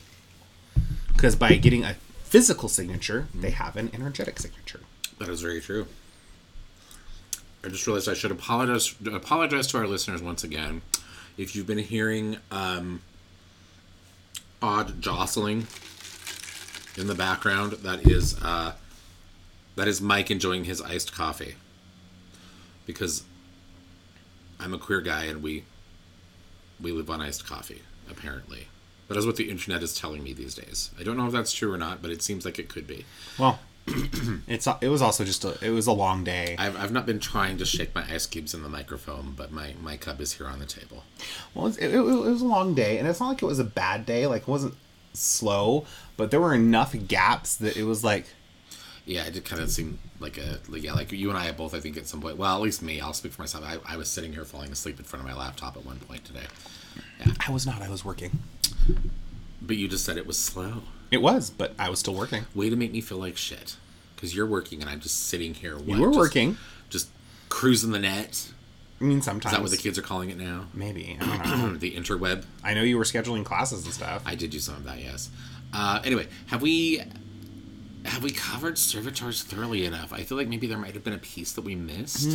because 1.13 1.35
by 1.35 1.55
getting 1.55 1.83
a 1.83 1.95
physical 2.23 2.69
signature, 2.69 3.27
they 3.33 3.51
have 3.51 3.75
an 3.77 3.89
energetic 3.93 4.39
signature. 4.39 4.81
That 5.19 5.29
is 5.29 5.41
very 5.41 5.61
true. 5.61 5.87
I 7.63 7.69
just 7.69 7.85
realized 7.87 8.07
I 8.07 8.13
should 8.13 8.31
apologize 8.31 8.95
apologize 9.05 9.67
to 9.67 9.77
our 9.77 9.87
listeners 9.87 10.21
once 10.21 10.43
again. 10.43 10.81
If 11.37 11.55
you've 11.55 11.67
been 11.67 11.77
hearing 11.79 12.37
um, 12.51 13.01
odd 14.61 15.01
jostling 15.01 15.67
in 16.97 17.07
the 17.07 17.15
background, 17.15 17.73
that 17.73 18.07
is 18.07 18.41
uh, 18.41 18.73
that 19.77 19.87
is 19.87 20.01
Mike 20.01 20.29
enjoying 20.29 20.65
his 20.65 20.81
iced 20.81 21.13
coffee. 21.13 21.55
Because 22.85 23.23
I'm 24.59 24.73
a 24.73 24.77
queer 24.77 25.01
guy 25.01 25.25
and 25.25 25.41
we 25.41 25.63
we 26.81 26.91
live 26.91 27.09
on 27.09 27.21
iced 27.21 27.47
coffee, 27.47 27.81
apparently. 28.09 28.67
That 29.07 29.17
is 29.17 29.25
what 29.25 29.37
the 29.37 29.49
internet 29.49 29.81
is 29.81 29.95
telling 29.95 30.21
me 30.23 30.33
these 30.33 30.53
days. 30.53 30.91
I 30.99 31.03
don't 31.03 31.15
know 31.15 31.27
if 31.27 31.31
that's 31.31 31.53
true 31.53 31.71
or 31.71 31.77
not, 31.77 32.01
but 32.01 32.11
it 32.11 32.21
seems 32.21 32.43
like 32.43 32.59
it 32.59 32.69
could 32.69 32.85
be. 32.85 33.05
Well, 33.39 33.59
it's 34.47 34.67
it 34.81 34.89
was 34.89 35.01
also 35.01 35.23
just 35.23 35.45
a 35.45 35.57
it 35.61 35.69
was 35.69 35.87
a 35.87 35.93
long 35.93 36.23
day. 36.23 36.55
I've, 36.57 36.75
I've 36.75 36.91
not 36.91 37.05
been 37.05 37.19
trying 37.19 37.57
to 37.57 37.65
shake 37.65 37.95
my 37.95 38.03
ice 38.11 38.25
cubes 38.25 38.53
in 38.53 38.63
the 38.63 38.69
microphone, 38.69 39.33
but 39.37 39.51
my, 39.51 39.75
my 39.81 39.95
cup 39.95 40.19
is 40.19 40.33
here 40.33 40.47
on 40.47 40.59
the 40.59 40.65
table. 40.65 41.03
Well, 41.53 41.67
it, 41.67 41.77
it, 41.79 41.93
it 41.93 42.01
was 42.01 42.41
a 42.41 42.45
long 42.47 42.73
day, 42.73 42.97
and 42.97 43.07
it's 43.07 43.19
not 43.19 43.29
like 43.29 43.41
it 43.41 43.45
was 43.45 43.59
a 43.59 43.63
bad 43.63 44.05
day. 44.05 44.27
Like 44.27 44.41
it 44.41 44.47
wasn't 44.47 44.73
slow, 45.13 45.85
but 46.17 46.31
there 46.31 46.41
were 46.41 46.53
enough 46.53 46.95
gaps 47.07 47.55
that 47.57 47.77
it 47.77 47.83
was 47.83 48.03
like 48.03 48.25
Yeah, 49.07 49.23
it 49.25 49.33
did 49.33 49.45
kind 49.45 49.61
of 49.61 49.71
seem 49.71 49.97
like 50.19 50.37
a 50.37 50.59
like, 50.67 50.83
yeah, 50.83 50.93
like 50.93 51.11
you 51.13 51.29
and 51.29 51.37
I 51.39 51.51
both. 51.53 51.73
I 51.73 51.79
think 51.79 51.95
at 51.97 52.05
some 52.07 52.19
point, 52.21 52.37
well, 52.37 52.53
at 52.55 52.61
least 52.61 52.81
me. 52.81 52.99
I'll 53.01 53.13
speak 53.13 53.31
for 53.31 53.41
myself. 53.41 53.63
I, 53.65 53.77
I 53.93 53.97
was 53.97 54.09
sitting 54.09 54.33
here 54.33 54.43
falling 54.45 54.71
asleep 54.71 54.99
in 54.99 55.05
front 55.05 55.23
of 55.25 55.31
my 55.31 55.35
laptop 55.37 55.77
at 55.77 55.85
one 55.85 55.97
point 55.99 56.25
today. 56.25 56.45
I 57.47 57.51
was 57.51 57.65
not. 57.65 57.81
I 57.81 57.89
was 57.89 58.03
working. 58.05 58.39
But 59.61 59.77
you 59.77 59.87
just 59.87 60.05
said 60.05 60.17
it 60.17 60.27
was 60.27 60.37
slow. 60.37 60.83
It 61.09 61.21
was, 61.21 61.49
but 61.49 61.73
I 61.79 61.89
was 61.89 61.99
still 61.99 62.13
working. 62.13 62.45
Way 62.53 62.69
to 62.69 62.75
make 62.75 62.91
me 62.91 63.01
feel 63.01 63.17
like 63.17 63.37
shit. 63.37 63.77
Because 64.15 64.35
you're 64.35 64.45
working 64.45 64.81
and 64.81 64.89
I'm 64.89 64.99
just 64.99 65.27
sitting 65.27 65.53
here. 65.53 65.77
What, 65.77 65.97
You 65.97 66.01
were 66.01 66.07
just- 66.09 66.19
working. 66.19 66.57
Just 66.89 67.09
cruising 67.49 67.91
the 67.91 67.99
net. 67.99 68.51
I 68.99 69.03
mean, 69.03 69.19
Is 69.19 69.25
sometimes 69.25 69.53
that 69.53 69.61
what 69.61 69.71
the 69.71 69.77
kids 69.77 69.97
are 69.97 70.01
calling 70.01 70.31
it 70.31 70.37
now? 70.37 70.65
maybe 70.73 71.17
I 71.21 71.37
don't 71.49 71.61
know. 71.73 71.77
the 71.77 71.95
interweb. 71.95 72.45
I 72.63 72.73
know 72.73 72.81
you 72.81 72.97
were 72.97 73.03
scheduling 73.03 73.45
classes 73.45 73.85
and 73.85 73.93
stuff. 73.93 74.23
I 74.25 74.35
did 74.35 74.49
do 74.49 74.59
some 74.59 74.75
of 74.75 74.83
that, 74.85 74.99
yes. 74.99 75.29
Uh, 75.71 76.01
anyway, 76.03 76.27
have 76.47 76.61
we 76.61 77.01
have 78.07 78.23
we 78.23 78.31
covered 78.31 78.77
servitors 78.77 79.43
thoroughly 79.43 79.85
enough? 79.85 80.13
I 80.13 80.23
feel 80.23 80.37
like 80.37 80.47
maybe 80.47 80.67
there 80.67 80.77
might 80.77 80.93
have 80.93 81.03
been 81.03 81.13
a 81.13 81.19
piece 81.19 81.51
that 81.53 81.61
we 81.61 81.75
missed. 81.75 82.27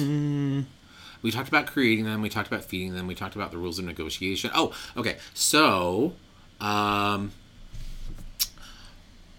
We 1.22 1.30
talked 1.30 1.48
about 1.48 1.66
creating 1.66 2.04
them. 2.04 2.20
We 2.20 2.28
talked 2.28 2.48
about 2.48 2.64
feeding 2.64 2.94
them. 2.94 3.06
We 3.06 3.14
talked 3.14 3.36
about 3.36 3.50
the 3.52 3.58
rules 3.58 3.78
of 3.78 3.84
negotiation. 3.84 4.50
Oh, 4.54 4.72
okay. 4.96 5.18
So, 5.34 6.14
um, 6.60 7.32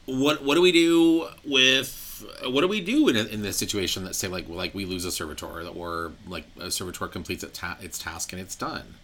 what 0.06 0.44
what 0.44 0.56
do 0.56 0.62
we 0.62 0.72
do 0.72 1.28
with 1.46 2.26
what 2.46 2.62
do 2.62 2.68
we 2.68 2.80
do 2.82 3.10
in, 3.10 3.16
in 3.16 3.42
this 3.42 3.58
situation 3.58 4.06
that 4.06 4.16
say 4.16 4.28
like 4.28 4.48
like 4.48 4.74
we 4.74 4.86
lose 4.86 5.04
a 5.06 5.12
servitor 5.12 5.68
or 5.68 6.14
like 6.28 6.46
a 6.60 6.72
servitor 6.72 7.08
completes 7.08 7.44
its, 7.44 7.58
ta- 7.60 7.78
its 7.82 8.00
task 8.00 8.32
and 8.34 8.42
it's 8.42 8.56
done? 8.56 8.96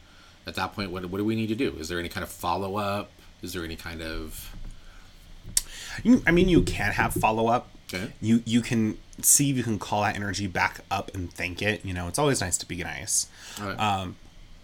At 0.48 0.56
that 0.56 0.74
point, 0.74 0.92
what, 0.92 1.06
what 1.06 1.18
do 1.18 1.26
we 1.26 1.36
need 1.36 1.50
to 1.50 1.56
do? 1.56 1.76
Is 1.80 1.90
there 1.90 2.00
any 2.00 2.10
kind 2.10 2.24
of 2.24 2.30
follow 2.30 2.78
up? 2.78 3.12
Is 3.42 3.54
there 3.54 3.64
any 3.64 3.76
kind 3.76 4.02
of 4.02 4.56
You, 6.04 6.22
I 6.26 6.32
mean, 6.32 6.50
you 6.50 6.62
can 6.62 6.94
have 6.94 7.14
follow 7.14 7.48
up. 7.48 7.70
Okay. 7.94 8.12
You 8.22 8.44
you 8.46 8.62
can 8.62 8.98
see 9.22 9.50
if 9.50 9.58
you 9.58 9.64
can 9.64 9.80
call 9.80 10.04
that 10.04 10.16
energy 10.16 10.48
back 10.48 10.82
up 10.92 11.14
and 11.14 11.32
thank 11.32 11.62
it. 11.62 11.84
You 11.84 11.94
know, 11.94 12.08
it's 12.08 12.20
always 12.20 12.42
nice 12.42 12.58
to 12.60 12.66
be 12.66 12.78
nice. 12.78 13.28
Alright. 13.60 13.80
Um, 13.80 14.16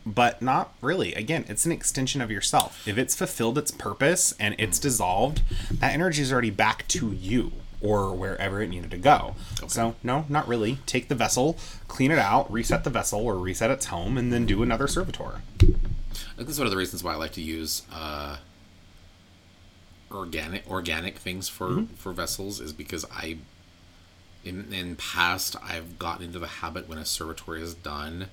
but 0.06 0.42
not 0.42 0.74
really. 0.82 1.14
Again, 1.16 1.46
it's 1.48 1.66
an 1.66 1.72
extension 1.72 2.22
of 2.22 2.30
yourself. 2.30 2.88
If 2.88 2.98
it's 2.98 3.16
fulfilled 3.16 3.58
its 3.58 3.72
purpose 3.72 4.36
and 4.40 4.56
it's 4.60 4.78
dissolved, 4.78 5.42
that 5.72 5.94
energy 5.94 6.22
is 6.22 6.32
already 6.32 6.52
back 6.52 6.88
to 6.90 7.12
you 7.12 7.52
or 7.82 8.14
wherever 8.14 8.62
it 8.62 8.70
needed 8.70 8.92
to 8.92 8.98
go. 8.98 9.36
So, 9.68 9.96
no, 10.04 10.26
not 10.30 10.48
really. 10.48 10.80
Take 10.86 11.08
the 11.08 11.16
vessel, 11.16 11.58
clean 11.88 12.12
it 12.12 12.20
out, 12.20 12.52
reset 12.52 12.84
the 12.84 12.90
vessel 12.90 13.22
or 13.22 13.36
reset 13.36 13.72
its 13.72 13.88
home, 13.88 14.18
and 14.18 14.32
then 14.32 14.46
do 14.46 14.64
another 14.64 14.88
servitor. 14.88 15.42
I 15.62 15.66
think 16.38 16.48
that's 16.48 16.58
one 16.58 16.68
of 16.68 16.72
the 16.72 16.78
reasons 16.78 17.04
why 17.04 17.14
I 17.14 17.16
like 17.16 17.34
to 17.34 17.42
use 17.42 17.84
uh, 17.92 18.38
organic 20.12 20.70
organic 20.70 21.18
things 21.18 21.50
for 21.50 21.70
Mm-hmm. 21.70 21.94
for 21.96 22.12
vessels 22.14 22.60
is 22.62 22.74
because 22.74 23.06
I 23.12 23.38
in 24.44 24.72
in 24.74 24.96
past 24.96 25.56
I've 25.64 25.98
gotten 25.98 26.26
into 26.26 26.40
the 26.40 26.48
habit 26.48 26.88
when 26.88 26.98
a 26.98 27.06
servitor 27.06 27.56
is 27.56 27.74
done, 27.74 28.28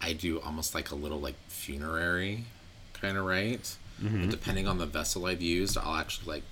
I 0.00 0.12
do 0.12 0.40
almost 0.40 0.74
like 0.74 0.90
a 0.90 0.94
little 0.94 1.20
like 1.20 1.34
funerary 1.48 2.44
kind 2.92 3.16
of 3.18 3.24
right. 3.24 3.76
Mm-hmm. 4.02 4.28
Depending 4.30 4.68
on 4.68 4.78
the 4.78 4.86
vessel 4.86 5.26
I've 5.26 5.42
used, 5.42 5.76
I'll 5.78 5.96
actually 5.96 6.34
like 6.34 6.42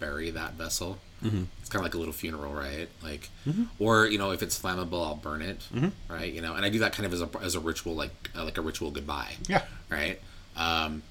bury 0.00 0.30
that 0.30 0.54
vessel. 0.54 0.98
Mm-hmm. 1.22 1.44
It's 1.60 1.68
kind 1.68 1.80
of 1.80 1.84
like 1.84 1.94
a 1.94 1.98
little 1.98 2.12
funeral, 2.14 2.52
right? 2.52 2.88
Like, 3.02 3.28
Mm-hmm. 3.46 3.64
or 3.78 4.06
you 4.06 4.18
know, 4.18 4.30
if 4.32 4.42
it's 4.42 4.58
flammable, 4.60 5.04
I'll 5.06 5.16
burn 5.16 5.42
it, 5.42 5.60
right? 6.08 6.32
You 6.32 6.40
know, 6.42 6.54
and 6.54 6.64
I 6.64 6.68
do 6.68 6.78
that 6.80 6.92
kind 6.92 7.06
of 7.06 7.12
as 7.12 7.22
a 7.22 7.28
as 7.42 7.54
a 7.54 7.60
ritual, 7.60 7.94
like 7.94 8.30
uh, 8.36 8.44
like 8.44 8.58
a 8.58 8.62
ritual 8.62 8.90
goodbye 8.90 9.34
Yeah. 9.48 9.62
right? 9.90 10.20
Um, 10.56 11.02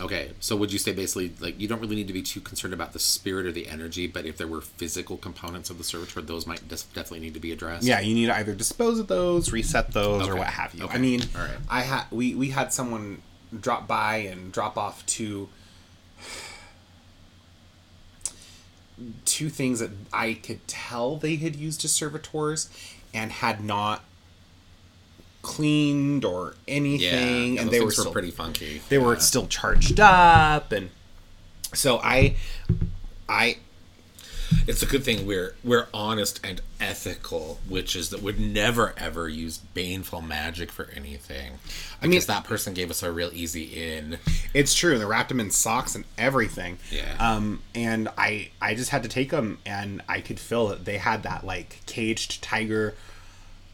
okay, 0.00 0.32
so 0.40 0.56
would 0.56 0.72
you 0.72 0.78
say 0.78 0.92
basically 0.92 1.32
like 1.40 1.60
you 1.60 1.68
don't 1.68 1.80
really 1.80 1.96
need 1.96 2.06
to 2.06 2.12
be 2.12 2.22
too 2.22 2.40
concerned 2.40 2.74
about 2.74 2.92
the 2.92 2.98
spirit 2.98 3.46
or 3.46 3.52
the 3.52 3.68
energy, 3.68 4.06
but 4.06 4.26
if 4.26 4.36
there 4.36 4.46
were 4.46 4.60
physical 4.60 5.16
components 5.16 5.70
of 5.70 5.78
the 5.78 5.84
servitor, 5.84 6.20
those 6.20 6.46
might 6.46 6.66
definitely 6.68 7.20
need 7.20 7.34
to 7.34 7.40
be 7.40 7.52
addressed. 7.52 7.84
Yeah, 7.84 8.00
you 8.00 8.14
need 8.14 8.26
to 8.26 8.36
either 8.36 8.54
dispose 8.54 8.98
of 8.98 9.08
those, 9.08 9.52
reset 9.52 9.92
those, 9.92 10.28
or 10.28 10.36
what 10.36 10.48
have 10.48 10.74
you. 10.74 10.84
Okay. 10.84 10.94
I 10.94 10.98
mean, 10.98 11.20
right. 11.34 11.50
I 11.68 11.82
had 11.82 12.04
we 12.10 12.34
we 12.34 12.50
had 12.50 12.72
someone 12.72 13.22
drop 13.58 13.86
by 13.86 14.16
and 14.16 14.52
drop 14.52 14.76
off 14.76 15.04
two 15.06 15.48
two 19.24 19.50
things 19.50 19.80
that 19.80 19.90
I 20.12 20.34
could 20.34 20.66
tell 20.66 21.16
they 21.16 21.36
had 21.36 21.56
used 21.56 21.84
as 21.84 21.92
servitors 21.92 22.70
and 23.12 23.30
had 23.30 23.62
not 23.62 24.02
cleaned 25.46 26.24
or 26.24 26.54
anything, 26.66 27.54
yeah, 27.54 27.60
and 27.62 27.70
they 27.70 27.80
were 27.80 27.92
still, 27.92 28.10
pretty 28.12 28.32
funky. 28.32 28.80
they 28.88 28.98
were 28.98 29.16
still 29.20 29.46
charged 29.46 30.00
up, 30.00 30.72
and 30.72 30.90
so 31.72 31.98
I 31.98 32.34
I 33.28 33.58
It's 34.66 34.82
a 34.82 34.86
good 34.86 35.04
thing 35.04 35.24
we're 35.26 35.54
we're 35.62 35.86
honest 35.94 36.40
and 36.44 36.60
ethical, 36.80 37.58
which 37.68 37.94
is 37.96 38.10
that 38.10 38.22
we'd 38.22 38.38
never 38.40 38.92
ever 38.96 39.28
use 39.28 39.58
baneful 39.58 40.20
magic 40.20 40.70
for 40.72 40.88
anything. 40.96 41.58
I 42.02 42.06
mean- 42.08 42.20
that 42.26 42.44
person 42.44 42.74
gave 42.74 42.90
us 42.90 43.02
a 43.02 43.12
real 43.12 43.30
easy 43.32 43.62
in. 43.64 44.18
It's 44.52 44.74
true. 44.74 44.98
They 44.98 45.04
wrapped 45.04 45.28
them 45.28 45.38
in 45.40 45.50
socks 45.50 45.94
and 45.94 46.04
everything. 46.18 46.78
Yeah. 46.90 47.14
Um, 47.18 47.62
and 47.74 48.08
I 48.18 48.50
I 48.60 48.74
just 48.74 48.90
had 48.90 49.02
to 49.04 49.08
take 49.08 49.30
them, 49.30 49.58
and 49.64 50.02
I 50.08 50.20
could 50.20 50.40
feel 50.40 50.66
that 50.68 50.84
they 50.84 50.98
had 50.98 51.22
that 51.22 51.44
like 51.44 51.82
caged 51.86 52.42
tiger, 52.42 52.94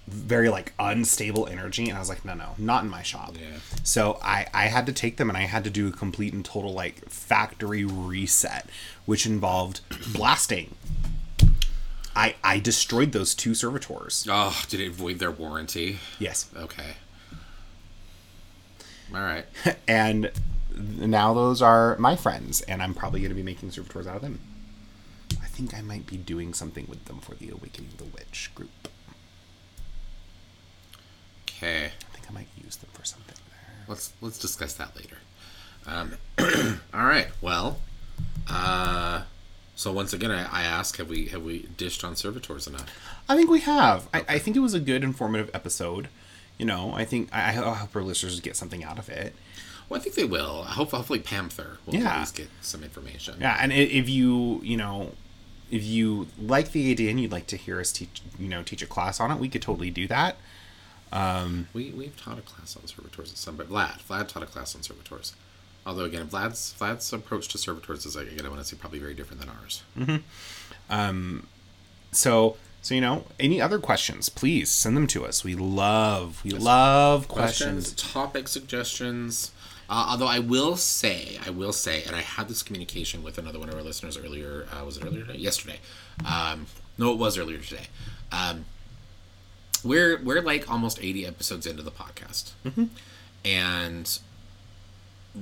very 0.06 0.48
like 0.48 0.72
unstable 0.78 1.46
energy, 1.46 1.88
and 1.88 1.96
I 1.96 2.00
was 2.00 2.08
like, 2.08 2.24
no, 2.24 2.34
no, 2.34 2.50
not 2.58 2.84
in 2.84 2.90
my 2.90 3.02
shop. 3.02 3.34
Yeah. 3.40 3.58
So 3.82 4.18
I 4.22 4.46
I 4.52 4.66
had 4.66 4.86
to 4.86 4.92
take 4.92 5.16
them, 5.16 5.28
and 5.28 5.36
I 5.36 5.42
had 5.42 5.64
to 5.64 5.70
do 5.70 5.88
a 5.88 5.92
complete 5.92 6.32
and 6.32 6.44
total 6.44 6.72
like 6.72 7.08
factory 7.08 7.84
reset, 7.84 8.66
which 9.06 9.26
involved 9.26 9.80
blasting. 10.12 10.74
I 12.14 12.34
I 12.42 12.58
destroyed 12.58 13.12
those 13.12 13.34
two 13.34 13.54
servitors. 13.54 14.26
Oh, 14.28 14.62
did 14.68 14.80
it 14.80 14.92
void 14.92 15.18
their 15.18 15.30
warranty? 15.30 15.98
Yes. 16.18 16.48
Okay. 16.56 16.96
All 19.14 19.20
right. 19.20 19.44
and 19.88 20.30
now 20.74 21.34
those 21.34 21.62
are 21.62 21.96
my 21.98 22.16
friends, 22.16 22.62
and 22.62 22.82
I'm 22.82 22.94
probably 22.94 23.20
going 23.20 23.30
to 23.30 23.36
be 23.36 23.42
making 23.42 23.70
servitors 23.70 24.06
out 24.06 24.16
of 24.16 24.22
them. 24.22 24.40
I 25.42 25.46
think 25.46 25.74
I 25.74 25.82
might 25.82 26.06
be 26.06 26.16
doing 26.16 26.54
something 26.54 26.86
with 26.88 27.04
them 27.04 27.20
for 27.20 27.34
the 27.34 27.50
Awakening 27.50 27.90
of 27.92 27.98
the 27.98 28.04
Witch 28.04 28.50
group. 28.54 28.88
Okay. 31.62 31.86
I 31.86 32.14
think 32.16 32.26
I 32.28 32.32
might 32.34 32.48
use 32.62 32.76
them 32.76 32.90
for 32.92 33.04
something 33.04 33.36
there. 33.50 33.84
let's 33.88 34.12
let's 34.20 34.38
discuss 34.38 34.72
that 34.74 34.96
later. 34.96 35.18
Um, 35.86 36.14
all 36.94 37.04
right. 37.06 37.28
Well, 37.40 37.78
uh, 38.50 39.22
so 39.76 39.92
once 39.92 40.12
again, 40.12 40.30
I, 40.30 40.42
I 40.50 40.62
ask: 40.64 40.96
Have 40.98 41.08
we 41.08 41.26
have 41.26 41.42
we 41.42 41.68
dished 41.76 42.04
on 42.04 42.16
servitors 42.16 42.66
enough? 42.66 42.86
I 43.28 43.36
think 43.36 43.50
we 43.50 43.60
have. 43.60 44.08
I, 44.12 44.24
I 44.28 44.38
think 44.38 44.56
it 44.56 44.60
was 44.60 44.74
a 44.74 44.80
good, 44.80 45.04
informative 45.04 45.50
episode. 45.54 46.08
You 46.58 46.66
know, 46.66 46.92
I 46.94 47.04
think 47.04 47.28
I, 47.32 47.50
I 47.50 47.52
hope 47.52 47.94
our 47.96 48.02
listeners 48.02 48.38
get 48.40 48.56
something 48.56 48.84
out 48.84 48.98
of 48.98 49.08
it. 49.08 49.34
Well, 49.88 50.00
I 50.00 50.02
think 50.02 50.14
they 50.16 50.24
will. 50.24 50.64
I 50.66 50.72
hope 50.72 50.90
hopefully 50.92 51.18
Panther 51.18 51.78
will 51.86 51.94
Yeah. 51.94 52.08
at 52.14 52.18
least 52.20 52.34
get 52.36 52.48
some 52.60 52.82
information. 52.82 53.36
Yeah, 53.40 53.56
and 53.60 53.72
if 53.72 54.08
you, 54.08 54.60
you 54.62 54.76
know, 54.76 55.12
if 55.70 55.84
you 55.84 56.28
like 56.38 56.72
the 56.72 56.90
idea 56.90 57.10
and 57.10 57.20
you'd 57.20 57.32
like 57.32 57.46
to 57.48 57.56
hear 57.56 57.78
us 57.80 57.92
teach, 57.92 58.22
you 58.38 58.48
know, 58.48 58.62
teach 58.62 58.80
a 58.82 58.86
class 58.86 59.20
on 59.20 59.30
it, 59.30 59.38
we 59.38 59.48
could 59.48 59.60
totally 59.62 59.90
do 59.90 60.06
that. 60.08 60.36
We 61.72 61.90
we've 61.90 62.16
taught 62.16 62.38
a 62.38 62.42
class 62.42 62.76
on 62.76 62.86
servitors 62.86 63.30
at 63.32 63.36
some, 63.36 63.56
but 63.56 63.68
Vlad 63.68 64.02
Vlad 64.02 64.28
taught 64.28 64.42
a 64.42 64.46
class 64.46 64.74
on 64.74 64.82
servitors. 64.82 65.34
Although 65.84 66.04
again, 66.04 66.26
Vlad's 66.26 66.74
Vlad's 66.78 67.12
approach 67.12 67.48
to 67.48 67.58
servitors 67.58 68.06
is 68.06 68.16
like 68.16 68.30
again, 68.30 68.46
I 68.46 68.48
want 68.48 68.60
to 68.62 68.66
say 68.66 68.76
probably 68.76 68.98
very 68.98 69.14
different 69.14 69.40
than 69.40 69.50
ours. 69.50 69.82
So, 72.12 72.56
so 72.82 72.94
you 72.94 73.00
know, 73.00 73.24
any 73.40 73.60
other 73.60 73.78
questions, 73.78 74.28
please 74.28 74.70
send 74.70 74.96
them 74.96 75.06
to 75.08 75.24
us. 75.24 75.42
We 75.44 75.54
love, 75.54 76.42
we 76.44 76.50
love 76.50 77.26
questions. 77.26 77.86
questions, 77.92 78.12
topic 78.12 78.48
suggestions. 78.48 79.50
Uh, 79.88 80.06
although 80.10 80.26
I 80.26 80.38
will 80.38 80.76
say, 80.76 81.38
I 81.44 81.50
will 81.50 81.72
say, 81.72 82.02
and 82.04 82.14
I 82.14 82.20
had 82.20 82.48
this 82.48 82.62
communication 82.62 83.22
with 83.22 83.38
another 83.38 83.58
one 83.58 83.68
of 83.68 83.74
our 83.74 83.82
listeners 83.82 84.16
earlier. 84.16 84.66
Uh, 84.72 84.84
was 84.84 84.96
it 84.96 85.04
earlier 85.04 85.24
today? 85.24 85.38
Yesterday? 85.38 85.80
Um, 86.24 86.66
no, 86.98 87.12
it 87.12 87.18
was 87.18 87.36
earlier 87.38 87.58
today. 87.58 87.86
Um, 88.30 88.64
we're 89.84 90.20
we're 90.22 90.40
like 90.40 90.70
almost 90.70 90.98
eighty 91.02 91.26
episodes 91.26 91.66
into 91.66 91.82
the 91.82 91.90
podcast, 91.90 92.52
and 93.44 94.18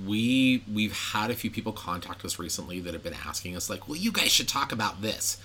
we 0.06 0.62
we've 0.72 0.96
had 1.12 1.30
a 1.30 1.34
few 1.34 1.50
people 1.50 1.72
contact 1.72 2.24
us 2.24 2.38
recently 2.38 2.80
that 2.80 2.94
have 2.94 3.02
been 3.02 3.16
asking 3.26 3.56
us 3.56 3.68
like, 3.68 3.88
well, 3.88 3.96
you 3.96 4.12
guys 4.12 4.30
should 4.30 4.48
talk 4.48 4.72
about 4.72 5.02
this. 5.02 5.38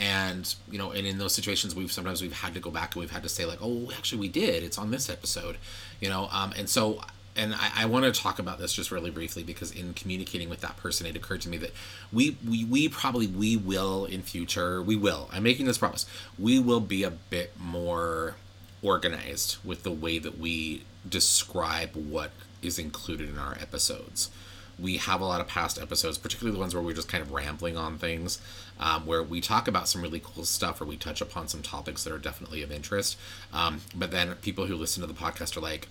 And 0.00 0.52
you 0.68 0.76
know 0.76 0.90
and 0.90 1.06
in 1.06 1.18
those 1.18 1.32
situations 1.34 1.72
we've 1.74 1.92
sometimes 1.92 2.20
we've 2.20 2.32
had 2.32 2.52
to 2.54 2.60
go 2.60 2.70
back 2.70 2.94
and 2.96 3.00
we've 3.00 3.12
had 3.12 3.22
to 3.22 3.28
say 3.28 3.44
like 3.44 3.60
oh 3.62 3.92
actually 3.96 4.18
we 4.20 4.28
did. 4.28 4.64
It's 4.64 4.76
on 4.76 4.90
this 4.90 5.08
episode 5.08 5.56
you 6.00 6.08
know 6.08 6.28
um, 6.32 6.52
and 6.56 6.68
so 6.68 7.00
and 7.36 7.54
I, 7.54 7.70
I 7.78 7.86
want 7.86 8.04
to 8.04 8.12
talk 8.12 8.38
about 8.38 8.58
this 8.58 8.72
just 8.72 8.90
really 8.90 9.10
briefly 9.10 9.42
because 9.42 9.72
in 9.72 9.94
communicating 9.94 10.48
with 10.48 10.60
that 10.60 10.76
person 10.76 11.06
it 11.06 11.16
occurred 11.16 11.40
to 11.42 11.48
me 11.48 11.56
that 11.58 11.72
we 12.12 12.36
we, 12.46 12.64
we 12.64 12.88
probably 12.88 13.26
we 13.26 13.56
will 13.56 14.04
in 14.04 14.22
future 14.22 14.82
we 14.82 14.96
will 14.96 15.28
i'm 15.32 15.42
making 15.42 15.66
this 15.66 15.78
promise 15.78 16.06
we 16.38 16.58
will 16.58 16.80
be 16.80 17.02
a 17.02 17.10
bit 17.10 17.52
more 17.58 18.36
organized 18.82 19.56
with 19.64 19.82
the 19.82 19.92
way 19.92 20.18
that 20.18 20.38
we 20.38 20.82
describe 21.08 21.94
what 21.94 22.30
is 22.62 22.78
included 22.78 23.28
in 23.28 23.38
our 23.38 23.56
episodes 23.60 24.30
we 24.78 24.96
have 24.96 25.20
a 25.20 25.24
lot 25.24 25.40
of 25.40 25.48
past 25.48 25.80
episodes, 25.80 26.18
particularly 26.18 26.54
the 26.54 26.60
ones 26.60 26.74
where 26.74 26.82
we're 26.82 26.94
just 26.94 27.08
kind 27.08 27.22
of 27.22 27.32
rambling 27.32 27.76
on 27.76 27.98
things, 27.98 28.40
um, 28.80 29.06
where 29.06 29.22
we 29.22 29.40
talk 29.40 29.68
about 29.68 29.88
some 29.88 30.02
really 30.02 30.20
cool 30.22 30.44
stuff 30.44 30.80
or 30.80 30.84
we 30.84 30.96
touch 30.96 31.20
upon 31.20 31.48
some 31.48 31.62
topics 31.62 32.04
that 32.04 32.12
are 32.12 32.18
definitely 32.18 32.62
of 32.62 32.72
interest. 32.72 33.16
Um, 33.52 33.82
but 33.94 34.10
then 34.10 34.34
people 34.36 34.66
who 34.66 34.76
listen 34.76 35.00
to 35.02 35.06
the 35.06 35.14
podcast 35.14 35.56
are 35.56 35.60
like, 35.60 35.88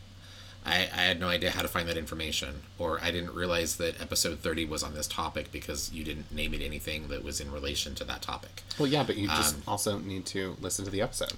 I, 0.66 0.88
I 0.94 1.02
had 1.02 1.20
no 1.20 1.28
idea 1.28 1.52
how 1.52 1.62
to 1.62 1.68
find 1.68 1.90
that 1.90 1.98
information, 1.98 2.62
or 2.80 3.00
I 3.02 3.12
didn't 3.12 3.34
realize 3.34 3.76
that 3.78 4.00
episode 4.02 4.40
30 4.40 4.66
was 4.66 4.82
on 4.84 4.94
this 4.94 5.08
topic 5.08 5.52
because 5.52 5.92
you 5.92 6.04
didn't 6.04 6.32
name 6.32 6.54
it 6.54 6.62
anything 6.62 7.10
that 7.10 7.24
was 7.24 7.42
in 7.42 7.52
relation 7.52 7.96
to 7.96 8.04
that 8.06 8.22
topic. 8.22 8.64
Well, 8.80 8.88
yeah, 8.88 9.04
but 9.04 9.18
you 9.18 9.28
just 9.28 9.56
um, 9.56 9.64
also 9.68 10.00
need 10.00 10.26
to 10.28 10.56
listen 10.62 10.86
to 10.86 10.92
the 10.92 11.02
episode. 11.02 11.34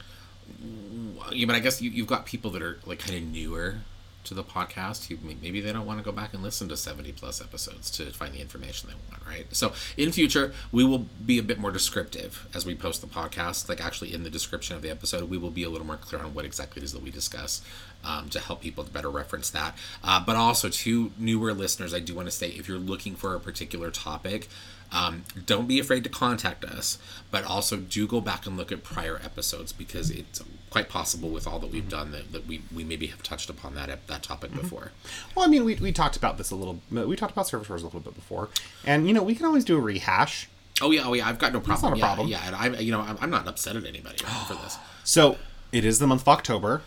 Yeah, 1.31 1.47
but 1.47 1.55
I 1.55 1.59
guess 1.59 1.81
you, 1.81 1.89
you've 1.89 2.07
got 2.07 2.25
people 2.25 2.51
that 2.51 2.61
are 2.61 2.77
like 2.85 2.99
kind 2.99 3.17
of 3.17 3.23
newer 3.23 3.77
to 4.25 4.33
the 4.33 4.43
podcast 4.43 5.07
who 5.07 5.17
maybe 5.41 5.61
they 5.61 5.71
don't 5.71 5.85
want 5.85 5.99
to 5.99 6.03
go 6.03 6.11
back 6.11 6.33
and 6.33 6.43
listen 6.43 6.67
to 6.67 6.75
70 6.75 7.11
plus 7.13 7.41
episodes 7.41 7.89
to 7.91 8.05
find 8.05 8.33
the 8.33 8.41
information 8.41 8.89
they 8.89 8.95
want 9.09 9.25
right 9.25 9.45
so 9.55 9.71
in 9.97 10.11
future 10.11 10.51
we 10.71 10.83
will 10.83 11.05
be 11.25 11.37
a 11.37 11.43
bit 11.43 11.59
more 11.59 11.71
descriptive 11.71 12.47
as 12.53 12.65
we 12.65 12.75
post 12.75 13.01
the 13.01 13.07
podcast 13.07 13.69
like 13.69 13.83
actually 13.83 14.13
in 14.13 14.23
the 14.23 14.29
description 14.29 14.75
of 14.75 14.81
the 14.81 14.89
episode 14.89 15.29
we 15.29 15.37
will 15.37 15.51
be 15.51 15.63
a 15.63 15.69
little 15.69 15.87
more 15.87 15.97
clear 15.97 16.21
on 16.21 16.33
what 16.33 16.43
exactly 16.43 16.81
it 16.81 16.85
is 16.85 16.91
that 16.91 17.03
we 17.03 17.11
discuss 17.11 17.61
um, 18.03 18.29
to 18.29 18.39
help 18.39 18.61
people 18.61 18.83
to 18.83 18.91
better 18.91 19.09
reference 19.09 19.49
that 19.49 19.75
uh, 20.03 20.23
but 20.23 20.35
also 20.35 20.69
to 20.69 21.11
newer 21.17 21.53
listeners 21.53 21.93
i 21.93 21.99
do 21.99 22.13
want 22.13 22.27
to 22.27 22.31
say 22.31 22.49
if 22.49 22.67
you're 22.67 22.77
looking 22.77 23.15
for 23.15 23.35
a 23.35 23.39
particular 23.39 23.91
topic 23.91 24.47
um, 24.91 25.23
don't 25.45 25.67
be 25.67 25.79
afraid 25.79 26.03
to 26.03 26.09
contact 26.09 26.63
us, 26.63 26.97
but 27.31 27.43
also 27.43 27.77
do 27.77 28.07
go 28.07 28.21
back 28.21 28.45
and 28.45 28.55
look 28.55 28.71
at 28.71 28.83
prior 28.83 29.19
episodes 29.23 29.73
because 29.73 30.09
it's 30.09 30.41
quite 30.69 30.89
possible 30.89 31.29
with 31.29 31.47
all 31.47 31.59
that 31.59 31.71
we've 31.71 31.89
done 31.89 32.11
that, 32.11 32.31
that 32.31 32.47
we, 32.47 32.61
we 32.73 32.83
maybe 32.83 33.07
have 33.07 33.23
touched 33.23 33.49
upon 33.49 33.75
that 33.75 34.07
that 34.07 34.23
topic 34.23 34.53
before. 34.53 34.91
Well, 35.35 35.45
I 35.45 35.49
mean, 35.49 35.65
we, 35.65 35.75
we 35.75 35.91
talked 35.91 36.15
about 36.15 36.37
this 36.37 36.51
a 36.51 36.55
little. 36.55 36.79
We 36.91 37.15
talked 37.15 37.33
about 37.33 37.47
servitors 37.47 37.81
a 37.81 37.85
little 37.85 37.99
bit 37.99 38.15
before, 38.15 38.49
and 38.85 39.07
you 39.07 39.13
know, 39.13 39.23
we 39.23 39.35
can 39.35 39.45
always 39.45 39.65
do 39.65 39.77
a 39.77 39.81
rehash. 39.81 40.47
Oh 40.81 40.91
yeah, 40.91 41.03
oh 41.05 41.13
yeah, 41.13 41.27
I've 41.27 41.39
got 41.39 41.53
no 41.53 41.59
problem. 41.59 41.91
not 41.91 41.97
a 41.97 41.99
yeah, 41.99 42.05
problem. 42.05 42.27
Yeah, 42.27 42.41
and 42.45 42.55
I'm 42.55 42.81
you 42.81 42.91
know 42.91 43.01
I'm, 43.01 43.17
I'm 43.19 43.29
not 43.29 43.47
upset 43.47 43.75
at 43.75 43.85
anybody 43.85 44.17
for 44.47 44.53
this. 44.53 44.77
So 45.07 45.37
it 45.71 45.85
is 45.85 45.99
the 45.99 46.07
month 46.07 46.21
of 46.21 46.29
October. 46.29 46.81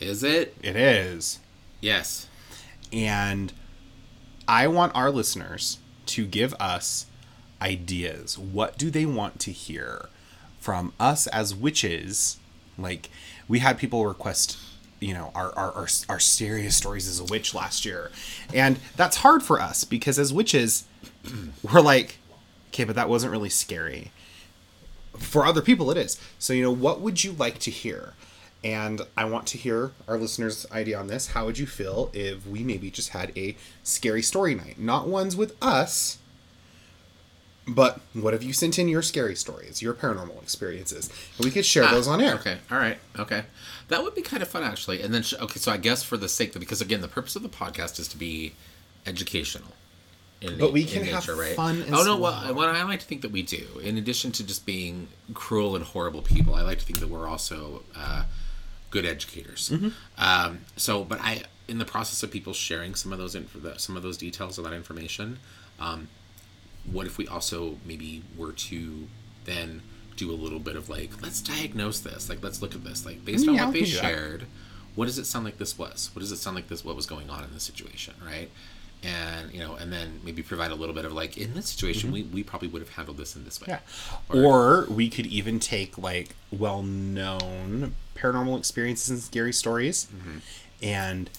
Is 0.00 0.22
it? 0.24 0.56
It 0.62 0.76
is, 0.76 1.38
Yes. 1.80 2.26
and 2.92 3.52
I 4.48 4.66
want 4.66 4.94
our 4.96 5.10
listeners 5.10 5.78
to 6.06 6.26
give 6.26 6.54
us 6.54 7.06
ideas. 7.62 8.38
What 8.38 8.78
do 8.78 8.90
they 8.90 9.06
want 9.06 9.38
to 9.40 9.52
hear 9.52 10.08
from 10.58 10.92
us 10.98 11.26
as 11.28 11.54
witches? 11.54 12.38
Like 12.78 13.10
we 13.46 13.58
had 13.60 13.78
people 13.78 14.06
request, 14.06 14.58
you 15.00 15.12
know, 15.14 15.30
our 15.34 15.52
our 15.56 15.72
our, 15.72 15.88
our 16.08 16.18
serious 16.20 16.74
stories 16.76 17.06
as 17.06 17.20
a 17.20 17.24
witch 17.24 17.54
last 17.54 17.84
year, 17.84 18.10
and 18.54 18.78
that's 18.96 19.18
hard 19.18 19.42
for 19.42 19.60
us 19.60 19.84
because 19.84 20.18
as 20.18 20.32
witches, 20.32 20.84
we're 21.62 21.80
like, 21.82 22.16
Okay, 22.68 22.84
but 22.84 22.96
that 22.96 23.08
wasn't 23.08 23.32
really 23.32 23.50
scary. 23.50 24.10
For 25.18 25.44
other 25.44 25.60
people, 25.60 25.90
it 25.90 25.96
is. 25.98 26.18
So, 26.38 26.52
you 26.52 26.62
know, 26.62 26.70
what 26.70 27.00
would 27.00 27.24
you 27.24 27.32
like 27.32 27.58
to 27.60 27.70
hear? 27.70 28.14
And 28.62 29.00
I 29.16 29.24
want 29.24 29.46
to 29.48 29.58
hear 29.58 29.92
our 30.06 30.18
listeners' 30.18 30.66
idea 30.70 30.98
on 30.98 31.06
this. 31.06 31.28
How 31.28 31.46
would 31.46 31.58
you 31.58 31.66
feel 31.66 32.10
if 32.12 32.46
we 32.46 32.62
maybe 32.62 32.90
just 32.90 33.10
had 33.10 33.32
a 33.36 33.56
scary 33.82 34.22
story 34.22 34.54
night? 34.54 34.78
Not 34.78 35.08
ones 35.08 35.34
with 35.34 35.56
us, 35.62 36.18
but 37.66 38.00
what 38.12 38.32
have 38.34 38.42
you 38.42 38.52
sent 38.52 38.78
in 38.78 38.88
your 38.88 39.00
scary 39.00 39.34
stories, 39.34 39.80
your 39.80 39.94
paranormal 39.94 40.42
experiences? 40.42 41.08
And 41.38 41.44
we 41.44 41.50
could 41.50 41.64
share 41.64 41.86
those 41.86 42.06
on 42.06 42.20
air. 42.20 42.34
Okay. 42.34 42.58
All 42.70 42.78
right. 42.78 42.98
Okay. 43.18 43.44
That 43.88 44.02
would 44.02 44.14
be 44.14 44.22
kind 44.22 44.42
of 44.42 44.48
fun, 44.48 44.62
actually. 44.62 45.02
And 45.02 45.14
then, 45.14 45.22
sh- 45.22 45.34
okay, 45.40 45.58
so 45.58 45.72
I 45.72 45.76
guess 45.76 46.02
for 46.02 46.16
the 46.16 46.28
sake 46.28 46.54
of, 46.54 46.60
because 46.60 46.80
again, 46.80 47.00
the 47.00 47.08
purpose 47.08 47.36
of 47.36 47.42
the 47.42 47.48
podcast 47.48 47.98
is 47.98 48.08
to 48.08 48.16
be 48.18 48.52
educational. 49.06 49.72
In 50.40 50.58
But 50.58 50.72
we 50.72 50.84
can 50.84 51.04
have 51.04 51.24
fun 51.24 51.82
as 51.82 51.92
oh 51.92 52.02
no, 52.02 52.18
well. 52.18 52.40
well, 52.44 52.54
what 52.54 52.68
I 52.70 52.82
like 52.84 53.00
to 53.00 53.06
think 53.06 53.20
that 53.22 53.30
we 53.30 53.42
do, 53.42 53.78
in 53.82 53.98
addition 53.98 54.32
to 54.32 54.46
just 54.46 54.64
being 54.64 55.08
cruel 55.34 55.76
and 55.76 55.84
horrible 55.84 56.22
people, 56.22 56.54
I 56.54 56.62
like 56.62 56.78
to 56.78 56.84
think 56.84 56.98
that 57.00 57.08
we're 57.08 57.28
also 57.28 57.82
uh, 57.94 58.24
good 58.90 59.06
educators. 59.06 59.70
Mm-hmm. 59.70 59.88
Um, 60.18 60.60
so, 60.76 61.04
but 61.04 61.20
I, 61.20 61.42
in 61.68 61.78
the 61.78 61.84
process 61.84 62.22
of 62.22 62.30
people 62.30 62.52
sharing 62.52 62.94
some 62.94 63.12
of 63.12 63.18
those 63.18 63.34
inf- 63.34 63.62
the 63.62 63.78
some 63.78 63.96
of 63.96 64.02
those 64.02 64.16
details 64.16 64.58
of 64.58 64.64
that 64.64 64.72
information, 64.72 65.38
um, 65.78 66.08
what 66.90 67.06
if 67.06 67.18
we 67.18 67.26
also 67.28 67.78
maybe 67.84 68.22
were 68.36 68.52
to 68.52 69.08
then 69.44 69.82
do 70.16 70.30
a 70.30 70.34
little 70.34 70.58
bit 70.58 70.76
of 70.76 70.88
like 70.88 71.10
let's 71.22 71.40
diagnose 71.40 72.00
this 72.00 72.28
like 72.28 72.42
let's 72.42 72.60
look 72.60 72.74
at 72.74 72.84
this 72.84 73.06
like 73.06 73.24
based 73.24 73.48
on 73.48 73.54
Yeah, 73.54 73.64
what 73.64 73.72
they 73.72 73.84
shared 73.84 74.46
what 74.94 75.06
does 75.06 75.18
it 75.18 75.24
sound 75.24 75.46
like 75.46 75.56
this 75.56 75.78
was 75.78 76.10
what 76.12 76.20
does 76.20 76.30
it 76.30 76.36
sound 76.36 76.56
like 76.56 76.68
this 76.68 76.84
what 76.84 76.94
was 76.94 77.06
going 77.06 77.30
on 77.30 77.42
in 77.42 77.54
this 77.54 77.62
situation 77.62 78.14
right 78.24 78.50
and 79.02 79.50
you 79.52 79.58
know 79.60 79.74
and 79.76 79.90
then 79.92 80.20
maybe 80.24 80.42
provide 80.42 80.70
a 80.70 80.74
little 80.74 80.94
bit 80.94 81.04
of 81.06 81.12
like 81.12 81.38
in 81.38 81.54
this 81.54 81.68
situation 81.70 82.12
we, 82.12 82.22
we 82.24 82.42
probably 82.42 82.68
would 82.68 82.82
have 82.82 82.90
handled 82.90 83.16
this 83.16 83.34
in 83.34 83.44
this 83.44 83.60
way 83.60 83.68
Mm-hmm. 83.68 84.36
Yeah. 84.36 84.42
Or 84.46 84.86
we 84.90 85.08
could 85.08 85.26
even 85.26 85.58
take 85.58 85.96
like 85.96 86.34
well 86.50 86.82
known 86.82 87.94
paranormal 88.14 88.58
experiences 88.58 89.08
and 89.10 89.20
scary 89.20 89.52
stories 89.52 90.08
and 90.82 91.30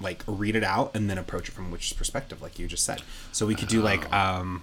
like 0.00 0.22
read 0.26 0.54
it 0.56 0.62
out 0.64 0.92
and 0.94 1.10
then 1.10 1.18
approach 1.18 1.48
it 1.48 1.52
from 1.52 1.70
which 1.70 1.96
perspective, 1.96 2.40
like 2.40 2.58
you 2.58 2.66
just 2.66 2.84
said. 2.84 3.02
So 3.32 3.44
we 3.46 3.54
could 3.54 3.68
do 3.68 3.82
like 3.82 4.10
um 4.12 4.62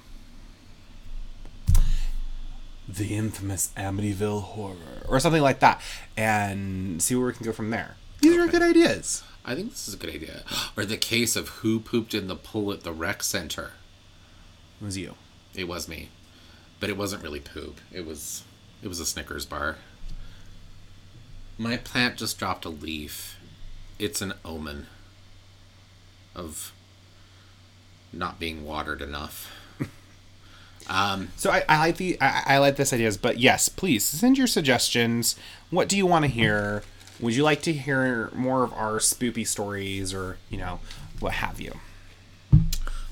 the 2.87 3.15
infamous 3.15 3.71
Amityville 3.75 4.41
horror 4.41 5.03
or 5.07 5.19
something 5.19 5.41
like 5.41 5.59
that 5.59 5.81
and 6.15 7.01
see 7.01 7.15
where 7.15 7.27
we 7.27 7.33
can 7.33 7.45
go 7.45 7.51
from 7.51 7.69
there. 7.69 7.95
These 8.21 8.37
are 8.37 8.47
good 8.47 8.61
ideas. 8.61 9.23
i 9.45 9.55
think 9.55 9.71
this 9.71 9.87
is 9.87 9.93
a 9.93 9.97
good 9.97 10.13
idea 10.13 10.43
or 10.77 10.85
the 10.85 10.97
case 10.97 11.35
of 11.35 11.49
who 11.49 11.79
pooped 11.79 12.13
in 12.13 12.27
the 12.27 12.35
pool 12.35 12.71
at 12.71 12.83
the 12.83 12.91
rec 12.91 13.23
center 13.23 13.71
It 14.81 14.85
was 14.85 14.97
you. 14.97 15.15
It 15.55 15.67
was 15.67 15.87
me, 15.87 16.09
but 16.79 16.89
it 16.89 16.97
wasn't 16.97 17.23
really 17.23 17.39
poop. 17.39 17.79
It 17.91 18.05
was 18.05 18.43
it 18.83 18.87
was 18.87 18.99
a 18.99 19.05
Snickers 19.05 19.45
bar. 19.45 19.77
My 21.57 21.77
plant 21.77 22.17
just 22.17 22.37
dropped 22.37 22.65
a 22.65 22.69
leaf. 22.69 23.37
It's 23.97 24.21
an 24.21 24.33
omen 24.45 24.85
of 26.35 26.71
not 28.13 28.39
being 28.39 28.63
watered 28.63 29.01
enough. 29.01 29.51
um, 30.87 31.29
So 31.37 31.49
I, 31.49 31.63
I 31.67 31.79
like 31.79 31.97
the 31.97 32.17
I, 32.21 32.43
I 32.45 32.57
like 32.59 32.75
this 32.75 32.93
ideas, 32.93 33.17
but 33.17 33.39
yes, 33.39 33.67
please 33.69 34.05
send 34.05 34.37
your 34.37 34.45
suggestions. 34.47 35.35
What 35.71 35.89
do 35.89 35.97
you 35.97 36.05
want 36.05 36.25
to 36.25 36.29
hear? 36.31 36.83
Would 37.19 37.35
you 37.35 37.43
like 37.43 37.61
to 37.63 37.73
hear 37.73 38.29
more 38.33 38.63
of 38.63 38.73
our 38.73 38.97
spoopy 38.97 39.47
stories, 39.47 40.13
or 40.13 40.37
you 40.49 40.57
know, 40.57 40.79
what 41.19 41.33
have 41.33 41.59
you? 41.59 41.73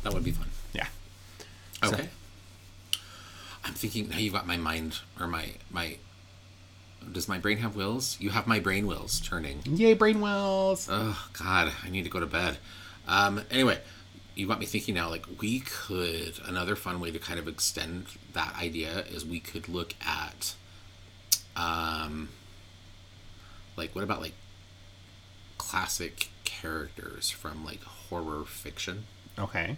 that 0.03 0.13
would 0.13 0.23
be 0.23 0.31
fun. 0.31 0.47
Yeah. 0.73 0.87
Okay. 1.83 2.09
I'm 3.63 3.73
thinking 3.73 4.09
now 4.09 4.17
you've 4.17 4.33
got 4.33 4.45
my 4.47 4.57
mind 4.57 4.99
or 5.19 5.27
my 5.27 5.53
my. 5.71 5.97
Does 7.11 7.27
my 7.27 7.37
brain 7.37 7.57
have 7.59 7.75
wheels? 7.75 8.17
You 8.19 8.31
have 8.31 8.47
my 8.47 8.59
brain 8.59 8.87
wheels 8.87 9.19
turning. 9.19 9.61
Yay, 9.65 9.93
brain 9.93 10.21
wells. 10.21 10.87
Oh 10.91 11.27
God, 11.37 11.71
I 11.83 11.89
need 11.89 12.03
to 12.03 12.09
go 12.09 12.19
to 12.19 12.25
bed. 12.25 12.57
Um, 13.07 13.41
anyway, 13.51 13.79
you 14.35 14.47
got 14.47 14.59
me 14.59 14.65
thinking 14.65 14.95
now. 14.95 15.09
Like 15.09 15.25
we 15.39 15.59
could 15.61 16.39
another 16.45 16.75
fun 16.75 16.99
way 16.99 17.11
to 17.11 17.19
kind 17.19 17.39
of 17.39 17.47
extend 17.47 18.05
that 18.33 18.55
idea 18.59 19.05
is 19.09 19.25
we 19.25 19.39
could 19.39 19.67
look 19.69 19.93
at, 20.05 20.55
um, 21.55 22.29
like 23.77 23.93
what 23.95 24.03
about 24.03 24.21
like 24.21 24.33
classic 25.57 26.29
characters 26.43 27.29
from 27.29 27.65
like 27.65 27.83
horror 27.83 28.43
fiction, 28.45 29.05
Okay. 29.37 29.77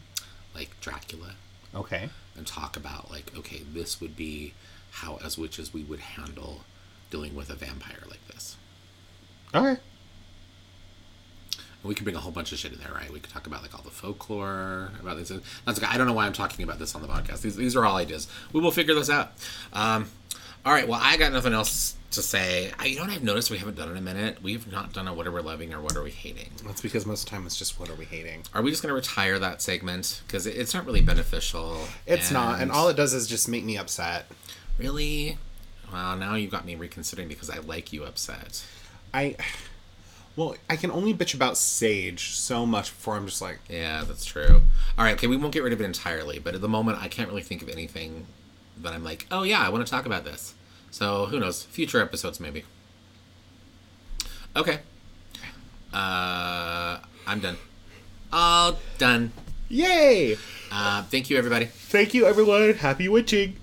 like 0.56 0.80
Dracula, 0.82 1.36
Okay. 1.74 2.10
and 2.36 2.46
talk 2.48 2.76
about 2.78 3.10
like 3.12 3.32
okay, 3.38 3.62
this 3.74 4.00
would 4.02 4.16
be 4.16 4.54
how 4.92 5.20
as 5.24 5.38
witches 5.38 5.74
we 5.74 5.84
would 5.84 6.00
handle 6.00 6.62
dealing 7.10 7.36
with 7.36 7.50
a 7.50 7.56
vampire 7.56 8.04
like 8.10 8.26
this. 8.28 8.56
Okay. 9.54 9.80
We 11.84 11.96
could 11.96 12.04
bring 12.04 12.16
a 12.16 12.20
whole 12.20 12.32
bunch 12.32 12.52
of 12.52 12.58
shit 12.58 12.74
in 12.74 12.80
there, 12.80 12.92
right? 12.92 13.10
We 13.12 13.20
could 13.20 13.32
talk 13.32 13.48
about 13.48 13.62
like 13.62 13.74
all 13.74 13.82
the 13.84 13.92
folklore 13.92 14.92
about 15.00 15.16
this. 15.18 15.32
That's 15.66 15.80
okay. 15.80 15.88
I 15.90 15.98
don't 15.98 16.08
know 16.08 16.14
why 16.14 16.26
I'm 16.26 16.34
talking 16.34 16.64
about 16.64 16.80
this 16.80 16.96
on 16.96 17.02
the 17.02 17.08
podcast. 17.08 17.42
These, 17.42 17.56
these 17.56 17.76
are 17.78 17.86
all 17.86 17.96
ideas. 17.96 18.28
We 18.52 18.60
will 18.60 18.72
figure 18.72 18.94
this 18.96 19.10
out. 19.10 19.32
Um, 19.72 20.10
all 20.66 20.74
right. 20.74 20.88
Well, 20.88 21.00
I 21.02 21.16
got 21.18 21.32
nothing 21.32 21.54
else 21.54 21.96
to 22.12 22.22
say. 22.22 22.72
I, 22.80 22.86
you 22.86 22.96
know 22.98 23.04
what 23.04 23.12
I've 23.12 23.24
noticed 23.24 23.52
we 23.52 23.58
haven't 23.58 23.76
done 23.78 23.92
in 23.92 23.98
a 23.98 24.02
minute. 24.02 24.42
We've 24.42 24.70
not 24.72 24.94
done 24.94 25.08
a 25.08 25.14
what 25.14 25.28
are 25.28 25.32
we 25.32 25.42
loving 25.42 25.74
or 25.74 25.82
what 25.82 25.96
are 25.96 26.04
we 26.04 26.12
hating. 26.12 26.50
That's 26.66 26.82
because 26.82 27.06
most 27.06 27.24
of 27.24 27.30
the 27.30 27.32
time 27.36 27.46
it's 27.46 27.58
just 27.58 27.80
what 27.80 27.90
are 27.90 27.96
we 27.96 28.06
hating? 28.06 28.44
Are 28.54 28.62
we 28.62 28.72
just 28.72 28.82
going 28.82 28.92
to 28.92 28.96
retire 28.96 29.38
that 29.40 29.62
segment 29.62 30.22
because 30.26 30.48
it, 30.48 30.56
it's 30.56 30.74
not 30.74 30.86
really 30.86 31.02
beneficial? 31.02 31.82
It's 32.06 32.32
not, 32.32 32.62
and 32.62 32.72
all 32.72 32.88
it 32.88 32.96
does 32.96 33.14
is 33.14 33.28
just 33.28 33.48
make 33.50 33.64
me 33.64 33.78
upset. 33.78 34.26
really. 34.78 35.38
Well, 35.92 36.18
now 36.18 36.36
you've 36.36 36.52
got 36.52 36.66
me 36.66 36.76
reconsidering 36.76 37.30
because 37.30 37.50
I 37.50 37.60
like 37.60 37.94
you 37.94 38.04
upset. 38.04 38.66
I, 39.14 39.36
well, 40.36 40.56
I 40.70 40.76
can 40.76 40.92
only 40.92 41.14
bitch 41.14 41.34
about 41.34 41.58
Sage 41.58 42.32
so 42.32 42.66
much 42.66 42.90
before 42.92 43.16
I'm 43.16 43.26
just 43.26 43.42
like, 43.42 43.60
Yeah, 43.70 44.04
that's 44.06 44.26
true. 44.26 44.64
All 44.98 45.06
right, 45.06 45.14
okay, 45.14 45.28
we 45.28 45.38
won't 45.38 45.54
get 45.54 45.64
rid 45.64 45.72
of 45.74 45.80
it 45.80 45.86
entirely, 45.86 46.40
but 46.40 46.56
at 46.56 46.62
the 46.62 46.68
moment, 46.68 47.02
I 47.02 47.08
can't 47.08 47.30
really 47.30 47.42
think 47.42 47.62
of 47.62 47.70
anything 47.70 48.28
that 48.82 48.94
I'm 48.94 49.04
like, 49.04 49.26
oh 49.32 49.44
yeah, 49.44 49.62
I 49.66 49.70
want 49.70 49.86
to 49.86 49.90
talk 49.90 50.06
about 50.06 50.26
this. 50.26 50.54
So 50.92 51.26
who 51.28 51.40
knows? 51.40 51.64
Future 51.64 52.02
episodes, 52.02 52.40
maybe. 52.40 52.64
Okay. 54.56 54.80
Uh, 55.94 57.00
I'm 57.26 57.40
done. 57.40 57.58
All 58.32 58.78
done. 58.98 59.32
yay! 59.70 60.38
Uh, 60.72 61.04
thank 61.04 61.30
you, 61.30 61.38
everybody. 61.38 61.66
Thank 61.66 62.14
you, 62.14 62.26
everyone. 62.26 62.74
Happy 62.74 63.08
witching. 63.08 63.56